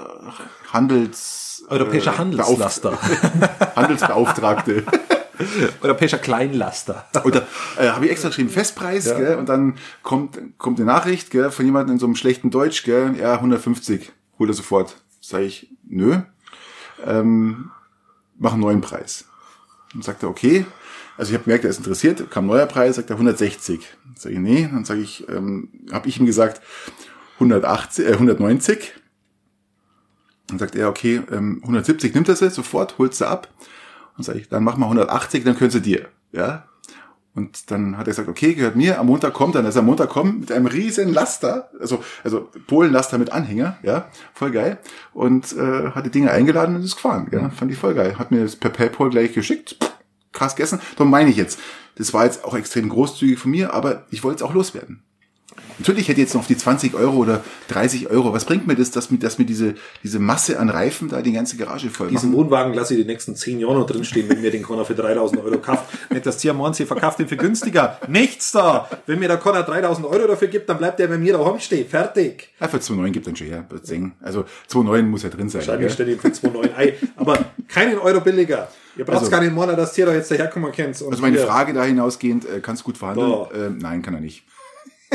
Handels 0.72 1.64
Europäischer 1.68 2.12
äh, 2.12 2.18
Handelslaster. 2.18 2.92
Beauf- 2.92 3.76
Handelsbeauftragte. 3.76 4.84
Europäischer 5.80 6.18
Kleinlaster. 6.18 7.06
Und 7.24 7.34
da 7.34 7.46
äh, 7.78 7.88
habe 7.88 8.04
ich 8.04 8.12
extra 8.12 8.28
geschrieben 8.28 8.50
Festpreis, 8.50 9.04
gell? 9.04 9.36
Und 9.36 9.48
dann 9.48 9.76
kommt 10.02 10.38
kommt 10.58 10.78
eine 10.78 10.86
Nachricht, 10.86 11.30
gell, 11.30 11.50
von 11.50 11.64
jemandem 11.64 11.94
in 11.94 11.98
so 11.98 12.06
einem 12.06 12.16
schlechten 12.16 12.50
Deutsch, 12.50 12.84
gell, 12.84 13.16
ja 13.18 13.34
150, 13.34 14.12
holt 14.38 14.50
er 14.50 14.54
sofort. 14.54 14.96
Sag 15.20 15.40
ich, 15.40 15.70
nö, 15.88 16.18
ähm, 17.04 17.70
mach 18.38 18.52
einen 18.52 18.60
neuen 18.60 18.80
Preis. 18.80 19.24
Und 19.94 20.04
sagt 20.04 20.22
er, 20.22 20.28
okay. 20.28 20.66
Also 21.16 21.30
ich 21.30 21.34
habe 21.34 21.44
gemerkt, 21.44 21.64
er 21.64 21.70
ist 21.70 21.78
interessiert, 21.78 22.30
kam 22.30 22.46
neuer 22.46 22.66
Preis, 22.66 22.96
sagt 22.96 23.10
er 23.10 23.16
160. 23.16 23.86
Sag 24.16 24.32
ich, 24.32 24.38
nee, 24.38 24.68
dann 24.70 24.84
sage 24.84 25.00
ich, 25.00 25.28
ähm, 25.28 25.68
habe 25.92 26.08
ich 26.08 26.18
ihm 26.18 26.26
gesagt 26.26 26.60
180, 27.34 28.06
äh, 28.06 28.12
190. 28.14 28.92
Dann 30.48 30.58
sagt 30.58 30.74
er, 30.74 30.88
okay, 30.88 31.22
ähm, 31.30 31.60
170 31.62 32.14
nimmt 32.14 32.28
er 32.28 32.36
sie 32.36 32.50
sofort, 32.50 32.98
holt 32.98 33.14
sie 33.14 33.26
ab. 33.26 33.48
Und 34.16 34.24
sage 34.24 34.40
ich, 34.40 34.48
dann 34.48 34.64
mach 34.64 34.76
mal 34.76 34.86
180, 34.86 35.44
dann 35.44 35.56
können 35.56 35.70
sie 35.70 35.80
dir. 35.80 36.08
Ja. 36.32 36.68
Und 37.34 37.72
dann 37.72 37.96
hat 37.98 38.06
er 38.06 38.12
gesagt, 38.12 38.28
okay, 38.28 38.54
gehört 38.54 38.76
mir, 38.76 39.00
am 39.00 39.06
Montag 39.06 39.34
kommt, 39.34 39.56
dann 39.56 39.66
ist 39.66 39.74
er 39.74 39.80
am 39.80 39.86
Montag 39.86 40.08
kommen 40.08 40.40
mit 40.40 40.52
einem 40.52 40.66
riesen 40.66 41.12
Laster, 41.12 41.68
also, 41.80 42.04
also 42.22 42.48
Polenlaster 42.68 43.18
mit 43.18 43.32
Anhänger, 43.32 43.76
ja, 43.82 44.08
voll 44.34 44.52
geil. 44.52 44.78
Und 45.12 45.52
äh, 45.52 45.90
hat 45.90 46.06
die 46.06 46.10
Dinge 46.10 46.30
eingeladen 46.30 46.76
und 46.76 46.84
ist 46.84 46.94
gefahren, 46.94 47.26
ja, 47.32 47.50
fand 47.50 47.72
ich 47.72 47.78
voll 47.78 47.94
geil. 47.94 48.18
Hat 48.18 48.30
mir 48.30 48.42
das 48.42 48.54
per 48.54 48.70
PayPal 48.70 49.10
gleich 49.10 49.32
geschickt, 49.32 49.76
krass 50.34 50.54
gegessen. 50.56 50.80
Darum 50.96 51.10
meine 51.10 51.30
ich 51.30 51.36
jetzt, 51.36 51.58
das 51.96 52.12
war 52.12 52.24
jetzt 52.24 52.44
auch 52.44 52.54
extrem 52.54 52.88
großzügig 52.90 53.38
von 53.38 53.50
mir, 53.50 53.72
aber 53.72 54.04
ich 54.10 54.22
wollte 54.22 54.36
es 54.36 54.42
auch 54.42 54.52
loswerden. 54.54 55.02
Natürlich 55.78 56.08
hätte 56.08 56.20
jetzt 56.20 56.34
noch 56.34 56.46
die 56.46 56.56
20 56.56 56.94
Euro 56.94 57.16
oder 57.16 57.42
30 57.68 58.10
Euro. 58.10 58.32
Was 58.32 58.44
bringt 58.44 58.66
mir 58.66 58.74
das, 58.76 58.90
dass 58.90 59.10
mir, 59.10 59.18
dass 59.18 59.38
mir 59.38 59.44
diese, 59.44 59.74
diese 60.02 60.18
Masse 60.18 60.58
an 60.58 60.70
Reifen 60.70 61.08
da 61.08 61.20
die 61.22 61.32
ganze 61.32 61.56
Garage 61.56 61.90
voll 61.90 62.08
Diesen 62.08 62.30
machen? 62.30 62.44
Wohnwagen 62.44 62.74
lasse 62.74 62.94
ich 62.94 63.00
die 63.00 63.06
nächsten 63.06 63.34
zehn 63.36 63.58
Jahre 63.60 63.74
noch 63.74 63.86
drinstehen, 63.86 64.28
wenn 64.28 64.40
mir 64.40 64.50
den 64.50 64.62
Conor 64.62 64.84
für 64.84 64.94
3000 64.94 65.42
Euro 65.42 65.58
kauft. 65.58 65.84
Nicht, 66.10 66.26
dass 66.26 66.38
Tiamon 66.38 66.74
sie 66.74 66.86
verkauft 66.86 67.18
den 67.18 67.28
für 67.28 67.36
günstiger. 67.36 67.98
Nichts 68.08 68.52
da. 68.52 68.88
Wenn 69.06 69.18
mir 69.18 69.28
der 69.28 69.38
Conor 69.38 69.62
3000 69.62 70.06
Euro 70.06 70.26
dafür 70.28 70.48
gibt, 70.48 70.68
dann 70.68 70.78
bleibt 70.78 70.98
der 70.98 71.08
bei 71.08 71.18
mir 71.18 71.32
daheim 71.36 71.58
stehen. 71.58 71.88
Fertig. 71.88 72.48
Ja, 72.60 72.68
für 72.68 72.78
2,9 72.78 73.10
gibt 73.10 73.26
dann 73.26 73.36
schon 73.36 73.46
her, 73.48 73.64
das. 73.68 73.82
Also 74.22 74.44
2,9 74.70 75.02
muss 75.02 75.22
ja 75.22 75.28
drin 75.28 75.48
sein. 75.48 75.60
Wahrscheinlich 75.60 75.92
stelle 75.92 76.12
ich 76.12 76.20
für 76.20 76.28
2,9 76.28 76.76
Ei. 76.76 76.94
Aber 77.16 77.38
keinen 77.68 77.98
Euro 77.98 78.20
billiger. 78.20 78.68
Ihr 78.96 79.04
braucht 79.04 79.18
Also- 79.18 79.30
gar 79.30 79.40
nicht 79.40 79.52
Monat, 79.52 79.76
dass 79.76 79.96
ihr 79.98 80.06
da 80.06 80.14
jetzt 80.14 80.30
daherkommen 80.30 80.70
könnt. 80.72 80.90
Also 81.02 81.10
meine 81.20 81.38
Frage 81.38 81.72
da 81.72 81.82
hinausgehend, 81.84 82.44
äh, 82.44 82.60
kannst 82.60 82.82
du 82.82 82.86
gut 82.86 82.98
verhandeln? 82.98 83.46
Ähm, 83.54 83.78
nein, 83.78 84.02
kann 84.02 84.14
er 84.14 84.20
nicht. 84.20 84.44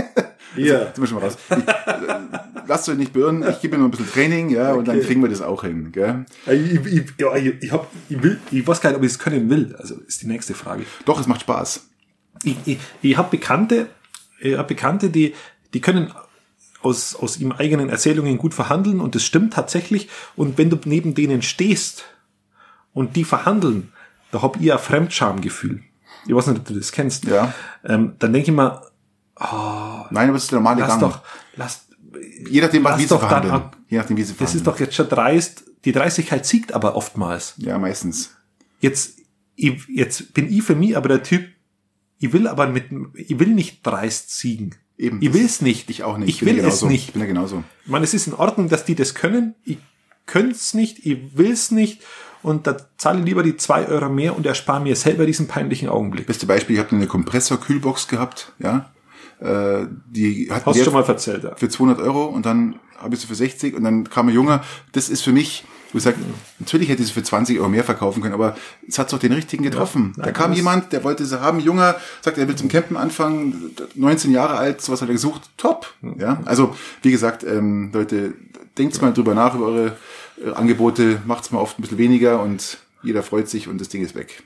Hier. 0.56 0.92
Sind 0.94 0.98
wir 1.02 1.08
schon 1.08 1.20
mal 1.20 1.26
raus. 1.26 1.38
Ich, 1.50 1.58
äh, 1.58 2.20
lasst 2.68 2.90
euch 2.90 2.98
nicht 2.98 3.14
beirren, 3.14 3.46
ich 3.48 3.62
gebe 3.62 3.76
ihm 3.76 3.82
noch 3.82 3.88
ein 3.88 3.92
bisschen 3.92 4.10
Training, 4.12 4.50
ja, 4.50 4.74
und 4.74 4.88
dann 4.88 4.98
Okay. 4.98 5.06
kriegen 5.06 5.22
wir 5.22 5.30
das 5.30 5.42
auch 5.42 5.64
hin, 5.64 5.92
gell? 5.92 6.26
Ich, 6.48 6.74
ich, 6.86 7.04
ja, 7.20 7.36
ich, 7.36 7.62
ich, 7.62 7.72
hab, 7.72 7.88
ich, 8.10 8.22
will, 8.22 8.40
ich 8.52 8.68
weiß 8.68 8.82
gar 8.82 8.90
nicht, 8.90 8.98
ob 8.98 9.04
ich 9.04 9.12
es 9.12 9.20
können 9.20 9.50
will. 9.50 9.76
Also 9.78 9.96
ist 10.08 10.22
die 10.22 10.28
nächste 10.28 10.54
Frage. 10.56 10.86
Doch, 11.06 11.20
es 11.20 11.28
macht 11.28 11.42
Spaß. 11.42 11.88
ich, 12.44 12.58
ich, 12.66 12.80
ich 13.02 13.18
habe 13.18 13.30
Bekannte, 13.30 13.88
ich 14.40 14.58
hab 14.58 14.68
Bekannte, 14.68 15.10
die, 15.10 15.34
die 15.74 15.82
können 15.82 16.12
aus, 16.82 17.16
aus 17.16 17.38
ihren 17.38 17.52
eigenen 17.52 17.90
Erzählungen 17.90 18.38
gut 18.38 18.54
verhandeln 18.54 19.02
und 19.02 19.14
das 19.16 19.24
stimmt 19.24 19.54
tatsächlich. 19.54 20.10
Und 20.36 20.58
wenn 20.58 20.70
du 20.70 20.78
neben 20.86 21.14
denen 21.14 21.42
stehst 21.42 22.06
und 22.94 23.16
die 23.16 23.24
verhandeln, 23.24 23.92
da 24.32 24.42
hab 24.42 24.60
ich 24.60 24.72
ein 24.72 24.80
Fremdschamgefühl. 24.80 25.82
Ich 26.26 26.34
weiß 26.36 26.48
nicht, 26.48 26.60
ob 26.60 26.66
du 26.66 26.74
das 26.74 26.92
kennst. 26.92 27.26
Ja. 27.26 27.54
Ähm, 27.84 28.14
dann 28.20 28.34
denke 28.34 28.52
ich 28.52 28.56
mir, 29.40 30.08
Nein, 30.12 30.26
aber 30.30 30.34
das 30.34 30.44
ist 30.44 30.52
der 30.52 30.60
normale 30.60 30.82
lass 30.82 30.90
Gang. 30.90 31.00
doch, 31.02 31.20
lass, 31.56 31.86
Je 32.50 32.62
nachdem, 32.62 32.84
lass 32.84 32.98
wie 32.98 33.04
sie 33.04 33.10
doch 33.10 33.20
dann 33.22 33.30
verhandeln. 33.30 33.54
ab- 33.54 33.78
Je 33.88 33.98
nachdem, 33.98 34.18
wie 34.18 34.24
sie 34.24 34.30
das 34.34 34.38
verhandeln. 34.38 34.58
ist 34.60 34.68
doch 34.68 34.80
jetzt 34.80 34.96
schon 34.96 35.10
dreist. 35.10 35.64
Die 35.86 35.92
Dreistigkeit 35.92 36.46
siegt 36.46 36.74
aber 36.74 36.96
oftmals. 36.96 37.54
ja, 37.58 37.78
meistens. 37.78 38.36
Jetzt, 38.82 39.20
ich, 39.56 39.82
jetzt 39.88 40.34
bin 40.34 40.52
ich 40.52 40.64
für 40.64 40.76
mich 40.76 40.96
aber 40.98 41.08
der 41.10 41.24
Typ, 41.24 41.48
ich 42.20 42.34
will 42.34 42.48
aber 42.48 42.68
mit, 42.68 42.86
ich 43.14 43.40
will 43.40 43.50
nicht 43.50 43.86
dreist 43.86 44.38
siegen. 44.38 44.76
Eben. 44.98 45.22
Ich 45.22 45.34
will 45.34 45.46
es 45.46 45.62
nicht. 45.62 45.90
Ich 45.90 46.04
auch 46.04 46.18
nicht. 46.18 46.28
Ich 46.30 46.40
bin 46.40 46.50
will 46.58 46.58
ja 46.64 46.68
es 46.68 46.82
nicht. 46.84 47.08
Ich 47.08 47.14
bin 47.14 47.22
ja 47.22 47.28
genauso. 47.28 47.64
Ich 47.86 47.92
meine, 47.92 48.04
es 48.04 48.14
ist 48.14 48.28
in 48.28 48.34
Ordnung, 48.34 48.68
dass 48.68 48.84
die 48.84 48.96
das 48.96 49.16
können. 49.16 49.56
Ich 49.64 49.78
könnte 50.26 50.52
es 50.56 50.74
nicht, 50.74 51.06
ich 51.06 51.38
will 51.38 51.52
es 51.52 51.72
nicht. 51.72 52.02
Und 52.42 52.68
da 52.68 52.76
zahle 52.98 53.20
ich 53.20 53.26
lieber 53.26 53.44
die 53.44 53.56
zwei 53.58 53.86
Euro 53.88 54.10
mehr 54.10 54.36
und 54.36 54.46
erspare 54.46 54.82
mir 54.82 54.96
selber 54.98 55.26
diesen 55.26 55.48
peinlichen 55.48 55.88
Augenblick. 55.90 56.26
Beste 56.26 56.46
Beispiel, 56.46 56.76
ich 56.78 56.82
habe 56.84 56.96
eine 56.96 57.08
Kompressor-Kühlbox 57.08 58.08
gehabt, 58.10 58.52
ja. 58.60 58.90
Äh, 59.42 59.88
die 60.08 60.50
hat 60.52 60.66
Hast 60.66 60.80
du 60.80 60.84
schon 60.84 60.94
mal 60.94 61.04
erzählt, 61.06 61.44
ja. 61.44 61.56
für 61.56 61.70
200 61.70 62.00
Euro 62.02 62.26
und 62.26 62.46
dann 62.46 62.76
habe 62.98 63.16
ich 63.16 63.22
sie 63.22 63.28
für 63.28 63.36
60 63.36 63.74
und 63.76 63.84
dann 63.84 64.10
kam 64.10 64.28
ein 64.28 64.34
Junge. 64.34 64.62
Das 64.92 65.08
ist 65.08 65.22
für 65.22 65.32
mich, 65.32 65.64
wo 65.94 65.98
ich 65.98 66.04
sage, 66.04 66.18
natürlich 66.60 66.90
hätte 66.90 67.02
ich 67.02 67.08
sie 67.08 67.14
für 67.14 67.24
20 67.24 67.58
Euro 67.60 67.70
mehr 67.70 67.86
verkaufen 67.86 68.22
können, 68.22 68.34
aber 68.34 68.58
es 68.88 69.00
hat 69.00 69.14
doch 69.14 69.20
den 69.20 69.32
richtigen 69.32 69.64
getroffen. 69.64 70.14
Ja, 70.18 70.24
da 70.24 70.26
nein, 70.28 70.34
kam 70.34 70.52
das- 70.52 70.58
jemand, 70.58 70.92
der 70.92 71.04
wollte 71.06 71.26
sie 71.26 71.40
haben, 71.40 71.62
Junger, 71.62 71.96
sagt, 72.22 72.38
er 72.38 72.48
will 72.50 72.56
zum 72.58 72.68
Campen 72.68 72.98
anfangen, 72.98 73.72
19 73.96 74.32
Jahre 74.32 74.58
alt, 74.58 74.82
sowas 74.82 75.02
hat 75.02 75.08
er 75.08 75.14
gesucht, 75.14 75.50
top. 75.56 75.94
Ja, 76.18 76.42
also 76.44 76.76
wie 77.02 77.12
gesagt, 77.12 77.44
ähm, 77.46 77.92
Leute, 77.94 78.34
denkt 78.78 79.02
mal 79.02 79.14
drüber 79.14 79.34
nach 79.36 79.56
über 79.56 79.68
eure 79.68 79.98
äh, 80.46 80.52
Angebote, 80.52 81.22
macht's 81.26 81.52
mal 81.52 81.60
oft 81.60 81.80
ein 81.80 81.82
bisschen 81.84 81.98
weniger 81.98 82.42
und 82.42 82.80
jeder 83.04 83.24
freut 83.24 83.48
sich 83.48 83.70
und 83.70 83.80
das 83.80 83.88
Ding 83.88 84.04
ist 84.04 84.16
weg. 84.16 84.44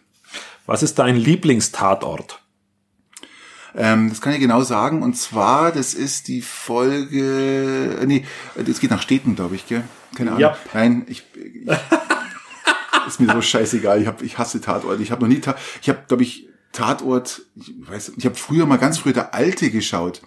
Was 0.68 0.84
ist 0.84 1.00
dein 1.00 1.16
Lieblingstatort? 1.16 2.40
Ähm, 3.76 4.10
das 4.10 4.22
kann 4.22 4.34
ich 4.34 4.40
genau 4.40 4.62
sagen. 4.62 5.02
Und 5.02 5.16
zwar, 5.18 5.72
das 5.72 5.94
ist 5.94 6.28
die 6.28 6.42
Folge. 6.42 7.98
Äh, 8.02 8.06
nee, 8.06 8.26
das 8.56 8.80
geht 8.80 8.92
nach 8.92 9.02
Städten, 9.02 9.36
glaube 9.36 9.56
ich, 9.56 9.68
gell? 9.68 9.84
Keine 10.16 10.32
Ahnung. 10.32 10.42
Ja. 10.42 10.58
Nein, 10.74 11.06
ich. 11.08 11.24
ich 11.36 11.70
ist 13.08 13.20
mir 13.20 13.32
so 13.34 13.42
scheißegal. 13.42 14.02
Ich, 14.02 14.08
hab, 14.08 14.22
ich 14.22 14.38
hasse 14.38 14.62
Tatort. 14.62 15.00
Ich 15.00 15.12
habe 15.12 15.22
noch 15.22 15.28
nie. 15.28 15.40
Ta 15.40 15.56
ich 15.82 15.90
habe, 15.90 16.00
glaube 16.08 16.24
ich, 16.24 16.48
Tatort. 16.72 17.42
Ich 17.56 17.74
weiß, 17.78 18.14
ich 18.18 18.26
habe 18.26 18.36
früher 18.36 18.66
mal 18.66 18.78
ganz 18.78 18.98
früher 18.98 19.14
der 19.14 19.34
Alte 19.34 19.70
geschaut. 19.72 20.22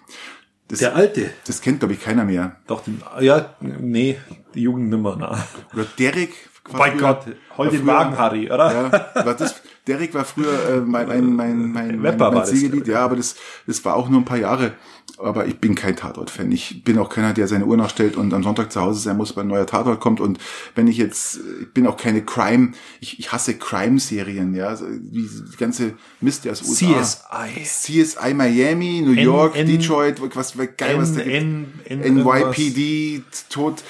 Das, 0.67 0.79
Der 0.79 0.95
Alte. 0.95 1.29
das 1.45 1.61
kennt, 1.61 1.79
glaube 1.79 1.93
ich, 1.93 2.01
keiner 2.01 2.25
mehr. 2.25 2.57
Doch, 2.67 2.83
den, 2.83 3.01
ja, 3.21 3.55
nee, 3.61 4.17
die 4.53 4.61
Jugend 4.63 4.89
nimmer, 4.89 5.15
na. 5.17 5.47
Oder 5.73 5.85
Derek. 5.97 6.33
Bei 6.71 6.91
früher- 6.91 6.99
Gott, 7.01 7.25
früher- 7.55 7.85
Wagen, 7.85 8.17
Harry, 8.17 8.45
oder? 8.51 8.73
Ja, 9.15 9.25
war 9.25 9.33
das, 9.35 9.61
Derek 9.87 10.13
war 10.13 10.25
früher 10.25 10.69
äh, 10.69 10.77
mein, 10.81 11.07
mein, 11.07 11.33
mein, 11.35 11.71
mein, 11.71 11.99
mein, 11.99 12.19
war 12.19 12.31
mein 12.31 12.53
ich. 12.53 12.87
Ja, 12.87 13.05
aber 13.05 13.15
das, 13.15 13.35
das 13.65 13.83
war 13.85 13.95
auch 13.95 14.09
nur 14.09 14.21
ein 14.21 14.25
paar 14.25 14.37
Jahre. 14.37 14.73
Aber 15.19 15.47
ich 15.47 15.57
bin 15.59 15.73
kein 15.73 15.95
Tatort-Fan. 15.95 16.51
Ich 16.51 16.83
bin 16.83 16.99
auch 16.99 17.09
keiner, 17.09 17.33
der 17.33 17.47
seine 17.47 17.65
Uhr 17.65 17.75
nachstellt 17.77 18.17
und 18.17 18.33
am 18.33 18.43
Sonntag 18.43 18.71
zu 18.71 18.81
Hause 18.81 18.99
sein 18.99 19.17
muss, 19.17 19.35
weil 19.35 19.45
ein 19.45 19.47
neuer 19.47 19.65
Tatort 19.65 19.99
kommt. 19.99 20.19
Und 20.19 20.37
wenn 20.75 20.85
ich 20.87 20.97
jetzt, 20.97 21.39
ich 21.61 21.73
bin 21.73 21.87
auch 21.87 21.95
keine 21.97 22.23
Crime, 22.23 22.73
ich, 22.99 23.17
ich 23.17 23.31
hasse 23.31 23.57
Crime-Serien, 23.57 24.53
ja, 24.53 24.67
also 24.67 24.85
die, 24.89 25.27
ganze 25.57 25.93
Mist, 26.19 26.43
der 26.45 26.51
aus 26.51 26.61
USA. 26.61 27.01
CSI. 27.01 28.03
CSI 28.03 28.33
Miami, 28.33 29.01
New 29.01 29.13
York, 29.13 29.53
Detroit, 29.53 30.21
was 30.35 30.55
geil, 30.75 30.97
was 30.99 31.15
da 31.15 31.23
gibt. 31.23 31.89
NYPD, 31.89 33.23
Tod. 33.49 33.83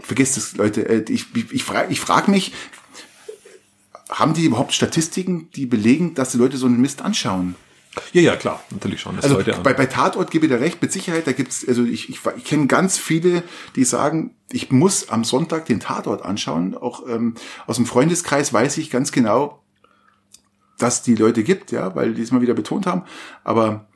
Vergesst 0.00 0.36
es, 0.36 0.56
Leute. 0.56 0.88
Äh, 0.88 1.04
Ich, 1.08 1.26
ich, 1.34 1.52
ich 1.52 1.64
frage 1.64 1.92
ich 1.92 2.00
frag 2.00 2.28
mich, 2.28 2.52
haben 4.10 4.34
die 4.34 4.44
überhaupt 4.44 4.72
Statistiken, 4.72 5.50
die 5.54 5.66
belegen, 5.66 6.14
dass 6.14 6.32
die 6.32 6.38
Leute 6.38 6.56
so 6.56 6.66
einen 6.66 6.80
Mist 6.80 7.02
anschauen? 7.02 7.54
Ja, 8.12 8.22
ja, 8.22 8.36
klar, 8.36 8.62
natürlich 8.70 9.00
schon. 9.00 9.18
Also 9.18 9.42
bei, 9.62 9.74
bei 9.74 9.86
Tatort 9.86 10.30
gebe 10.30 10.46
ich 10.46 10.52
dir 10.52 10.60
recht, 10.60 10.80
mit 10.80 10.92
Sicherheit, 10.92 11.26
da 11.26 11.32
gibt's, 11.32 11.66
also 11.66 11.84
ich, 11.84 12.08
ich, 12.08 12.20
ich 12.36 12.44
kenne 12.44 12.68
ganz 12.68 12.98
viele, 12.98 13.42
die 13.74 13.84
sagen, 13.84 14.36
ich 14.50 14.70
muss 14.70 15.08
am 15.08 15.24
Sonntag 15.24 15.66
den 15.66 15.80
Tatort 15.80 16.24
anschauen. 16.24 16.76
Auch 16.76 17.06
ähm, 17.08 17.34
aus 17.66 17.76
dem 17.76 17.86
Freundeskreis 17.86 18.52
weiß 18.52 18.78
ich 18.78 18.90
ganz 18.90 19.10
genau, 19.10 19.62
dass 20.78 21.02
die 21.02 21.16
Leute 21.16 21.42
gibt, 21.42 21.72
ja, 21.72 21.94
weil 21.96 22.14
die 22.14 22.22
es 22.22 22.30
mal 22.30 22.40
wieder 22.40 22.54
betont 22.54 22.86
haben. 22.86 23.02
Aber 23.42 23.88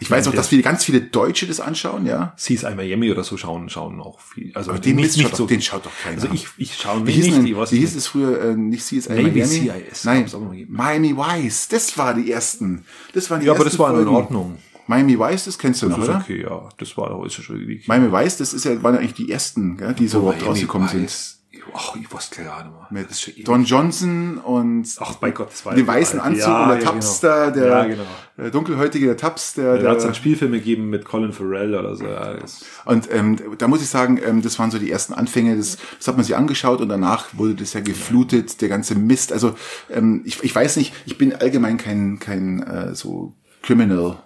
ich 0.00 0.10
weiß 0.10 0.28
auch, 0.28 0.34
dass 0.34 0.48
viele, 0.48 0.62
ganz 0.62 0.84
viele 0.84 1.00
Deutsche 1.00 1.46
das 1.46 1.60
anschauen, 1.60 2.06
ja. 2.06 2.34
CSI 2.36 2.74
Miami 2.74 3.10
oder 3.10 3.24
so 3.24 3.36
schauen, 3.36 3.68
schauen 3.68 4.00
auch 4.00 4.20
viel. 4.20 4.52
Also 4.54 4.70
Aber 4.70 4.78
den, 4.80 4.96
nicht, 4.96 5.16
nicht 5.16 5.22
schaut 5.28 5.36
so. 5.36 5.44
doch, 5.44 5.48
den 5.48 5.62
schaut 5.62 5.86
doch 5.86 5.92
keiner. 6.02 6.22
also 6.22 6.28
ich, 6.34 6.46
ich 6.58 6.74
schaue 6.76 7.00
nicht, 7.00 7.14
hieß, 7.14 7.24
nicht, 7.26 7.36
denn, 7.38 7.46
ich 7.46 7.56
weiß 7.56 7.72
wie 7.72 7.78
hieß 7.78 7.96
es 7.96 8.06
früher, 8.06 8.40
äh, 8.40 8.54
nicht 8.56 8.84
CSI 8.84 9.08
Navy 9.10 9.22
Miami? 9.22 9.44
CIS, 9.46 10.04
Nein. 10.04 10.26
Miami 10.68 11.16
Vice, 11.16 11.68
das 11.68 11.96
war 11.98 12.14
die 12.14 12.30
ersten. 12.30 12.84
Das 13.12 13.30
waren 13.30 13.40
die 13.40 13.46
Ja, 13.46 13.52
aber 13.52 13.64
ersten 13.64 13.78
das 13.78 13.78
war 13.78 14.00
in. 14.00 14.08
Ordnung. 14.08 14.58
Miami 14.88 15.18
Vice, 15.18 15.46
das 15.46 15.58
kennst 15.58 15.82
du 15.82 15.88
noch, 15.88 15.96
Das 15.96 16.04
ist 16.04 16.10
oder? 16.10 16.20
okay, 16.20 16.42
ja. 16.42 16.68
Das 16.78 16.96
war 16.96 17.26
ist 17.26 17.38
ja 17.38 17.42
schon 17.42 17.58
die 17.58 17.82
Miami 17.86 18.12
Vice, 18.12 18.36
das 18.36 18.54
ist 18.54 18.64
ja, 18.64 18.80
waren 18.82 18.94
ja 18.94 19.00
eigentlich 19.00 19.14
die 19.14 19.30
ersten, 19.30 19.76
gell, 19.76 19.94
die 19.94 20.06
so 20.06 20.18
überhaupt 20.20 20.44
rausgekommen 20.46 20.88
sind. 20.88 21.10
sind. 21.10 21.35
Ach, 21.74 21.96
ich 21.96 22.12
weiß 22.12 22.30
gar 22.30 22.64
nicht 22.64 22.72
mehr. 22.72 22.86
Mit 23.02 23.10
Das 23.10 23.26
ist. 23.26 23.48
Don 23.48 23.64
Johnson 23.64 24.38
und 24.38 24.86
Ach, 25.00 25.14
bei 25.16 25.30
Gott, 25.30 25.50
das 25.50 25.64
war 25.64 25.76
ja 25.76 25.86
weißen 25.86 26.20
alt. 26.20 26.32
Anzug 26.32 26.48
Ja, 26.48 26.62
und 26.64 26.68
der 26.70 26.78
ja, 26.78 26.84
Taps 26.84 27.20
genau. 27.20 27.32
da, 27.32 27.50
der, 27.50 27.66
Ja, 27.66 27.84
genau. 27.84 28.02
der 28.36 28.50
dunkelhäutige, 28.50 29.06
der 29.06 29.16
Taps, 29.16 29.54
der, 29.54 29.78
Da 29.78 29.90
hat 29.90 29.98
es 29.98 30.04
einen 30.04 30.14
Spielfilm 30.14 30.52
gegeben 30.52 30.90
mit 30.90 31.04
Colin 31.04 31.32
Farrell 31.32 31.74
oder 31.74 31.94
so. 31.96 32.04
Ja, 32.04 32.36
Und 32.84 33.08
ähm, 33.12 33.38
da 33.58 33.68
muss 33.68 33.82
ich 33.82 33.88
sagen, 33.88 34.20
ähm, 34.24 34.42
das 34.42 34.58
waren 34.58 34.70
so 34.70 34.78
die 34.78 34.90
ersten 34.90 35.12
Anfänge. 35.12 35.56
Das, 35.56 35.78
das 35.98 36.08
hat 36.08 36.16
man 36.16 36.24
sich 36.24 36.36
angeschaut 36.36 36.80
und 36.80 36.88
danach 36.88 37.28
wurde 37.32 37.54
das 37.54 37.72
ja 37.72 37.80
geflutet, 37.80 38.60
der 38.60 38.68
ganze 38.68 38.94
Mist. 38.94 39.32
Also 39.32 39.54
ähm, 39.90 40.22
ich, 40.24 40.42
ich 40.42 40.54
weiß 40.54 40.76
nicht, 40.76 40.94
ich 41.06 41.18
bin 41.18 41.34
allgemein 41.34 41.76
kein 41.76 42.18
kein 42.18 42.62
äh, 42.62 42.94
so 42.94 43.34
Criminal. 43.62 44.18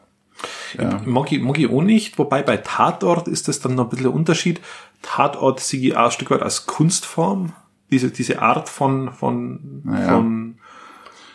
Ja. 0.79 1.01
Ich 1.03 1.71
auch 1.71 1.83
nicht, 1.83 2.19
wobei 2.19 2.43
bei 2.43 2.57
Tatort 2.59 3.29
ist 3.29 3.49
das 3.49 3.61
dann 3.61 3.75
noch 3.75 3.85
ein 3.85 3.91
bisschen 3.91 4.07
Unterschied. 4.07 4.61
Tatort 5.03 5.61
auch 5.61 6.05
ein 6.05 6.11
Stück 6.11 6.31
weit 6.31 6.43
als 6.43 6.67
Kunstform. 6.67 7.53
Diese, 7.91 8.11
diese 8.11 8.41
Art 8.41 8.69
von, 8.69 9.13
von, 9.13 9.83
Naja. 9.85 10.15
von, 10.15 10.59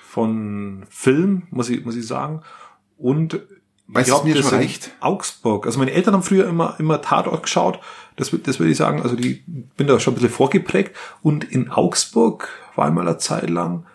von 0.07 0.85
Film, 0.89 1.43
muss 1.49 1.69
ich, 1.69 1.83
muss 1.83 1.95
ich 1.95 2.07
sagen. 2.07 2.41
Und 2.97 3.41
Weißt 3.87 4.07
ich 4.07 4.13
was 4.13 4.23
mir 4.23 4.33
das 4.35 4.45
schon 4.45 4.53
in 4.59 4.59
reicht? 4.65 4.91
Augsburg. 4.99 5.65
Also 5.65 5.77
meine 5.79 5.91
Eltern 5.91 6.15
haben 6.15 6.23
früher 6.23 6.47
immer, 6.47 6.75
immer 6.79 7.01
Tatort 7.01 7.43
geschaut. 7.43 7.79
Das, 8.15 8.31
das 8.43 8.59
würde 8.59 8.71
ich 8.71 8.77
sagen, 8.77 9.01
also 9.01 9.15
die 9.15 9.43
bin 9.77 9.87
da 9.87 9.99
schon 9.99 10.13
ein 10.13 10.15
bisschen 10.15 10.31
vorgeprägt. 10.31 10.95
Und 11.21 11.43
in 11.43 11.69
Augsburg 11.69 12.47
war 12.75 12.85
einmal 12.87 13.07
eine 13.07 13.17
Zeit 13.17 13.49
lang, 13.49 13.85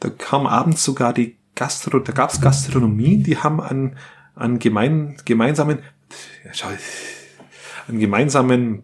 da 0.00 0.08
kam 0.10 0.46
abends 0.46 0.82
sogar 0.84 1.12
die 1.12 1.36
Gastro, 1.54 1.98
da 2.00 2.12
gab's 2.12 2.40
Gastronomie, 2.40 3.22
die 3.22 3.38
haben 3.38 3.60
einen, 3.60 3.96
einen 4.34 4.58
gemein, 4.58 5.16
gemeinsamen, 5.24 5.78
schau, 6.52 6.68
einen 7.88 7.98
gemeinsamen 8.00 8.82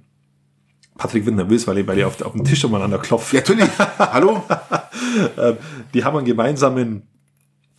Patrick 0.98 1.26
Wittner 1.26 1.48
will's, 1.48 1.66
weil 1.66 1.78
ich 1.78 2.04
auf, 2.04 2.20
auf 2.22 2.32
den 2.32 2.44
Tisch 2.44 2.64
umeinander 2.64 2.98
klopfe. 2.98 3.36
Ja, 3.36 3.42
natürlich. 3.42 3.68
Hallo? 3.98 4.42
Ähm, 5.36 5.56
die 5.92 6.04
haben 6.04 6.16
einen 6.16 6.24
gemeinsamen 6.26 7.02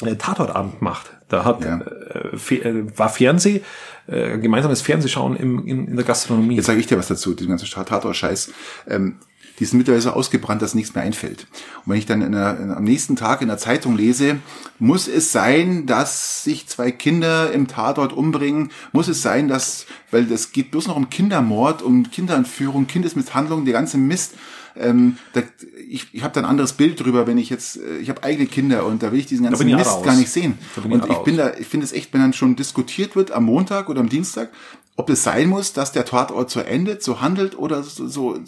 äh, 0.04 0.16
Tatortabend 0.16 0.80
gemacht. 0.80 1.12
Da 1.30 1.44
hat 1.46 1.64
Ja. 1.64 1.80
äh, 1.80 2.56
äh, 2.56 2.98
war 2.98 3.10
Fernseh, 3.10 3.62
äh, 4.08 4.38
gemeinsames 4.38 4.82
Fernsehschauen 4.82 5.36
im, 5.36 5.66
in, 5.66 5.88
in 5.88 5.96
der 5.96 6.06
Gastronomie. 6.06 6.56
Jetzt 6.58 6.68
sage 6.68 6.80
ich 6.80 6.86
dir 6.86 6.98
was 6.98 7.08
dazu, 7.08 7.34
diesen 7.34 7.50
ganzen 7.50 7.68
Tator-Scheiß. 7.68 8.52
Ähm, 8.88 9.18
die 9.64 9.68
sind 9.68 9.78
mittlerweile 9.78 10.02
so 10.02 10.10
ausgebrannt, 10.10 10.62
dass 10.62 10.76
nichts 10.76 10.94
mehr 10.94 11.06
einfällt. 11.06 11.48
Und 11.86 11.94
wenn 11.94 11.98
ich 11.98 12.06
dann 12.06 12.22
in 12.22 12.34
der, 12.34 12.60
in, 12.60 12.70
am 12.70 12.84
nächsten 12.84 13.16
Tag 13.16 13.42
in 13.42 13.48
der 13.48 13.58
Zeitung 13.58 13.96
lese, 13.96 14.40
muss 14.78 15.08
es 15.08 15.32
sein, 15.32 15.86
dass 15.86 16.44
sich 16.44 16.68
zwei 16.68 16.92
Kinder 16.92 17.50
im 17.54 17.70
Tatort 17.70 18.12
umbringen, 18.12 18.72
muss 18.92 19.08
es 19.08 19.22
sein, 19.22 19.48
dass, 19.48 19.86
weil 20.12 20.26
das 20.26 20.52
geht 20.52 20.72
bloß 20.72 20.88
noch 20.88 20.98
um 20.98 21.10
Kindermord, 21.10 21.82
um 21.82 22.12
Kinderentführung, 22.12 22.88
Kindesmisshandlung, 22.88 23.64
der 23.64 23.74
ganze 23.74 23.98
Mist. 23.98 24.34
Ähm, 24.76 25.18
da, 25.32 25.44
ich 25.88 26.08
ich 26.12 26.24
habe 26.24 26.34
da 26.34 26.42
ein 26.42 26.46
anderes 26.46 26.74
Bild 26.74 27.00
drüber, 27.00 27.26
wenn 27.26 27.38
ich 27.38 27.50
jetzt, 27.50 27.78
äh, 27.78 28.00
ich 28.00 28.10
habe 28.10 28.22
eigene 28.24 28.48
Kinder 28.48 28.86
und 28.86 29.02
da 29.02 29.14
will 29.14 29.20
ich 29.20 29.28
diesen 29.28 29.46
ganzen 29.46 29.66
Mist 29.66 29.86
raus. 29.86 30.04
gar 30.04 30.18
nicht 30.18 30.30
sehen. 30.30 30.58
Ich 30.76 30.84
und 30.84 31.06
ich 31.06 31.10
raus. 31.10 31.24
bin 31.24 31.38
da, 31.38 31.54
ich 31.58 31.68
finde 31.68 31.86
es 31.86 31.94
echt, 31.94 32.12
wenn 32.14 32.20
dann 32.20 32.34
schon 32.34 32.58
diskutiert 32.58 33.16
wird 33.16 33.32
am 33.32 33.46
Montag 33.46 33.88
oder 33.88 34.02
am 34.02 34.10
Dienstag, 34.10 34.50
ob 34.98 35.10
es 35.10 35.24
sein 35.24 35.48
muss, 35.48 35.72
dass 35.72 35.94
der 35.94 36.04
Tatort 36.04 36.50
so 36.50 36.60
endet, 36.60 37.02
so 37.02 37.22
handelt 37.22 37.58
oder 37.58 37.82
so, 37.82 38.08
so 38.08 38.40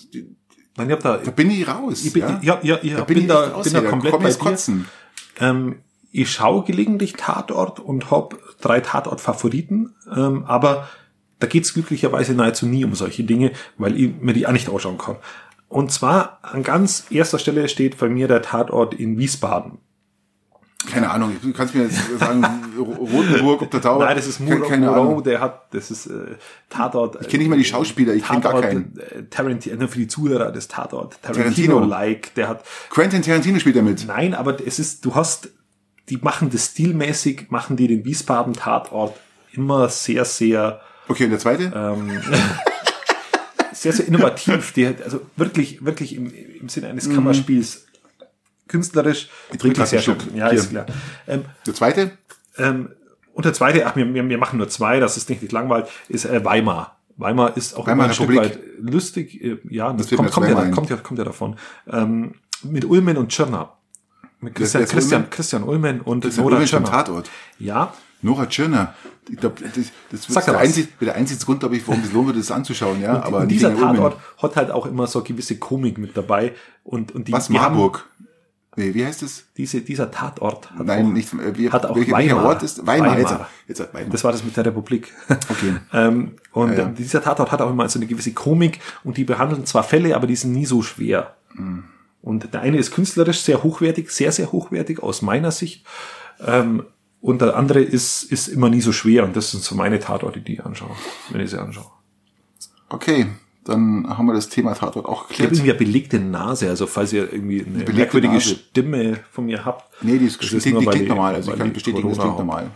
Nein, 0.78 0.88
ich 0.88 0.94
hab 0.94 1.04
da, 1.04 1.18
da 1.18 1.32
bin 1.32 1.50
ich 1.52 1.68
raus. 1.68 2.04
ich 2.04 2.14
bin, 2.14 2.24
ja? 2.24 2.40
ja, 2.42 2.60
ja, 2.62 2.80
ja, 2.82 2.98
da 2.98 3.04
bin, 3.06 3.20
ich 3.20 3.28
da, 3.28 3.62
bin 3.62 3.74
da 3.74 3.82
komplett 3.82 4.14
komm 4.14 4.24
bei 4.24 4.30
dir. 4.30 4.38
kotzen. 4.38 4.86
Ähm, 5.40 5.76
ich 6.12 6.32
schaue 6.32 6.64
gelegentlich 6.64 7.14
Tatort 7.14 7.80
und 7.80 8.12
hab 8.12 8.38
drei 8.62 8.80
Tatort-Favoriten, 8.80 9.96
ähm, 10.16 10.46
aber 10.46 10.88
da 11.40 11.48
geht's 11.48 11.74
glücklicherweise 11.74 12.34
nahezu 12.34 12.66
nie 12.66 12.86
um 12.86 12.96
solche 12.96 13.24
Dinge, 13.24 13.52
weil 13.78 14.00
ich 14.00 14.14
mir 14.20 14.34
die 14.34 14.48
auch 14.48 14.54
nicht 14.54 14.70
ausschauen 14.70 14.98
kann. 14.98 15.18
Und 15.68 15.92
zwar 15.92 16.40
an 16.42 16.64
ganz 16.64 17.08
erster 17.10 17.40
Stelle 17.40 17.68
steht 17.68 17.98
bei 17.98 18.08
mir 18.08 18.28
der 18.28 18.42
Tatort 18.42 18.94
in 18.94 19.18
Wiesbaden. 19.18 19.80
Keine 20.92 21.10
Ahnung, 21.12 21.36
du 21.42 21.52
kannst 21.54 21.74
mir 21.76 21.84
jetzt 21.84 22.00
sagen, 22.20 22.44
Rotenburg 22.78 23.62
ob 23.64 23.72
der 23.72 23.82
Tauber. 23.82 24.06
Nein, 24.06 24.16
das 24.18 24.28
ist 24.28 24.38
Keine- 24.40 24.56
Muro, 24.56 24.68
keine 24.70 24.86
Muro 24.88 25.02
Ahnung. 25.02 25.24
der 25.24 25.42
hat, 25.42 25.74
das 25.74 25.92
ist 25.92 26.08
äh, 26.08 26.12
Tatort. 26.70 27.18
Ich 27.22 27.28
kenne 27.28 27.44
nicht 27.44 27.50
mal 27.50 27.58
die 27.58 27.66
Schauspieler, 27.66 28.14
ich 28.14 28.24
kenne 28.26 28.42
gar 28.42 28.60
keinen. 28.62 28.98
äh, 28.98 29.24
Tarantino, 29.30 29.76
nur 29.78 29.88
für 29.88 30.00
die 30.00 30.08
Zuhörer, 30.08 30.52
das 30.52 30.68
Tatort. 30.68 31.22
Tarantino. 31.22 31.76
Tarantino-like, 31.80 32.34
der 32.36 32.48
hat, 32.50 32.64
Quentin 32.90 33.22
Tarantino 33.22 33.60
spielt 33.60 33.76
da 33.76 33.82
mit. 33.82 34.06
nein, 34.08 34.34
aber 34.34 34.58
es 34.66 34.80
ist, 34.80 35.04
du 35.06 35.16
hast, 35.16 35.50
die 36.10 36.18
machen 36.18 36.50
das 36.52 36.66
stilmäßig, 36.68 37.48
machen 37.50 37.76
die 37.78 37.88
den 37.88 38.06
Wiesbaden-Tatort 38.06 39.16
immer 39.54 39.90
sehr, 39.90 40.26
sehr, 40.26 40.82
Okay, 41.08 41.26
und 41.26 41.30
der 41.32 41.40
zweite? 41.40 41.72
ähm, 41.76 42.10
sehr, 43.74 43.94
sehr 43.94 44.08
innovativ. 44.08 44.72
Die, 44.74 44.88
hat- 44.88 45.02
also 45.04 45.22
wirklich, 45.36 45.84
wirklich 45.86 46.16
im, 46.16 46.32
im 46.34 46.70
Sinne 46.70 46.88
eines 46.90 47.10
Kammerspiels 47.10 47.85
künstlerisch, 48.68 49.30
Ich 49.52 49.58
trinke 49.60 49.78
wirklich 49.80 49.90
sehr 49.90 50.02
grad 50.02 50.10
einen 50.10 50.20
schön. 50.22 50.30
Schluck. 50.30 50.38
Ja, 50.38 50.50
Hier. 50.50 50.60
ist 50.60 50.70
klar. 50.70 50.86
Ähm, 51.28 51.46
Der 51.66 51.74
zweite? 51.74 52.12
ähm, 52.58 52.90
und 53.34 53.44
der 53.46 53.54
zweite, 53.54 53.86
ach, 53.86 53.96
wir, 53.96 54.14
wir, 54.14 54.28
wir 54.30 54.38
machen 54.38 54.58
nur 54.58 54.70
zwei, 54.70 55.00
das 55.00 55.18
ist 55.18 55.30
nicht, 55.30 55.42
nicht 55.42 55.52
langweilig, 55.52 55.90
ist 56.08 56.26
äh, 56.26 56.44
Weimar. 56.46 56.98
Weimar 57.18 57.56
ist 57.58 57.76
auch 57.76 57.86
Weimar 57.88 57.94
immer 57.94 58.04
ein 58.06 58.14
Stück 58.14 58.30
Republik. 58.30 58.52
weit 58.56 58.60
lustig. 58.80 59.44
äh, 59.44 59.58
Ja, 59.70 59.92
das, 59.94 60.10
kommt, 60.10 60.32
kommt, 60.32 60.48
ja, 60.50 60.70
kommt, 60.70 60.90
ja, 60.90 60.96
kommt 60.98 61.18
ja 61.20 61.26
davon. 61.26 61.56
Ähm, 61.92 62.36
mit 62.64 62.86
Ulmen 62.86 63.18
und 63.18 63.30
Tschirner. 63.30 63.74
Mit 64.42 64.56
Christian, 64.56 64.82
wer 64.82 64.86
ist 64.88 64.92
Christian, 64.94 65.22
Ulmen? 65.22 65.30
Christian 65.32 65.64
Ulmen 65.64 66.02
und 66.02 66.24
Das 66.26 66.32
ist 66.34 66.38
Nora 66.40 66.64
Tschirner. 66.64 66.86
Tatort. 66.90 67.30
Ja, 67.60 67.94
Nora 68.22 68.46
Tschirner. 68.48 68.94
Ich 69.30 69.38
glaube, 69.38 69.56
das, 69.64 69.74
das 70.12 70.28
da 70.34 70.42
der, 70.42 70.54
was. 70.56 70.62
einzig, 70.62 70.90
der 71.00 71.16
einzige 71.16 71.44
Grund, 71.44 71.60
glaube 71.62 71.78
ich, 71.78 71.88
warum 71.88 72.02
es 72.04 72.12
lohnt 72.12 72.38
das 72.38 72.52
anzuschauen, 72.52 73.02
ja. 73.02 73.22
Aber 73.24 73.40
und 73.40 73.48
nicht 73.48 73.60
dieser 73.60 73.72
wegen 73.72 73.82
Ulmen. 73.82 73.96
Tatort 73.98 74.18
hat 74.38 74.56
halt 74.56 74.72
auch 74.72 74.86
immer 74.86 75.08
so 75.08 75.20
eine 75.20 75.28
gewisse 75.28 75.58
Komik 75.58 75.98
mit 75.98 76.16
dabei. 76.16 76.54
Und, 76.84 77.14
und 77.16 77.28
die, 77.28 77.34
Was, 77.34 77.48
die 77.48 77.60
haben 77.60 77.76
Marburg? 77.76 78.08
Nee, 78.78 78.94
wie 78.94 79.06
heißt 79.06 79.24
es? 79.24 79.46
diese, 79.58 79.82
dieser 79.82 80.12
Tatort 80.12 80.72
hat 80.72 80.86
Nein, 80.86 81.06
auch, 81.06 81.12
nicht, 81.12 81.34
äh, 81.34 81.58
wie, 81.58 81.70
hat 81.70 81.86
auch 81.86 81.96
welcher, 81.96 82.12
Weimar. 82.12 82.20
welcher 82.20 82.46
Ort 82.46 82.64
ist? 82.64 82.86
Weimar, 82.86 83.18
Weimar. 83.18 83.50
Jetzt, 83.68 83.80
jetzt 83.80 83.94
Weimar. 83.94 84.10
Das 84.12 84.24
war 84.24 84.32
das 84.32 84.44
mit 84.44 84.56
der 84.58 84.66
Republik. 84.66 85.14
Okay. 85.30 85.76
ähm, 85.94 86.34
und 86.52 86.72
Ja, 86.74 86.80
ja. 86.80 86.86
dieser 86.86 87.22
Tatort 87.24 87.52
hat 87.52 87.62
auch 87.62 87.70
immer 87.70 87.88
so 87.88 88.00
eine 88.00 88.06
gewisse 88.08 88.34
Komik 88.34 88.80
und 89.04 89.18
die 89.18 89.24
behandeln 89.24 89.66
zwar 89.66 89.84
Fälle, 89.84 90.16
aber 90.16 90.28
die 90.28 90.36
sind 90.36 90.52
nie 90.52 90.66
so 90.66 90.82
schwer. 90.82 91.36
Mhm. 91.54 91.86
Und 92.22 92.54
der 92.54 92.62
eine 92.62 92.78
ist 92.78 92.92
künstlerisch 92.92 93.42
sehr 93.42 93.64
hochwertig, 93.64 94.10
sehr, 94.10 94.32
sehr 94.32 94.52
hochwertig 94.52 95.02
aus 95.02 95.22
meiner 95.22 95.52
Sicht. 95.52 95.86
Ähm, 96.46 96.84
und 97.22 97.42
der 97.42 97.56
andere 97.56 97.82
ist, 97.82 98.24
ist 98.24 98.48
immer 98.48 98.70
nie 98.70 98.82
so 98.82 98.92
schwer. 98.92 99.24
Und 99.24 99.36
das 99.36 99.52
sind 99.52 99.64
so 99.64 99.76
meine 99.76 100.00
Tatorte, 100.00 100.42
die 100.42 100.54
ich 100.54 100.66
anschaue, 100.66 100.96
wenn 101.30 101.42
ich 101.42 101.52
sie 101.52 101.60
anschaue. 101.60 101.92
Okay, 102.90 103.28
dann 103.66 104.08
haben 104.08 104.28
wir 104.28 104.34
das 104.34 104.48
Thema 104.50 104.74
Tatort 104.76 105.06
auch 105.06 105.30
Ich 105.30 105.40
habe 105.40 105.50
geklärt. 105.50 105.52
irgendwie 105.54 105.70
eine 105.72 105.80
belegte 105.80 106.20
Nase, 106.20 106.70
also 106.70 106.88
falls 106.88 107.12
ihr 107.12 107.32
irgendwie 107.34 107.66
eine 107.66 107.84
merkwürdige 107.92 108.36
Nase. 108.36 108.56
Stimme 108.56 109.20
von 109.32 109.46
mir 109.48 109.66
habt. 109.66 109.92
Nee, 110.04 110.18
die 110.20 110.28
ist, 110.28 110.42
das 110.42 110.50
die, 110.64 110.72
die, 110.72 110.80
die 110.80 110.86
klingt 110.86 111.10
normal. 111.10 111.36
Also 111.36 111.52
ich 111.52 111.58
kann 111.58 111.74
bestätigen, 111.74 112.08
das 112.08 112.18
Corona 112.18 112.36
klingt 112.36 112.40
haben. 112.40 112.48
normal. 112.48 112.72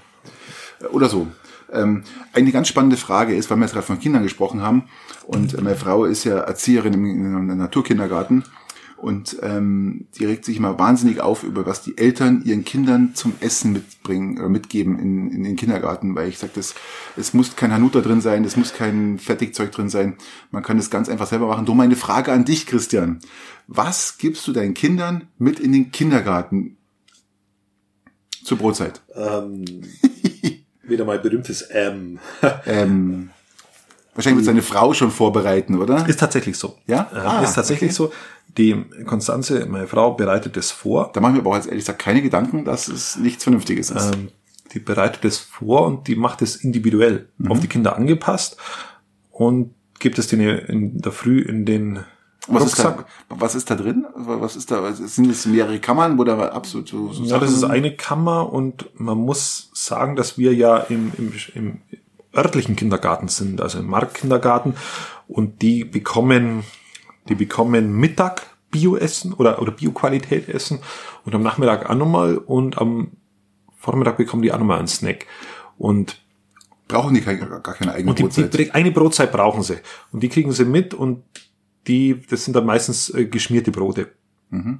Äh, 0.81 0.85
Oder 0.87 1.07
so. 1.09 1.27
Ähm, 1.71 2.03
eine 2.33 2.51
ganz 2.51 2.67
spannende 2.67 2.97
Frage 2.97 3.35
ist, 3.35 3.49
weil 3.51 3.57
wir 3.57 3.65
jetzt 3.65 3.73
gerade 3.73 3.85
von 3.85 3.99
Kindern 3.99 4.23
gesprochen 4.23 4.63
haben 4.63 4.85
und 5.27 5.55
meine 5.61 5.75
Frau 5.75 6.05
ist 6.05 6.23
ja 6.23 6.39
Erzieherin 6.39 6.93
im, 6.93 7.05
in 7.05 7.35
einem 7.35 7.57
Naturkindergarten 7.57 8.43
und 9.01 9.37
ähm, 9.41 10.07
die 10.17 10.25
regt 10.25 10.43
sich 10.43 10.57
immer 10.57 10.77
wahnsinnig 10.77 11.21
auf 11.21 11.43
über 11.43 11.65
was 11.65 11.81
die 11.81 11.97
Eltern 11.97 12.41
ihren 12.43 12.65
Kindern 12.65 13.15
zum 13.15 13.33
Essen 13.39 13.71
mitbringen 13.71 14.37
oder 14.37 14.49
mitgeben 14.49 14.99
in, 14.99 15.31
in 15.31 15.43
den 15.43 15.55
Kindergarten, 15.55 16.15
weil 16.15 16.27
ich 16.27 16.37
sage, 16.37 16.53
das 16.55 16.75
es 17.15 17.33
muss 17.33 17.55
kein 17.55 17.71
Hanuta 17.71 18.01
drin 18.01 18.21
sein, 18.21 18.43
es 18.43 18.57
muss 18.57 18.73
kein 18.73 19.17
Fertigzeug 19.17 19.71
drin 19.71 19.89
sein, 19.89 20.17
man 20.51 20.63
kann 20.63 20.77
das 20.77 20.89
ganz 20.89 21.07
einfach 21.07 21.27
selber 21.27 21.47
machen. 21.47 21.65
Drum 21.65 21.77
meine 21.77 21.95
Frage 21.95 22.31
an 22.31 22.45
dich, 22.45 22.65
Christian: 22.65 23.19
Was 23.67 24.17
gibst 24.17 24.47
du 24.47 24.51
deinen 24.51 24.73
Kindern 24.73 25.27
mit 25.37 25.59
in 25.59 25.71
den 25.71 25.91
Kindergarten 25.91 26.77
zur 28.43 28.57
Brotzeit? 28.57 29.01
Ähm, 29.15 29.63
wieder 30.83 31.05
mal 31.05 31.19
berühmtes 31.19 31.67
ähm. 31.71 32.19
Ähm, 32.65 33.29
wahrscheinlich 34.13 34.37
wird 34.39 34.45
seine 34.45 34.61
Frau 34.61 34.93
schon 34.93 35.11
vorbereiten, 35.11 35.77
oder? 35.77 36.07
Ist 36.07 36.19
tatsächlich 36.19 36.57
so. 36.57 36.77
Ja? 36.87 37.09
Ähm, 37.13 37.21
Ah, 37.21 37.43
ist 37.43 37.53
tatsächlich 37.53 37.93
so. 37.93 38.11
Die 38.57 38.75
Konstanze, 39.05 39.65
meine 39.67 39.87
Frau, 39.87 40.13
bereitet 40.15 40.57
es 40.57 40.71
vor. 40.71 41.11
Da 41.13 41.21
mache 41.21 41.31
ich 41.31 41.35
mir 41.35 41.41
aber 41.41 41.51
auch 41.51 41.55
jetzt 41.55 41.67
ehrlich 41.67 41.83
gesagt 41.85 41.99
keine 42.01 42.21
Gedanken, 42.21 42.65
dass 42.65 42.87
es 42.87 43.15
nichts 43.17 43.43
Vernünftiges 43.43 43.91
ist. 43.91 44.15
Ähm, 44.15 44.29
die 44.73 44.79
bereitet 44.79 45.23
es 45.25 45.37
vor 45.37 45.85
und 45.85 46.07
die 46.07 46.15
macht 46.15 46.41
es 46.41 46.55
individuell 46.57 47.29
Mhm. 47.37 47.51
auf 47.51 47.59
die 47.59 47.67
Kinder 47.67 47.95
angepasst 47.95 48.57
und 49.31 49.73
gibt 49.99 50.17
es 50.19 50.27
denen 50.27 50.57
in 50.59 51.01
der 51.01 51.11
Früh 51.11 51.39
in 51.41 51.65
den 51.65 51.99
was, 52.47 52.65
ist 52.65 52.79
da, 52.79 53.05
was 53.29 53.53
ist 53.53 53.69
da 53.69 53.75
drin? 53.75 54.07
Was 54.15 54.55
ist 54.55 54.71
da? 54.71 54.91
Sind 54.93 55.29
es 55.29 55.45
mehrere 55.45 55.79
Kammern, 55.79 56.17
wo 56.17 56.23
da 56.23 56.37
absolut 56.49 56.87
so, 56.87 57.11
so 57.13 57.23
Ja, 57.23 57.37
das 57.37 57.51
ist 57.51 57.63
eine 57.63 57.95
Kammer 57.95 58.51
und 58.51 58.89
man 58.99 59.17
muss 59.19 59.69
sagen, 59.73 60.15
dass 60.15 60.37
wir 60.39 60.53
ja 60.55 60.77
im, 60.77 61.11
im, 61.17 61.33
im 61.53 61.81
örtlichen 62.35 62.75
Kindergarten 62.75 63.27
sind, 63.27 63.61
also 63.61 63.77
im 63.77 63.87
Marktkindergarten 63.87 64.73
und 65.27 65.61
die 65.61 65.83
bekommen, 65.83 66.63
die 67.27 67.35
bekommen 67.35 67.93
Mittag 67.93 68.47
Bioessen 68.71 69.33
oder, 69.33 69.61
oder 69.61 69.71
Bioqualität 69.71 70.47
essen 70.47 70.79
und 71.25 71.33
am 71.33 71.41
Nachmittag 71.41 71.89
auch 71.89 71.95
nochmal 71.95 72.37
und 72.37 72.77
am 72.77 73.11
Vormittag 73.77 74.17
bekommen 74.17 74.41
die 74.41 74.51
auch 74.51 74.59
nochmal 74.59 74.79
einen 74.79 74.87
Snack. 74.87 75.25
Und, 75.77 76.21
brauchen 76.87 77.13
die 77.15 77.21
keine, 77.21 77.39
gar 77.47 77.61
keine 77.61 77.93
eigene 77.93 78.11
und 78.11 78.19
die, 78.19 78.23
die, 78.23 78.41
Brotzeit. 78.41 78.75
eine 78.75 78.91
Brotzeit 78.91 79.31
brauchen 79.31 79.63
sie. 79.63 79.77
Und 80.11 80.21
die 80.21 80.29
kriegen 80.29 80.51
sie 80.51 80.65
mit 80.65 80.93
und 80.93 81.23
die, 81.87 82.21
das 82.29 82.45
sind 82.45 82.55
dann 82.55 82.65
meistens 82.65 83.09
äh, 83.13 83.25
geschmierte 83.25 83.71
Brote. 83.71 84.11
Mhm. 84.49 84.79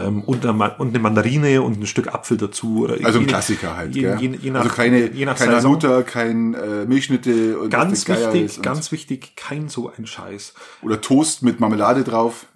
Ähm, 0.00 0.22
und, 0.22 0.44
eine, 0.46 0.74
und 0.78 0.88
eine 0.90 0.98
Mandarine 0.98 1.62
und 1.62 1.80
ein 1.80 1.86
Stück 1.86 2.14
Apfel 2.14 2.36
dazu. 2.36 2.84
Oder 2.84 3.04
also 3.04 3.18
ein 3.18 3.24
je- 3.24 3.28
Klassiker 3.30 3.76
halt, 3.76 3.94
je, 3.94 4.14
je, 4.18 4.28
je 4.40 4.50
nach, 4.50 4.60
also 4.62 4.74
keine, 4.74 5.10
je 5.12 5.24
nach 5.26 5.36
keine 5.36 5.54
Saison. 5.56 5.72
Hanuta, 5.72 6.02
kein 6.02 6.54
äh, 6.54 6.84
Milchschnitte 6.86 7.58
und 7.58 7.70
Ganz 7.70 8.06
wichtig, 8.08 8.56
und- 8.58 8.62
ganz 8.62 8.92
wichtig, 8.92 9.34
kein 9.36 9.68
so 9.68 9.90
ein 9.96 10.06
Scheiß. 10.06 10.54
oder 10.82 11.00
Toast 11.00 11.42
mit 11.42 11.58
Marmelade 11.60 12.04
drauf. 12.04 12.46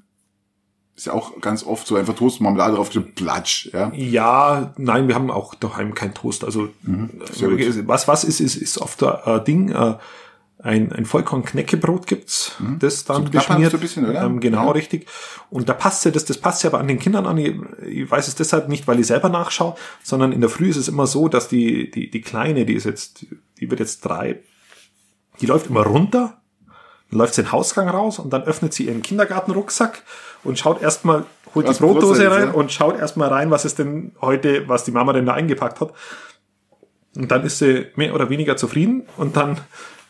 Ist 0.95 1.07
ja 1.07 1.13
auch 1.13 1.41
ganz 1.43 1.63
oft 1.63 1.87
so 1.87 1.97
einfach 1.97 2.15
Toast 2.15 2.41
Marmelade 2.41 2.77
drauf, 2.77 2.91
platsch, 3.15 3.69
ja. 3.73 3.93
Ja, 3.95 4.73
nein, 4.79 5.09
wir 5.09 5.15
haben 5.15 5.31
auch 5.31 5.55
daheim 5.55 5.95
kein 5.95 6.15
Toast. 6.15 6.43
Also 6.43 6.69
Mhm. 6.83 7.11
äh, 7.41 7.87
was 7.87 8.09
was 8.09 8.25
ist, 8.25 8.41
ist, 8.41 8.57
ist 8.57 8.79
oft 8.79 9.03
ein 9.03 9.41
äh, 9.41 9.45
Ding. 9.45 9.69
Äh, 9.71 9.97
ein, 10.67 10.93
ein 10.93 11.05
Vollkorn-Knäckebrot 11.07 12.07
gibt's, 12.07 12.57
das 12.81 13.05
dann 13.05 13.23
Mhm. 13.23 13.25
So 13.27 13.31
knappern 13.31 13.49
beschmiert. 13.63 13.71
so 13.71 13.77
ein 13.79 13.81
bisschen, 13.81 14.09
oder? 14.09 14.23
Ähm, 14.25 14.41
genau, 14.41 14.67
Ja. 14.67 14.71
richtig. 14.73 15.07
Und 15.51 15.69
da 15.69 15.73
passt 15.75 16.05
ja 16.05 16.11
das, 16.11 16.25
das 16.25 16.39
passt 16.39 16.63
ja 16.65 16.71
aber 16.71 16.79
an 16.81 16.89
den 16.89 16.99
Kindern 16.99 17.25
an. 17.27 17.39
Ich, 17.39 17.55
ich 17.87 18.11
weiß 18.11 18.29
es 18.29 18.35
deshalb 18.35 18.69
nicht, 18.69 18.87
weil 18.87 19.01
ich 19.01 19.07
selber 19.07 19.29
nachschaue, 19.29 19.77
sondern 20.03 20.33
in 20.33 20.41
der 20.41 20.51
Früh 20.51 20.69
ist 20.69 20.77
es 20.77 20.89
immer 20.89 21.07
so, 21.07 21.29
dass 21.29 21.49
die, 21.49 21.91
die, 21.91 22.11
die 22.11 22.21
Kleine, 22.21 22.67
die 22.67 22.75
ist 22.75 22.85
jetzt, 22.85 23.25
die 23.61 23.71
wird 23.71 23.81
jetzt 23.81 24.01
drei, 24.05 24.41
die 25.41 25.47
läuft 25.47 25.69
immer 25.69 25.83
runter, 25.85 26.41
läuft 27.11 27.37
den 27.39 27.53
Hausgang 27.53 27.89
raus 27.89 28.19
und 28.19 28.33
dann 28.33 28.43
öffnet 28.43 28.73
sie 28.75 28.87
ihren 28.87 29.03
Kindergartenrucksack 29.03 30.03
und 30.45 30.59
schaut 30.59 30.83
erstmal, 30.83 31.25
holt 31.55 31.67
Was 31.69 31.79
die 31.79 31.85
Brotdose 31.85 32.25
ist, 32.25 32.31
rein 32.31 32.49
ja. 32.49 32.51
und 32.53 32.73
schaut 32.73 32.99
erstmal 32.99 33.29
rein, 33.29 33.51
was 33.51 33.65
ist 33.65 33.79
denn 33.79 34.13
heute, 34.21 34.69
was 34.69 34.85
die 34.85 34.91
Mama 34.91 35.13
denn 35.13 35.27
da 35.27 35.33
eingepackt 35.35 35.81
hat. 35.81 35.93
Und 37.17 37.31
dann 37.31 37.45
ist 37.45 37.59
sie 37.61 37.87
mehr 37.97 38.15
oder 38.15 38.29
weniger 38.29 38.57
zufrieden 38.57 39.05
und 39.17 39.37
dann 39.37 39.59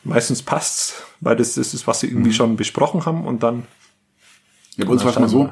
meistens 0.07 0.43
passt's, 0.43 0.95
weil 1.20 1.37
das, 1.37 1.55
das 1.55 1.74
ist, 1.74 1.87
was 1.87 2.01
sie 2.01 2.07
Mhm. 2.09 2.12
irgendwie 2.15 2.33
schon 2.33 2.57
besprochen 2.57 3.05
haben 3.07 3.24
und 3.27 3.43
dann 3.43 3.65
Ja, 4.77 4.85
bei 4.85 4.93
uns 4.93 5.03
war 5.05 5.11
es 5.11 5.19
mal 5.19 5.28
so, 5.28 5.45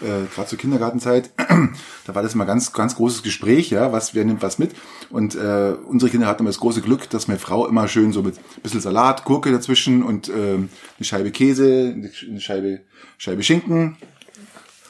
äh, 0.00 0.24
gerade 0.34 0.48
zur 0.48 0.58
Kindergartenzeit, 0.58 1.30
da 2.06 2.14
war 2.14 2.22
das 2.22 2.34
immer 2.34 2.46
ganz, 2.46 2.72
ganz 2.72 2.96
großes 2.96 3.22
Gespräch, 3.22 3.68
ja, 3.70 3.92
was, 3.92 4.14
wer 4.14 4.24
nimmt 4.24 4.42
was 4.42 4.58
mit. 4.58 4.70
Und 5.10 5.34
äh, 5.34 5.74
unsere 5.86 6.10
Kinder 6.10 6.26
hatten 6.26 6.40
immer 6.42 6.48
das 6.48 6.60
große 6.60 6.80
Glück, 6.80 7.10
dass 7.10 7.28
meine 7.28 7.38
Frau 7.40 7.66
immer 7.66 7.88
schön 7.88 8.12
so 8.12 8.22
mit 8.22 8.36
ein 8.38 8.62
bisschen 8.62 8.80
Salat, 8.80 9.24
Gurke 9.24 9.52
dazwischen 9.52 10.02
und 10.02 10.28
ähm, 10.30 10.70
eine 10.96 11.04
Scheibe 11.04 11.30
Käse, 11.30 11.94
eine 11.94 12.40
Scheibe, 12.40 12.80
Scheibe 13.18 13.42
Schinken. 13.42 13.96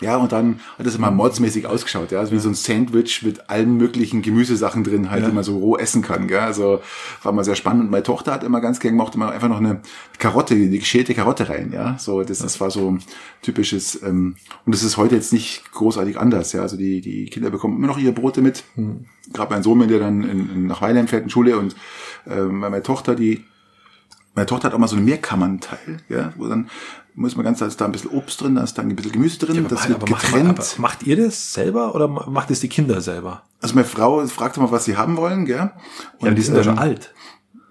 Ja, 0.01 0.17
und 0.17 0.33
dann 0.33 0.61
hat 0.79 0.87
das 0.87 0.95
immer 0.95 1.11
mordsmäßig 1.11 1.67
ausgeschaut, 1.67 2.11
ja, 2.11 2.21
also 2.21 2.33
wie 2.33 2.39
so 2.39 2.49
ein 2.49 2.55
Sandwich 2.55 3.23
mit 3.23 3.51
allen 3.51 3.77
möglichen 3.77 4.23
Gemüsesachen 4.23 4.83
drin, 4.83 5.11
halt, 5.11 5.27
die 5.27 5.33
man 5.33 5.45
so 5.45 5.59
roh 5.59 5.77
essen 5.77 6.01
kann, 6.01 6.27
gell? 6.27 6.41
Also 6.41 6.81
war 7.23 7.33
mal 7.33 7.45
sehr 7.45 7.55
spannend. 7.55 7.85
Und 7.85 7.91
meine 7.91 8.03
Tochter 8.03 8.33
hat 8.33 8.43
immer 8.43 8.61
ganz 8.61 8.81
gern 8.81 8.95
gemacht, 8.95 9.15
immer 9.15 9.31
einfach 9.31 9.49
noch 9.49 9.59
eine 9.59 9.83
Karotte, 10.19 10.55
die 10.55 10.79
geschälte 10.79 11.15
Karotte 11.15 11.49
rein, 11.49 11.71
ja. 11.73 11.99
So, 11.99 12.23
das, 12.23 12.39
das 12.39 12.61
war 12.61 12.71
so 12.71 12.99
typisches, 13.43 14.03
ähm, 14.03 14.37
und 14.65 14.75
das 14.75 14.83
ist 14.83 14.97
heute 14.97 15.17
jetzt 15.17 15.33
nicht 15.33 15.71
großartig 15.73 16.19
anders, 16.19 16.53
ja. 16.53 16.63
Also 16.63 16.77
die, 16.77 17.01
die 17.01 17.27
Kinder 17.27 17.51
bekommen 17.51 17.77
immer 17.77 17.87
noch 17.87 17.99
ihre 17.99 18.13
Brote 18.13 18.41
mit. 18.41 18.65
Gerade 19.33 19.53
mein 19.53 19.63
Sohn, 19.63 19.81
wenn 19.81 19.89
der 19.89 19.99
dann 19.99 20.23
in, 20.23 20.51
in, 20.51 20.67
nach 20.67 20.81
Weilheim 20.81 21.09
fährt 21.09 21.25
in 21.25 21.31
Schule 21.31 21.59
und 21.59 21.77
ähm, 22.27 22.59
meine 22.59 22.83
Tochter, 22.83 23.15
die 23.15 23.45
meine 24.35 24.47
Tochter 24.47 24.69
hat 24.69 24.74
auch 24.74 24.78
mal 24.78 24.89
so 24.89 24.97
einen 24.97 25.05
Mehrkammernteil, 25.05 25.98
ja, 26.09 26.32
wo 26.36 26.47
dann 26.47 26.69
muss 27.15 27.36
man 27.36 27.44
ganz, 27.44 27.59
da 27.59 27.66
ist 27.66 27.81
da 27.81 27.85
ein 27.85 27.93
bisschen 27.93 28.11
Obst 28.11 28.40
drin, 28.40 28.55
da 28.55 28.62
ist 28.62 28.74
da 28.78 28.82
ein 28.82 28.94
bisschen 28.94 29.12
Gemüse 29.12 29.39
drin, 29.39 29.66
das 29.69 29.89
wird 29.89 30.01
aber 30.01 30.11
macht, 30.11 30.27
getrennt. 30.27 30.59
aber 30.59 30.65
macht 30.78 31.02
ihr 31.02 31.16
das 31.16 31.52
selber 31.52 31.94
oder 31.94 32.09
macht 32.09 32.51
es 32.51 32.61
die 32.61 32.69
Kinder 32.69 33.01
selber? 33.01 33.43
Also 33.61 33.74
meine 33.74 33.86
Frau 33.86 34.24
fragt 34.27 34.57
immer, 34.57 34.70
was 34.70 34.85
sie 34.85 34.97
haben 34.97 35.16
wollen, 35.16 35.44
gell? 35.44 35.70
Ja, 36.20 36.31
die 36.31 36.43
sind 36.43 36.57
ja 36.57 36.62
schon 36.62 36.74
ähm, 36.74 36.78
alt. 36.78 37.12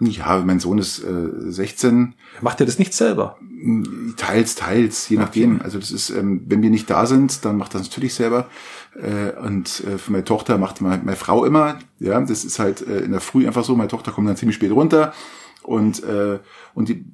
Ja, 0.02 0.42
mein 0.46 0.60
Sohn 0.60 0.78
ist 0.78 1.04
äh, 1.04 1.52
16. 1.52 2.16
Macht 2.42 2.60
er 2.62 2.66
das 2.66 2.80
nicht 2.80 2.94
selber? 2.94 3.38
Teils, 4.16 4.56
teils, 4.56 5.10
je 5.10 5.18
nachdem. 5.18 5.62
Also 5.62 5.78
das 5.78 5.92
ist, 5.92 6.10
ähm, 6.10 6.44
wenn 6.48 6.62
wir 6.62 6.70
nicht 6.70 6.90
da 6.90 7.06
sind, 7.06 7.44
dann 7.44 7.58
macht 7.58 7.76
er 7.76 7.80
das 7.80 7.90
natürlich 7.90 8.14
selber. 8.14 8.48
Äh, 8.96 9.38
und 9.46 9.84
äh, 9.86 9.98
für 9.98 10.14
meine 10.14 10.24
Tochter 10.24 10.58
macht 10.58 10.80
meine, 10.80 11.04
meine 11.04 11.18
Frau 11.18 11.44
immer. 11.44 11.80
Ja, 12.00 12.20
das 12.22 12.46
ist 12.46 12.60
halt 12.60 12.86
äh, 12.88 13.00
in 13.00 13.12
der 13.12 13.20
Früh 13.20 13.46
einfach 13.46 13.66
so. 13.66 13.76
Meine 13.76 13.90
Tochter 13.90 14.14
kommt 14.14 14.30
dann 14.30 14.38
ziemlich 14.38 14.56
spät 14.56 14.72
runter 14.72 15.14
und 15.70 16.04
äh, 16.04 16.40
und 16.74 16.90
die, 16.90 17.06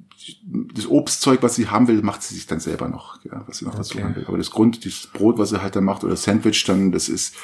das 0.74 0.88
Obstzeug, 0.88 1.42
was 1.42 1.54
sie 1.54 1.68
haben 1.68 1.88
will, 1.88 2.00
macht 2.02 2.22
sie 2.22 2.34
sich 2.34 2.46
dann 2.46 2.58
selber 2.58 2.88
noch, 2.88 3.22
ja, 3.24 3.44
was 3.46 3.58
sie 3.58 3.66
noch 3.66 3.74
dazu 3.74 3.94
Okay. 3.98 4.04
haben 4.04 4.16
will. 4.16 4.24
Aber 4.26 4.38
das 4.38 4.50
Grund, 4.50 4.84
dieses 4.84 5.06
Brot, 5.08 5.38
was 5.38 5.50
sie 5.50 5.60
halt 5.62 5.76
dann 5.76 5.84
macht 5.84 6.04
oder 6.04 6.16
Sandwich, 6.16 6.64
dann 6.64 6.90
das 6.90 7.08
ist 7.10 7.34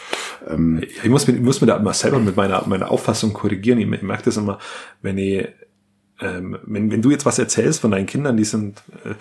ähm, 0.48 0.82
Ich 0.82 1.08
muss 1.10 1.26
mir, 1.26 1.34
ich 1.34 1.42
muss 1.42 1.60
mir 1.60 1.66
da 1.66 1.76
immer 1.76 1.92
selber 1.92 2.18
mit 2.18 2.34
meiner, 2.34 2.66
meiner 2.66 2.90
Auffassung 2.90 3.34
korrigieren. 3.34 3.78
Ich, 3.78 3.90
ich 3.92 4.02
merke 4.02 4.24
das 4.24 4.38
immer, 4.38 4.58
wenn 5.02 5.18
ich, 5.18 5.46
ähm, 6.20 6.58
wenn, 6.64 6.90
wenn 6.90 7.02
du 7.02 7.10
jetzt 7.10 7.26
was 7.26 7.38
erzählst 7.38 7.80
von 7.80 7.90
deinen 7.90 8.06
Kindern, 8.06 8.36
die 8.38 8.44
sind 8.44 8.82
äh, 9.04 9.14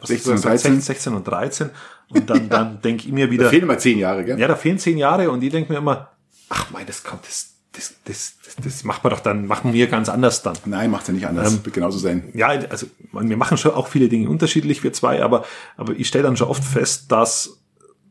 was 0.00 0.08
16 0.08 0.30
und 0.30 0.36
hast 0.36 0.44
du 0.44 0.50
gesagt? 0.50 0.64
13. 0.64 0.80
16 0.80 1.14
und 1.14 1.24
13 1.26 1.70
und 2.10 2.30
dann, 2.30 2.48
dann 2.56 2.80
denke 2.80 3.06
ich 3.06 3.12
mir 3.12 3.28
wieder, 3.30 3.44
da 3.44 3.50
fehlen 3.50 3.64
immer 3.64 3.78
zehn 3.78 3.98
Jahre, 3.98 4.24
gell? 4.24 4.38
ja, 4.38 4.46
da 4.46 4.54
fehlen 4.54 4.78
zehn 4.78 4.98
Jahre 4.98 5.30
und 5.30 5.42
ich 5.42 5.50
denke 5.50 5.72
mir 5.72 5.78
immer, 5.78 6.10
ach 6.48 6.70
mein, 6.70 6.86
das 6.86 7.02
kommt, 7.02 7.26
das, 7.26 7.53
das, 7.74 7.94
das, 8.04 8.34
das, 8.44 8.56
das 8.62 8.84
macht 8.84 9.02
man 9.04 9.12
doch 9.12 9.20
dann, 9.20 9.46
machen 9.46 9.72
wir 9.72 9.88
ganz 9.88 10.08
anders 10.08 10.42
dann. 10.42 10.56
Nein, 10.64 10.90
macht 10.90 11.08
ja 11.08 11.14
nicht 11.14 11.26
anders. 11.26 11.52
Ähm, 11.52 11.64
Wird 11.64 11.74
genauso 11.74 11.98
sein. 11.98 12.30
Ja, 12.34 12.48
also 12.48 12.86
wir 13.12 13.36
machen 13.36 13.58
schon 13.58 13.72
auch 13.72 13.88
viele 13.88 14.08
Dinge 14.08 14.28
unterschiedlich, 14.28 14.82
wir 14.84 14.92
zwei, 14.92 15.22
aber, 15.22 15.44
aber 15.76 15.94
ich 15.94 16.08
stelle 16.08 16.24
dann 16.24 16.36
schon 16.36 16.48
oft 16.48 16.64
fest, 16.64 17.10
dass, 17.10 17.58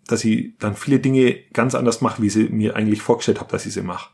dass 0.07 0.23
ich 0.23 0.53
dann 0.59 0.75
viele 0.75 0.99
Dinge 0.99 1.37
ganz 1.53 1.75
anders 1.75 2.01
mache, 2.01 2.21
wie 2.21 2.29
sie 2.29 2.49
mir 2.49 2.75
eigentlich 2.75 3.01
vorgestellt 3.01 3.39
habe, 3.39 3.51
dass 3.51 3.65
ich 3.65 3.73
sie 3.73 3.81
mache. 3.81 4.09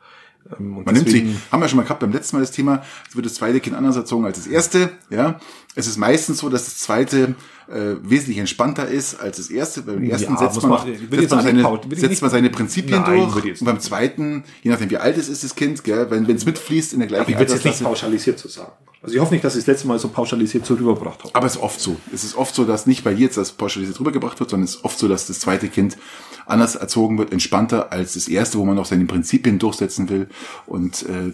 Ähm, 0.57 0.77
und 0.77 0.85
Man 0.85 0.95
nimmt 0.95 1.09
sie, 1.09 1.35
haben 1.51 1.61
wir 1.61 1.67
schon 1.67 1.77
mal 1.77 1.83
gehabt 1.83 1.99
beim 1.99 2.11
letzten 2.11 2.35
Mal 2.35 2.41
das 2.41 2.51
Thema, 2.51 2.83
es 3.09 3.15
wird 3.15 3.25
das 3.25 3.33
zweite 3.33 3.59
Kind 3.59 3.75
anders 3.75 3.95
erzogen 3.95 4.25
als 4.25 4.37
das 4.37 4.47
erste, 4.47 4.91
ja. 5.09 5.39
Es 5.79 5.87
ist 5.87 5.97
meistens 5.97 6.39
so, 6.39 6.49
dass 6.49 6.65
das 6.65 6.77
zweite 6.79 7.35
äh, 7.69 7.95
wesentlich 8.03 8.37
entspannter 8.37 8.87
ist 8.87 9.19
als 9.19 9.37
das 9.37 9.49
erste. 9.49 9.81
Beim 9.83 10.03
ersten 10.03 10.33
Ja, 10.33 10.39
setzt, 10.39 10.61
man, 10.61 10.71
man- 10.71 10.93
ich 10.93 11.09
will 11.09 11.19
setzt, 11.21 11.31
man 11.31 11.39
auch 11.39 11.43
seine, 11.43 11.63
will 11.63 11.93
ich 11.93 11.99
setzt 11.99 12.21
man 12.21 12.31
seine 12.31 12.49
Prinzipien 12.49 13.01
Nein, 13.01 13.29
durch 13.31 13.45
ich 13.45 13.61
und 13.61 13.65
beim 13.65 13.79
zweiten, 13.79 14.43
je 14.61 14.71
nachdem 14.71 14.89
wie 14.89 14.97
alt 14.97 15.17
es 15.17 15.29
ist, 15.29 15.43
das 15.43 15.55
Kind, 15.55 15.83
gell, 15.83 16.11
wenn 16.11 16.25
es 16.29 16.45
mitfließt 16.45 16.93
in 16.93 16.99
der 16.99 17.07
gleichen 17.07 17.31
Ich 17.31 17.37
würde 17.37 17.53
es 17.53 17.63
jetzt 17.63 17.79
nicht 17.79 17.83
pauschalisiert 17.83 18.37
zu 18.37 18.49
sagen. 18.49 18.71
Also 19.01 19.15
ich 19.15 19.21
hoffe 19.21 19.33
nicht, 19.33 19.45
dass 19.45 19.55
ich 19.55 19.61
das 19.61 19.67
letzte 19.67 19.87
Mal 19.87 19.97
so 19.97 20.09
pauschalisiert 20.09 20.65
so 20.65 20.73
rübergebracht 20.73 21.19
habe. 21.23 21.33
Aber 21.33 21.47
es 21.47 21.55
ist 21.55 21.61
oft 21.61 21.79
so. 21.79 21.95
Es 22.13 22.25
ist 22.25 22.35
oft 22.35 22.53
so, 22.53 22.65
dass 22.65 22.85
nicht 22.85 23.05
bei 23.05 23.13
jetzt 23.13 23.37
das 23.37 23.53
pauschalisiert 23.53 23.97
rübergebracht 23.99 24.37
wird, 24.41 24.49
sondern 24.49 24.65
es 24.65 24.75
ist 24.75 24.83
oft 24.83 24.99
so, 24.99 25.07
dass 25.07 25.27
das 25.27 25.39
zweite 25.39 25.69
Kind 25.69 25.97
anders 26.45 26.75
erzogen 26.75 27.17
wird, 27.17 27.31
entspannter 27.31 27.93
als 27.93 28.15
das 28.15 28.27
erste, 28.27 28.57
wo 28.57 28.65
man 28.65 28.75
noch 28.75 28.85
seine 28.85 29.05
Prinzipien 29.05 29.57
durchsetzen 29.57 30.09
will. 30.09 30.27
Und 30.65 31.03
äh, 31.03 31.31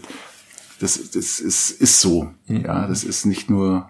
das, 0.80 1.09
das 1.11 1.39
ist, 1.39 1.72
ist 1.72 2.01
so. 2.01 2.30
Ja, 2.47 2.85
das 2.88 3.03
ist 3.03 3.26
nicht 3.26 3.49
nur 3.49 3.89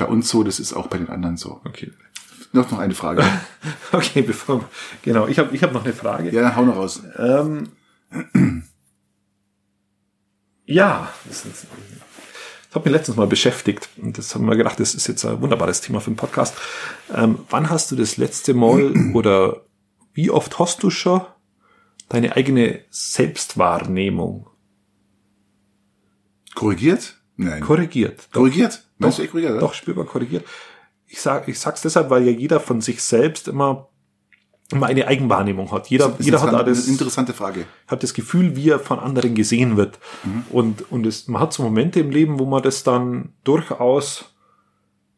bei 0.00 0.06
uns 0.06 0.28
so, 0.28 0.42
das 0.42 0.58
ist 0.58 0.72
auch 0.72 0.86
bei 0.88 0.98
den 0.98 1.10
anderen 1.10 1.36
so. 1.36 1.60
Okay. 1.64 1.92
Noch 2.52 2.70
noch 2.70 2.78
eine 2.78 2.94
Frage. 2.94 3.22
Okay, 3.92 4.22
bevor 4.22 4.68
genau, 5.02 5.26
ich 5.26 5.38
habe 5.38 5.54
ich 5.54 5.62
hab 5.62 5.72
noch 5.72 5.84
eine 5.84 5.92
Frage. 5.92 6.30
ja, 6.30 6.56
hau 6.56 6.64
noch 6.64 6.76
raus. 6.76 7.02
Ähm, 7.18 7.68
ja, 10.64 11.12
das, 11.26 11.44
ist, 11.44 11.66
das 11.66 12.74
hat 12.74 12.84
mich 12.84 12.92
letztens 12.92 13.16
mal 13.16 13.26
beschäftigt 13.26 13.88
und 13.98 14.16
das 14.16 14.34
haben 14.34 14.46
wir 14.46 14.56
gedacht, 14.56 14.80
das 14.80 14.94
ist 14.94 15.06
jetzt 15.06 15.24
ein 15.24 15.40
wunderbares 15.42 15.80
Thema 15.80 16.00
für 16.00 16.10
den 16.10 16.16
Podcast. 16.16 16.56
Ähm, 17.14 17.40
wann 17.50 17.68
hast 17.68 17.90
du 17.90 17.96
das 17.96 18.16
letzte 18.16 18.54
Mal 18.54 18.94
oder 19.14 19.64
wie 20.14 20.30
oft 20.30 20.58
hast 20.58 20.82
du 20.82 20.90
schon 20.90 21.22
deine 22.08 22.36
eigene 22.36 22.84
Selbstwahrnehmung 22.90 24.48
Korrigiert? 26.54 27.16
Nein. 27.36 27.60
korrigiert? 27.60 28.28
Doch, 28.32 28.40
korrigiert? 28.40 28.84
Echt 29.08 29.30
korrigiert? 29.30 29.52
oder? 29.52 29.60
doch 29.60 29.74
spürbar 29.74 30.04
korrigiert. 30.04 30.44
Ich 31.06 31.20
sag, 31.20 31.48
ich 31.48 31.58
sag's 31.58 31.82
deshalb, 31.82 32.10
weil 32.10 32.22
ja 32.24 32.30
jeder 32.32 32.60
von 32.60 32.80
sich 32.80 33.02
selbst 33.02 33.48
immer 33.48 33.88
immer 34.72 34.86
eine 34.86 35.08
Eigenwahrnehmung 35.08 35.72
hat. 35.72 35.88
Jeder, 35.88 36.10
Das 36.10 36.20
ist 36.20 36.26
jeder 36.26 36.40
hat 36.40 36.52
da 36.52 36.62
das, 36.62 36.86
interessante 36.86 37.32
Frage. 37.32 37.64
hat 37.88 38.04
das 38.04 38.14
Gefühl, 38.14 38.54
wie 38.54 38.68
er 38.68 38.78
von 38.78 39.00
anderen 39.00 39.34
gesehen 39.34 39.76
wird. 39.76 39.98
Und, 40.50 40.92
und 40.92 41.06
es, 41.06 41.26
man 41.26 41.42
hat 41.42 41.52
so 41.52 41.64
Momente 41.64 41.98
im 41.98 42.10
Leben, 42.10 42.38
wo 42.38 42.44
man 42.46 42.62
das 42.62 42.84
dann 42.84 43.32
durchaus 43.42 44.26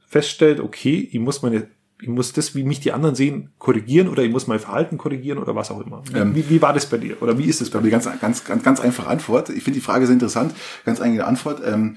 feststellt, 0.07 0.59
okay, 0.61 1.07
ich 1.13 1.19
muss 1.21 1.43
meine, 1.43 1.69
ich 2.01 2.09
muss 2.09 2.33
das, 2.33 2.55
wie 2.55 2.65
mich 2.65 2.81
die 2.81 2.93
anderen 2.93 3.15
sehen, 3.15 3.51
korrigieren 3.59 4.09
oder 4.09 4.23
ich 4.23 4.31
muss 4.33 4.47
mein 4.47 4.59
Verhalten 4.59 4.97
korrigieren 4.99 5.39
oder 5.39 5.55
was 5.55 5.71
auch 5.71 5.81
immer. 5.85 6.03
Wie, 6.11 6.17
Ähm, 6.19 6.35
wie, 6.35 6.49
wie 6.49 6.63
war 6.63 6.73
das 6.73 6.87
bei 6.87 6.97
dir? 6.99 7.21
Oder 7.23 7.37
wie 7.39 7.45
ist 7.45 7.61
es 7.61 7.71
Da 7.71 7.79
bei 7.79 7.85
dir? 7.85 7.91
ganz, 7.91 8.09
ganz, 8.21 8.45
ganz, 8.45 8.63
ganz 8.63 8.81
einfache 8.81 9.09
Antwort. 9.09 9.51
Ich 9.51 9.63
finde 9.63 9.79
die 9.81 9.85
Frage 9.85 10.07
sehr 10.07 10.15
interessant. 10.15 10.55
Ganz 10.85 11.01
eigene 11.01 11.27
Antwort. 11.27 11.61
Ähm, 11.65 11.97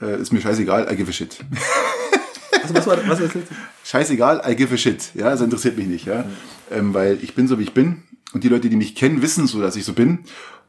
äh, 0.00 0.20
ist 0.20 0.32
mir 0.32 0.40
scheißegal, 0.40 0.92
I 0.92 0.96
give 0.96 1.08
a 1.08 1.12
shit. 1.12 1.38
Also 2.62 2.74
was 2.74 2.86
war, 2.86 2.96
was 2.96 3.20
war 3.20 3.26
das 3.26 3.34
letzte? 3.34 3.54
Scheißegal, 3.84 4.42
I 4.48 4.56
give 4.56 4.72
a 4.72 4.78
shit. 4.78 5.10
Ja, 5.14 5.30
das 5.30 5.40
interessiert 5.42 5.76
mich 5.76 5.86
nicht, 5.86 6.06
ja. 6.06 6.24
Ähm, 6.70 6.94
weil 6.94 7.18
ich 7.22 7.34
bin 7.34 7.46
so, 7.46 7.58
wie 7.58 7.64
ich 7.64 7.74
bin. 7.74 8.02
Und 8.32 8.42
die 8.42 8.48
Leute, 8.48 8.68
die 8.70 8.76
mich 8.76 8.94
kennen, 8.94 9.22
wissen 9.22 9.46
so, 9.46 9.60
dass 9.60 9.76
ich 9.76 9.84
so 9.84 9.92
bin. 9.92 10.20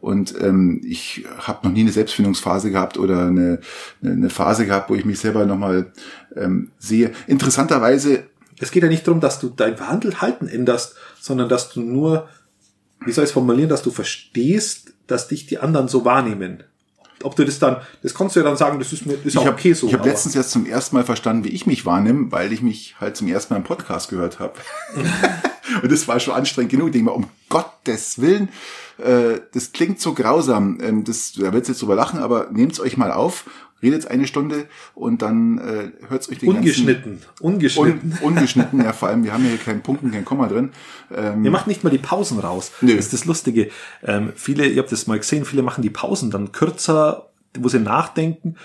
Und 0.02 0.35
ähm, 0.39 0.81
ich 0.85 1.26
habe 1.38 1.65
noch 1.65 1.73
nie 1.73 1.81
eine 1.81 1.91
Selbstfindungsphase 1.91 2.69
gehabt 2.69 2.97
oder 2.97 3.27
eine, 3.27 3.60
eine, 4.03 4.11
eine 4.11 4.30
Phase 4.30 4.65
gehabt, 4.65 4.89
wo 4.89 4.95
ich 4.95 5.06
mich 5.06 5.19
selber 5.19 5.45
nochmal 5.45 5.93
ähm, 6.35 6.72
sehe. 6.77 7.11
Interessanterweise 7.27 8.26
Es 8.60 8.72
geht 8.72 8.84
ja 8.84 8.89
nicht 8.89 9.07
darum, 9.07 9.19
dass 9.19 9.39
du 9.39 9.49
dein 9.49 9.77
Verhalten 9.77 10.47
änderst, 10.47 10.95
sondern 11.19 11.49
dass 11.49 11.72
du 11.72 11.81
nur, 11.81 12.30
wie 13.06 13.11
soll 13.11 13.23
ich 13.23 13.30
es 13.30 13.34
formulieren, 13.34 13.69
dass 13.69 13.84
du 13.84 13.91
verstehst, 13.91 14.93
dass 15.07 15.27
dich 15.27 15.45
die 15.45 15.60
anderen 15.60 15.88
so 15.88 16.06
wahrnehmen. 16.06 16.64
Ob 17.26 17.35
du 17.35 17.43
das 17.43 17.60
dann, 17.60 17.77
das 18.03 18.14
kannst 18.14 18.35
du 18.35 18.39
ja 18.39 18.45
dann 18.45 18.56
sagen, 18.56 18.77
das 18.80 18.93
ist 18.93 19.06
mir, 19.06 19.14
das 19.18 19.26
ist 19.26 19.34
Ich 19.34 19.38
auch 19.39 19.45
habe 19.45 19.56
okay 19.57 19.73
so. 19.73 19.88
ich 19.88 19.93
hab 19.93 20.02
aber- 20.02 20.10
letztens 20.10 20.35
erst 20.35 20.52
zum 20.52 20.65
ersten 20.65 20.95
Mal 20.95 21.03
verstanden, 21.03 21.43
wie 21.43 21.49
ich 21.49 21.65
mich 21.65 21.85
wahrnehme, 21.85 22.31
weil 22.31 22.53
ich 22.53 22.61
mich 22.61 22.95
halt 23.02 23.18
zum 23.18 23.27
ersten 23.27 23.53
Mal 23.53 23.57
im 23.57 23.64
Podcast 23.64 24.10
gehört 24.10 24.39
habe. 24.39 24.53
Und 25.82 25.92
das 25.92 26.08
war 26.08 26.20
schon 26.20 26.34
anstrengend 26.34 26.72
genug. 26.72 26.88
Ich 26.88 26.94
denke 26.94 27.06
mal, 27.06 27.16
um 27.16 27.28
Gottes 27.50 28.22
Willen, 28.22 28.50
äh, 28.98 29.40
das 29.54 29.72
klingt 29.72 30.00
so 30.00 30.14
grausam. 30.14 30.80
Ähm, 30.82 31.04
das, 31.04 31.34
da 31.34 31.54
wird's 31.54 31.68
jetzt 31.68 31.82
drüber 31.82 31.96
lachen, 31.96 32.20
aber 32.20 32.50
nehmt's 32.52 32.80
euch 32.80 32.98
mal 32.98 33.12
auf, 33.12 33.46
redet 33.82 34.08
eine 34.08 34.28
Stunde 34.28 34.68
und 34.94 35.22
dann 35.22 35.58
äh, 35.58 35.92
hört's 36.10 36.30
euch 36.30 36.40
den 36.40 36.50
ungeschnitten, 36.50 37.22
ungeschnitten. 37.40 38.10
ganzen... 38.10 38.26
Un, 38.26 38.36
ungeschnitten, 38.36 38.84
ja, 38.84 38.94
vor 38.94 39.10
allem, 39.10 39.24
wir 39.24 39.34
haben 39.34 39.44
hier 39.44 39.58
keinen 39.58 39.82
Punkten, 39.82 40.12
kein 40.12 40.26
Komma 40.26 40.48
drin. 40.48 40.72
Ähm, 41.14 41.44
Ihr 41.44 41.52
macht 41.52 41.68
nicht 41.68 41.84
mal 41.84 41.90
die 41.90 41.98
Pausen 41.98 42.40
raus. 42.40 42.72
Nö. 42.82 42.96
Das 42.96 43.06
ist 43.06 43.14
das 43.14 43.26
Lustige. 43.26 43.70
Ähm, 44.04 44.34
viele, 44.36 44.66
ihr 44.68 44.82
habt 44.82 44.92
das 44.92 45.08
mal 45.08 45.20
gesehen, 45.20 45.46
viele 45.46 45.62
machen 45.62 45.82
die 45.82 45.90
Pausen 45.90 46.32
dann 46.32 46.52
kürzer, 46.52 47.30
wo 47.58 47.70
sie 47.70 47.80
nachdenken. 47.80 48.56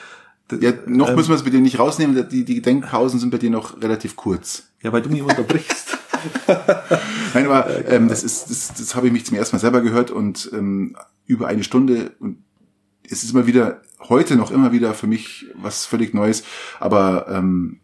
Ja, 0.60 0.72
noch 0.86 1.10
ähm, 1.10 1.16
müssen 1.16 1.28
wir 1.28 1.36
es 1.36 1.44
bei 1.44 1.50
dir 1.50 1.60
nicht 1.60 1.78
rausnehmen, 1.78 2.28
die, 2.28 2.44
die 2.44 2.62
Denkpausen 2.62 3.20
sind 3.20 3.30
bei 3.30 3.38
dir 3.38 3.50
noch 3.50 3.80
relativ 3.80 4.16
kurz. 4.16 4.70
ja, 4.82 4.92
weil 4.92 5.02
du 5.02 5.10
mich 5.10 5.22
unterbrichst. 5.22 5.98
Nein, 7.34 7.46
aber 7.46 7.88
ähm, 7.88 8.08
das 8.08 8.22
ist, 8.22 8.50
das, 8.50 8.74
das 8.74 8.94
habe 8.94 9.06
ich 9.06 9.12
mich 9.12 9.26
zum 9.26 9.36
ersten 9.36 9.56
Mal 9.56 9.60
selber 9.60 9.80
gehört 9.80 10.10
und 10.10 10.50
ähm, 10.52 10.96
über 11.26 11.48
eine 11.48 11.64
Stunde 11.64 12.12
und 12.18 12.38
es 13.10 13.24
ist 13.24 13.32
immer 13.32 13.46
wieder, 13.46 13.82
heute 14.08 14.36
noch 14.36 14.50
immer 14.50 14.72
wieder 14.72 14.94
für 14.94 15.06
mich 15.06 15.46
was 15.54 15.84
völlig 15.84 16.14
Neues. 16.14 16.44
Aber 16.78 17.26
ähm, 17.28 17.80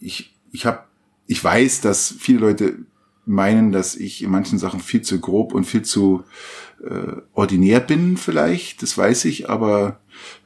ich, 0.00 0.34
ich 0.52 0.66
habe, 0.66 0.84
ich 1.26 1.42
weiß, 1.42 1.80
dass 1.80 2.14
viele 2.18 2.40
Leute 2.40 2.78
meinen, 3.24 3.72
dass 3.72 3.96
ich 3.96 4.22
in 4.22 4.30
manchen 4.30 4.58
Sachen 4.58 4.80
viel 4.80 5.02
zu 5.02 5.20
grob 5.20 5.52
und 5.52 5.64
viel 5.64 5.82
zu 5.82 6.24
äh, 6.82 7.20
ordinär 7.32 7.80
bin, 7.80 8.16
vielleicht. 8.16 8.82
Das 8.82 8.96
weiß 8.96 9.24
ich, 9.26 9.50
aber 9.50 10.00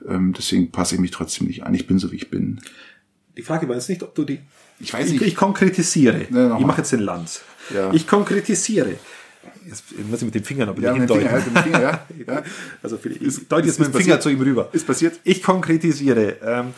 ähm, 0.07 0.33
deswegen 0.33 0.71
passe 0.71 0.97
ich 0.97 1.01
mich 1.01 1.11
trotzdem 1.11 1.47
nicht 1.47 1.65
an. 1.65 1.75
Ich 1.75 1.87
bin 1.87 1.99
so, 1.99 2.11
wie 2.13 2.17
ich 2.17 2.31
bin. 2.31 2.61
Die 3.37 3.43
Frage 3.43 3.69
war 3.69 3.77
jetzt 3.77 3.89
nicht, 3.89 4.03
ob 4.03 4.15
du 4.15 4.25
die. 4.25 4.41
Ich 4.83 4.93
weiß 4.93 5.07
Ich, 5.07 5.13
nicht. 5.13 5.23
ich 5.23 5.37
konkretisiere. 5.37 6.27
Ja, 6.31 6.59
ich 6.59 6.67
mache 6.67 6.79
jetzt 6.79 6.93
den 6.93 7.01
Lanz. 7.01 7.41
Ja. 7.73 7.93
Ich 7.93 8.07
konkretisiere. 8.07 8.97
Jetzt 9.67 9.85
muss 10.11 10.19
ich 10.21 10.25
mit 10.25 10.35
dem 10.35 10.45
Finger 10.45 10.67
noch 10.67 10.79
Ja, 10.79 10.93
mit 10.93 11.09
dem. 11.09 11.17
Finger, 11.19 11.31
ja, 11.31 11.37
mit 11.37 11.47
dem 11.47 11.57
Finger, 11.63 11.81
ja. 11.83 12.07
ja. 12.27 12.43
Also 12.83 12.97
die, 12.97 13.09
Ist- 13.11 13.43
ich 13.43 13.49
deute 13.49 13.69
ist- 13.69 13.79
jetzt 13.79 13.79
mit 13.79 13.89
dem 13.89 13.93
Finger 14.03 14.17
passiert. 14.17 14.23
zu 14.23 14.29
ihm 14.31 14.41
rüber. 14.41 14.69
Ist 14.73 14.87
passiert? 14.87 15.21
Ich 15.25 15.43
konkretisiere. 15.43 16.37
Ähm, 16.43 16.75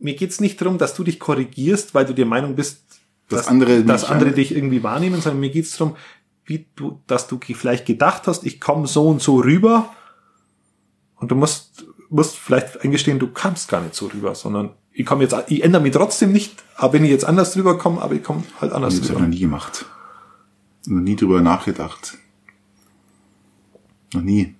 mir 0.00 0.14
geht's 0.16 0.40
nicht 0.40 0.60
darum, 0.60 0.78
dass 0.78 0.94
du 0.94 1.04
dich 1.04 1.20
korrigierst, 1.20 1.94
weil 1.94 2.06
du 2.06 2.14
der 2.14 2.26
Meinung 2.26 2.56
bist, 2.56 2.82
Dass 3.28 3.48
andere 3.48 3.84
dass 3.84 4.04
andere 4.04 4.32
dich 4.32 4.54
irgendwie 4.54 4.82
wahrnehmen, 4.82 5.20
sondern 5.20 5.40
mir 5.40 5.50
geht's 5.50 5.76
darum, 5.76 5.96
wie 6.46 6.66
du, 6.76 7.00
dass 7.06 7.26
du 7.28 7.38
vielleicht 7.42 7.86
gedacht 7.86 8.26
hast, 8.26 8.44
ich 8.44 8.60
komme 8.60 8.86
so 8.86 9.08
und 9.08 9.22
so 9.22 9.36
rüber 9.40 9.94
und 11.16 11.30
du 11.30 11.34
musst, 11.34 11.86
musst 12.10 12.36
vielleicht 12.36 12.80
eingestehen, 12.82 13.18
du 13.18 13.28
kamst 13.28 13.68
gar 13.68 13.80
nicht 13.82 13.94
so 13.94 14.06
rüber, 14.06 14.34
sondern 14.34 14.70
ich 14.96 15.04
komme 15.04 15.24
jetzt, 15.24 15.34
ich 15.48 15.62
ändere 15.64 15.82
mich 15.82 15.92
trotzdem 15.92 16.30
nicht, 16.32 16.62
aber 16.76 16.94
wenn 16.94 17.04
ich 17.04 17.10
jetzt 17.10 17.24
anders 17.24 17.52
drüber 17.52 17.76
komme, 17.78 18.00
aber 18.00 18.14
ich 18.14 18.22
komme 18.22 18.44
halt 18.60 18.72
anders 18.72 18.94
Das 18.94 19.00
habe 19.00 19.04
ich 19.04 19.08
drüber. 19.08 19.20
noch 19.22 19.28
nie 19.34 19.40
gemacht. 19.40 19.84
Noch 20.86 21.00
nie 21.00 21.16
drüber 21.16 21.40
nachgedacht. 21.42 22.16
Noch 24.12 24.22
nie. 24.22 24.54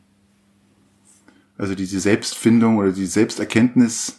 Also 1.57 1.75
diese 1.77 2.01
Selbstfindung 2.01 2.79
oder 2.79 2.91
die 2.91 3.07
Selbsterkenntnis, 3.07 4.19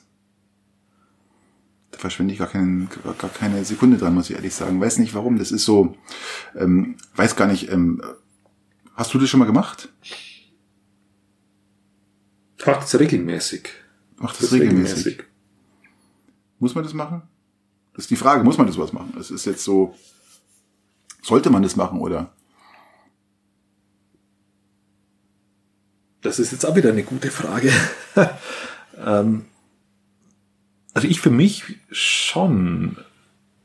da 1.92 1.98
verschwende 2.00 2.32
ich 2.34 2.40
gar, 2.40 2.48
keinen, 2.48 2.88
gar- 3.20 3.30
keine 3.30 3.66
Sekunde 3.66 3.98
dran, 3.98 4.14
muss 4.14 4.30
ich 4.30 4.36
ehrlich 4.38 4.56
sagen. 4.56 4.80
Weiß 4.80 5.00
nicht 5.00 5.14
warum. 5.14 5.38
Das 5.38 5.52
ist 5.52 5.66
so, 5.66 5.98
ähm, 6.56 6.96
weiß 7.16 7.36
gar 7.36 7.48
nicht, 7.48 7.70
ähm, 7.72 8.02
hast 8.94 9.14
du 9.14 9.20
das 9.20 9.30
schon 9.30 9.40
mal 9.42 9.46
gemacht? 9.48 9.90
Takt's 12.58 12.98
regelmäßig. 12.98 13.68
Macht 14.18 14.42
das 14.42 14.54
regelmäßig. 14.54 15.24
Muss 16.60 16.76
man 16.76 16.84
das 16.84 16.94
machen? 16.94 17.24
Das 17.94 18.06
ist 18.06 18.12
die 18.12 18.16
Frage, 18.16 18.44
muss 18.44 18.58
man 18.58 18.68
das 18.68 18.78
was 18.78 18.94
machen? 18.94 19.14
Das 19.16 19.32
ist 19.32 19.46
jetzt 19.46 19.64
so, 19.64 19.96
sollte 21.22 21.50
man 21.50 21.64
das 21.64 21.76
machen 21.76 22.00
oder? 22.00 22.34
Das 26.22 26.40
ist 26.40 26.52
jetzt 26.52 26.66
auch 26.66 26.76
wieder 26.76 26.90
eine 26.90 27.04
gute 27.04 27.30
Frage. 27.30 27.72
ähm, 29.06 29.46
also 30.94 31.08
ich 31.08 31.22
für 31.22 31.30
mich 31.30 31.78
schon. 31.92 32.98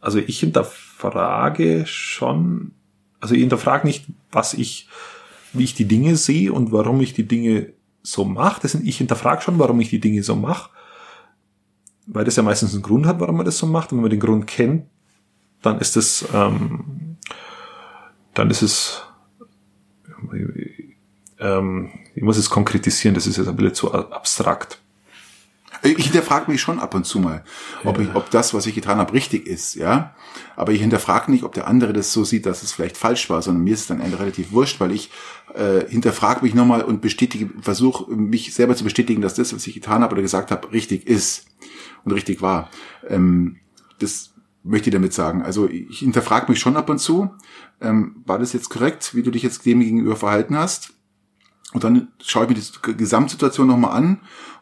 Also 0.00 0.18
ich 0.18 0.40
hinterfrage 0.40 1.86
schon, 1.86 2.72
also 3.20 3.34
ich 3.34 3.40
hinterfrage 3.40 3.86
nicht, 3.86 4.06
was 4.30 4.54
ich, 4.54 4.88
wie 5.52 5.64
ich 5.64 5.74
die 5.74 5.84
Dinge 5.84 6.16
sehe 6.16 6.52
und 6.52 6.72
warum 6.72 7.00
ich 7.00 7.12
die 7.12 7.26
Dinge 7.26 7.72
so 8.02 8.24
mache. 8.24 8.66
Ich 8.82 8.98
hinterfrage 8.98 9.42
schon, 9.42 9.58
warum 9.58 9.80
ich 9.80 9.90
die 9.90 10.00
Dinge 10.00 10.22
so 10.22 10.36
mache, 10.36 10.70
weil 12.12 12.24
das 12.24 12.36
ja 12.36 12.42
meistens 12.42 12.74
einen 12.74 12.82
Grund 12.82 13.06
hat, 13.06 13.20
warum 13.20 13.36
man 13.36 13.46
das 13.46 13.58
so 13.58 13.66
macht. 13.66 13.92
Und 13.92 13.98
wenn 13.98 14.02
man 14.02 14.10
den 14.10 14.20
Grund 14.20 14.46
kennt, 14.46 14.86
dann 15.62 15.78
ist 15.78 15.96
es, 15.96 16.26
ähm, 16.34 17.16
dann 18.34 18.50
ist 18.50 18.62
es, 18.62 19.02
ähm, 21.38 21.90
ich 22.14 22.22
muss 22.22 22.36
es 22.36 22.50
konkretisieren, 22.50 23.14
das 23.14 23.26
ist 23.26 23.36
jetzt 23.36 23.48
ein 23.48 23.56
bisschen 23.56 23.74
zu 23.74 23.92
abstrakt. 23.92 24.80
Ich 25.82 26.04
hinterfrage 26.04 26.50
mich 26.50 26.60
schon 26.60 26.78
ab 26.78 26.94
und 26.94 27.06
zu 27.06 27.20
mal, 27.20 27.42
ob, 27.84 27.98
ich, 27.98 28.14
ob 28.14 28.30
das, 28.30 28.52
was 28.52 28.66
ich 28.66 28.74
getan 28.74 28.98
habe, 28.98 29.12
richtig 29.12 29.46
ist, 29.46 29.74
ja. 29.74 30.14
Aber 30.56 30.72
ich 30.72 30.80
hinterfrage 30.80 31.30
nicht, 31.30 31.42
ob 31.44 31.54
der 31.54 31.66
andere 31.66 31.92
das 31.92 32.12
so 32.12 32.24
sieht, 32.24 32.44
dass 32.44 32.62
es 32.62 32.72
vielleicht 32.72 32.96
falsch 32.96 33.30
war, 33.30 33.40
sondern 33.40 33.64
mir 33.64 33.74
ist 33.74 33.80
es 33.80 33.86
dann 33.86 34.00
relativ 34.00 34.52
wurscht, 34.52 34.80
weil 34.80 34.92
ich 34.92 35.10
äh, 35.54 35.86
hinterfrage 35.88 36.42
mich 36.42 36.54
nochmal 36.54 36.82
und 36.82 37.00
bestätige, 37.00 37.50
versuche 37.60 38.10
mich 38.12 38.52
selber 38.54 38.76
zu 38.76 38.84
bestätigen, 38.84 39.22
dass 39.22 39.34
das, 39.34 39.54
was 39.54 39.66
ich 39.66 39.74
getan 39.74 40.02
habe 40.02 40.12
oder 40.12 40.22
gesagt 40.22 40.50
habe, 40.50 40.70
richtig 40.72 41.06
ist 41.06 41.46
und 42.04 42.12
richtig 42.12 42.42
war. 42.42 42.70
Ähm, 43.08 43.56
das 43.98 44.34
möchte 44.62 44.90
ich 44.90 44.94
damit 44.94 45.14
sagen. 45.14 45.42
Also 45.42 45.68
ich 45.68 46.00
hinterfrage 46.00 46.50
mich 46.50 46.60
schon 46.60 46.76
ab 46.76 46.90
und 46.90 46.98
zu. 46.98 47.30
Ähm, 47.80 48.22
war 48.26 48.38
das 48.38 48.52
jetzt 48.52 48.68
korrekt, 48.68 49.14
wie 49.14 49.22
du 49.22 49.30
dich 49.30 49.42
jetzt 49.42 49.64
dem 49.64 49.80
gegenüber 49.80 50.16
verhalten 50.16 50.56
hast? 50.56 50.92
Und 51.72 51.84
dann 51.84 52.08
schaue 52.20 52.44
ich 52.44 52.48
mir 52.50 52.56
die 52.56 52.96
Gesamtsituation 52.96 53.66
nochmal 53.66 53.96
an 53.96 54.20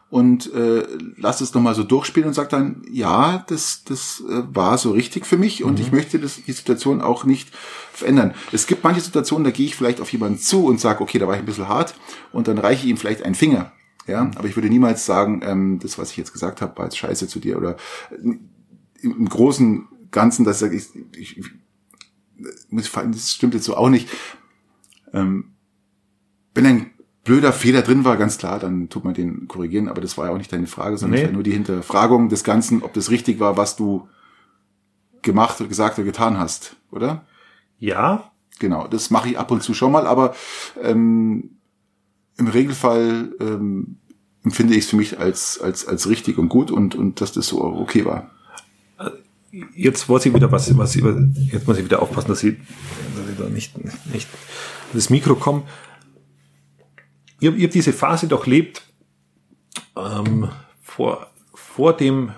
und 0.09 0.51
äh, 0.53 0.87
lass 1.17 1.41
es 1.41 1.53
nochmal 1.53 1.75
so 1.75 1.83
durchspielen 1.83 2.27
und 2.27 2.33
sag 2.33 2.49
dann, 2.49 2.81
ja, 2.91 3.43
das, 3.47 3.83
das 3.83 4.23
äh, 4.27 4.41
war 4.51 4.77
so 4.77 4.91
richtig 4.91 5.25
für 5.25 5.37
mich 5.37 5.63
und 5.63 5.75
mhm. 5.75 5.81
ich 5.81 5.91
möchte 5.91 6.19
das, 6.19 6.41
die 6.43 6.51
Situation 6.51 7.01
auch 7.01 7.25
nicht 7.25 7.49
verändern. 7.93 8.33
Es 8.51 8.65
gibt 8.65 8.83
manche 8.83 9.01
Situationen, 9.01 9.43
da 9.43 9.51
gehe 9.51 9.67
ich 9.67 9.75
vielleicht 9.75 10.01
auf 10.01 10.11
jemanden 10.11 10.39
zu 10.39 10.65
und 10.65 10.79
sage, 10.79 11.01
okay, 11.01 11.19
da 11.19 11.27
war 11.27 11.35
ich 11.35 11.41
ein 11.41 11.45
bisschen 11.45 11.67
hart 11.67 11.95
und 12.31 12.47
dann 12.47 12.57
reiche 12.57 12.85
ich 12.85 12.89
ihm 12.89 12.97
vielleicht 12.97 13.23
einen 13.23 13.35
Finger. 13.35 13.71
Ja, 14.07 14.23
mhm. 14.23 14.31
aber 14.35 14.47
ich 14.47 14.55
würde 14.55 14.69
niemals 14.69 15.05
sagen, 15.05 15.41
ähm, 15.43 15.79
das, 15.79 15.99
was 15.99 16.11
ich 16.11 16.17
jetzt 16.17 16.33
gesagt 16.33 16.61
habe, 16.61 16.75
war 16.77 16.85
jetzt 16.85 16.97
scheiße 16.97 17.27
zu 17.27 17.39
dir 17.39 17.57
oder 17.57 17.77
im, 18.23 18.49
im 19.01 19.29
großen 19.29 19.87
Ganzen, 20.09 20.43
dass 20.43 20.63
ich, 20.63 20.87
ich, 21.15 21.37
ich 21.37 21.45
das 22.71 23.31
stimmt 23.31 23.53
jetzt 23.53 23.65
so 23.65 23.75
auch 23.75 23.89
nicht. 23.89 24.09
Ähm, 25.13 25.51
wenn 26.55 26.65
ein 26.65 26.91
blöder 27.29 27.53
Fehler 27.53 27.83
drin 27.83 28.05
war, 28.05 28.17
ganz 28.17 28.39
klar, 28.39 28.57
dann 28.57 28.89
tut 28.89 29.03
man 29.03 29.13
den 29.13 29.47
korrigieren, 29.47 29.87
aber 29.87 30.01
das 30.01 30.17
war 30.17 30.25
ja 30.25 30.31
auch 30.31 30.37
nicht 30.39 30.51
deine 30.51 30.65
Frage, 30.65 30.97
sondern 30.97 31.21
nee. 31.21 31.31
nur 31.31 31.43
die 31.43 31.51
Hinterfragung 31.51 32.27
des 32.27 32.43
Ganzen, 32.43 32.81
ob 32.81 32.91
das 32.95 33.11
richtig 33.11 33.39
war, 33.39 33.55
was 33.55 33.75
du 33.75 34.07
gemacht 35.21 35.59
gesagt 35.69 35.99
oder 35.99 36.05
getan 36.05 36.39
hast, 36.39 36.75
oder? 36.89 37.23
Ja. 37.77 38.31
Genau, 38.57 38.87
das 38.87 39.11
mache 39.11 39.29
ich 39.29 39.37
ab 39.37 39.51
und 39.51 39.61
zu 39.61 39.75
schon 39.75 39.91
mal, 39.91 40.07
aber 40.07 40.33
ähm, 40.81 41.51
im 42.37 42.47
Regelfall 42.47 43.31
ähm, 43.39 43.97
empfinde 44.43 44.73
ich 44.73 44.85
es 44.85 44.89
für 44.89 44.95
mich 44.95 45.19
als, 45.19 45.61
als, 45.61 45.87
als 45.87 46.09
richtig 46.09 46.39
und 46.39 46.49
gut 46.49 46.71
und, 46.71 46.95
und 46.95 47.21
dass 47.21 47.31
das 47.31 47.45
so 47.45 47.63
okay 47.63 48.05
war. 48.05 48.31
Jetzt 49.75 50.09
weiß 50.09 50.25
ich 50.25 50.33
wieder, 50.33 50.51
was, 50.51 50.75
was 50.79 50.95
jetzt 50.95 51.67
muss 51.67 51.77
ich 51.77 51.85
wieder 51.85 52.01
aufpassen, 52.01 52.29
dass 52.29 52.43
ich, 52.43 52.57
dass 53.15 53.29
ich 53.29 53.37
da 53.37 53.49
nicht, 53.49 53.75
nicht 54.11 54.27
das 54.93 55.11
Mikro 55.11 55.35
komme 55.35 55.61
ihr, 57.39 57.53
ihr 57.55 57.69
diese 57.69 57.93
Phase 57.93 58.27
durchlebt 58.27 58.81
ähm, 59.95 60.49
vor, 60.81 61.27
vor 61.53 61.93
dem 61.93 62.31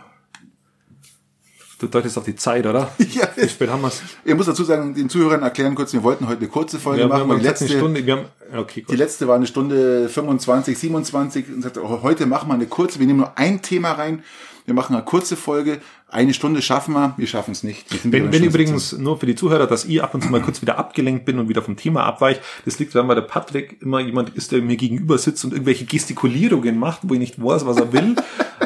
Du 1.82 1.88
deutest 1.88 2.16
auf 2.16 2.26
die 2.26 2.36
Zeit, 2.36 2.68
oder? 2.68 2.92
ja. 3.00 3.28
Wie 3.36 3.50
spät 3.50 3.68
haben 3.72 3.82
wir's? 3.82 4.04
Ich 4.24 4.36
muss 4.36 4.46
dazu 4.46 4.64
sagen, 4.64 4.94
den 4.94 5.10
Zuhörern 5.10 5.42
erklären 5.42 5.74
kurz, 5.74 5.92
wir 5.94 6.04
wollten 6.04 6.28
heute 6.28 6.42
eine 6.42 6.48
kurze 6.48 6.78
Folge 6.78 7.02
wir 7.02 7.08
machen. 7.08 7.28
Haben 7.28 7.40
die 7.40 7.44
letzte, 7.44 7.68
Stunde, 7.68 8.06
wir 8.06 8.18
haben, 8.18 8.26
okay, 8.56 8.82
gut. 8.82 8.92
Die 8.92 8.98
letzte 8.98 9.28
war 9.28 9.36
eine 9.36 9.48
Stunde 9.48 10.08
25, 10.08 10.78
27 10.78 11.46
und 11.50 11.64
sagte, 11.64 11.84
oh, 11.84 12.04
heute 12.04 12.28
machen 12.28 12.50
wir 12.50 12.54
eine 12.54 12.68
kurze, 12.68 13.00
wir 13.00 13.08
nehmen 13.08 13.18
nur 13.18 13.36
ein 13.36 13.64
Thema 13.64 13.94
rein. 13.94 14.24
Wir 14.66 14.76
machen 14.76 14.96
eine 14.96 15.04
kurze 15.04 15.36
Folge. 15.36 15.82
Eine 16.12 16.34
Stunde 16.34 16.62
schaffen 16.62 16.94
wir, 16.94 17.14
wir 17.16 17.26
schaffen 17.26 17.52
es 17.52 17.64
nicht. 17.64 17.86
Wenn, 18.04 18.34
wenn 18.34 18.44
übrigens 18.44 18.92
nur 18.92 19.18
für 19.18 19.26
die 19.26 19.36
Zuhörer, 19.36 19.66
dass 19.66 19.86
ich 19.86 20.04
ab 20.04 20.14
und 20.14 20.22
zu 20.22 20.30
mal 20.30 20.42
kurz 20.42 20.62
wieder 20.62 20.78
abgelenkt 20.78 21.24
bin 21.24 21.40
und 21.40 21.48
wieder 21.48 21.62
vom 21.62 21.78
Thema 21.78 22.04
abweich, 22.04 22.42
das 22.66 22.78
liegt 22.80 22.94
daran, 22.94 23.08
weil 23.08 23.16
der 23.16 23.22
Patrick 23.22 23.82
immer 23.82 24.02
jemand 24.02 24.32
ist, 24.32 24.52
der 24.52 24.62
mir 24.62 24.76
gegenüber 24.76 25.18
sitzt 25.18 25.46
und 25.46 25.54
irgendwelche 25.54 25.86
Gestikulierungen 25.86 26.78
macht, 26.78 27.00
wo 27.04 27.14
ich 27.14 27.20
nicht 27.22 27.42
weiß, 27.42 27.66
was 27.66 27.78
er 27.78 27.94
will. 27.94 28.18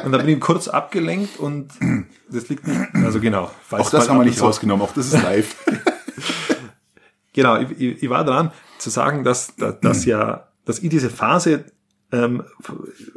und 0.04 0.12
dann 0.12 0.26
bin 0.26 0.30
ich 0.30 0.40
kurz 0.40 0.68
abgelenkt 0.68 1.40
und 1.40 1.68
das 2.32 2.50
liegt 2.50 2.68
nicht, 2.68 2.80
also 2.96 3.20
genau. 3.20 3.52
Auch 3.70 3.90
das 3.92 4.10
haben 4.10 4.18
wir 4.18 4.26
nicht 4.26 4.42
rausgenommen, 4.42 4.84
auch 4.84 4.94
das 4.94 5.14
ist 5.14 5.22
live. 5.22 5.56
genau, 7.34 7.58
ich, 7.58 7.70
ich, 7.80 8.04
ich, 8.04 8.10
war 8.10 8.26
dran 8.26 8.52
zu 8.80 8.90
sagen, 8.90 9.24
dass, 9.24 9.56
dass, 9.56 9.80
dass 9.82 10.06
ja, 10.06 10.48
dass 10.66 10.80
ich 10.80 10.90
diese 10.90 11.12
Phase 11.12 11.66
ähm, 12.16 12.44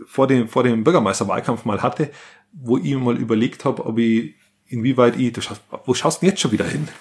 vor 0.07 0.27
dem, 0.27 0.49
vor 0.49 0.62
dem 0.62 0.85
Bürgermeisterwahlkampf 0.85 1.65
mal 1.65 1.83
hatte, 1.83 2.11
wo 2.53 2.79
ich 2.79 2.97
mal 2.97 3.16
überlegt 3.16 3.65
habe, 3.65 3.85
ob 3.87 3.99
ich, 3.99 4.35
inwieweit 4.69 5.19
ich, 5.19 5.32
du 5.32 5.40
schaust, 5.40 5.62
wo 5.85 5.95
schaust 5.95 6.19
du 6.19 6.27
denn 6.27 6.31
jetzt 6.31 6.40
schon 6.40 6.53
wieder 6.53 6.66
hin? 6.66 6.89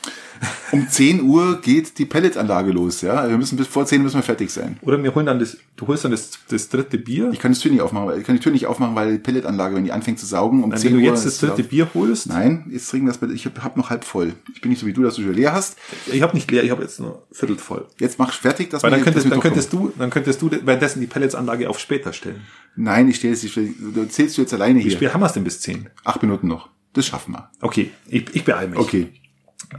Um 0.72 0.88
10 0.88 1.22
Uhr 1.22 1.62
geht 1.62 1.98
die 1.98 2.06
Pelletanlage 2.06 2.72
los, 2.72 3.02
ja. 3.02 3.28
Wir 3.28 3.38
müssen 3.38 3.58
bis 3.58 3.68
vor 3.68 3.86
10 3.86 4.04
müssen 4.04 4.18
wir 4.18 4.24
fertig 4.24 4.52
sein. 4.52 4.78
Oder 4.82 5.02
wir 5.02 5.16
holen 5.16 5.26
dann 5.26 5.40
das, 5.40 5.58
du 5.78 5.88
holst 5.88 6.04
dann 6.04 6.12
das, 6.12 6.32
das 6.50 6.68
dritte 6.70 6.98
Bier. 6.98 7.32
Ich 7.32 7.40
kann 7.40 7.54
das 7.54 7.60
Tür 7.60 7.72
nicht 7.72 7.82
aufmachen, 7.82 8.08
weil, 8.08 8.20
ich 8.20 8.26
kann 8.26 8.36
die 8.36 8.42
Tür 8.42 8.52
nicht 8.52 8.68
aufmachen, 8.68 8.94
weil 8.94 9.14
die 9.14 9.18
Pelletanlage, 9.18 9.76
wenn 9.76 9.86
die 9.86 9.94
anfängt 9.94 10.20
zu 10.20 10.26
saugen, 10.26 10.64
um 10.64 10.70
Nein, 10.70 10.80
10 10.80 10.92
Uhr. 10.92 10.98
Wenn 10.98 11.06
du 11.06 11.10
jetzt 11.10 11.26
das 11.26 11.40
dritte 11.40 11.64
Bier 11.64 11.88
holst? 11.94 12.28
Nein, 12.28 12.66
jetzt 12.70 12.90
trinken 12.90 13.08
das, 13.08 13.20
ich 13.32 13.46
hab, 13.46 13.78
noch 13.78 13.90
halb 13.90 14.04
voll. 14.04 14.34
Ich 14.54 14.62
bin 14.62 14.70
nicht 14.70 14.80
so 14.80 14.86
wie 14.86 14.94
du, 14.94 15.04
dass 15.04 15.16
du 15.16 15.24
schon 15.24 15.34
leer 15.34 15.54
hast. 15.54 15.78
Ich 16.12 16.22
habe 16.22 16.36
nicht 16.36 16.52
leer, 16.52 16.64
ich 16.64 16.72
habe 16.72 16.84
jetzt 16.84 17.00
nur 17.00 17.24
viertel 17.32 17.58
voll. 17.58 17.88
Jetzt 18.00 18.20
mach 18.20 18.34
fertig, 18.34 18.70
dass 18.70 18.84
weil 18.84 18.92
dann 18.92 19.02
könntest, 19.02 19.32
dann 19.32 19.40
könntest 19.40 19.72
du, 19.74 19.94
dann 19.98 20.10
könntest 20.10 20.42
du 20.42 20.52
währenddessen 20.52 21.00
die 21.00 21.08
Pelletsanlage 21.08 21.70
auf 21.70 21.80
später 21.80 22.14
stellen. 22.14 22.42
Nein, 22.76 23.08
ich 23.08 23.16
stelle 23.16 23.36
du 23.36 24.08
zählst 24.08 24.38
du 24.38 24.42
jetzt 24.42 24.54
alleine 24.54 24.80
hier. 24.80 24.92
Wie 24.92 24.96
spät 24.96 25.14
haben 25.14 25.22
wir 25.22 25.28
es 25.28 25.34
denn 25.34 25.44
bis 25.44 25.62
10? 25.62 25.90
Acht 26.04 26.22
Minuten 26.22 26.48
noch. 26.48 26.70
Das 26.98 27.06
schaffen 27.06 27.34
wir. 27.34 27.48
Okay, 27.62 27.92
ich, 28.08 28.36
ich 28.36 28.44
beeile 28.44 28.70
mich. 28.70 28.80
Okay. 28.80 29.14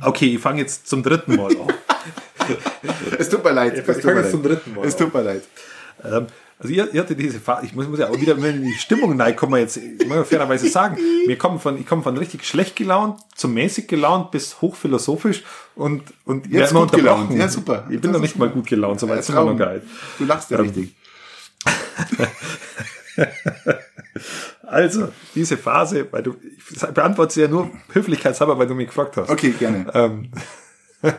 Okay, 0.01 0.36
ich 0.36 0.40
fange 0.40 0.61
jetzt 0.61 0.86
zum 0.86 1.03
dritten 1.03 1.35
Mal 1.35 1.51
an. 1.51 1.73
es 3.19 3.28
tut 3.28 3.43
mir 3.43 3.51
leid. 3.51 3.77
Ich 3.77 3.85
fange 3.85 4.20
jetzt 4.20 4.31
zum 4.31 4.40
dritten 4.40 4.73
Mal 4.73 4.86
Es 4.86 4.97
tut 4.97 5.12
mir 5.12 5.23
leid. 5.23 5.43
Ähm, 6.05 6.27
also 6.61 6.73
ihr, 6.73 6.95
ihr 6.95 7.01
hatte 7.01 7.16
diese 7.16 7.40
Phase, 7.40 7.66
ich 7.66 7.74
muss, 7.74 7.89
muss 7.89 7.99
ja 7.99 8.09
auch 8.09 8.20
wieder 8.20 8.36
in 8.39 8.62
die 8.62 8.74
Stimmung 8.74 9.16
nein, 9.16 9.35
kann 9.35 9.51
man 9.51 9.59
jetzt, 9.61 9.78
ich 9.78 10.07
muss 10.07 10.28
fairerweise 10.28 10.69
sagen, 10.69 10.97
wir 11.27 11.36
kommen 11.36 11.59
von, 11.59 11.77
ich 11.77 11.86
komme 11.86 12.03
von 12.03 12.16
richtig 12.16 12.45
schlecht 12.45 12.77
gelaunt 12.77 13.19
zu 13.35 13.49
mäßig 13.49 13.89
gelaunt 13.89 14.31
bis 14.31 14.61
hochphilosophisch 14.61 15.43
und, 15.74 16.03
und 16.24 16.47
jetzt 16.47 16.73
gut 16.73 16.93
gelaunt. 16.93 17.32
Ja, 17.32 17.49
super. 17.49 17.85
Ich 17.90 18.01
bin 18.01 18.12
noch 18.12 18.20
nicht 18.20 18.39
mal 18.39 18.49
gut 18.49 18.69
gelaunt, 18.69 19.01
so 19.01 19.09
weit 19.09 19.24
sind 19.24 19.35
wir 19.35 19.45
noch 19.45 19.57
geil. 19.57 19.82
Du 20.19 20.24
lachst 20.24 20.53
ja 20.53 20.61
ähm, 20.61 20.66
richtig. 20.66 20.95
Also, 24.69 25.09
diese 25.35 25.57
Phase, 25.57 26.07
weil 26.11 26.23
du, 26.23 26.36
ich 26.43 26.81
beantworte 26.93 27.35
sie 27.35 27.40
ja 27.43 27.49
nur 27.49 27.70
höflichkeitshalber, 27.93 28.59
weil 28.59 28.66
du 28.66 28.74
mich 28.74 28.89
gefragt 28.89 29.16
hast. 29.16 29.31
Okay, 29.31 29.55
gerne. 29.59 29.86
Ähm, 29.95 30.31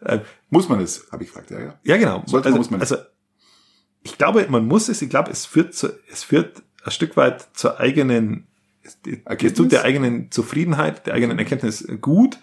äh, 0.00 0.20
muss 0.50 0.68
man 0.68 0.80
es, 0.80 1.06
habe 1.12 1.24
ich 1.24 1.30
gefragt, 1.30 1.50
ja, 1.50 1.60
ja. 1.60 1.74
Ja, 1.82 1.96
genau. 1.96 2.22
Sollte 2.26 2.46
also, 2.46 2.58
muss 2.58 2.70
man 2.70 2.80
es. 2.80 2.92
Also, 2.92 3.04
ich 4.02 4.16
glaube, 4.16 4.46
man 4.48 4.66
muss 4.66 4.88
es, 4.88 5.02
ich 5.02 5.10
glaube, 5.10 5.30
es 5.30 5.46
führt 5.46 5.74
zu, 5.74 5.88
es 6.10 6.22
führt 6.22 6.62
ein 6.84 6.90
Stück 6.90 7.16
weit 7.16 7.48
zur 7.54 7.80
eigenen, 7.80 8.46
es 8.82 8.98
tut 9.54 9.72
der 9.72 9.82
eigenen 9.82 10.30
Zufriedenheit, 10.30 11.06
der 11.06 11.14
eigenen 11.14 11.38
Erkenntnis 11.38 11.86
gut. 12.00 12.38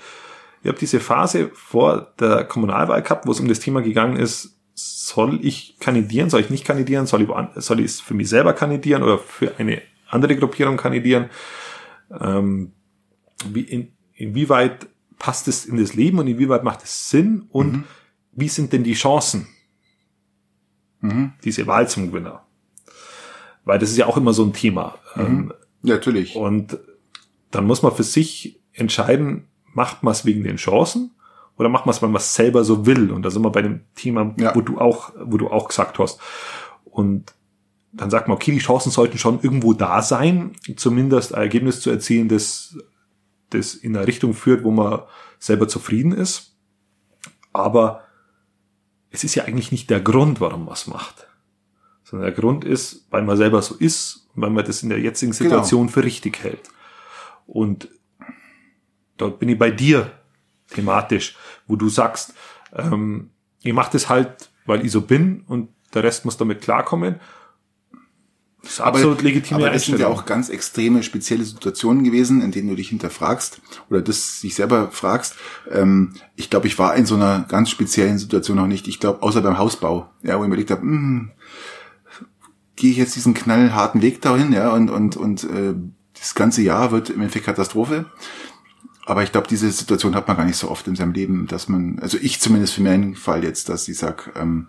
Ich 0.62 0.68
habe 0.68 0.78
diese 0.78 1.00
Phase 1.00 1.52
vor 1.54 2.14
der 2.20 2.44
Kommunalwahl 2.44 3.02
gehabt, 3.02 3.26
wo 3.26 3.32
es 3.32 3.40
um 3.40 3.48
das 3.48 3.60
Thema 3.60 3.82
gegangen 3.82 4.18
ist, 4.18 4.58
soll 4.76 5.40
ich 5.42 5.78
kandidieren, 5.80 6.30
soll 6.30 6.42
ich 6.42 6.50
nicht 6.50 6.66
kandidieren, 6.66 7.06
soll 7.06 7.22
ich, 7.22 7.30
soll 7.64 7.80
ich 7.80 7.86
es 7.86 8.02
für 8.02 8.14
mich 8.14 8.30
selber 8.30 8.54
kandidieren 8.54 9.04
oder 9.04 9.20
für 9.20 9.54
eine 9.58 9.82
andere 10.14 10.36
Gruppierung 10.36 10.78
kandidieren? 10.78 11.30
Ähm, 12.20 12.74
wie, 13.50 13.62
in, 13.62 13.94
inwieweit 14.14 14.88
passt 15.20 15.48
es 15.48 15.66
in 15.66 15.78
das 15.78 15.94
Leben 15.94 16.20
und 16.20 16.28
inwieweit 16.28 16.64
macht 16.64 16.84
es 16.84 17.10
Sinn 17.10 17.48
und 17.50 17.72
mhm. 17.74 17.84
wie 18.32 18.50
sind 18.50 18.74
denn 18.74 18.84
die 18.84 18.94
Chancen, 18.94 19.48
mhm. 21.02 21.34
diese 21.44 21.68
Wahl 21.68 21.88
zum 21.90 22.08
Gewinner? 22.12 22.46
Weil 23.66 23.80
das 23.80 23.90
ist 23.90 23.98
ja 23.98 24.08
auch 24.08 24.18
immer 24.18 24.34
so 24.34 24.44
ein 24.44 24.54
Thema. 24.54 24.98
Mhm. 25.16 25.22
Ähm, 25.22 25.54
Natürlich. 25.82 26.36
Und 26.36 26.78
dann 27.52 27.66
muss 27.66 27.84
man 27.84 27.94
für 27.94 28.04
sich 28.04 28.60
entscheiden, 28.74 29.48
macht 29.74 30.04
man 30.04 30.12
es 30.12 30.26
wegen 30.26 30.44
den 30.44 30.58
Chancen 30.58 31.12
oder 31.58 31.70
macht 31.70 31.86
man 31.86 31.94
es, 31.94 32.02
weil 32.02 32.10
man 32.10 32.20
es 32.20 32.34
selber 32.34 32.64
so 32.64 32.86
will? 32.86 33.12
Und 33.12 33.24
da 33.24 33.30
sind 33.30 33.44
wir 33.44 33.52
bei 33.52 33.62
dem 33.62 33.82
Thema, 33.96 34.34
ja. 34.40 34.56
wo 34.56 34.62
du 34.62 34.80
auch, 34.80 35.12
wo 35.24 35.38
du 35.38 35.50
auch 35.50 35.68
gesagt 35.68 36.00
hast. 36.00 36.20
Und 36.86 37.34
dann 37.94 38.10
sagt 38.10 38.28
man, 38.28 38.36
okay, 38.36 38.52
die 38.52 38.60
Chancen 38.60 38.92
sollten 38.92 39.18
schon 39.18 39.40
irgendwo 39.42 39.74
da 39.74 40.02
sein, 40.02 40.54
zumindest 40.76 41.34
ein 41.34 41.42
Ergebnis 41.42 41.80
zu 41.80 41.92
erzielen, 41.92 42.28
das, 42.28 42.78
das 43.52 43.76
in 43.76 43.96
eine 43.96 44.08
Richtung 44.08 44.34
führt, 44.34 44.64
wo 44.64 44.72
man 44.72 45.04
selber 45.38 45.68
zufrieden 45.68 46.12
ist. 46.12 46.56
Aber 47.52 48.02
es 49.12 49.24
ist 49.24 49.36
ja 49.36 49.44
eigentlich 49.44 49.72
nicht 49.72 49.92
der 49.92 50.02
Grund, 50.02 50.42
warum 50.42 50.66
man 50.66 50.74
es 50.74 50.88
macht. 50.88 51.28
Sondern 52.04 52.26
der 52.26 52.36
Grund 52.36 52.66
ist, 52.66 53.06
weil 53.12 53.22
man 53.22 53.38
selber 53.38 53.62
so 53.62 53.76
ist 53.76 54.28
und 54.34 54.42
weil 54.42 54.50
man 54.50 54.66
das 54.66 54.82
in 54.82 54.90
der 54.90 55.00
jetzigen 55.00 55.32
Genau. 55.32 55.44
Situation 55.44 55.90
für 55.90 56.04
richtig 56.04 56.44
hält. 56.44 56.72
Und 57.46 57.90
dort 59.18 59.38
bin 59.40 59.50
ich 59.50 59.60
bei 59.60 59.70
dir 59.70 60.12
thematisch, 60.72 61.36
wo 61.68 61.76
du 61.76 61.90
sagst, 61.90 62.34
ähm, 62.74 63.30
ich 63.62 63.74
mache 63.74 63.92
das 63.92 64.10
halt, 64.10 64.50
weil 64.66 64.84
ich 64.84 64.92
so 64.92 65.02
bin 65.02 65.44
und 65.48 65.70
der 65.94 66.04
Rest 66.04 66.26
muss 66.26 66.38
damit 66.38 66.62
klarkommen. 66.62 67.20
Das 68.64 68.74
ist 68.74 68.82
absolut 68.82 69.22
legitime 69.22 69.60
aber 69.60 69.70
das 69.70 69.86
sind 69.86 70.00
ja 70.00 70.08
auch 70.08 70.26
ganz 70.26 70.48
extreme, 70.48 71.04
spezielle 71.04 71.44
Situationen 71.44 72.06
gewesen, 72.06 72.42
in 72.42 72.52
denen 72.52 72.70
du 72.70 72.76
dich 72.76 72.90
hinterfragst 72.90 73.62
oder 73.90 74.02
das 74.02 74.40
sich 74.40 74.56
selber 74.56 74.90
fragst. 74.90 75.36
Ähm, 75.70 76.14
ich 76.38 76.50
glaube, 76.50 76.68
ich 76.68 76.80
war 76.80 76.96
in 76.96 77.06
so 77.06 77.16
einer 77.16 77.46
ganz 77.50 77.70
speziellen 77.70 78.18
Situation 78.18 78.56
noch 78.56 78.68
nicht. 78.68 78.88
Ich 78.88 79.02
glaube, 79.02 79.22
außer 79.22 79.42
beim 79.42 79.58
Hausbau, 79.58 80.10
ja, 80.24 80.36
wo 80.40 80.44
ich 80.44 80.48
mir 80.48 80.48
überlegt 80.48 80.72
habe, 80.72 80.82
hm, 80.82 81.32
gehe 82.78 82.92
ich 82.92 82.98
jetzt 82.98 83.18
diesen 83.18 83.34
knallharten 83.34 84.02
Weg 84.02 84.22
dahin, 84.22 84.54
ja, 84.54 84.72
und 84.72 84.90
und 84.90 85.18
und 85.18 85.44
äh, 85.44 85.74
das 86.18 86.34
ganze 86.34 86.62
Jahr 86.62 86.92
wird 86.94 87.10
im 87.10 87.20
Endeffekt 87.20 87.46
Katastrophe. 87.46 88.06
Aber 89.06 89.24
ich 89.24 89.32
glaube, 89.32 89.48
diese 89.48 89.70
Situation 89.70 90.16
hat 90.16 90.28
man 90.28 90.38
gar 90.38 90.46
nicht 90.46 90.58
so 90.58 90.70
oft 90.72 90.88
in 90.88 90.96
seinem 90.96 91.14
Leben, 91.14 91.48
dass 91.48 91.68
man, 91.68 92.00
also 92.00 92.18
ich 92.22 92.40
zumindest 92.40 92.74
für 92.74 92.84
meinen 92.84 93.16
Fall 93.16 93.44
jetzt, 93.44 93.68
dass 93.68 93.88
ich 93.88 93.98
sag, 93.98 94.32
ähm, 94.36 94.68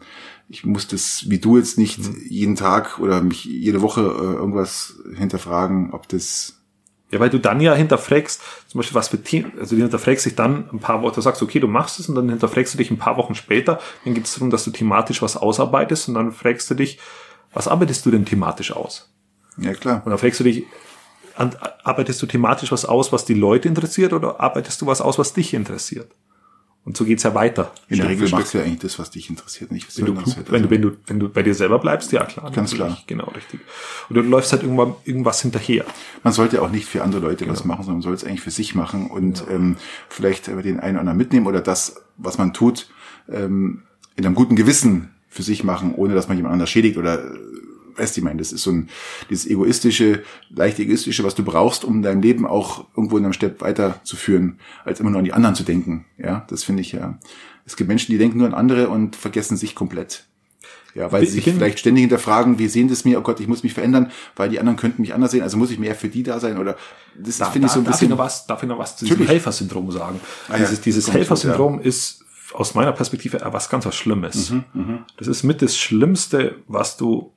ich 0.48 0.64
muss 0.64 0.88
das, 0.88 1.24
wie 1.28 1.38
du 1.38 1.56
jetzt 1.56 1.78
nicht 1.78 2.00
jeden 2.28 2.56
Tag 2.56 2.98
oder 2.98 3.22
mich 3.22 3.44
jede 3.44 3.80
Woche 3.80 4.00
äh, 4.00 4.34
irgendwas 4.34 4.96
hinterfragen, 5.14 5.92
ob 5.92 6.08
das 6.08 6.54
Ja, 7.12 7.20
weil 7.20 7.30
du 7.30 7.38
dann 7.38 7.60
ja 7.60 7.74
hinterfragst, 7.74 8.40
zum 8.66 8.78
Beispiel 8.78 8.94
was 8.96 9.08
für 9.08 9.22
Themen, 9.22 9.52
also 9.58 9.76
du 9.76 9.82
hinterfragst 9.82 10.26
dich 10.26 10.34
dann 10.34 10.68
ein 10.72 10.80
paar 10.80 11.02
Wochen, 11.02 11.14
du 11.14 11.20
sagst, 11.20 11.40
okay, 11.40 11.60
du 11.60 11.68
machst 11.68 12.00
es 12.00 12.08
und 12.08 12.16
dann 12.16 12.28
hinterfragst 12.28 12.74
du 12.74 12.78
dich 12.78 12.90
ein 12.90 12.98
paar 12.98 13.16
Wochen 13.16 13.36
später, 13.36 13.80
dann 14.04 14.14
geht 14.14 14.24
es 14.24 14.34
darum, 14.34 14.50
dass 14.50 14.64
du 14.64 14.72
thematisch 14.72 15.22
was 15.22 15.36
ausarbeitest 15.36 16.08
und 16.08 16.14
dann 16.14 16.32
fragst 16.32 16.68
du 16.70 16.74
dich, 16.74 16.98
was 17.52 17.68
arbeitest 17.68 18.04
du 18.04 18.10
denn 18.10 18.24
thematisch 18.24 18.72
aus? 18.72 19.10
ja 19.58 19.72
klar. 19.74 20.02
Und 20.04 20.10
dann 20.10 20.18
fragst 20.18 20.40
du 20.40 20.44
dich, 20.44 20.64
an- 21.36 21.54
arbeitest 21.82 22.20
du 22.22 22.26
thematisch 22.26 22.70
was 22.72 22.84
aus, 22.84 23.12
was 23.12 23.24
die 23.24 23.34
Leute 23.34 23.68
interessiert 23.68 24.12
oder 24.12 24.40
arbeitest 24.40 24.80
du 24.80 24.86
was 24.86 25.00
aus, 25.00 25.18
was 25.18 25.32
dich 25.32 25.54
interessiert? 25.54 26.10
Und 26.86 26.98
so 26.98 27.06
geht's 27.06 27.22
ja 27.22 27.34
weiter. 27.34 27.72
In 27.88 27.96
der 27.96 28.10
Regel 28.10 28.28
machst 28.28 28.52
du 28.52 28.58
ja 28.58 28.64
eigentlich 28.64 28.80
das, 28.80 28.98
was 28.98 29.10
dich 29.10 29.30
interessiert, 29.30 29.72
nicht 29.72 29.86
was 29.88 29.96
Wenn 29.96 30.04
du, 30.04 30.12
die 30.12 30.18
anderen 30.18 30.34
klug, 30.34 30.46
interessiert. 30.46 30.70
wenn, 30.70 30.82
du, 30.82 30.90
wenn, 30.90 30.96
du, 30.96 31.08
wenn 31.08 31.18
du 31.20 31.28
bei 31.30 31.42
dir 31.42 31.54
selber 31.54 31.78
bleibst, 31.78 32.12
ja 32.12 32.26
klar. 32.26 32.50
Ganz 32.50 32.72
natürlich. 32.74 33.06
Genau, 33.06 33.24
richtig. 33.34 33.60
Und 34.10 34.16
du 34.16 34.20
läufst 34.20 34.52
halt 34.52 34.64
irgendwann 34.64 34.94
irgendwas 35.06 35.40
hinterher. 35.40 35.86
man 36.22 36.34
sollte 36.34 36.60
auch 36.60 36.70
nicht 36.70 36.84
für 36.86 37.02
andere 37.02 37.22
Leute 37.22 37.44
Genau. 37.46 37.52
was 37.52 37.64
machen, 37.64 37.84
sondern 37.84 37.96
man 38.00 38.02
soll 38.02 38.12
es 38.12 38.22
eigentlich 38.24 38.42
für 38.42 38.50
sich 38.50 38.74
machen 38.74 39.10
und 39.10 39.44
ähm, 39.50 39.76
vielleicht 40.10 40.48
äh, 40.48 40.60
den 40.60 40.78
einen 40.78 40.96
oder 40.96 41.00
anderen 41.00 41.16
mitnehmen 41.16 41.46
oder 41.46 41.62
das, 41.62 41.96
was 42.18 42.36
man 42.36 42.52
tut, 42.52 42.90
ähm, 43.32 43.84
in 44.16 44.26
einem 44.26 44.34
guten 44.34 44.54
Gewissen 44.54 45.14
für 45.26 45.42
sich 45.42 45.64
machen, 45.64 45.94
ohne 45.94 46.12
dass 46.14 46.28
man 46.28 46.36
jemand 46.36 46.52
anders 46.52 46.68
schädigt 46.68 46.98
oder 46.98 47.18
äh, 47.24 47.38
weißt 47.96 48.16
du, 48.16 48.20
ich 48.20 48.24
meine, 48.24 48.38
das 48.38 48.52
ist 48.52 48.62
so 48.62 48.70
ein 48.72 48.88
dieses 49.30 49.46
egoistische, 49.46 50.22
leicht 50.50 50.78
egoistische, 50.78 51.24
was 51.24 51.34
du 51.34 51.44
brauchst, 51.44 51.84
um 51.84 52.02
dein 52.02 52.22
Leben 52.22 52.46
auch 52.46 52.86
irgendwo 52.96 53.18
in 53.18 53.24
einem 53.24 53.32
Step 53.32 53.60
weiterzuführen, 53.60 54.58
als 54.84 55.00
immer 55.00 55.10
nur 55.10 55.18
an 55.20 55.24
die 55.24 55.32
anderen 55.32 55.54
zu 55.54 55.62
denken. 55.64 56.04
Ja, 56.18 56.44
das 56.48 56.64
finde 56.64 56.82
ich 56.82 56.92
ja. 56.92 57.18
Es 57.66 57.76
gibt 57.76 57.88
Menschen, 57.88 58.12
die 58.12 58.18
denken 58.18 58.38
nur 58.38 58.46
an 58.46 58.54
andere 58.54 58.88
und 58.88 59.16
vergessen 59.16 59.56
sich 59.56 59.74
komplett. 59.74 60.24
Ja, 60.94 61.10
weil 61.10 61.26
sie 61.26 61.32
sich 61.32 61.44
bin- 61.46 61.56
vielleicht 61.56 61.80
ständig 61.80 62.02
hinterfragen, 62.02 62.60
wie 62.60 62.68
sehen 62.68 62.86
das 62.88 63.04
mir, 63.04 63.18
oh 63.18 63.22
Gott, 63.22 63.40
ich 63.40 63.48
muss 63.48 63.64
mich 63.64 63.74
verändern, 63.74 64.12
weil 64.36 64.48
die 64.48 64.60
anderen 64.60 64.76
könnten 64.76 65.02
mich 65.02 65.12
anders 65.12 65.32
sehen, 65.32 65.42
also 65.42 65.56
muss 65.56 65.72
ich 65.72 65.78
mehr 65.80 65.96
für 65.96 66.08
die 66.08 66.22
da 66.22 66.38
sein 66.38 66.56
oder 66.56 66.76
das 67.18 67.38
Da, 67.38 67.46
finde 67.46 67.66
ich 67.66 67.72
so 67.72 67.80
ein 67.80 67.84
darf 67.84 67.94
ich 67.94 68.00
bisschen. 68.00 68.10
noch 68.10 68.18
was, 68.18 68.46
darf 68.46 68.62
ich 68.62 68.68
noch 68.68 68.78
was 68.78 68.96
zu 68.96 69.04
diesem. 69.04 69.26
Helfersyndrom 69.26 69.90
sagen? 69.90 70.20
Ah 70.48 70.52
ja, 70.52 70.58
dieses 70.58 70.80
dieses 70.82 71.04
kommt 71.06 71.16
Helfersyndrom 71.16 71.80
ist 71.80 72.24
aus 72.52 72.76
meiner 72.76 72.92
Perspektive 72.92 73.40
was 73.50 73.68
ganz 73.68 73.84
was 73.86 73.96
Schlimmes. 73.96 74.50
Mhm, 74.50 75.00
das 75.16 75.26
ist 75.26 75.42
mit 75.42 75.62
das 75.62 75.76
Schlimmste, 75.76 76.56
was 76.68 76.96
du 76.96 77.32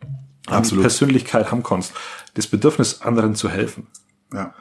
Absolut. 0.48 0.84
Persönlichkeit 0.84 1.52
haben 1.52 1.64
kannst. 1.64 1.94
Das 2.34 2.48
Bedürfnis, 2.48 3.02
anderen 3.02 3.36
zu 3.36 3.50
helfen. 3.50 3.88
Ja, 4.34 4.54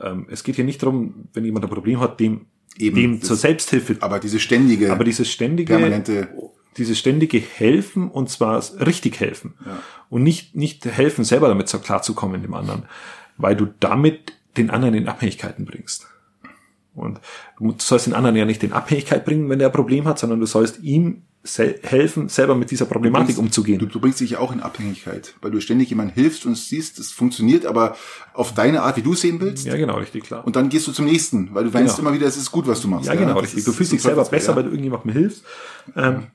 Ähm, 0.00 0.26
es 0.30 0.44
geht 0.44 0.54
hier 0.56 0.64
nicht 0.64 0.82
darum, 0.82 1.28
wenn 1.32 1.44
jemand 1.44 1.64
ein 1.64 1.70
Problem 1.70 1.98
hat, 2.00 2.20
dem, 2.20 2.46
Eben, 2.78 2.94
dem 2.96 3.22
zur 3.22 3.36
Selbsthilfe 3.36 3.96
aber 4.00 4.20
diese 4.20 4.38
ständige, 4.38 4.92
aber 4.92 5.02
dieses 5.02 5.28
ständige, 5.28 5.74
Permanente- 5.74 6.28
dieses 6.76 6.96
ständige 6.98 7.38
Helfen 7.40 8.08
und 8.08 8.30
zwar 8.30 8.62
richtig 8.86 9.18
helfen 9.18 9.54
Ja. 9.66 9.82
und 10.08 10.22
nicht 10.22 10.54
nicht 10.54 10.84
helfen 10.84 11.24
selber 11.24 11.48
damit 11.48 11.68
so 11.68 11.80
klarzukommen 11.80 12.40
dem 12.42 12.54
anderen, 12.54 12.84
weil 13.36 13.56
du 13.56 13.66
damit 13.80 14.32
den 14.56 14.70
anderen 14.70 14.94
in 14.94 15.08
Abhängigkeiten 15.08 15.64
bringst. 15.64 16.06
Und 16.94 17.20
du 17.58 17.74
sollst 17.78 18.06
den 18.06 18.14
anderen 18.14 18.36
ja 18.36 18.44
nicht 18.44 18.62
in 18.62 18.72
Abhängigkeit 18.72 19.24
bringen, 19.24 19.48
wenn 19.48 19.60
er 19.60 19.66
ein 19.66 19.72
Problem 19.72 20.04
hat, 20.04 20.18
sondern 20.20 20.38
du 20.40 20.46
sollst 20.46 20.80
ihm 20.82 21.22
sel 21.42 21.78
helfen, 21.82 22.28
selber 22.28 22.54
mit 22.54 22.70
dieser 22.70 22.84
Problematik 22.84 23.36
Du, 23.36 23.40
umzugehen. 23.40 23.78
du 23.88 24.00
bringst 24.00 24.20
dich 24.20 24.30
ja 24.32 24.38
auch 24.40 24.52
in 24.52 24.60
Abhängigkeit, 24.60 25.34
weil 25.40 25.50
du 25.50 25.60
ständig 25.60 25.88
jemand 25.88 26.12
hilfst 26.14 26.44
und 26.44 26.54
siehst, 26.56 26.98
es 26.98 27.12
funktioniert, 27.12 27.64
aber 27.64 27.96
auf 28.34 28.52
deine 28.52 28.82
Art, 28.82 28.98
wie 28.98 29.02
du 29.02 29.14
es 29.14 29.22
sehen 29.22 29.40
willst. 29.40 29.64
ja, 29.66 29.76
genau, 29.76 29.96
richtig 29.96 30.24
klar. 30.24 30.46
Und 30.46 30.54
dann 30.56 30.68
gehst 30.68 30.86
du 30.86 30.92
zum 30.92 31.06
nächsten, 31.06 31.54
weil 31.54 31.64
du 31.64 31.72
weißt 31.72 31.96
Genau. 31.96 32.08
immer 32.08 32.14
wieder, 32.18 32.26
es 32.26 32.36
ist 32.36 32.50
gut, 32.52 32.66
was 32.66 32.82
du 32.82 32.88
machst. 32.88 33.06
ja, 33.06 33.14
genau, 33.14 33.34
Das 33.34 33.44
richtig. 33.44 33.60
ist- 33.60 33.68
Du 33.68 33.72
fühlst 33.72 33.92
dich 33.92 34.02
selber 34.02 34.22
besser, 34.24 34.54
Teufelsdreck, 34.54 34.56
weil 34.56 34.62
du 34.64 34.68
irgendjemandem 34.70 35.12
hilfst. 35.12 35.44
Ähm, 35.96 36.26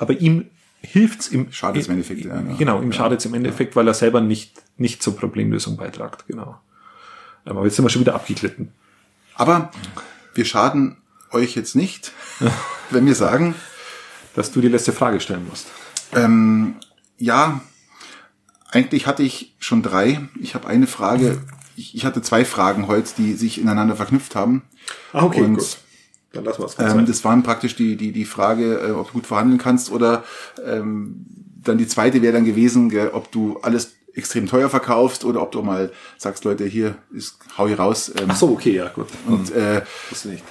aber 0.00 0.20
ihm 0.20 0.46
hilft's 0.80 1.28
im 1.28 1.52
Schadet's 1.52 1.86
im 1.86 1.92
Endeffekt, 1.92 2.24
ja, 2.24 2.34
ja. 2.34 2.56
Genau, 2.58 2.82
ihm 2.82 2.92
schadet's 2.92 3.24
im 3.26 3.34
Endeffekt, 3.34 3.76
weil 3.76 3.86
er 3.86 3.94
selber 3.94 4.20
nicht 4.20 4.60
nicht 4.76 5.00
zur 5.02 5.16
Problemlösung 5.16 5.76
beitragt. 5.76 6.24
Genau. 6.26 6.58
Ähm, 7.46 7.56
Aber 7.56 7.64
jetzt 7.66 7.76
sind 7.76 7.84
wir 7.84 7.88
schon 7.90 8.00
wieder 8.02 8.16
abgeglitten. 8.16 8.72
Aber 9.36 9.70
wir 10.34 10.44
schaden 10.44 10.96
euch 11.30 11.54
jetzt 11.54 11.76
nicht, 11.76 12.10
wenn 12.90 13.06
wir 13.06 13.14
sagen, 13.14 13.54
Dass 14.34 14.50
du 14.52 14.60
die 14.60 14.68
letzte 14.68 14.92
Frage 14.92 15.20
stellen 15.20 15.46
musst. 15.48 15.66
Ähm, 16.12 16.76
ja, 17.18 17.60
eigentlich 18.70 19.06
hatte 19.06 19.22
ich 19.22 19.54
schon 19.58 19.82
drei. 19.82 20.20
Ich 20.40 20.54
habe 20.54 20.66
eine 20.66 20.86
Frage. 20.86 21.40
Ich, 21.76 21.94
ich 21.94 22.04
hatte 22.04 22.22
zwei 22.22 22.44
Fragen 22.44 22.88
heute, 22.88 23.10
die 23.16 23.34
sich 23.34 23.60
ineinander 23.60 23.96
verknüpft 23.96 24.34
haben. 24.34 24.62
Ah, 25.12 25.22
Und, 25.24 25.78
Dann 26.32 26.44
lassen 26.44 26.62
wir 26.62 26.66
es 26.66 26.78
Ähm, 26.78 27.06
das 27.06 27.24
waren 27.24 27.42
praktisch 27.42 27.76
die, 27.76 27.96
die, 27.96 28.12
die 28.12 28.24
Frage, 28.24 28.80
äh, 28.80 28.90
ob 28.90 29.08
du 29.08 29.14
gut 29.14 29.26
verhandeln 29.26 29.58
kannst 29.58 29.90
oder 29.90 30.24
ähm, 30.64 31.26
dann 31.62 31.78
die 31.78 31.86
zweite 31.86 32.20
wäre 32.22 32.32
dann 32.32 32.44
gewesen, 32.44 32.90
gell, 32.90 33.10
ob 33.12 33.32
du 33.32 33.58
alles 33.62 33.94
extrem 34.12 34.46
teuer 34.46 34.70
verkaufst 34.70 35.24
oder 35.24 35.42
ob 35.42 35.52
du 35.52 35.62
mal 35.62 35.92
sagst, 36.18 36.44
Leute, 36.44 36.64
hier 36.66 36.96
ist, 37.12 37.38
hau 37.58 37.66
hier 37.66 37.78
raus. 37.78 38.12
Ähm, 38.16 38.26
Ach 38.28 38.36
so, 38.36 38.50
okay, 38.50 38.72
ja, 38.72 38.88
gut. 38.88 39.08
Und 39.26 39.50
äh, 39.52 39.82
Das 40.10 40.24
nicht. 40.24 40.44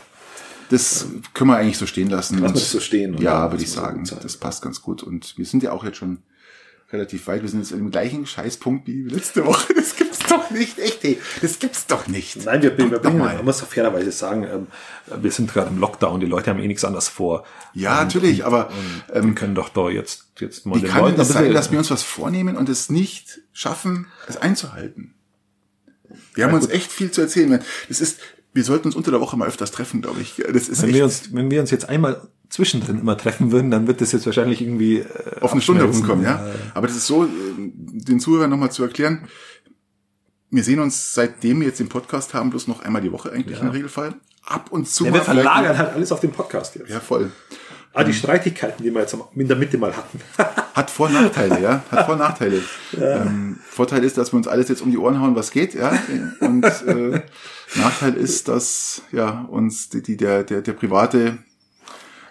Das 0.73 1.07
können 1.33 1.49
wir 1.51 1.57
eigentlich 1.57 1.77
so 1.77 1.85
stehen 1.85 2.09
lassen. 2.09 2.35
Lassen 2.39 2.45
Und- 2.47 2.53
wir 2.55 2.59
das 2.61 2.71
so 2.71 2.79
stehen, 2.79 3.15
oder? 3.15 3.23
Ja, 3.23 3.51
würde 3.51 3.63
ich 3.63 3.71
so 3.71 3.81
sagen. 3.81 4.05
sein. 4.05 4.19
Das 4.21 4.37
passt 4.37 4.61
ganz 4.61 4.81
gut. 4.81 5.03
Und 5.03 5.37
wir 5.37 5.45
sind 5.45 5.63
ja 5.63 5.71
auch 5.71 5.83
jetzt 5.85 5.97
schon 5.97 6.19
relativ 6.91 7.25
weit. 7.27 7.41
Wir 7.41 7.49
sind 7.49 7.59
jetzt 7.61 7.71
im 7.71 7.89
gleichen 7.91 8.25
Scheißpunkt 8.25 8.85
wie 8.87 9.03
letzte 9.03 9.45
Woche. 9.45 9.73
Das 9.73 9.95
gibt's 9.95 10.19
doch 10.29 10.51
nicht. 10.51 10.77
Echt, 10.79 11.03
ey. 11.03 11.19
Das 11.41 11.59
gibt's 11.59 11.87
doch 11.87 12.07
nicht. 12.07 12.45
Nein, 12.45 12.61
wir, 12.61 12.77
wir, 12.77 12.91
wir 12.91 13.09
mal. 13.09 13.35
man 13.35 13.45
muss 13.45 13.59
doch 13.59 13.67
fairerweise 13.67 14.11
sagen, 14.11 14.43
ähm, 14.43 14.67
wir 15.21 15.31
sind 15.31 15.51
gerade 15.51 15.69
im 15.69 15.79
Lockdown, 15.79 16.19
die 16.19 16.25
Leute 16.27 16.49
haben 16.51 16.59
eh 16.59 16.67
nichts 16.67 16.83
anderes 16.85 17.07
vor. 17.07 17.45
Ja, 17.73 18.03
natürlich, 18.03 18.45
aber 18.45 18.69
Ähm, 19.11 19.29
wir 19.29 19.35
können 19.35 19.55
doch 19.55 19.69
da 19.69 19.89
jetzt, 19.89 20.25
jetzt 20.39 20.65
mal 20.65 20.81
wie 20.81 20.87
kann 20.87 21.05
denn 21.05 21.15
das 21.15 21.29
ein 21.35 21.45
sein, 21.45 21.53
dass 21.53 21.71
wir 21.71 21.79
uns 21.79 21.89
was 21.91 22.03
vornehmen 22.03 22.55
und 22.57 22.69
es 22.69 22.89
nicht 22.89 23.41
schaffen, 23.53 24.07
es 24.27 24.37
einzuhalten? 24.37 25.13
Wir 26.35 26.45
haben 26.45 26.53
uns 26.53 26.69
echt 26.69 26.91
viel 26.91 27.09
zu 27.11 27.21
erzählen. 27.21 27.59
Das 27.89 28.01
ist, 28.01 28.19
wir 28.53 28.63
sollten 28.63 28.87
uns 28.87 28.95
unter 28.95 29.11
der 29.11 29.19
Woche 29.19 29.35
mal 29.35 29.47
öfters 29.47 29.71
treffen, 29.71 30.01
glaube 30.01 30.21
ich. 30.21 30.35
Das 30.51 30.69
ist 30.69 30.81
wenn 30.81 30.89
echt 30.89 30.97
wir 30.97 31.03
uns, 31.03 31.33
wenn 31.33 31.51
wir 31.51 31.59
uns 31.59 31.71
jetzt 31.71 31.89
einmal 31.89 32.27
zwischendrin 32.49 32.99
immer 32.99 33.17
treffen 33.17 33.51
würden, 33.51 33.71
dann 33.71 33.87
wird 33.87 33.99
das 33.99 34.11
jetzt 34.11 34.25
wahrscheinlich 34.25 34.61
irgendwie 34.61 34.99
äh, 34.99 35.05
auf 35.41 35.53
eine 35.53 35.61
Stunde 35.61 35.83
rumkommen, 35.83 36.23
ja. 36.23 36.45
Aber 36.75 36.87
das 36.87 36.95
ist 36.95 37.07
so, 37.07 37.25
äh, 37.25 37.27
den 37.57 38.19
Zuhörern 38.19 38.49
nochmal 38.49 38.71
zu 38.71 38.83
erklären. 38.83 39.27
Wir 40.51 40.63
sehen 40.63 40.79
uns, 40.79 41.15
seitdem 41.15 41.61
wir 41.61 41.67
jetzt 41.67 41.79
den 41.79 41.89
Podcast 41.89 42.35
haben, 42.35 42.51
bloß 42.51 42.67
noch 42.67 42.83
einmal 42.83 43.01
die 43.01 43.11
Woche 43.11 43.31
eigentlich 43.31 43.59
im 43.59 43.69
Regelfall. 43.69 44.13
Ab 44.45 44.71
und 44.71 44.87
zu 44.87 45.05
Ja, 45.05 45.11
mal 45.11 45.17
wir 45.17 45.23
verlagern 45.23 45.77
halt 45.77 45.93
alles 45.93 46.11
auf 46.11 46.19
den 46.19 46.31
Podcast 46.31 46.75
jetzt. 46.75 46.89
Ja, 46.89 46.99
voll. 46.99 47.31
Ah, 47.93 48.03
die 48.03 48.13
Streitigkeiten, 48.13 48.83
die 48.83 48.91
wir 48.91 49.01
jetzt 49.01 49.15
in 49.35 49.47
der 49.47 49.57
Mitte 49.57 49.77
mal 49.77 49.95
hatten. 49.95 50.19
Hat 50.73 50.89
Vor- 50.89 51.07
und 51.07 51.13
Nachteile, 51.13 51.61
ja. 51.61 51.83
Hat 51.91 52.05
Vor- 52.05 52.15
und 52.15 52.19
Nachteile. 52.19 52.61
Ähm, 52.95 53.57
Vorteil 53.67 54.03
ist, 54.03 54.19
dass 54.19 54.33
wir 54.33 54.37
uns 54.37 54.47
alles 54.47 54.69
jetzt 54.69 54.81
um 54.81 54.91
die 54.91 54.99
Ohren 54.99 55.19
hauen, 55.19 55.35
was 55.35 55.49
geht, 55.49 55.73
ja. 55.73 55.97
Und 56.41 56.63
äh, 56.63 57.21
Nachteil 57.75 58.13
ist, 58.13 58.47
dass 58.47 59.01
ja 59.11 59.41
uns 59.49 59.89
die, 59.89 60.03
die 60.03 60.15
der 60.15 60.43
der 60.43 60.61
der 60.61 60.73
private 60.73 61.39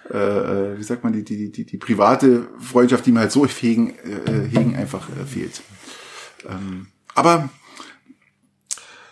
äh, 0.09 0.17
äh, 0.17 0.79
wie 0.79 0.83
sagt 0.85 1.03
man 1.03 1.13
die 1.13 1.25
die 1.25 1.51
die 1.51 1.65
die 1.65 1.79
private 1.79 2.49
Freundschaft, 2.61 3.07
die 3.07 3.13
wir 3.13 3.21
halt 3.21 3.33
so 3.33 3.45
hegen 3.45 3.91
äh, 3.91 4.49
hegen 4.49 4.77
einfach 4.77 5.09
äh, 5.09 5.27
fehlt. 5.27 5.63
Ähm, 6.49 6.87
aber 7.15 7.49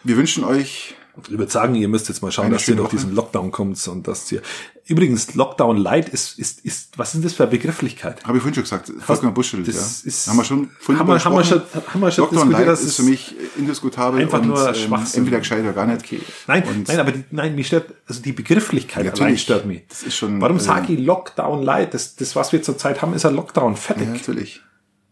wir 0.05 0.17
wünschen 0.17 0.45
euch 0.45 0.95
Ich 1.29 1.39
würde 1.39 1.51
sagen, 1.51 1.75
ihr 1.75 1.89
müsst 1.89 2.09
jetzt 2.09 2.23
mal 2.23 2.31
schauen, 2.33 2.47
Eine 2.47 2.55
dass 2.57 2.69
ihr 2.69 2.77
durch 2.77 2.91
diesen 2.91 3.15
Lockdown 3.15 3.51
kommt 3.51 3.87
und 3.89 4.07
dass 4.09 4.31
ihr. 4.33 4.43
Übrigens, 4.87 5.35
Lockdown 5.35 5.77
Light 5.77 6.09
ist, 6.09 6.37
ist, 6.39 6.65
ist, 6.65 6.99
was 6.99 7.15
ist 7.15 7.25
das 7.25 7.35
für 7.35 7.45
eine 7.45 7.51
Begrifflichkeit? 7.53 8.25
Habe 8.25 8.39
ich 8.39 8.43
vorhin 8.43 8.55
schon 8.55 8.81
gesagt. 8.81 9.35
Bullshit, 9.35 9.61
ja. 9.61 9.73
Das 9.73 10.03
ist, 10.03 10.27
haben 10.27 10.37
wir 10.37 10.45
schon 10.45 10.71
vorhin 10.81 10.99
haben 10.99 11.09
wir, 11.09 11.25
haben 11.25 11.35
wir 11.37 11.45
schon, 11.45 11.63
haben 11.93 12.01
wir 12.01 12.11
schon 12.11 12.25
Lockdown 12.25 12.51
Light 12.51 12.69
ist 12.69 12.97
für 12.97 13.03
mich 13.05 13.35
indiskutabel 13.57 14.21
einfach 14.21 14.41
und 14.41 14.49
nur 14.49 14.69
ähm, 14.69 14.75
Schwachsinn. 14.75 15.21
entweder 15.21 15.39
gescheit 15.39 15.61
oder 15.63 15.73
gar 15.73 15.87
nicht. 15.87 16.01
Okay. 16.05 16.21
Nein, 16.49 16.65
Und- 16.65 16.89
nein, 16.89 16.99
aber 16.99 17.13
die, 17.13 17.25
nein, 17.31 17.55
mich 17.55 17.69
stört, 17.69 17.95
also 18.09 18.21
die 18.21 18.33
Begrifflichkeit 18.33 19.05
Ja, 19.05 19.13
allein 19.13 19.21
natürlich. 19.23 19.43
stört 19.43 19.67
mich. 19.67 19.83
Das 19.89 20.03
ist 20.03 20.17
schon, 20.17 20.41
Warum 20.41 20.57
äh, 20.57 20.61
sage 20.61 20.93
ich 20.93 20.99
Lockdown 20.99 21.63
Light? 21.63 21.95
Das, 21.95 22.17
das, 22.17 22.35
was 22.35 22.53
wir 22.53 22.61
zurzeit 22.63 23.01
haben, 23.01 23.15
ist 23.15 23.25
ein 23.25 23.35
Lockdown. 23.37 23.77
Fertig. 23.77 24.07
Ja, 24.09 24.13
natürlich. 24.15 24.61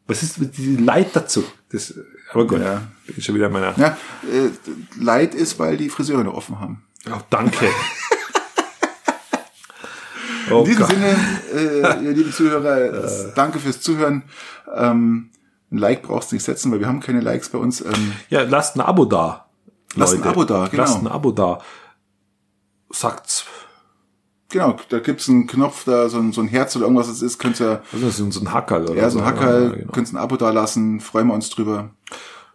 Was 0.09 0.23
ist 0.23 0.39
diesem 0.57 0.85
Light 0.85 1.15
dazu? 1.15 1.45
Das, 1.71 1.95
aber 2.33 2.47
gut, 2.47 2.61
Ja. 2.61 2.83
bin 3.07 3.23
schon 3.23 3.35
wieder 3.35 3.47
in 3.47 3.53
meiner. 3.53 3.79
Ja, 3.79 3.97
äh, 4.31 4.51
Light 5.01 5.35
ist, 5.35 5.59
weil 5.59 5.77
die 5.77 5.89
Friseure 5.89 6.25
noch 6.25 6.35
offen 6.35 6.61
haben. 6.61 6.85
Oh, 7.11 7.19
danke. 7.31 7.67
oh 10.51 10.59
In 10.61 10.65
diesem 10.65 10.81
Gott. 10.83 10.91
Sinne, 10.91 11.17
äh, 11.55 12.05
ihr 12.05 12.13
lieben 12.13 12.33
Zuhörer, 12.33 12.79
äh, 13.05 13.33
danke 13.35 13.59
fürs 13.59 13.81
Zuhören. 13.81 14.23
Ähm, 14.75 15.31
ein 15.71 15.79
Like 15.79 16.03
brauchst 16.03 16.31
du 16.33 16.37
nicht 16.37 16.45
setzen, 16.45 16.73
weil 16.73 16.81
wir 16.81 16.87
haben 16.87 17.01
keine 17.01 17.21
Likes 17.21 17.51
bei 17.51 17.59
uns. 17.59 17.81
Ähm, 17.83 18.13
Ja, 18.31 18.43
lasst 18.43 18.77
ein 18.77 18.81
Abo 18.81 19.05
da. 19.05 19.47
Lasst 19.95 20.15
ein. 20.15 20.23
Abo 20.23 20.45
da, 20.45 20.67
genau. 20.69 20.83
Lasst 20.83 20.99
ein 21.01 21.07
Abo 21.09 21.33
da. 21.33 21.61
Sagt's. 22.91 23.45
Genau, 24.49 24.77
da 24.89 24.99
gibt's 24.99 25.29
einen 25.29 25.47
Knopf, 25.47 25.85
da 25.85 26.09
so 26.09 26.19
ein, 26.19 26.33
so 26.33 26.41
ein 26.41 26.49
Herz 26.49 26.75
oder 26.77 26.85
irgendwas 26.87 27.09
das 27.09 27.23
ist, 27.23 27.39
könnt 27.39 27.61
ihr, 27.61 27.83
Das 27.93 28.03
ist 28.03 28.33
so 28.33 28.41
ein 28.41 28.53
Hackerl 28.53 28.85
oder 28.91 28.95
ja, 29.01 29.11
so 29.11 29.19
ein 29.21 29.25
Hackerl, 29.25 29.71
Ja, 29.71 29.77
genau. 29.77 29.93
könnt 29.93 30.09
ihr 30.09 30.15
ein 30.15 30.23
Abo 30.23 30.37
da 30.37 30.51
lassen, 30.51 31.01
freuen 31.01 31.29
wir 31.29 31.35
uns 31.35 31.51
drüber. 31.51 31.91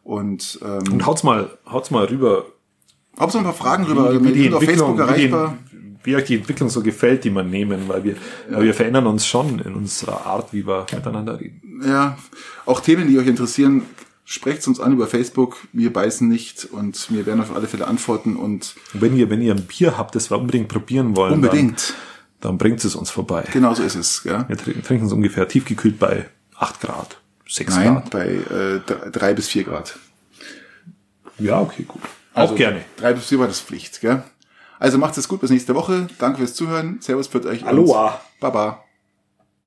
Und 0.04 0.60
ähm, 0.64 0.92
Und 0.94 1.06
haut's 1.06 1.24
mal, 1.24 1.50
haut's 1.70 1.90
mal 1.92 2.06
rüber, 2.06 2.46
Hauptsache 3.20 3.42
ein 3.42 3.46
paar 3.46 3.54
Fragen 3.54 3.84
rüber. 3.86 4.12
wie, 4.14 4.20
Wir 4.24 4.26
wie 4.30 4.34
die 4.34 4.44
sind 4.44 4.54
auf 4.56 4.62
Entwicklung, 4.64 4.98
Facebook 4.98 5.16
wie, 5.16 5.22
die, 5.22 5.32
erreichbar. 5.32 5.58
wie 6.04 6.16
euch 6.16 6.24
die 6.26 6.36
Entwicklung 6.38 6.70
so 6.70 6.82
gefällt, 6.82 7.24
die 7.24 7.30
man 7.30 7.50
nehmen, 7.50 7.84
weil 7.88 8.04
wir, 8.04 8.16
weil 8.50 8.64
wir 8.64 8.74
verändern 8.74 9.06
uns 9.08 9.26
schon 9.28 9.60
in 9.60 9.76
unserer 9.76 10.26
Art, 10.26 10.52
wie 10.52 10.66
wir 10.68 10.86
miteinander 10.92 11.40
reden. 11.40 11.62
Ja, 11.86 12.18
auch 12.66 12.80
Themen, 12.80 13.08
die 13.08 13.18
euch 13.20 13.28
interessieren, 13.28 13.84
sprecht 14.26 14.68
uns 14.68 14.80
an 14.80 14.94
über 14.94 15.08
Facebook. 15.08 15.58
Wir 15.74 15.92
beißen 15.92 16.28
nicht 16.28 16.66
und 16.66 17.12
wir 17.12 17.26
werden 17.26 17.42
auf 17.42 17.56
alle 17.56 17.68
Fälle 17.68 17.88
antworten 17.88 18.36
und 18.36 18.76
wenn 18.94 19.16
ihr, 19.16 19.30
wenn 19.30 19.42
ihr 19.42 19.54
ein 19.54 19.64
Bier 19.66 19.98
habt, 19.98 20.16
das 20.16 20.32
wir 20.32 20.38
unbedingt 20.38 20.68
probieren 20.70 21.16
wollen, 21.16 21.34
unbedingt. 21.34 21.94
dann, 22.40 22.52
dann 22.52 22.58
bringt 22.58 22.84
es 22.84 22.96
uns 22.96 23.10
vorbei. 23.12 23.46
Genau 23.52 23.74
so 23.74 23.84
ist 23.84 23.96
es. 23.96 24.24
Ja. 24.24 24.48
Wir 24.48 24.58
trinken, 24.58 25.06
es 25.06 25.12
ungefähr 25.12 25.48
tiefgekühlt 25.48 26.00
bei 26.00 26.30
8 26.56 26.82
Grad, 26.82 27.18
6 27.50 27.76
Nein, 27.76 27.94
Grad. 27.94 28.10
bei 28.12 28.28
äh, 28.28 29.10
drei 29.12 29.34
bis 29.34 29.48
vier 29.50 29.64
Grad. 29.64 29.98
Ja, 31.40 31.60
okay, 31.60 31.84
gut. 31.84 32.02
Auch 32.34 32.42
Also 32.42 32.56
gerne. 32.56 32.82
Drei 32.98 33.14
bis 33.14 33.26
vier 33.26 33.38
Grad 33.40 33.50
ist 33.50 33.62
Pflicht. 33.62 34.02
Gell? 34.02 34.24
Also 34.80 34.98
macht 34.98 35.18
es 35.18 35.28
gut 35.28 35.42
bis 35.42 35.50
nächste 35.50 35.76
Woche. 35.76 36.08
Danke 36.20 36.40
fürs 36.40 36.54
Zuhören. 36.54 36.98
Servus 37.00 37.28
für 37.28 37.44
euch. 37.46 37.66
Aloha. 37.66 38.22
Baba. 38.40 38.83